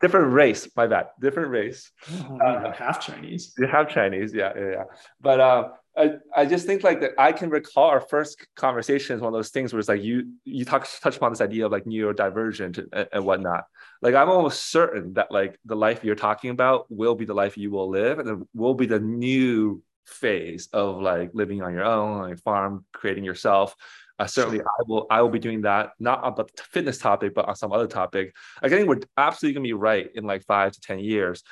different 0.01 0.33
race. 0.33 0.67
My 0.75 0.85
bad, 0.85 1.07
different 1.19 1.49
race. 1.49 1.91
Oh, 2.29 2.37
uh, 2.37 2.73
half 2.73 3.03
Chinese. 3.05 3.53
You 3.57 3.65
have 3.65 3.89
Chinese, 3.89 4.33
yeah, 4.33 4.53
yeah, 4.55 4.71
yeah. 4.71 4.83
But 5.19 5.39
uh, 5.39 5.69
I, 5.97 6.11
I 6.35 6.45
just 6.45 6.67
think 6.67 6.83
like 6.83 7.01
that. 7.01 7.11
I 7.17 7.31
can 7.31 7.49
recall 7.49 7.85
our 7.85 8.01
first 8.01 8.45
conversation 8.55 9.15
is 9.15 9.21
one 9.21 9.33
of 9.33 9.37
those 9.37 9.49
things 9.49 9.73
where 9.73 9.79
it's 9.79 9.89
like 9.89 10.03
you 10.03 10.33
you 10.43 10.63
talk 10.63 10.87
touch 11.01 11.17
upon 11.17 11.31
this 11.31 11.41
idea 11.41 11.65
of 11.65 11.71
like 11.71 11.85
neurodivergent 11.85 12.87
and, 12.93 13.07
and 13.11 13.25
whatnot. 13.25 13.63
Like 14.01 14.13
I'm 14.13 14.29
almost 14.29 14.69
certain 14.69 15.13
that 15.13 15.31
like 15.31 15.57
the 15.65 15.75
life 15.75 16.03
you're 16.03 16.15
talking 16.15 16.51
about 16.51 16.85
will 16.89 17.15
be 17.15 17.25
the 17.25 17.33
life 17.33 17.57
you 17.57 17.71
will 17.71 17.89
live, 17.89 18.19
and 18.19 18.29
it 18.29 18.47
will 18.53 18.75
be 18.75 18.85
the 18.85 18.99
new 18.99 19.81
phase 20.05 20.67
of 20.73 21.01
like 21.01 21.31
living 21.33 21.61
on 21.61 21.73
your 21.73 21.83
own 21.83 22.21
on 22.21 22.27
your 22.29 22.37
farm 22.37 22.85
creating 22.93 23.23
yourself. 23.23 23.75
Uh, 24.17 24.25
certainly 24.25 24.61
i 24.61 24.83
will 24.87 25.07
i 25.09 25.21
will 25.21 25.29
be 25.29 25.39
doing 25.39 25.63
that 25.63 25.89
not 25.99 26.25
about 26.25 26.49
the 26.55 26.63
fitness 26.71 26.97
topic 26.97 27.33
but 27.35 27.49
on 27.49 27.55
some 27.55 27.73
other 27.73 27.87
topic. 27.87 28.33
I 28.61 28.69
think 28.69 28.87
we're 28.87 29.01
absolutely 29.17 29.55
going 29.55 29.63
to 29.65 29.67
be 29.67 29.73
right 29.73 30.09
in 30.15 30.23
like 30.23 30.43
five 30.45 30.71
to 30.71 30.79
ten 30.79 30.99
years. 30.99 31.43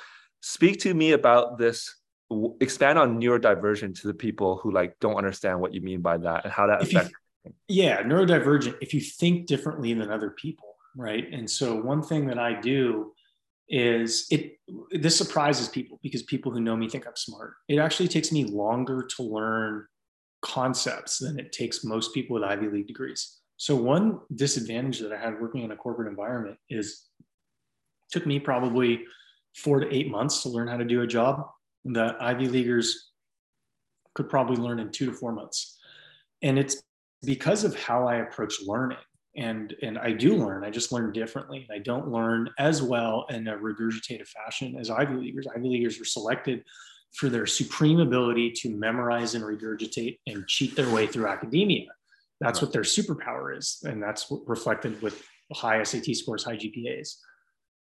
Speak 0.41 0.79
to 0.81 0.93
me 0.93 1.11
about 1.11 1.57
this 1.57 1.93
expand 2.61 2.97
on 2.97 3.19
neurodivergent 3.19 4.01
to 4.01 4.07
the 4.07 4.13
people 4.13 4.57
who 4.57 4.71
like 4.71 4.97
don't 4.99 5.15
understand 5.15 5.59
what 5.59 5.73
you 5.73 5.81
mean 5.81 6.01
by 6.01 6.17
that 6.17 6.45
and 6.45 6.53
how 6.53 6.65
that 6.67 6.81
affects 6.81 7.11
yeah 7.67 8.01
neurodivergent 8.01 8.75
if 8.81 8.93
you 8.93 9.01
think 9.01 9.45
differently 9.45 9.93
than 9.93 10.09
other 10.09 10.31
people 10.31 10.73
right? 10.95 11.31
And 11.31 11.49
so 11.49 11.75
one 11.75 12.01
thing 12.03 12.27
that 12.27 12.39
i 12.39 12.53
do 12.59 13.13
is 13.69 14.27
it 14.29 14.57
this 14.91 15.17
surprises 15.17 15.67
people 15.67 15.99
because 16.03 16.23
people 16.23 16.51
who 16.51 16.59
know 16.59 16.75
me 16.75 16.89
think 16.89 17.07
I'm 17.07 17.15
smart. 17.15 17.53
It 17.67 17.77
actually 17.77 18.09
takes 18.09 18.31
me 18.31 18.43
longer 18.45 19.07
to 19.15 19.23
learn 19.23 19.85
concepts 20.41 21.19
than 21.19 21.39
it 21.39 21.51
takes 21.51 21.83
most 21.83 22.13
people 22.13 22.35
with 22.35 22.43
Ivy 22.43 22.67
League 22.67 22.87
degrees. 22.87 23.39
So 23.57 23.75
one 23.75 24.19
disadvantage 24.35 24.99
that 24.99 25.13
I 25.13 25.17
had 25.17 25.39
working 25.39 25.63
in 25.63 25.71
a 25.71 25.75
corporate 25.75 26.09
environment 26.09 26.57
is 26.69 27.07
took 28.11 28.25
me 28.25 28.39
probably 28.39 29.03
4 29.55 29.81
to 29.81 29.95
8 29.95 30.11
months 30.11 30.43
to 30.43 30.49
learn 30.49 30.67
how 30.67 30.77
to 30.77 30.85
do 30.85 31.01
a 31.01 31.07
job 31.07 31.47
that 31.85 32.21
Ivy 32.21 32.47
Leaguers 32.47 33.11
could 34.15 34.29
probably 34.29 34.57
learn 34.57 34.79
in 34.79 34.91
2 34.91 35.05
to 35.05 35.13
4 35.13 35.31
months. 35.31 35.79
And 36.41 36.59
it's 36.59 36.83
because 37.23 37.63
of 37.63 37.75
how 37.75 38.07
I 38.07 38.17
approach 38.17 38.55
learning 38.65 38.97
and 39.35 39.75
and 39.81 39.97
I 39.97 40.11
do 40.11 40.35
learn. 40.35 40.63
I 40.63 40.69
just 40.69 40.91
learn 40.91 41.11
differently. 41.11 41.67
I 41.71 41.79
don't 41.79 42.09
learn 42.09 42.49
as 42.59 42.81
well 42.81 43.25
in 43.29 43.47
a 43.47 43.57
regurgitative 43.57 44.27
fashion 44.27 44.77
as 44.79 44.89
Ivy 44.89 45.15
Leaguers. 45.15 45.47
Ivy 45.55 45.69
Leaguers 45.69 45.99
are 45.99 46.05
selected 46.05 46.63
for 47.15 47.29
their 47.29 47.45
supreme 47.45 47.99
ability 47.99 48.51
to 48.51 48.69
memorize 48.69 49.35
and 49.35 49.43
regurgitate 49.43 50.19
and 50.27 50.47
cheat 50.47 50.75
their 50.75 50.89
way 50.89 51.07
through 51.07 51.27
academia. 51.27 51.87
That's 52.39 52.61
what 52.61 52.73
their 52.73 52.81
superpower 52.81 53.57
is, 53.57 53.79
and 53.83 54.01
that's 54.01 54.31
reflected 54.45 55.01
with 55.01 55.23
high 55.53 55.81
SAT 55.83 56.15
scores, 56.15 56.43
high 56.43 56.57
GPAs. 56.57 57.15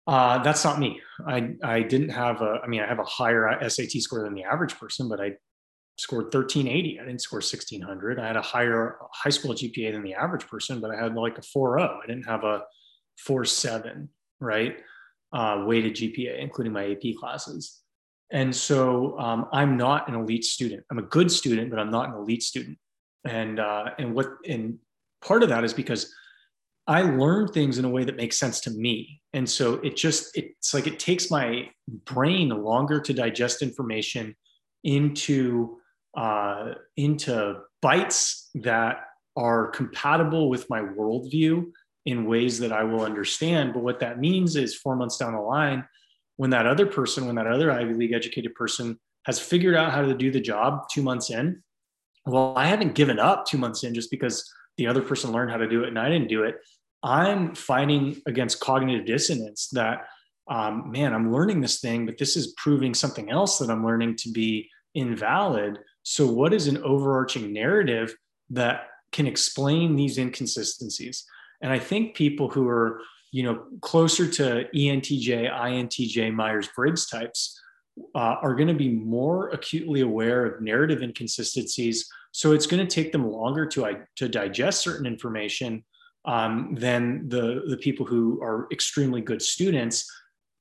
Uh, 0.05 0.41
that's 0.41 0.63
not 0.63 0.79
me. 0.79 1.01
I 1.27 1.55
I 1.63 1.81
didn't 1.81 2.09
have 2.09 2.41
a. 2.41 2.61
I 2.63 2.67
mean, 2.67 2.81
I 2.81 2.87
have 2.87 2.99
a 2.99 3.03
higher 3.03 3.57
SAT 3.69 3.91
score 4.01 4.23
than 4.23 4.33
the 4.33 4.43
average 4.43 4.77
person, 4.79 5.09
but 5.09 5.19
I 5.19 5.33
scored 5.97 6.25
1380. 6.25 6.99
I 6.99 7.05
didn't 7.05 7.21
score 7.21 7.37
1600. 7.37 8.19
I 8.19 8.27
had 8.27 8.37
a 8.37 8.41
higher 8.41 8.97
high 9.11 9.29
school 9.29 9.53
GPA 9.53 9.93
than 9.93 10.03
the 10.03 10.13
average 10.13 10.47
person, 10.47 10.79
but 10.79 10.91
I 10.91 11.01
had 11.01 11.15
like 11.15 11.37
a 11.37 11.41
4.0. 11.41 11.99
I 12.03 12.07
didn't 12.07 12.25
have 12.25 12.43
a 12.43 12.63
4.7, 13.27 14.07
right? 14.39 14.77
Uh, 15.33 15.63
weighted 15.65 15.95
GPA, 15.95 16.39
including 16.39 16.71
my 16.71 16.91
AP 16.91 17.15
classes. 17.19 17.81
And 18.31 18.55
so 18.55 19.17
um, 19.19 19.47
I'm 19.51 19.77
not 19.77 20.07
an 20.07 20.15
elite 20.15 20.43
student. 20.43 20.83
I'm 20.91 20.99
a 20.99 21.03
good 21.03 21.31
student, 21.31 21.69
but 21.69 21.79
I'm 21.79 21.91
not 21.91 22.09
an 22.09 22.15
elite 22.15 22.43
student. 22.43 22.77
And 23.25 23.59
uh, 23.59 23.91
and 23.97 24.13
what 24.13 24.27
and 24.47 24.77
part 25.21 25.43
of 25.43 25.49
that 25.49 25.63
is 25.63 25.73
because 25.73 26.13
I 26.87 27.01
learn 27.01 27.47
things 27.47 27.77
in 27.77 27.85
a 27.85 27.89
way 27.89 28.03
that 28.05 28.15
makes 28.15 28.37
sense 28.37 28.61
to 28.61 28.71
me. 28.71 29.21
And 29.33 29.49
so 29.49 29.75
it 29.75 29.95
just 29.97 30.37
it's 30.37 30.73
like 30.73 30.87
it 30.87 30.99
takes 30.99 31.29
my 31.31 31.69
brain 32.05 32.49
longer 32.49 32.99
to 33.01 33.13
digest 33.13 33.61
information 33.61 34.35
into 34.83 35.77
uh, 36.17 36.73
into 36.97 37.61
bites 37.81 38.49
that 38.55 39.05
are 39.37 39.67
compatible 39.67 40.49
with 40.49 40.69
my 40.69 40.81
worldview 40.81 41.71
in 42.05 42.25
ways 42.25 42.57
that 42.59 42.71
I 42.71 42.83
will 42.83 43.03
understand. 43.03 43.73
But 43.73 43.83
what 43.83 43.99
that 43.99 44.19
means 44.19 44.55
is 44.55 44.75
four 44.75 44.95
months 44.95 45.17
down 45.17 45.33
the 45.33 45.39
line, 45.39 45.85
when 46.37 46.49
that 46.49 46.65
other 46.65 46.87
person, 46.87 47.27
when 47.27 47.35
that 47.35 47.47
other 47.47 47.71
Ivy 47.71 47.93
League 47.93 48.13
educated 48.13 48.55
person 48.55 48.99
has 49.25 49.39
figured 49.39 49.75
out 49.75 49.91
how 49.91 50.01
to 50.01 50.15
do 50.15 50.31
the 50.31 50.41
job 50.41 50.89
two 50.89 51.03
months 51.03 51.29
in, 51.29 51.61
well, 52.25 52.53
I 52.55 52.67
haven't 52.67 52.95
given 52.95 53.19
up 53.19 53.45
two 53.45 53.57
months 53.57 53.83
in 53.83 53.93
just 53.93 54.09
because 54.09 54.51
the 54.77 54.87
other 54.87 55.01
person 55.01 55.31
learned 55.31 55.51
how 55.51 55.57
to 55.57 55.67
do 55.67 55.83
it 55.83 55.89
and 55.89 55.99
I 55.99 56.09
didn't 56.09 56.29
do 56.29 56.43
it. 56.43 56.55
I'm 57.03 57.53
fighting 57.55 58.21
against 58.25 58.59
cognitive 58.59 59.05
dissonance 59.05 59.69
that, 59.73 60.07
um, 60.49 60.91
man, 60.91 61.13
I'm 61.13 61.31
learning 61.31 61.61
this 61.61 61.79
thing, 61.79 62.05
but 62.05 62.17
this 62.17 62.35
is 62.35 62.53
proving 62.57 62.93
something 62.93 63.29
else 63.29 63.59
that 63.59 63.69
I'm 63.69 63.85
learning 63.85 64.15
to 64.17 64.31
be 64.31 64.69
invalid. 64.95 65.79
So, 66.09 66.25
what 66.25 66.53
is 66.53 66.67
an 66.67 66.81
overarching 66.83 67.51
narrative 67.51 68.15
that 68.51 68.87
can 69.11 69.27
explain 69.27 69.97
these 69.97 70.17
inconsistencies? 70.17 71.25
And 71.61 71.69
I 71.69 71.79
think 71.79 72.15
people 72.15 72.47
who 72.47 72.65
are, 72.69 73.01
you 73.33 73.43
know, 73.43 73.65
closer 73.81 74.25
to 74.25 74.69
ENTJ, 74.73 75.51
INTJ, 75.51 76.33
Myers 76.33 76.69
Briggs 76.73 77.09
types 77.09 77.61
uh, 78.15 78.35
are 78.41 78.55
going 78.55 78.69
to 78.69 78.73
be 78.73 78.87
more 78.87 79.49
acutely 79.49 79.99
aware 79.99 80.45
of 80.45 80.61
narrative 80.61 81.03
inconsistencies. 81.03 82.07
So 82.31 82.53
it's 82.53 82.67
going 82.67 82.87
to 82.87 82.95
take 82.95 83.11
them 83.11 83.29
longer 83.29 83.65
to, 83.65 84.05
to 84.15 84.29
digest 84.29 84.83
certain 84.83 85.05
information 85.05 85.83
um, 86.23 86.73
than 86.79 87.27
the, 87.27 87.63
the 87.67 87.77
people 87.77 88.05
who 88.05 88.41
are 88.41 88.69
extremely 88.71 89.19
good 89.19 89.41
students 89.41 90.09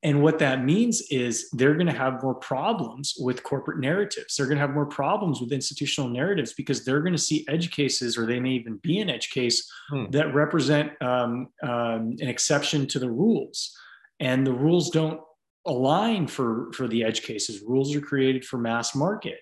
and 0.07 0.23
what 0.23 0.39
that 0.39 0.63
means 0.63 1.03
is 1.11 1.51
they're 1.51 1.75
going 1.75 1.89
to 1.89 1.93
have 1.93 2.23
more 2.23 2.37
problems 2.37 3.15
with 3.19 3.43
corporate 3.43 3.81
narratives. 3.81 4.37
They're 4.37 4.47
going 4.47 4.57
to 4.57 4.65
have 4.65 4.73
more 4.73 4.87
problems 4.87 5.41
with 5.41 5.51
institutional 5.51 6.09
narratives 6.09 6.53
because 6.53 6.85
they're 6.85 7.01
going 7.01 7.13
to 7.13 7.19
see 7.19 7.45
edge 7.49 7.73
cases, 7.73 8.17
or 8.17 8.25
they 8.25 8.39
may 8.39 8.51
even 8.51 8.77
be 8.85 9.01
an 9.01 9.11
edge 9.11 9.31
case 9.31 9.69
hmm. 9.91 10.05
that 10.13 10.33
represent 10.33 10.93
um, 11.03 11.49
um, 11.65 12.15
an 12.21 12.29
exception 12.29 12.87
to 12.87 13.01
the 13.01 13.11
rules. 13.11 13.77
And 14.21 14.47
the 14.47 14.53
rules 14.53 14.91
don't 14.91 15.21
align 15.67 16.29
for, 16.29 16.73
for 16.73 16.87
the 16.87 17.03
edge 17.03 17.23
cases. 17.23 17.65
Rules 17.67 17.93
are 17.97 18.01
created 18.01 18.45
for 18.45 18.59
mass 18.59 18.95
market. 18.95 19.41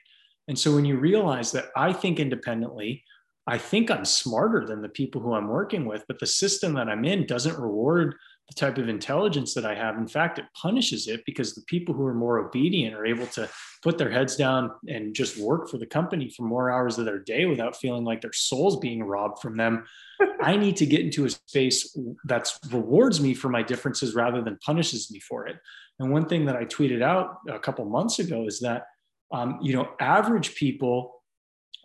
And 0.48 0.58
so 0.58 0.74
when 0.74 0.86
you 0.86 0.96
realize 0.96 1.52
that 1.52 1.66
I 1.76 1.92
think 1.92 2.18
independently, 2.18 3.04
I 3.46 3.58
think 3.58 3.90
I'm 3.90 4.06
smarter 4.06 4.64
than 4.66 4.80
the 4.80 4.88
people 4.88 5.20
who 5.20 5.34
I'm 5.34 5.48
working 5.48 5.84
with, 5.84 6.04
but 6.08 6.18
the 6.20 6.26
system 6.26 6.72
that 6.74 6.88
I'm 6.88 7.04
in 7.04 7.26
doesn't 7.26 7.58
reward 7.58 8.14
the 8.48 8.54
type 8.54 8.76
of 8.76 8.88
intelligence 8.88 9.54
that 9.54 9.64
I 9.64 9.74
have. 9.74 9.96
In 9.96 10.06
fact, 10.06 10.38
it 10.38 10.44
punishes 10.60 11.08
it 11.08 11.22
because 11.24 11.54
the 11.54 11.62
people 11.62 11.94
who 11.94 12.04
are 12.04 12.14
more 12.14 12.38
obedient 12.38 12.94
are 12.94 13.06
able 13.06 13.26
to 13.28 13.48
put 13.82 13.96
their 13.96 14.10
heads 14.10 14.36
down 14.36 14.70
and 14.86 15.14
just 15.14 15.38
work 15.38 15.70
for 15.70 15.78
the 15.78 15.86
company 15.86 16.28
for 16.28 16.42
more 16.42 16.70
hours 16.70 16.98
of 16.98 17.06
their 17.06 17.18
day 17.18 17.46
without 17.46 17.76
feeling 17.76 18.04
like 18.04 18.20
their 18.20 18.34
soul's 18.34 18.78
being 18.78 19.02
robbed 19.02 19.40
from 19.40 19.56
them. 19.56 19.84
I 20.42 20.56
need 20.56 20.76
to 20.76 20.86
get 20.86 21.00
into 21.00 21.24
a 21.24 21.30
space 21.30 21.96
that 22.24 22.52
rewards 22.70 23.20
me 23.20 23.32
for 23.32 23.48
my 23.48 23.62
differences 23.62 24.14
rather 24.14 24.42
than 24.42 24.58
punishes 24.64 25.10
me 25.10 25.20
for 25.20 25.46
it. 25.46 25.56
And 25.98 26.12
one 26.12 26.26
thing 26.26 26.44
that 26.46 26.56
I 26.56 26.64
tweeted 26.64 27.02
out 27.02 27.38
a 27.48 27.58
couple 27.58 27.84
months 27.86 28.18
ago 28.18 28.46
is 28.46 28.60
that, 28.60 28.86
um, 29.32 29.58
you 29.62 29.74
know, 29.74 29.88
average 30.00 30.54
people 30.54 31.22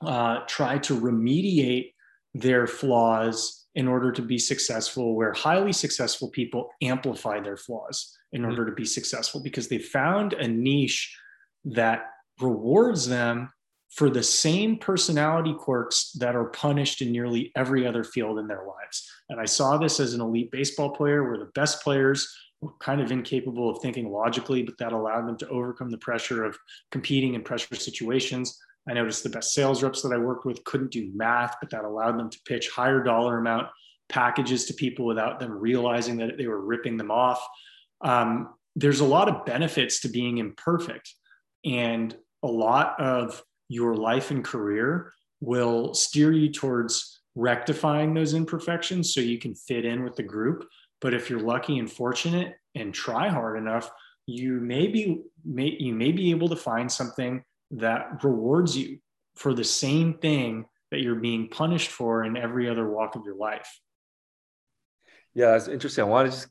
uh, 0.02 0.40
try 0.48 0.78
to 0.80 1.00
remediate 1.00 1.94
their 2.34 2.68
flaws 2.68 3.59
in 3.76 3.88
order 3.88 4.12
to 4.12 4.22
be 4.22 4.38
successful, 4.38 5.16
where 5.16 5.34
highly 5.34 5.74
successful 5.74 6.30
people 6.30 6.70
amplify 6.82 7.40
their 7.40 7.58
flaws 7.58 8.18
in 8.32 8.42
mm. 8.42 8.50
order 8.50 8.66
to 8.66 8.72
be 8.72 8.86
successful 8.86 9.42
because 9.42 9.68
they 9.68 9.78
found 9.78 10.34
a 10.34 10.48
niche 10.48 11.16
that 11.66 12.06
rewards 12.42 13.08
them 13.08 13.50
for 13.90 14.10
the 14.10 14.24
same 14.24 14.78
personality 14.78 15.54
quirks 15.58 16.12
that 16.14 16.36
are 16.36 16.46
punished 16.46 17.02
in 17.02 17.12
nearly 17.12 17.52
every 17.56 17.88
other 17.88 18.04
field 18.04 18.38
in 18.38 18.48
their 18.48 18.64
lives. 18.66 19.10
And 19.30 19.40
I 19.40 19.46
saw 19.46 19.78
this 19.78 20.00
as 20.00 20.14
an 20.14 20.22
elite 20.22 20.52
baseball 20.52 20.92
player 20.92 21.24
where 21.24 21.40
the 21.40 21.52
best 21.56 21.84
players 21.84 22.32
were 22.62 22.72
kind 22.80 23.02
of 23.02 23.12
incapable 23.12 23.70
of 23.70 23.82
thinking 23.82 24.12
logically, 24.12 24.64
but 24.64 24.78
that 24.78 24.94
allowed 24.94 25.28
them 25.28 25.38
to 25.38 25.50
overcome 25.50 25.90
the 25.90 25.98
pressure 25.98 26.44
of 26.44 26.58
competing 26.92 27.34
in 27.34 27.42
pressure 27.42 27.76
situations. 27.76 28.60
I 28.90 28.94
noticed 28.94 29.24
the 29.24 29.30
best 29.30 29.54
sales 29.54 29.84
reps 29.84 30.02
that 30.02 30.14
I 30.14 30.18
worked 30.18 30.46
with 30.46 30.64
couldn't 30.64 30.92
do 30.92 31.12
math, 31.14 31.56
but 31.62 31.70
that 31.70 31.84
allowed 31.84 32.18
them 32.18 32.30
to 32.30 32.40
pitch 32.46 32.70
higher 32.70 33.04
dollar 33.04 33.38
amount 33.38 33.68
packages 34.10 34.66
to 34.66 34.74
people 34.74 35.06
without 35.06 35.40
them 35.40 35.52
realizing 35.52 36.18
that 36.18 36.38
they 36.38 36.48
were 36.48 36.66
ripping 36.66 36.98
them 36.98 37.12
off. 37.12 37.46
Um, 38.02 38.56
there's 38.76 39.02
a 39.02 39.06
lot 39.06 39.30
of 39.30 39.46
benefits 39.46 40.00
to 40.02 40.10
being 40.10 40.40
imperfect, 40.40 41.14
and 41.64 42.16
a 42.42 42.48
lot 42.48 43.00
of 43.00 43.44
your 43.68 43.96
life 43.96 44.32
and 44.32 44.44
career 44.44 45.14
will 45.42 45.94
steer 45.94 46.32
you 46.32 46.52
towards 46.52 47.22
rectifying 47.36 48.14
those 48.14 48.34
imperfections 48.34 49.14
so 49.14 49.22
you 49.22 49.38
can 49.38 49.54
fit 49.54 49.86
in 49.86 50.04
with 50.04 50.16
the 50.16 50.24
group. 50.24 50.68
But 51.02 51.14
if 51.14 51.30
you're 51.30 51.40
lucky 51.40 51.78
and 51.78 51.92
fortunate 51.92 52.56
and 52.76 52.94
try 52.94 53.30
hard 53.30 53.58
enough, 53.58 53.92
you 54.26 54.60
may 54.60 54.88
be 54.88 55.22
may, 55.46 55.76
you 55.80 55.94
may 55.94 56.12
be 56.12 56.32
able 56.32 56.50
to 56.50 56.56
find 56.56 56.92
something 56.92 57.44
that 57.72 58.24
rewards 58.24 58.78
you 58.78 59.00
for 59.36 59.54
the 59.54 59.64
same 59.64 60.16
thing 60.16 60.66
that 60.92 61.02
you're 61.02 61.16
being 61.16 61.50
punished 61.50 61.92
for 61.92 62.24
in 62.24 62.36
every 62.36 62.70
other 62.70 62.90
walk 62.90 63.16
of 63.16 63.24
your 63.26 63.36
life. 63.36 63.80
Yeah, 65.34 65.56
it's 65.56 65.68
interesting. 65.68 66.04
I 66.04 66.08
want 66.08 66.32
to 66.32 66.38
just 66.38 66.48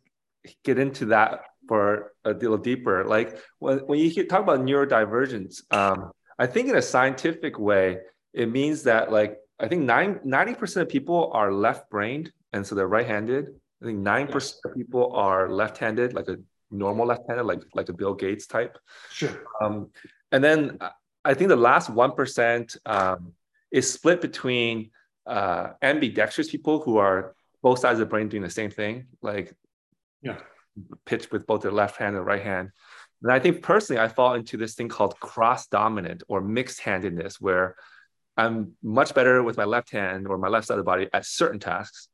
get 0.64 0.78
into 0.78 1.06
that 1.06 1.40
for 1.66 2.12
a 2.24 2.30
little 2.30 2.56
deeper. 2.56 3.04
Like 3.04 3.38
when, 3.58 3.78
when 3.80 3.98
you 3.98 4.26
talk 4.26 4.42
about 4.42 4.60
neurodivergence, 4.60 5.62
um, 5.72 6.12
I 6.38 6.46
think 6.46 6.68
in 6.68 6.76
a 6.76 6.82
scientific 6.82 7.58
way, 7.58 7.98
it 8.32 8.50
means 8.50 8.84
that 8.84 9.10
like 9.10 9.38
I 9.60 9.66
think 9.66 9.82
nine, 9.82 10.20
90% 10.24 10.82
of 10.82 10.88
people 10.88 11.30
are 11.34 11.52
left-brained 11.52 12.32
and 12.52 12.66
so 12.66 12.74
they're 12.74 12.88
right-handed. 12.88 13.48
I 13.82 13.86
think 13.86 13.98
9% 13.98 14.54
of 14.64 14.74
people 14.74 15.12
are 15.14 15.50
left-handed, 15.50 16.14
like 16.14 16.28
a 16.28 16.36
normal 16.70 17.06
left-handed, 17.06 17.44
like 17.44 17.62
like 17.74 17.88
a 17.88 17.92
Bill 17.92 18.14
Gates 18.14 18.46
type. 18.46 18.78
Sure. 19.10 19.44
Um, 19.60 19.90
and 20.32 20.42
then 20.42 20.78
I 21.28 21.34
think 21.34 21.48
the 21.48 21.56
last 21.56 21.90
1% 21.90 22.76
um, 22.86 23.34
is 23.70 23.92
split 23.92 24.22
between 24.22 24.90
uh, 25.26 25.72
ambidextrous 25.82 26.50
people 26.50 26.80
who 26.80 26.96
are 26.96 27.34
both 27.62 27.80
sides 27.80 28.00
of 28.00 28.06
the 28.06 28.10
brain 28.10 28.30
doing 28.30 28.42
the 28.42 28.48
same 28.48 28.70
thing, 28.70 29.08
like 29.20 29.54
yeah, 30.22 30.38
pitch 31.04 31.30
with 31.30 31.46
both 31.46 31.60
their 31.60 31.70
left 31.70 31.98
hand 31.98 32.16
and 32.16 32.24
right 32.24 32.42
hand. 32.42 32.70
And 33.22 33.30
I 33.30 33.40
think 33.40 33.62
personally, 33.62 34.00
I 34.00 34.08
fall 34.08 34.34
into 34.34 34.56
this 34.56 34.74
thing 34.74 34.88
called 34.88 35.20
cross 35.20 35.66
dominant 35.66 36.22
or 36.28 36.40
mixed 36.40 36.80
handedness, 36.80 37.38
where 37.38 37.76
I'm 38.38 38.72
much 38.82 39.12
better 39.14 39.42
with 39.42 39.58
my 39.58 39.64
left 39.64 39.90
hand 39.90 40.26
or 40.28 40.38
my 40.38 40.48
left 40.48 40.68
side 40.68 40.74
of 40.74 40.78
the 40.78 40.84
body 40.84 41.08
at 41.12 41.26
certain 41.26 41.60
tasks, 41.60 42.08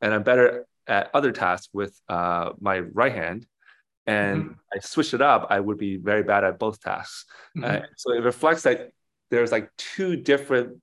and 0.00 0.14
I'm 0.14 0.22
better 0.22 0.64
at 0.86 1.10
other 1.12 1.32
tasks 1.32 1.70
with 1.72 2.00
uh, 2.08 2.50
my 2.60 2.78
right 2.78 3.12
hand. 3.12 3.46
And 4.06 4.42
mm-hmm. 4.44 4.52
I 4.74 4.78
switch 4.80 5.14
it 5.14 5.22
up, 5.22 5.46
I 5.50 5.60
would 5.60 5.78
be 5.78 5.96
very 5.96 6.22
bad 6.22 6.44
at 6.44 6.58
both 6.58 6.80
tasks. 6.80 7.26
Mm-hmm. 7.56 7.64
Uh, 7.64 7.86
so 7.96 8.12
it 8.12 8.22
reflects 8.22 8.62
that 8.62 8.90
there's 9.30 9.52
like 9.52 9.70
two 9.76 10.16
different 10.16 10.80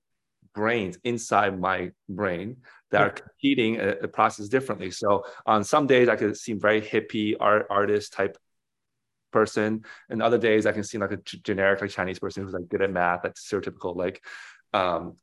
brains 0.54 0.98
inside 1.04 1.58
my 1.58 1.90
brain 2.08 2.56
that 2.90 3.02
are 3.02 3.10
competing 3.10 3.76
a, 3.76 3.90
a, 4.02 4.08
process 4.08 4.48
differently. 4.48 4.90
So 4.90 5.24
on 5.46 5.62
some 5.62 5.86
days 5.86 6.08
I 6.08 6.16
could 6.16 6.36
seem 6.36 6.58
very 6.58 6.80
hippie 6.80 7.36
art 7.38 7.66
artist 7.70 8.12
type 8.12 8.36
person, 9.30 9.84
and 10.08 10.22
other 10.22 10.38
days 10.38 10.66
I 10.66 10.72
can 10.72 10.84
seem 10.84 11.00
like 11.00 11.12
a 11.12 11.18
g- 11.18 11.40
generic 11.42 11.80
like 11.80 11.90
Chinese 11.90 12.18
person 12.18 12.42
who's 12.42 12.54
like 12.54 12.68
good 12.68 12.82
at 12.82 12.90
math, 12.90 13.24
like 13.24 13.34
stereotypical 13.34 13.94
like 13.94 14.24
um, 14.72 15.16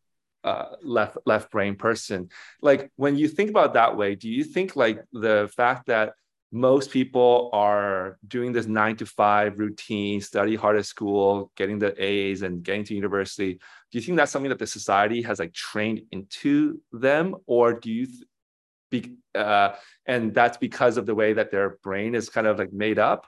uh, 0.44 0.76
left 0.84 1.18
left 1.26 1.52
brain 1.52 1.76
person. 1.76 2.30
Like 2.62 2.92
when 2.96 3.18
you 3.18 3.28
think 3.28 3.50
about 3.50 3.74
that 3.74 3.98
way, 3.98 4.16
do 4.16 4.30
you 4.30 4.44
think 4.44 4.76
like 4.76 5.04
the 5.12 5.52
fact 5.56 5.88
that 5.88 6.14
most 6.56 6.90
people 6.90 7.50
are 7.52 8.18
doing 8.26 8.54
this 8.54 8.66
nine 8.66 8.96
to 8.96 9.06
five 9.06 9.60
routine, 9.60 10.22
study 10.22 10.56
hard 10.56 10.78
at 10.78 10.86
school, 10.86 11.52
getting 11.58 11.80
the 11.80 11.94
A's 12.02 12.44
and 12.44 12.64
getting 12.64 12.86
to 12.86 12.96
university. 12.96 13.56
Do 13.92 13.98
you 13.98 14.02
think 14.02 14.16
that's 14.16 14.32
something 14.32 14.50
that 14.50 14.60
the 14.60 14.66
society 14.66 15.22
has 15.24 15.38
like 15.38 15.54
trained 15.54 16.04
into 16.12 16.80
them, 16.94 17.36
or 17.46 17.74
do 17.74 17.92
you? 17.92 18.06
Th- 18.06 18.24
be, 18.92 19.16
uh, 19.34 19.74
and 20.06 20.34
that's 20.34 20.58
because 20.58 20.96
of 20.96 21.06
the 21.06 21.16
way 21.16 21.34
that 21.34 21.52
their 21.52 21.78
brain 21.84 22.16
is 22.16 22.30
kind 22.30 22.48
of 22.48 22.58
like 22.58 22.72
made 22.72 23.00
up, 23.00 23.26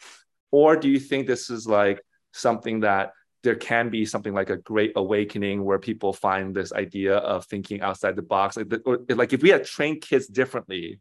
or 0.52 0.78
do 0.78 0.88
you 0.88 1.00
think 1.00 1.28
this 1.28 1.50
is 1.50 1.68
like 1.68 2.00
something 2.32 2.80
that 2.82 3.12
there 3.44 3.56
can 3.56 3.90
be 3.90 4.06
something 4.06 4.34
like 4.34 4.52
a 4.52 4.58
great 4.58 4.94
awakening 4.96 5.66
where 5.66 5.80
people 5.80 6.14
find 6.14 6.56
this 6.56 6.72
idea 6.72 7.18
of 7.18 7.46
thinking 7.46 7.82
outside 7.82 8.16
the 8.16 8.22
box 8.22 8.56
like, 8.56 8.70
the, 8.70 8.80
or, 8.86 9.00
like 9.10 9.34
if 9.34 9.42
we 9.42 9.50
had 9.50 9.66
trained 9.66 10.02
kids 10.02 10.28
differently 10.28 11.00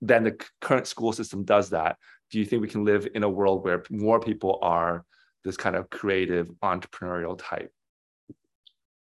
then 0.00 0.24
the 0.24 0.40
current 0.60 0.86
school 0.86 1.12
system 1.12 1.44
does 1.44 1.70
that 1.70 1.96
do 2.30 2.38
you 2.38 2.44
think 2.44 2.60
we 2.60 2.68
can 2.68 2.84
live 2.84 3.06
in 3.14 3.22
a 3.22 3.28
world 3.28 3.64
where 3.64 3.82
more 3.90 4.20
people 4.20 4.58
are 4.62 5.04
this 5.44 5.56
kind 5.56 5.76
of 5.76 5.88
creative 5.90 6.48
entrepreneurial 6.62 7.38
type 7.38 7.70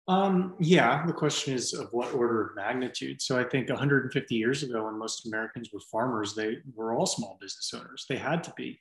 um, 0.09 0.55
yeah, 0.61 1.05
the 1.05 1.13
question 1.13 1.55
is 1.55 1.75
of 1.75 1.89
what 1.91 2.15
order 2.15 2.47
of 2.47 2.55
magnitude. 2.55 3.21
So 3.21 3.39
I 3.39 3.43
think 3.43 3.69
150 3.69 4.35
years 4.37 4.63
ago, 4.63 4.85
when 4.85 4.99
most 4.99 5.27
Americans 5.27 5.71
were 5.73 5.81
farmers, 5.91 6.33
they 6.33 6.59
were 6.77 6.95
all 6.95 7.07
small 7.07 7.37
business 7.41 7.73
owners. 7.75 8.07
They 8.09 8.17
had 8.17 8.45
to 8.45 8.53
be. 8.57 8.81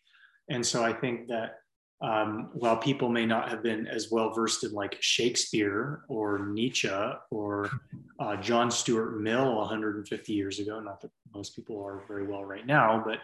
And 0.49 0.64
so 0.64 0.84
I 0.84 0.93
think 0.93 1.28
that 1.30 1.62
um, 2.01 2.49
while 2.53 2.77
people 2.77 3.09
may 3.09 3.25
not 3.25 3.49
have 3.49 3.63
been 3.63 3.87
as 3.87 4.11
well 4.11 4.33
versed 4.33 4.63
in 4.63 4.71
like 4.71 4.97
Shakespeare 4.99 6.01
or 6.09 6.47
Nietzsche 6.47 6.89
or 7.31 7.69
uh, 8.19 8.35
John 8.37 8.69
Stuart 8.69 9.21
Mill 9.21 9.55
150 9.55 10.33
years 10.33 10.59
ago, 10.59 10.79
not 10.79 11.01
that 11.01 11.11
most 11.33 11.55
people 11.55 11.83
are 11.85 12.03
very 12.07 12.27
well 12.27 12.43
right 12.43 12.65
now, 12.65 13.03
but 13.05 13.19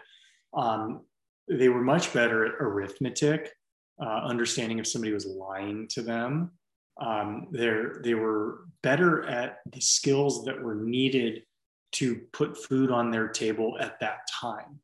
um, 0.58 1.02
they 1.48 1.68
were 1.68 1.82
much 1.82 2.12
better 2.12 2.46
at 2.46 2.54
arithmetic, 2.60 3.52
uh, 4.00 4.20
understanding 4.24 4.78
if 4.78 4.86
somebody 4.86 5.12
was 5.12 5.26
lying 5.26 5.86
to 5.88 6.02
them. 6.02 6.52
Um, 7.00 7.48
they 7.52 8.14
were 8.14 8.66
better 8.82 9.24
at 9.24 9.58
the 9.72 9.80
skills 9.80 10.44
that 10.44 10.60
were 10.60 10.74
needed 10.74 11.42
to 11.92 12.20
put 12.32 12.56
food 12.56 12.90
on 12.90 13.10
their 13.10 13.28
table 13.28 13.76
at 13.80 13.98
that 14.00 14.20
time. 14.40 14.80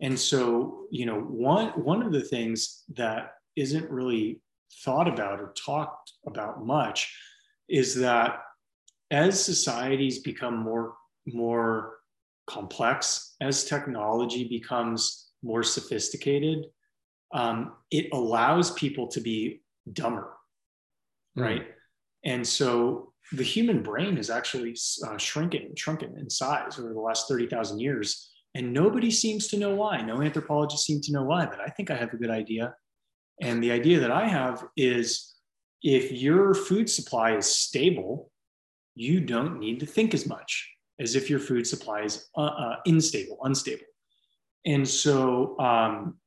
And 0.00 0.18
so, 0.18 0.86
you 0.90 1.06
know, 1.06 1.20
one 1.20 1.68
one 1.70 2.02
of 2.02 2.12
the 2.12 2.22
things 2.22 2.84
that 2.96 3.34
isn't 3.56 3.90
really 3.90 4.40
thought 4.84 5.08
about 5.08 5.40
or 5.40 5.52
talked 5.56 6.12
about 6.26 6.64
much 6.64 7.14
is 7.68 7.94
that 7.96 8.40
as 9.10 9.42
societies 9.44 10.20
become 10.20 10.56
more 10.56 10.94
more 11.26 11.98
complex, 12.46 13.36
as 13.40 13.64
technology 13.64 14.48
becomes 14.48 15.30
more 15.42 15.62
sophisticated, 15.62 16.66
um, 17.32 17.72
it 17.90 18.08
allows 18.12 18.72
people 18.72 19.06
to 19.08 19.20
be 19.20 19.62
dumber, 19.92 20.32
mm. 21.38 21.42
right? 21.42 21.66
And 22.24 22.46
so 22.46 23.12
the 23.32 23.42
human 23.44 23.82
brain 23.82 24.18
is 24.18 24.30
actually 24.30 24.76
uh, 25.06 25.16
shrinking, 25.16 25.74
shrunken 25.76 26.18
in 26.18 26.28
size 26.28 26.78
over 26.78 26.92
the 26.92 27.00
last 27.00 27.28
30,000 27.28 27.78
years. 27.78 28.29
And 28.54 28.72
nobody 28.72 29.10
seems 29.10 29.48
to 29.48 29.58
know 29.58 29.74
why. 29.74 30.02
No 30.02 30.22
anthropologists 30.22 30.86
seem 30.86 31.00
to 31.02 31.12
know 31.12 31.22
why, 31.22 31.46
but 31.46 31.60
I 31.60 31.68
think 31.68 31.90
I 31.90 31.96
have 31.96 32.12
a 32.12 32.16
good 32.16 32.30
idea. 32.30 32.74
And 33.40 33.62
the 33.62 33.70
idea 33.70 34.00
that 34.00 34.10
I 34.10 34.26
have 34.26 34.66
is 34.76 35.34
if 35.82 36.12
your 36.12 36.54
food 36.54 36.90
supply 36.90 37.36
is 37.36 37.46
stable, 37.46 38.30
you 38.94 39.20
don't 39.20 39.58
need 39.58 39.80
to 39.80 39.86
think 39.86 40.14
as 40.14 40.26
much 40.26 40.68
as 40.98 41.14
if 41.14 41.30
your 41.30 41.38
food 41.38 41.66
supply 41.66 42.02
is 42.02 42.28
uh, 42.36 42.42
uh, 42.42 42.76
unstable, 42.86 43.38
unstable. 43.42 43.86
And 44.66 44.86
so 44.86 45.58
um, 45.58 46.18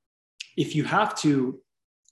if 0.57 0.75
you 0.75 0.83
have 0.83 1.13
to 1.21 1.59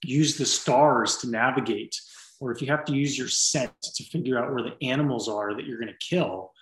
use 0.04 0.36
the 0.36 0.46
stars 0.46 1.16
to 1.18 1.28
navigate, 1.28 1.96
or 2.40 2.52
if 2.52 2.60
you 2.60 2.68
have 2.68 2.84
to 2.84 2.94
use 2.94 3.18
your 3.18 3.28
scent 3.28 3.72
to 3.82 4.04
figure 4.04 4.38
out 4.38 4.52
where 4.52 4.62
the 4.62 4.76
animals 4.86 5.28
are 5.28 5.54
that 5.54 5.64
you're 5.64 5.78
going 5.78 5.92
to 5.92 6.06
kill, 6.06 6.52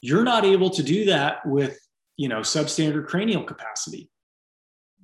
you're 0.00 0.24
not 0.24 0.44
able 0.44 0.70
to 0.70 0.82
do 0.82 1.06
that 1.06 1.44
with 1.46 1.78
you 2.18 2.28
know 2.28 2.40
substandard 2.40 3.06
cranial 3.06 3.42
capacity 3.42 4.10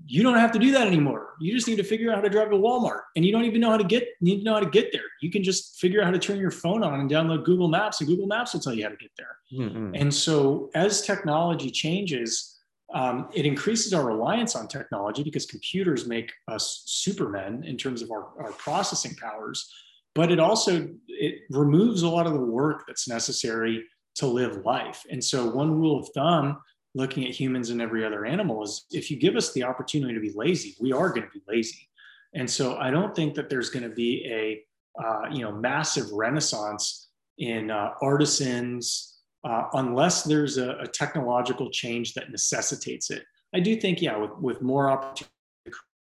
you 0.07 0.23
don't 0.23 0.37
have 0.37 0.53
to 0.53 0.59
do 0.59 0.73
that 0.73 0.87
anymore. 0.87 1.35
You 1.41 1.55
just 1.55 1.67
need 1.67 1.77
to 1.77 1.85
figure 1.85 2.11
out 2.11 2.17
how 2.17 2.21
to 2.23 2.29
drive 2.29 2.51
to 2.51 2.57
Walmart, 2.57 3.03
and 3.17 3.25
you 3.25 3.33
don't 3.33 3.45
even 3.45 3.61
know 3.61 3.71
how 3.71 3.77
to 3.77 3.85
get 3.85 4.09
need 4.21 4.39
to 4.39 4.45
know 4.45 4.55
how 4.55 4.61
to 4.61 4.69
get 4.69 4.93
there. 4.93 5.03
You 5.21 5.31
can 5.31 5.43
just 5.43 5.79
figure 5.79 6.01
out 6.01 6.07
how 6.07 6.11
to 6.11 6.19
turn 6.19 6.39
your 6.39 6.51
phone 6.51 6.83
on 6.83 7.01
and 7.01 7.11
download 7.11 7.45
Google 7.45 7.69
Maps, 7.69 8.01
and 8.01 8.09
Google 8.09 8.27
Maps 8.27 8.53
will 8.53 8.61
tell 8.61 8.75
you 8.75 8.85
how 8.85 8.91
to 8.91 8.97
get 8.97 9.11
there. 9.17 9.37
Mm-hmm. 9.53 9.95
And 9.95 10.13
so, 10.13 10.71
as 10.75 11.03
technology 11.03 11.71
changes, 11.71 12.59
um, 12.93 13.29
it 13.33 13.47
increases 13.47 13.95
our 13.95 14.05
reliance 14.05 14.55
on 14.55 14.69
technology 14.69 15.23
because 15.23 15.47
computers 15.47 16.07
make 16.07 16.33
us 16.49 16.83
supermen 16.87 17.65
in 17.65 17.77
terms 17.77 18.03
of 18.03 18.11
our, 18.11 18.29
our 18.39 18.53
processing 18.53 19.15
powers. 19.15 19.73
But 20.15 20.31
it 20.31 20.39
also 20.39 20.89
it 21.09 21.41
removes 21.51 22.03
a 22.03 22.09
lot 22.09 22.27
of 22.27 22.35
the 22.35 22.45
work 22.45 22.85
that's 22.87 23.09
necessary 23.09 23.85
to 24.17 24.27
live 24.27 24.65
life. 24.65 25.03
And 25.11 25.23
so, 25.23 25.49
one 25.49 25.73
rule 25.73 25.99
of 26.01 26.09
thumb 26.11 26.59
looking 26.95 27.25
at 27.25 27.31
humans 27.31 27.71
and 27.71 27.83
every 27.83 28.05
other 28.05 28.25
animal 28.25 28.63
is 28.63 28.87
if 28.91 29.11
you 29.11 29.19
give 29.19 29.37
us 29.37 29.53
the 29.53 29.65
opportunity 29.65 30.15
to 30.15 30.21
be 30.21 30.33
lazy, 30.35 30.75
we 30.81 30.93
are 30.93 31.09
going 31.09 31.23
to 31.23 31.33
be 31.33 31.43
lazy. 31.49 31.89
And 32.35 32.49
so 32.49 32.77
I 32.77 32.91
don't 32.91 33.15
think 33.15 33.35
that 33.35 33.49
there's 33.49 33.71
going 33.71 33.89
to 33.89 33.95
be 33.95 34.25
a 34.31 34.65
uh, 35.03 35.29
you 35.31 35.43
know 35.43 35.53
massive 35.53 36.11
renaissance 36.13 37.09
in 37.39 37.71
uh, 37.71 37.91
artisans 38.01 39.19
uh, 39.45 39.65
unless 39.75 40.23
there's 40.23 40.57
a, 40.57 40.77
a, 40.79 40.87
technological 40.87 41.69
change 41.69 42.15
that 42.15 42.31
necessitates 42.31 43.11
it. 43.11 43.25
I 43.53 43.61
do 43.61 43.77
think 43.77 44.01
yeah, 44.01 44.17
with, 44.17 44.31
with 44.39 44.63
more 44.63 44.89
opportunity 44.89 45.33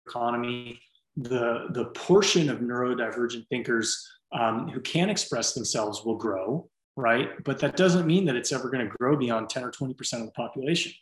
economy, 0.06 0.80
the 1.16 1.68
the 1.70 1.86
portion 1.86 2.50
of 2.50 2.58
neurodivergent 2.58 3.46
thinkers 3.48 4.06
um, 4.32 4.68
who 4.68 4.80
can 4.80 5.10
express 5.10 5.54
themselves 5.54 6.04
will 6.04 6.16
grow 6.16 6.68
right? 6.96 7.30
But 7.44 7.58
that 7.60 7.76
doesn't 7.76 8.06
mean 8.06 8.24
that 8.26 8.36
it's 8.36 8.52
ever 8.52 8.70
going 8.70 8.86
to 8.86 8.94
grow 8.98 9.16
beyond 9.16 9.48
10 9.48 9.64
or 9.64 9.70
20% 9.70 10.12
of 10.20 10.26
the 10.26 10.32
population. 10.32 10.92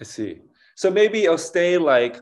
I 0.00 0.04
see. 0.04 0.40
So 0.74 0.90
maybe 0.90 1.24
it'll 1.24 1.38
stay 1.38 1.78
like 1.78 2.18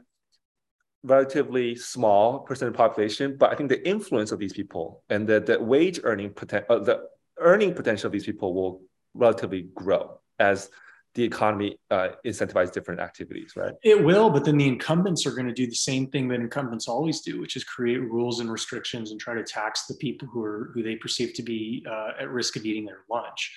relatively 1.02 1.76
small 1.76 2.40
percent 2.40 2.70
of 2.70 2.76
population, 2.76 3.36
but 3.38 3.52
I 3.52 3.56
think 3.56 3.68
the 3.68 3.86
influence 3.86 4.32
of 4.32 4.38
these 4.38 4.52
people 4.52 5.02
and 5.10 5.26
the, 5.26 5.40
the 5.40 5.60
wage 5.60 6.00
earning 6.02 6.30
potential, 6.30 6.76
uh, 6.76 6.78
the 6.78 7.08
earning 7.38 7.74
potential 7.74 8.06
of 8.06 8.12
these 8.12 8.24
people 8.24 8.54
will 8.54 8.82
relatively 9.12 9.68
grow 9.74 10.18
as 10.38 10.70
the 11.14 11.22
economy 11.22 11.78
uh, 11.90 12.08
incentivize 12.26 12.72
different 12.72 13.00
activities, 13.00 13.52
right? 13.56 13.74
It 13.84 14.02
will, 14.02 14.30
but 14.30 14.44
then 14.44 14.56
the 14.56 14.66
incumbents 14.66 15.26
are 15.26 15.30
going 15.30 15.46
to 15.46 15.52
do 15.52 15.66
the 15.66 15.74
same 15.74 16.08
thing 16.08 16.26
that 16.28 16.40
incumbents 16.40 16.88
always 16.88 17.20
do, 17.20 17.40
which 17.40 17.54
is 17.56 17.62
create 17.62 17.98
rules 17.98 18.40
and 18.40 18.50
restrictions 18.50 19.12
and 19.12 19.20
try 19.20 19.34
to 19.34 19.44
tax 19.44 19.86
the 19.86 19.94
people 19.94 20.26
who 20.28 20.42
are 20.42 20.70
who 20.74 20.82
they 20.82 20.96
perceive 20.96 21.32
to 21.34 21.42
be 21.42 21.84
uh, 21.88 22.12
at 22.20 22.30
risk 22.30 22.56
of 22.56 22.66
eating 22.66 22.84
their 22.84 23.04
lunch. 23.08 23.52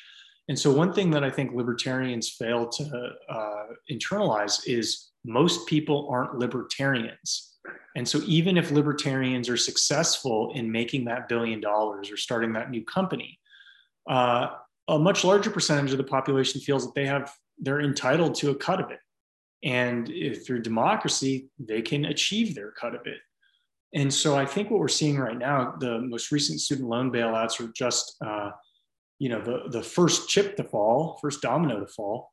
And 0.49 0.57
so, 0.57 0.71
one 0.71 0.93
thing 0.93 1.09
that 1.11 1.23
I 1.23 1.29
think 1.29 1.53
libertarians 1.53 2.29
fail 2.29 2.69
to 2.69 3.09
uh, 3.29 3.63
internalize 3.91 4.61
is 4.67 5.09
most 5.25 5.67
people 5.67 6.07
aren't 6.11 6.37
libertarians. 6.37 7.55
And 7.95 8.07
so, 8.07 8.21
even 8.25 8.55
if 8.55 8.71
libertarians 8.71 9.49
are 9.49 9.57
successful 9.57 10.51
in 10.53 10.71
making 10.71 11.05
that 11.05 11.27
billion 11.27 11.59
dollars 11.59 12.11
or 12.11 12.17
starting 12.17 12.53
that 12.53 12.69
new 12.69 12.85
company, 12.85 13.39
uh, 14.07 14.49
a 14.87 14.99
much 14.99 15.23
larger 15.23 15.49
percentage 15.49 15.91
of 15.91 15.97
the 15.97 16.03
population 16.03 16.61
feels 16.61 16.85
that 16.85 16.95
they 16.95 17.05
have 17.05 17.33
they're 17.59 17.81
entitled 17.81 18.35
to 18.35 18.51
a 18.51 18.55
cut 18.55 18.79
of 18.79 18.91
it. 18.91 18.99
And 19.63 20.09
if 20.09 20.45
through 20.45 20.61
democracy, 20.61 21.49
they 21.59 21.81
can 21.81 22.05
achieve 22.05 22.53
their 22.53 22.71
cut 22.71 22.95
of 22.95 23.01
it. 23.05 23.17
And 23.93 24.13
so 24.13 24.35
I 24.35 24.45
think 24.45 24.69
what 24.69 24.79
we're 24.79 24.87
seeing 24.87 25.17
right 25.17 25.37
now, 25.37 25.75
the 25.79 25.99
most 25.99 26.31
recent 26.31 26.59
student 26.59 26.89
loan 26.89 27.11
bailouts 27.11 27.59
are 27.59 27.71
just, 27.73 28.15
uh, 28.25 28.51
you 29.17 29.29
know, 29.29 29.41
the, 29.41 29.69
the 29.69 29.81
first 29.81 30.29
chip 30.29 30.55
to 30.57 30.63
fall, 30.63 31.17
first 31.21 31.41
domino 31.41 31.79
to 31.79 31.87
fall 31.87 32.31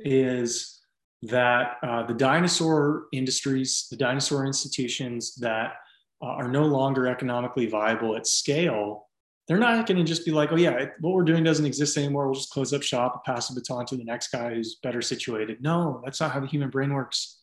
is 0.00 0.80
that 1.22 1.76
uh, 1.82 2.02
the 2.06 2.14
dinosaur 2.14 3.06
industries, 3.12 3.86
the 3.90 3.96
dinosaur 3.96 4.44
institutions 4.44 5.34
that 5.36 5.74
uh, 6.22 6.26
are 6.26 6.48
no 6.48 6.64
longer 6.64 7.06
economically 7.06 7.66
viable 7.66 8.16
at 8.16 8.26
scale 8.26 9.05
they're 9.48 9.58
not 9.58 9.86
going 9.86 9.98
to 9.98 10.04
just 10.04 10.24
be 10.24 10.32
like, 10.32 10.50
oh, 10.50 10.56
yeah, 10.56 10.86
what 11.00 11.14
we're 11.14 11.22
doing 11.22 11.44
doesn't 11.44 11.66
exist 11.66 11.96
anymore. 11.96 12.26
We'll 12.26 12.34
just 12.34 12.50
close 12.50 12.72
up 12.72 12.82
shop 12.82 13.12
and 13.14 13.34
pass 13.34 13.48
the 13.48 13.54
baton 13.54 13.86
to 13.86 13.96
the 13.96 14.04
next 14.04 14.28
guy 14.28 14.54
who's 14.54 14.76
better 14.82 15.00
situated. 15.00 15.58
No, 15.60 16.02
that's 16.04 16.20
not 16.20 16.32
how 16.32 16.40
the 16.40 16.46
human 16.46 16.70
brain 16.70 16.92
works. 16.92 17.38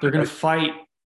They're 0.00 0.10
going 0.10 0.24
to 0.24 0.30
fight 0.30 0.70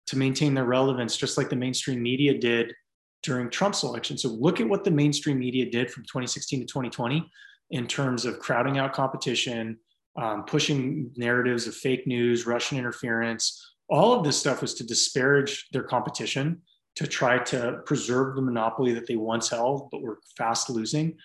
to 0.06 0.18
maintain 0.18 0.54
their 0.54 0.64
relevance, 0.64 1.16
just 1.16 1.38
like 1.38 1.50
the 1.50 1.56
mainstream 1.56 2.02
media 2.02 2.36
did 2.38 2.74
during 3.22 3.48
Trump's 3.48 3.84
election. 3.84 4.18
So 4.18 4.28
look 4.28 4.60
at 4.60 4.68
what 4.68 4.84
the 4.84 4.90
mainstream 4.90 5.38
media 5.38 5.70
did 5.70 5.90
from 5.90 6.02
2016 6.04 6.60
to 6.60 6.66
2020 6.66 7.30
in 7.70 7.86
terms 7.86 8.24
of 8.24 8.38
crowding 8.38 8.78
out 8.78 8.92
competition, 8.92 9.78
um, 10.20 10.44
pushing 10.44 11.10
narratives 11.16 11.66
of 11.66 11.74
fake 11.74 12.06
news, 12.06 12.46
Russian 12.46 12.76
interference. 12.76 13.74
All 13.88 14.12
of 14.12 14.24
this 14.24 14.38
stuff 14.38 14.60
was 14.60 14.74
to 14.74 14.84
disparage 14.84 15.68
their 15.72 15.84
competition 15.84 16.60
to 16.96 17.06
try 17.06 17.38
to 17.38 17.80
preserve 17.86 18.36
the 18.36 18.42
monopoly 18.42 18.92
that 18.92 19.06
they 19.06 19.16
once 19.16 19.50
held, 19.50 19.88
but 19.90 20.02
were 20.02 20.20
fast 20.36 20.70
losing, 20.70 21.16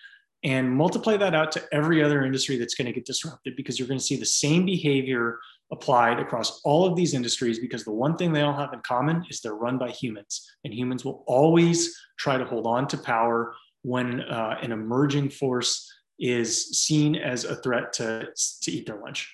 and 0.42 0.70
multiply 0.70 1.16
that 1.16 1.34
out 1.34 1.52
to 1.52 1.62
every 1.72 2.02
other 2.02 2.24
industry 2.24 2.56
that's 2.56 2.74
going 2.74 2.86
to 2.86 2.92
get 2.92 3.04
disrupted 3.04 3.54
because 3.56 3.78
you're 3.78 3.88
going 3.88 3.98
to 3.98 4.04
see 4.04 4.16
the 4.16 4.26
same 4.26 4.64
behavior 4.64 5.38
applied 5.72 6.18
across 6.18 6.60
all 6.64 6.84
of 6.84 6.96
these 6.96 7.14
industries 7.14 7.58
because 7.60 7.84
the 7.84 7.92
one 7.92 8.16
thing 8.16 8.32
they 8.32 8.40
all 8.40 8.56
have 8.56 8.72
in 8.72 8.80
common 8.80 9.24
is 9.30 9.40
they're 9.40 9.54
run 9.54 9.78
by 9.78 9.90
humans, 9.90 10.50
and 10.64 10.74
humans 10.74 11.04
will 11.04 11.22
always 11.26 11.94
try 12.18 12.36
to 12.36 12.44
hold 12.44 12.66
on 12.66 12.88
to 12.88 12.98
power 12.98 13.54
when 13.82 14.20
uh, 14.22 14.56
an 14.62 14.72
emerging 14.72 15.30
force 15.30 15.90
is 16.18 16.82
seen 16.82 17.16
as 17.16 17.44
a 17.44 17.56
threat 17.56 17.92
to, 17.94 18.28
to 18.62 18.70
eat 18.70 18.86
their 18.86 19.00
lunch. 19.00 19.32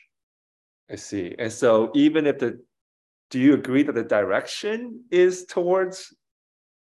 I 0.90 0.96
see. 0.96 1.34
And 1.38 1.52
so 1.52 1.90
even 1.94 2.26
if 2.26 2.38
the 2.38 2.60
do 3.30 3.40
you 3.40 3.54
agree 3.54 3.82
that 3.82 3.94
the 3.94 4.04
direction 4.04 5.02
is 5.10 5.46
towards 5.46 6.14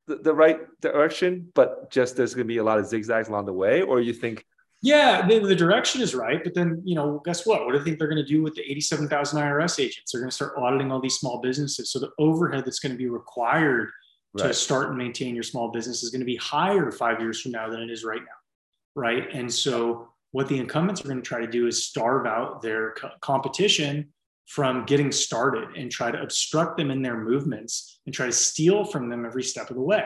the, 0.06 0.16
the 0.16 0.34
right 0.34 0.58
direction, 0.80 1.50
but 1.54 1.90
just 1.90 2.16
there's 2.16 2.34
going 2.34 2.46
to 2.46 2.52
be 2.52 2.58
a 2.58 2.64
lot 2.64 2.78
of 2.78 2.86
zigzags 2.86 3.28
along 3.28 3.46
the 3.46 3.52
way, 3.52 3.82
or 3.82 4.00
you 4.00 4.12
think? 4.12 4.44
Yeah, 4.82 5.26
the, 5.26 5.38
the 5.38 5.56
direction 5.56 6.02
is 6.02 6.14
right, 6.14 6.44
but 6.44 6.54
then 6.54 6.82
you 6.84 6.94
know, 6.94 7.22
guess 7.24 7.46
what? 7.46 7.64
What 7.64 7.72
do 7.72 7.78
you 7.78 7.84
think 7.84 7.98
they're 7.98 8.08
going 8.08 8.22
to 8.22 8.28
do 8.28 8.42
with 8.42 8.54
the 8.54 8.62
87,000 8.70 9.40
IRS 9.40 9.80
agents? 9.80 10.12
They're 10.12 10.20
going 10.20 10.30
to 10.30 10.34
start 10.34 10.54
auditing 10.58 10.92
all 10.92 11.00
these 11.00 11.16
small 11.16 11.40
businesses. 11.40 11.90
So 11.90 11.98
the 11.98 12.10
overhead 12.18 12.64
that's 12.66 12.80
going 12.80 12.92
to 12.92 12.98
be 12.98 13.08
required 13.08 13.90
right. 14.34 14.48
to 14.48 14.54
start 14.54 14.88
and 14.88 14.98
maintain 14.98 15.34
your 15.34 15.44
small 15.44 15.70
business 15.70 16.02
is 16.02 16.10
going 16.10 16.20
to 16.20 16.26
be 16.26 16.36
higher 16.36 16.90
five 16.90 17.20
years 17.20 17.40
from 17.40 17.52
now 17.52 17.70
than 17.70 17.80
it 17.80 17.90
is 17.90 18.04
right 18.04 18.20
now, 18.20 19.00
right? 19.00 19.26
And 19.32 19.52
so 19.52 20.08
what 20.32 20.48
the 20.48 20.58
incumbents 20.58 21.00
are 21.00 21.08
going 21.08 21.22
to 21.22 21.22
try 21.22 21.40
to 21.40 21.46
do 21.46 21.66
is 21.66 21.84
starve 21.84 22.26
out 22.26 22.60
their 22.60 22.92
co- 22.92 23.10
competition 23.20 24.12
from 24.46 24.84
getting 24.84 25.10
started 25.10 25.76
and 25.76 25.90
try 25.90 26.10
to 26.10 26.20
obstruct 26.20 26.76
them 26.76 26.90
in 26.90 27.02
their 27.02 27.18
movements 27.18 28.00
and 28.06 28.14
try 28.14 28.26
to 28.26 28.32
steal 28.32 28.84
from 28.84 29.08
them 29.08 29.24
every 29.24 29.42
step 29.42 29.70
of 29.70 29.76
the 29.76 29.82
way 29.82 30.04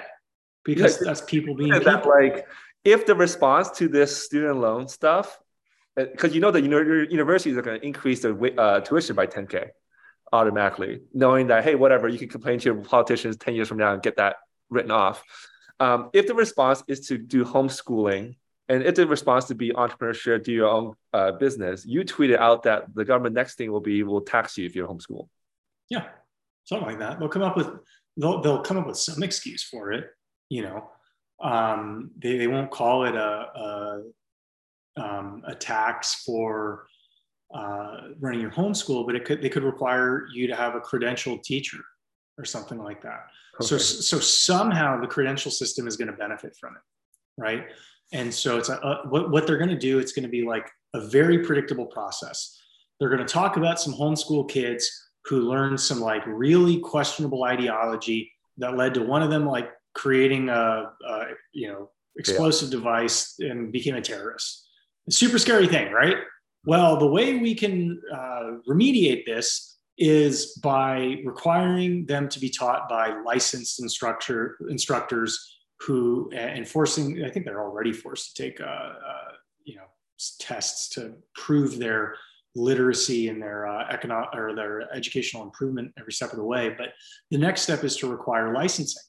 because 0.64 0.99
that's 0.99 1.22
people 1.22 1.55
being 1.55 1.72
people. 1.72 1.84
That, 1.84 2.07
like 2.07 2.47
if 2.84 3.07
the 3.07 3.14
response 3.14 3.70
to 3.78 3.89
this 3.89 4.24
student 4.24 4.59
loan 4.59 4.89
stuff 4.89 5.39
because 5.97 6.30
uh, 6.30 6.34
you 6.34 6.41
know 6.41 6.51
the 6.51 6.62
universities 6.62 7.57
are 7.57 7.62
going 7.62 7.80
to 7.80 7.86
increase 7.86 8.20
their 8.20 8.36
uh, 8.61 8.80
tuition 8.80 9.16
by 9.16 9.26
10k 9.26 9.68
automatically 10.32 11.01
knowing 11.12 11.49
that 11.49 11.64
hey 11.64 11.74
whatever 11.74 12.07
you 12.07 12.18
can 12.18 12.28
complain 12.28 12.59
to 12.59 12.66
your 12.66 12.76
politicians 12.76 13.36
10 13.36 13.55
years 13.55 13.68
from 13.68 13.78
now 13.78 13.95
and 13.95 14.03
get 14.03 14.16
that 14.16 14.36
written 14.70 14.91
off 14.91 15.22
um, 15.80 16.11
if 16.12 16.26
the 16.26 16.34
response 16.34 16.82
is 16.86 17.09
to 17.09 17.18
do 17.18 17.45
homeschooling 17.45 18.36
and 18.68 18.82
it's 18.82 18.98
in 18.98 19.08
response 19.08 19.46
to 19.46 19.54
be 19.54 19.70
entrepreneurship, 19.70 20.44
do 20.44 20.52
your 20.52 20.68
own 20.68 20.94
uh, 21.12 21.32
business, 21.32 21.86
you 21.86 22.04
tweeted 22.04 22.36
out 22.36 22.64
that 22.64 22.94
the 22.94 23.04
government 23.04 23.34
next 23.34 23.56
thing 23.56 23.72
will 23.72 23.80
be 23.80 24.02
will 24.02 24.20
tax 24.20 24.58
you 24.58 24.66
if 24.66 24.74
you're 24.74 24.86
homeschool. 24.86 25.28
Yeah, 25.88 26.06
something 26.64 26.86
like 26.86 26.98
that. 26.98 27.18
They'll 27.18 27.28
come 27.28 27.42
up 27.42 27.56
with 27.56 27.68
they'll 28.18 28.40
they'll 28.42 28.60
come 28.60 28.76
up 28.76 28.86
with 28.86 28.98
some 28.98 29.22
excuse 29.22 29.62
for 29.62 29.92
it. 29.92 30.10
You 30.50 30.62
know, 30.62 30.90
um, 31.42 32.10
they 32.18 32.36
they 32.36 32.46
won't 32.46 32.70
call 32.70 33.04
it 33.04 33.14
a 33.14 34.02
a, 34.98 35.02
um, 35.02 35.42
a 35.46 35.54
tax 35.54 36.22
for 36.26 36.86
uh, 37.54 38.08
running 38.20 38.40
your 38.40 38.50
homeschool, 38.50 39.06
but 39.06 39.14
it 39.14 39.24
could 39.24 39.40
they 39.40 39.48
could 39.48 39.64
require 39.64 40.26
you 40.32 40.46
to 40.46 40.54
have 40.54 40.74
a 40.74 40.80
credentialed 40.80 41.42
teacher 41.42 41.78
or 42.36 42.44
something 42.44 42.78
like 42.78 43.02
that. 43.02 43.26
Okay. 43.60 43.66
So 43.66 43.78
so 43.78 44.18
somehow 44.20 45.00
the 45.00 45.06
credential 45.06 45.50
system 45.50 45.88
is 45.88 45.96
going 45.96 46.10
to 46.10 46.16
benefit 46.16 46.54
from 46.60 46.74
it, 46.74 46.82
right? 47.40 47.66
And 48.12 48.32
so 48.32 48.59
it's 48.59 48.68
a, 48.68 48.80
uh, 48.80 49.02
what, 49.09 49.30
what 49.30 49.46
they're 49.46 49.59
going 49.59 49.68
to 49.70 49.78
do, 49.78 49.98
it's 49.98 50.12
going 50.12 50.22
to 50.22 50.28
be 50.28 50.44
like 50.44 50.70
a 50.94 51.09
very 51.09 51.44
predictable 51.44 51.86
process. 51.86 52.59
They're 52.98 53.11
going 53.11 53.24
to 53.24 53.32
talk 53.32 53.56
about 53.56 53.80
some 53.80 53.92
homeschool 53.92 54.48
kids 54.48 54.90
who 55.26 55.40
learned 55.40 55.78
some 55.78 56.00
like 56.00 56.22
really 56.26 56.78
questionable 56.78 57.44
ideology 57.44 58.32
that 58.56 58.76
led 58.76 58.94
to 58.94 59.02
one 59.02 59.22
of 59.22 59.30
them 59.30 59.46
like 59.46 59.70
creating 59.94 60.48
a, 60.48 60.90
a 61.06 61.24
you 61.52 61.68
know 61.68 61.90
explosive 62.16 62.68
yeah. 62.68 62.78
device 62.78 63.34
and 63.38 63.72
became 63.72 63.94
a 63.94 64.00
terrorist. 64.00 64.66
A 65.09 65.12
super 65.12 65.38
scary 65.38 65.68
thing, 65.68 65.92
right? 65.92 66.16
Well, 66.64 66.96
the 66.96 67.06
way 67.06 67.36
we 67.36 67.54
can 67.54 68.00
uh, 68.12 68.59
remediate 68.68 69.24
this 69.24 69.76
is 69.96 70.59
by 70.62 71.16
requiring 71.24 72.06
them 72.06 72.28
to 72.28 72.40
be 72.40 72.48
taught 72.48 72.88
by 72.88 73.20
licensed 73.24 73.80
instructor 73.80 74.56
instructors 74.68 75.57
who 75.81 76.31
uh, 76.35 76.37
enforcing 76.37 77.24
i 77.24 77.31
think 77.31 77.45
they're 77.45 77.62
already 77.62 77.93
forced 77.93 78.35
to 78.35 78.43
take 78.43 78.61
uh, 78.61 78.64
uh, 78.64 79.33
you 79.64 79.76
know 79.76 79.85
tests 80.41 80.89
to 80.89 81.14
prove 81.35 81.79
their 81.79 82.16
literacy 82.57 83.29
and 83.29 83.41
their 83.41 83.66
uh, 83.66 83.87
economic 83.89 84.31
or 84.35 84.55
their 84.55 84.93
educational 84.93 85.43
improvement 85.43 85.93
every 85.99 86.12
step 86.12 86.33
of 86.33 86.39
the 86.39 86.45
way. 86.45 86.74
But 86.76 86.89
the 87.31 87.39
next 87.39 87.62
step 87.62 87.85
is 87.85 87.97
to 87.99 88.11
require 88.11 88.53
licensing 88.53 89.03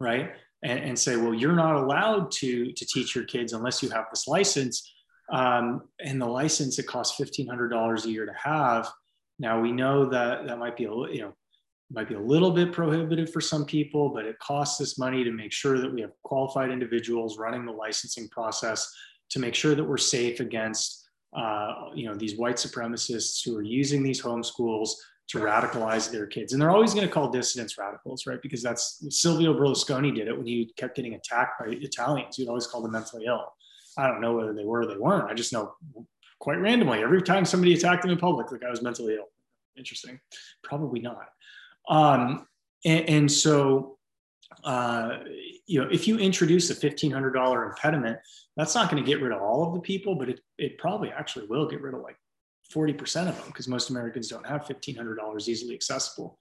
right? 0.00 0.32
And, 0.62 0.80
and 0.80 0.98
say 0.98 1.16
well 1.16 1.34
you're 1.34 1.54
not 1.54 1.76
allowed 1.76 2.30
to 2.32 2.72
to 2.72 2.86
teach 2.86 3.14
your 3.14 3.24
kids 3.24 3.52
unless 3.52 3.82
you 3.82 3.90
have 3.90 4.06
this 4.10 4.26
license. 4.26 4.90
Um, 5.32 5.82
and 6.00 6.20
the 6.20 6.26
license 6.26 6.78
it 6.78 6.86
costs 6.86 7.18
$1500 7.18 8.04
a 8.04 8.10
year 8.10 8.26
to 8.26 8.34
have. 8.34 8.90
Now 9.38 9.60
we 9.60 9.72
know 9.72 10.06
that 10.10 10.46
that 10.46 10.58
might 10.58 10.76
be 10.76 10.84
a 10.84 10.90
you 10.90 11.20
know 11.20 11.34
might 11.94 12.08
be 12.08 12.14
a 12.14 12.20
little 12.20 12.50
bit 12.50 12.72
prohibitive 12.72 13.32
for 13.32 13.40
some 13.40 13.64
people, 13.64 14.10
but 14.10 14.24
it 14.24 14.38
costs 14.38 14.80
us 14.80 14.98
money 14.98 15.24
to 15.24 15.30
make 15.30 15.52
sure 15.52 15.78
that 15.78 15.92
we 15.92 16.00
have 16.00 16.12
qualified 16.22 16.70
individuals 16.70 17.38
running 17.38 17.64
the 17.64 17.72
licensing 17.72 18.28
process 18.28 18.92
to 19.30 19.38
make 19.38 19.54
sure 19.54 19.74
that 19.74 19.84
we're 19.84 19.96
safe 19.96 20.40
against 20.40 21.08
uh, 21.36 21.90
you 21.94 22.06
know 22.06 22.14
these 22.14 22.36
white 22.36 22.56
supremacists 22.56 23.44
who 23.44 23.56
are 23.56 23.62
using 23.62 24.02
these 24.02 24.22
homeschools 24.22 24.90
to 25.26 25.38
radicalize 25.38 26.10
their 26.10 26.26
kids. 26.26 26.52
And 26.52 26.60
they're 26.60 26.70
always 26.70 26.92
going 26.92 27.06
to 27.06 27.12
call 27.12 27.30
dissidents 27.30 27.78
radicals, 27.78 28.26
right? 28.26 28.40
Because 28.42 28.62
that's 28.62 29.02
Silvio 29.08 29.54
Berlusconi 29.54 30.14
did 30.14 30.28
it 30.28 30.36
when 30.36 30.46
he 30.46 30.70
kept 30.76 30.96
getting 30.96 31.14
attacked 31.14 31.58
by 31.58 31.66
Italians. 31.70 32.36
He'd 32.36 32.48
always 32.48 32.66
call 32.66 32.82
them 32.82 32.92
mentally 32.92 33.24
ill. 33.26 33.44
I 33.96 34.06
don't 34.06 34.20
know 34.20 34.34
whether 34.34 34.52
they 34.52 34.64
were 34.64 34.82
or 34.82 34.86
they 34.86 34.96
weren't. 34.96 35.30
I 35.30 35.34
just 35.34 35.52
know 35.52 35.76
quite 36.40 36.56
randomly 36.56 37.02
every 37.02 37.22
time 37.22 37.44
somebody 37.44 37.72
attacked 37.74 38.04
him 38.04 38.10
in 38.10 38.18
public, 38.18 38.48
the 38.48 38.58
guy 38.58 38.68
was 38.68 38.82
mentally 38.82 39.14
ill. 39.14 39.28
Interesting. 39.76 40.20
Probably 40.62 41.00
not. 41.00 41.28
Um, 41.88 42.46
and, 42.84 43.08
and, 43.08 43.32
so, 43.32 43.98
uh, 44.64 45.18
you 45.66 45.80
know, 45.80 45.88
if 45.90 46.06
you 46.06 46.18
introduce 46.18 46.70
a 46.70 46.74
$1,500 46.74 47.70
impediment, 47.70 48.18
that's 48.56 48.74
not 48.74 48.90
going 48.90 49.02
to 49.02 49.06
get 49.06 49.22
rid 49.22 49.32
of 49.32 49.42
all 49.42 49.66
of 49.66 49.74
the 49.74 49.80
people, 49.80 50.14
but 50.14 50.28
it, 50.28 50.40
it 50.58 50.78
probably 50.78 51.10
actually 51.10 51.46
will 51.46 51.68
get 51.68 51.80
rid 51.80 51.94
of 51.94 52.00
like 52.00 52.16
40% 52.72 53.28
of 53.28 53.36
them 53.36 53.46
because 53.46 53.68
most 53.68 53.90
Americans 53.90 54.28
don't 54.28 54.46
have 54.46 54.64
$1,500 54.64 55.48
easily 55.48 55.74
accessible. 55.74 56.38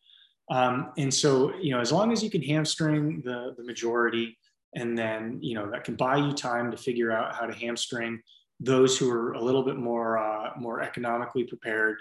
Um, 0.51 0.91
and 0.97 1.13
so, 1.13 1.55
you 1.55 1.71
know, 1.71 1.79
as 1.79 1.91
long 1.91 2.11
as 2.11 2.23
you 2.23 2.29
can 2.29 2.41
hamstring 2.41 3.21
the, 3.23 3.53
the 3.57 3.63
majority, 3.63 4.37
and 4.75 4.97
then, 4.97 5.37
you 5.41 5.55
know, 5.55 5.69
that 5.69 5.83
can 5.83 5.95
buy 5.95 6.17
you 6.17 6.33
time 6.33 6.71
to 6.71 6.77
figure 6.77 7.11
out 7.11 7.35
how 7.35 7.45
to 7.45 7.53
hamstring 7.53 8.21
those 8.59 8.97
who 8.97 9.09
are 9.11 9.33
a 9.33 9.41
little 9.41 9.63
bit 9.63 9.77
more 9.77 10.17
uh, 10.17 10.51
more 10.57 10.81
economically 10.81 11.43
prepared. 11.43 11.97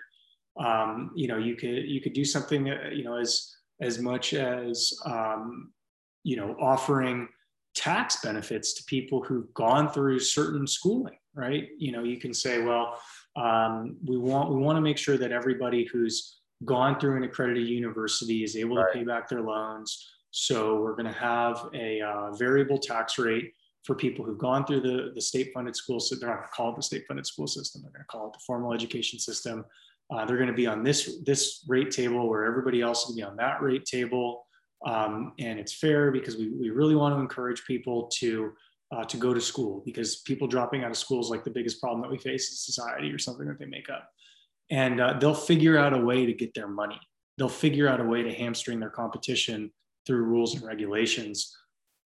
Um, 0.57 1.11
you 1.15 1.29
know, 1.29 1.39
you 1.39 1.57
could 1.57 1.89
you 1.89 2.01
could 2.01 2.13
do 2.13 2.25
something, 2.25 2.71
uh, 2.71 2.91
you 2.93 3.05
know, 3.05 3.17
as 3.17 3.55
as 3.81 3.99
much 3.99 4.35
as 4.35 4.93
um, 5.07 5.73
you 6.25 6.37
know, 6.37 6.57
offering 6.61 7.29
tax 7.75 8.21
benefits 8.23 8.75
to 8.75 8.85
people 8.85 9.23
who've 9.23 9.53
gone 9.55 9.91
through 9.91 10.21
certain 10.21 10.67
schooling, 10.67 11.17
right? 11.35 11.69
You 11.79 11.93
know, 11.93 12.05
you 12.05 12.19
can 12.19 12.35
say, 12.35 12.63
well, 12.63 12.99
um, 13.37 13.97
we 14.05 14.19
want 14.19 14.51
we 14.53 14.61
want 14.61 14.77
to 14.77 14.83
make 14.83 14.99
sure 14.99 15.17
that 15.17 15.33
everybody 15.33 15.89
who's 15.91 16.39
gone 16.65 17.01
through 17.01 17.17
an 17.17 17.25
accredited 17.25 17.67
university 17.67 18.45
is 18.45 18.57
able 18.57 18.77
right. 18.77 18.93
to 18.93 18.99
pay 18.99 19.05
back 19.05 19.29
their 19.29 19.41
loans. 19.41 20.09
So 20.31 20.81
we're 20.81 20.95
going 20.95 21.13
to 21.13 21.19
have 21.19 21.69
a 21.75 22.01
uh, 22.01 22.33
variable 22.33 22.79
tax 22.79 23.19
rate 23.19 23.53
for 23.85 23.95
people 23.97 24.25
who've 24.25 24.39
gone 24.39 24.65
through 24.65 24.81
the, 24.81 25.13
the 25.15 25.21
state 25.21 25.51
funded 25.53 25.75
school 25.75 25.99
system. 25.99 26.21
They're 26.21 26.29
not 26.29 26.41
going 26.41 26.49
to 26.49 26.55
call 26.55 26.73
it 26.73 26.77
the 26.77 26.83
state 26.83 27.05
funded 27.09 27.27
school 27.27 27.47
system. 27.47 27.83
They're 27.83 27.91
going 27.91 28.05
to 28.05 28.07
call 28.07 28.29
it 28.29 28.33
the 28.35 28.39
formal 28.47 28.73
education 28.73 29.19
system. 29.19 29.65
Uh, 30.13 30.25
they're 30.27 30.37
going 30.37 30.49
to 30.49 30.55
be 30.55 30.67
on 30.67 30.83
this, 30.83 31.19
this 31.25 31.65
rate 31.69 31.91
table 31.91 32.29
where 32.29 32.45
everybody 32.45 32.83
else 32.83 33.09
will 33.09 33.17
be 33.17 33.23
on 33.23 33.37
that 33.37 33.63
rate 33.63 33.85
table. 33.85 34.47
Um, 34.85 35.33
and 35.39 35.59
it's 35.59 35.73
fair 35.73 36.11
because 36.11 36.37
we, 36.37 36.51
we 36.51 36.71
really 36.71 36.95
want 36.95 37.15
to 37.15 37.21
encourage 37.21 37.65
people 37.65 38.09
to 38.19 38.53
uh, 38.93 39.05
to 39.05 39.17
go 39.17 39.33
to 39.33 39.41
school 39.41 39.83
because 39.87 40.17
people 40.17 40.47
dropping 40.47 40.85
out 40.85 40.91
of 40.91 40.97
school 40.97 41.21
is 41.21 41.31
like 41.31 41.45
the 41.45 41.51
biggest 41.51 41.81
problem 41.81 42.03
that 42.03 42.11
we 42.11 42.19
face 42.19 42.51
in 42.51 42.57
society 42.57 43.11
or 43.11 43.19
something 43.19 43.47
that 43.47 43.59
they 43.59 43.65
make 43.65 43.89
up. 43.89 44.07
And 44.71 45.01
uh, 45.01 45.19
they'll 45.19 45.35
figure 45.35 45.79
out 45.79 45.95
a 45.95 45.99
way 45.99 46.27
to 46.27 46.33
get 46.33 46.53
their 46.55 46.69
money. 46.69 47.01
They'll 47.39 47.49
figure 47.49 47.89
out 47.89 48.01
a 48.01 48.05
way 48.05 48.23
to 48.23 48.33
hamstring 48.33 48.81
their 48.81 48.91
competition 48.91 49.73
through 50.07 50.25
rules 50.25 50.55
and 50.55 50.63
regulations. 50.63 51.57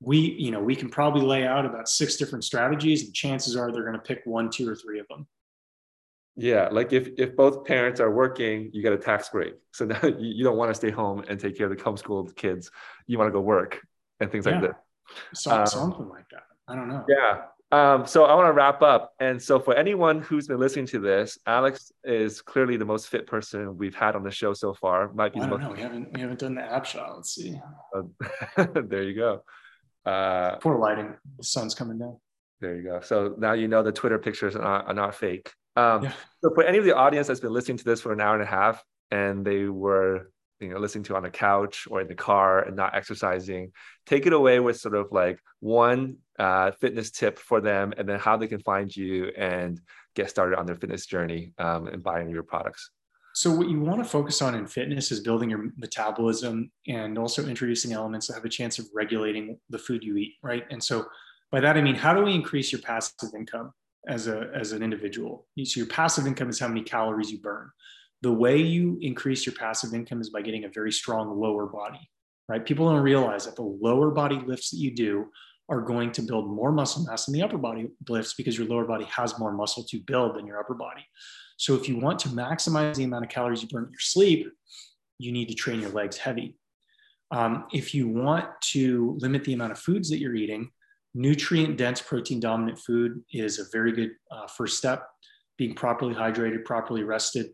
We, 0.00 0.18
you 0.18 0.50
know, 0.50 0.60
we 0.60 0.76
can 0.76 0.88
probably 0.88 1.22
lay 1.22 1.44
out 1.44 1.66
about 1.66 1.88
six 1.88 2.16
different 2.16 2.44
strategies, 2.44 3.04
and 3.04 3.14
chances 3.14 3.56
are 3.56 3.72
they're 3.72 3.82
going 3.82 3.94
to 3.94 3.98
pick 3.98 4.20
one, 4.24 4.50
two, 4.50 4.68
or 4.68 4.76
three 4.76 5.00
of 5.00 5.08
them. 5.08 5.26
Yeah, 6.36 6.68
like 6.70 6.92
if 6.92 7.08
if 7.16 7.34
both 7.34 7.64
parents 7.64 7.98
are 7.98 8.10
working, 8.10 8.70
you 8.72 8.82
get 8.82 8.92
a 8.92 8.98
tax 8.98 9.30
break. 9.30 9.54
So 9.72 9.84
now 9.86 10.00
you 10.04 10.44
don't 10.44 10.56
want 10.56 10.70
to 10.70 10.74
stay 10.74 10.90
home 10.90 11.24
and 11.28 11.40
take 11.40 11.56
care 11.56 11.70
of 11.70 11.76
the 11.76 11.82
homeschooled 11.82 12.36
kids. 12.36 12.70
You 13.06 13.18
want 13.18 13.28
to 13.28 13.32
go 13.32 13.40
work 13.40 13.80
and 14.20 14.30
things 14.30 14.46
yeah. 14.46 14.52
like 14.52 14.62
that. 14.62 14.82
So, 15.34 15.50
um, 15.52 15.66
something 15.66 16.08
like 16.08 16.28
that. 16.30 16.42
I 16.68 16.74
don't 16.74 16.88
know. 16.88 17.04
Yeah. 17.08 17.42
Um, 17.72 18.06
so 18.06 18.24
I 18.24 18.34
want 18.34 18.46
to 18.46 18.52
wrap 18.52 18.82
up. 18.82 19.14
And 19.18 19.42
so 19.42 19.58
for 19.58 19.74
anyone 19.74 20.20
who's 20.20 20.46
been 20.46 20.60
listening 20.60 20.86
to 20.86 21.00
this, 21.00 21.36
Alex 21.46 21.90
is 22.04 22.40
clearly 22.40 22.76
the 22.76 22.84
most 22.84 23.08
fit 23.08 23.26
person 23.26 23.76
we've 23.76 23.94
had 23.94 24.14
on 24.14 24.22
the 24.22 24.30
show 24.30 24.52
so 24.52 24.72
far. 24.72 25.12
Might 25.12 25.32
be 25.32 25.40
I 25.40 25.44
the 25.44 25.50
don't 25.50 25.60
most. 25.60 25.68
know. 25.68 25.74
We 25.74 25.82
haven't 25.82 26.12
we 26.12 26.20
haven't 26.20 26.40
done 26.40 26.54
the 26.54 26.62
app 26.62 26.84
shot. 26.84 27.16
Let's 27.16 27.34
see. 27.34 27.58
Uh, 27.94 28.66
there 28.86 29.02
you 29.02 29.14
go. 29.14 29.42
Uh, 30.04 30.56
Poor 30.56 30.78
lighting. 30.78 31.14
The 31.38 31.44
sun's 31.44 31.74
coming 31.74 31.98
down. 31.98 32.18
There 32.60 32.76
you 32.76 32.82
go. 32.82 33.00
So 33.00 33.34
now 33.36 33.52
you 33.54 33.68
know 33.68 33.82
the 33.82 33.92
Twitter 33.92 34.18
pictures 34.18 34.54
are 34.54 34.62
not, 34.62 34.86
are 34.86 34.94
not 34.94 35.14
fake. 35.14 35.52
Um, 35.76 36.04
yeah. 36.04 36.12
So 36.42 36.50
for 36.54 36.64
any 36.64 36.78
of 36.78 36.84
the 36.84 36.96
audience 36.96 37.26
that's 37.26 37.40
been 37.40 37.52
listening 37.52 37.78
to 37.78 37.84
this 37.84 38.00
for 38.00 38.12
an 38.12 38.20
hour 38.20 38.34
and 38.34 38.42
a 38.42 38.46
half 38.46 38.82
and 39.10 39.44
they 39.44 39.64
were 39.64 40.30
you 40.60 40.68
know 40.68 40.78
listening 40.78 41.04
to 41.04 41.16
on 41.16 41.22
the 41.22 41.30
couch 41.30 41.86
or 41.90 42.00
in 42.00 42.08
the 42.08 42.14
car 42.14 42.62
and 42.62 42.74
not 42.76 42.94
exercising 42.94 43.72
take 44.06 44.26
it 44.26 44.32
away 44.32 44.58
with 44.58 44.78
sort 44.80 44.94
of 44.94 45.12
like 45.12 45.38
one 45.60 46.16
uh, 46.38 46.70
fitness 46.80 47.10
tip 47.10 47.38
for 47.38 47.60
them 47.60 47.92
and 47.98 48.08
then 48.08 48.18
how 48.18 48.36
they 48.36 48.46
can 48.46 48.60
find 48.60 48.94
you 48.94 49.30
and 49.36 49.80
get 50.14 50.30
started 50.30 50.58
on 50.58 50.64
their 50.64 50.76
fitness 50.76 51.04
journey 51.04 51.52
um, 51.58 51.86
and 51.88 52.02
buying 52.02 52.30
your 52.30 52.42
products. 52.42 52.90
So 53.34 53.54
what 53.54 53.68
you 53.68 53.80
want 53.80 54.02
to 54.02 54.08
focus 54.08 54.40
on 54.40 54.54
in 54.54 54.66
fitness 54.66 55.12
is 55.12 55.20
building 55.20 55.50
your 55.50 55.70
metabolism 55.76 56.70
and 56.86 57.18
also 57.18 57.46
introducing 57.46 57.92
elements 57.92 58.26
that 58.26 58.34
have 58.34 58.46
a 58.46 58.48
chance 58.48 58.78
of 58.78 58.86
regulating 58.94 59.58
the 59.68 59.78
food 59.78 60.02
you 60.02 60.16
eat 60.16 60.34
right? 60.42 60.64
And 60.70 60.82
so 60.82 61.06
by 61.50 61.60
that 61.60 61.76
i 61.76 61.80
mean 61.80 61.94
how 61.94 62.12
do 62.14 62.22
we 62.22 62.34
increase 62.34 62.72
your 62.72 62.80
passive 62.80 63.30
income 63.34 63.72
as 64.08 64.28
a 64.28 64.50
as 64.54 64.72
an 64.72 64.82
individual 64.82 65.46
so 65.64 65.80
your 65.80 65.86
passive 65.86 66.26
income 66.26 66.48
is 66.48 66.60
how 66.60 66.68
many 66.68 66.82
calories 66.82 67.30
you 67.30 67.38
burn 67.40 67.70
the 68.22 68.32
way 68.32 68.58
you 68.58 68.98
increase 69.02 69.44
your 69.44 69.54
passive 69.54 69.94
income 69.94 70.20
is 70.20 70.30
by 70.30 70.42
getting 70.42 70.64
a 70.64 70.68
very 70.68 70.90
strong 70.90 71.38
lower 71.38 71.66
body, 71.66 72.10
right? 72.48 72.64
People 72.64 72.90
don't 72.90 73.02
realize 73.02 73.44
that 73.44 73.56
the 73.56 73.62
lower 73.62 74.10
body 74.10 74.40
lifts 74.46 74.70
that 74.70 74.78
you 74.78 74.94
do 74.94 75.26
are 75.68 75.80
going 75.80 76.12
to 76.12 76.22
build 76.22 76.48
more 76.48 76.72
muscle 76.72 77.04
mass 77.04 77.26
than 77.26 77.34
the 77.34 77.42
upper 77.42 77.58
body 77.58 77.88
lifts 78.08 78.34
because 78.34 78.56
your 78.56 78.68
lower 78.68 78.84
body 78.84 79.04
has 79.04 79.38
more 79.38 79.52
muscle 79.52 79.84
to 79.84 79.98
build 80.06 80.36
than 80.36 80.46
your 80.46 80.58
upper 80.58 80.74
body. 80.74 81.04
So 81.56 81.74
if 81.74 81.88
you 81.88 81.98
want 81.98 82.18
to 82.20 82.28
maximize 82.28 82.94
the 82.94 83.04
amount 83.04 83.24
of 83.24 83.30
calories 83.30 83.62
you 83.62 83.68
burn 83.68 83.84
in 83.84 83.90
your 83.90 83.98
sleep, 83.98 84.48
you 85.18 85.32
need 85.32 85.48
to 85.48 85.54
train 85.54 85.80
your 85.80 85.90
legs 85.90 86.16
heavy. 86.16 86.56
Um, 87.32 87.66
if 87.72 87.94
you 87.94 88.06
want 88.06 88.46
to 88.72 89.16
limit 89.20 89.44
the 89.44 89.54
amount 89.54 89.72
of 89.72 89.78
foods 89.78 90.08
that 90.10 90.18
you're 90.18 90.36
eating, 90.36 90.70
nutrient 91.16 91.78
dense 91.78 92.02
protein 92.02 92.38
dominant 92.38 92.78
food 92.78 93.22
is 93.32 93.58
a 93.58 93.64
very 93.72 93.90
good 93.90 94.10
uh, 94.30 94.46
first 94.46 94.76
step. 94.76 95.08
Being 95.56 95.74
properly 95.74 96.14
hydrated, 96.14 96.64
properly 96.64 97.02
rested, 97.02 97.46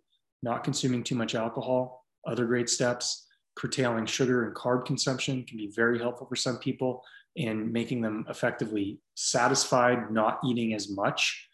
not 0.42 0.64
consuming 0.64 1.04
too 1.04 1.14
much 1.14 1.36
alcohol, 1.36 2.04
other 2.26 2.44
great 2.44 2.68
steps. 2.68 3.26
Curtailing 3.54 4.06
sugar 4.06 4.46
and 4.46 4.56
carb 4.56 4.84
consumption 4.84 5.44
can 5.44 5.56
be 5.56 5.70
very 5.76 5.98
helpful 5.98 6.26
for 6.26 6.36
some 6.36 6.58
people 6.58 7.02
in 7.36 7.70
making 7.70 8.00
them 8.00 8.24
effectively 8.28 8.98
satisfied, 9.14 10.10
not 10.10 10.40
eating 10.44 10.74
as 10.74 10.90
much. 10.90 11.48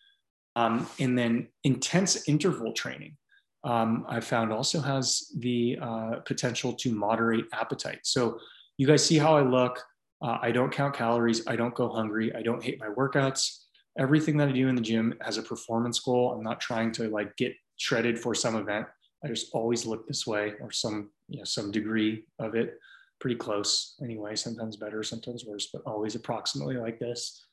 Um, 0.56 0.86
and 0.98 1.16
then 1.16 1.48
intense 1.64 2.26
interval 2.28 2.72
training, 2.72 3.16
um, 3.64 4.06
I 4.08 4.20
found 4.20 4.52
also 4.52 4.80
has 4.80 5.30
the 5.38 5.78
uh, 5.80 6.16
potential 6.24 6.72
to 6.72 6.92
moderate 6.92 7.44
appetite. 7.52 8.00
So 8.04 8.38
you 8.78 8.86
guys 8.86 9.04
see 9.04 9.18
how 9.18 9.36
I 9.36 9.42
look. 9.42 9.82
Uh, 10.20 10.38
I 10.40 10.50
don't 10.50 10.72
count 10.72 10.94
calories. 10.94 11.46
I 11.46 11.56
don't 11.56 11.74
go 11.74 11.88
hungry. 11.88 12.34
I 12.34 12.42
don't 12.42 12.62
hate 12.62 12.80
my 12.80 12.88
workouts. 12.88 13.64
Everything 13.98 14.36
that 14.38 14.48
I 14.48 14.52
do 14.52 14.68
in 14.68 14.74
the 14.74 14.80
gym 14.80 15.14
has 15.20 15.38
a 15.38 15.42
performance 15.42 15.98
goal. 16.00 16.32
I'm 16.32 16.42
not 16.42 16.60
trying 16.60 16.92
to 16.92 17.08
like 17.08 17.36
get 17.36 17.54
shredded 17.76 18.18
for 18.18 18.34
some 18.34 18.56
event. 18.56 18.86
I 19.24 19.28
just 19.28 19.48
always 19.52 19.86
look 19.86 20.06
this 20.06 20.26
way 20.26 20.54
or 20.60 20.70
some, 20.70 21.10
you 21.28 21.38
know, 21.38 21.44
some 21.44 21.70
degree 21.70 22.24
of 22.38 22.54
it 22.54 22.78
pretty 23.20 23.36
close 23.36 23.96
anyway, 24.02 24.36
sometimes 24.36 24.76
better, 24.76 25.02
sometimes 25.02 25.44
worse, 25.44 25.68
but 25.72 25.82
always 25.86 26.14
approximately 26.14 26.76
like 26.76 26.98
this. 26.98 27.44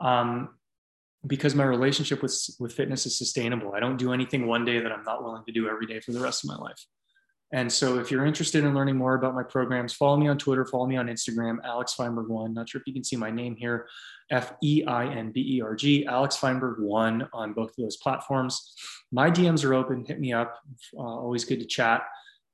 Um, 0.00 0.54
because 1.26 1.54
my 1.54 1.64
relationship 1.64 2.22
with, 2.22 2.34
with 2.58 2.72
fitness 2.72 3.06
is 3.06 3.16
sustainable. 3.16 3.72
I 3.74 3.80
don't 3.80 3.98
do 3.98 4.12
anything 4.12 4.46
one 4.46 4.64
day 4.64 4.80
that 4.80 4.90
I'm 4.90 5.04
not 5.04 5.22
willing 5.22 5.44
to 5.44 5.52
do 5.52 5.68
every 5.68 5.86
day 5.86 6.00
for 6.00 6.12
the 6.12 6.20
rest 6.20 6.44
of 6.44 6.48
my 6.48 6.56
life. 6.56 6.84
And 7.52 7.70
so 7.70 7.98
if 7.98 8.10
you're 8.10 8.24
interested 8.24 8.64
in 8.64 8.74
learning 8.74 8.96
more 8.96 9.14
about 9.14 9.34
my 9.34 9.42
programs, 9.42 9.92
follow 9.92 10.16
me 10.16 10.26
on 10.26 10.38
Twitter, 10.38 10.64
follow 10.64 10.86
me 10.86 10.96
on 10.96 11.08
Instagram, 11.08 11.58
Alex 11.64 11.94
Feinberg 11.94 12.28
one. 12.28 12.54
Not 12.54 12.68
sure 12.68 12.80
if 12.80 12.86
you 12.86 12.94
can 12.94 13.04
see 13.04 13.16
my 13.16 13.30
name 13.30 13.56
here, 13.56 13.86
F 14.30 14.54
E 14.62 14.84
I 14.86 15.06
N 15.06 15.32
B 15.32 15.56
E 15.56 15.60
R 15.60 15.74
G, 15.74 16.06
Alex 16.06 16.36
Feinberg 16.36 16.80
one 16.80 17.28
on 17.34 17.52
both 17.52 17.70
of 17.70 17.76
those 17.76 17.98
platforms. 17.98 18.74
My 19.12 19.30
DMs 19.30 19.64
are 19.64 19.74
open. 19.74 20.04
Hit 20.04 20.18
me 20.18 20.32
up. 20.32 20.58
Uh, 20.96 21.02
always 21.02 21.44
good 21.44 21.60
to 21.60 21.66
chat. 21.66 22.02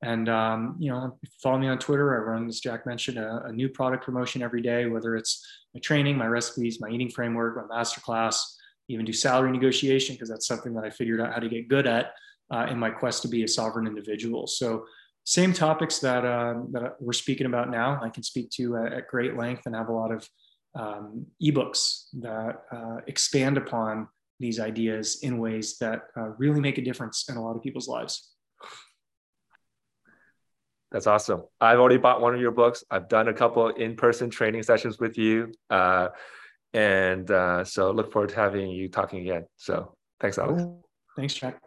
And 0.03 0.29
um, 0.29 0.77
you 0.81 0.91
know, 0.91 1.17
follow 1.43 1.59
me 1.59 1.69
on 1.69 1.79
Twitter. 1.79 2.17
I 2.17 2.33
run, 2.33 2.49
as 2.49 2.61
Jack 2.61 2.85
mentioned, 2.85 3.19
a, 3.19 3.45
a, 3.47 3.53
new 3.53 3.69
product 3.69 4.05
promotion 4.05 4.43
every 4.43 4.63
day, 4.63 4.87
whether 4.87 5.17
it's 5.17 5.45
my 5.75 5.81
training, 5.81 6.17
my 6.17 6.27
recipes, 6.27 6.81
my 6.81 6.89
eating 6.89 7.11
framework, 7.11 7.57
my 7.57 7.77
masterclass, 7.77 8.41
even 8.89 9.05
do 9.05 9.13
salary 9.13 9.51
negotiation 9.51 10.15
because 10.15 10.29
that's 10.29 10.47
something 10.47 10.73
that 10.75 10.85
I 10.85 10.91
figured 10.91 11.21
out 11.21 11.33
how 11.33 11.41
to 11.41 11.49
get 11.49 11.69
good 11.69 11.87
at 11.87 12.13
uh, 12.51 12.67
in 12.71 12.79
my 12.79 12.91
quest 12.91 13.23
to 13.23 13.29
be 13.29 13.45
a 13.45 13.49
sovereign 13.49 13.87
individual. 13.87 14.47
So 14.47 14.85
same 15.25 15.53
topics 15.53 15.99
that 15.99 16.25
uh, 16.25 16.55
that 16.73 16.97
we're 17.01 17.13
speaking 17.13 17.47
about 17.47 17.71
now, 17.71 18.01
I 18.03 18.09
can 18.09 18.23
speak 18.23 18.51
to 18.53 18.77
at, 18.79 18.93
at 18.93 19.09
great 19.09 19.37
length 19.37 19.67
and 19.67 19.75
have 19.75 19.89
a 19.89 19.93
lot 19.93 20.11
of 20.11 20.29
um, 20.75 21.27
ebooks 21.43 22.05
that 22.21 22.63
uh, 22.73 22.97
expand 23.07 23.57
upon 23.59 24.09
these 24.41 24.61
ideas 24.61 25.19
in 25.23 25.39
ways 25.39 25.77
that 25.79 26.05
uh, 26.17 26.29
really 26.39 26.61
make 26.61 26.79
a 26.79 26.83
difference 26.83 27.29
in 27.29 27.37
a 27.37 27.43
lot 27.45 27.57
of 27.57 27.63
people's 27.63 27.89
lives. 27.89 28.31
That's 30.91 31.07
awesome. 31.07 31.43
I've 31.61 31.79
already 31.79 31.99
bought 31.99 32.23
one 32.23 32.35
of 32.35 32.41
your 32.41 32.53
books. 32.53 32.83
I've 32.91 33.09
done 33.09 33.29
a 33.29 33.35
couple 33.35 33.69
in-person 33.69 34.31
training 34.31 34.63
sessions 34.63 34.99
with 34.99 35.19
you, 35.19 35.53
uh, 35.69 36.09
and 36.73 37.31
uh, 37.31 37.65
so 37.65 37.91
look 37.91 38.11
forward 38.11 38.31
to 38.31 38.37
having 38.37 38.71
you 38.71 38.89
talking 38.89 39.21
again. 39.21 39.45
So 39.57 39.95
thanks, 40.21 40.39
Alex. 40.39 40.63
Thanks, 41.17 41.35
Jack. 41.35 41.61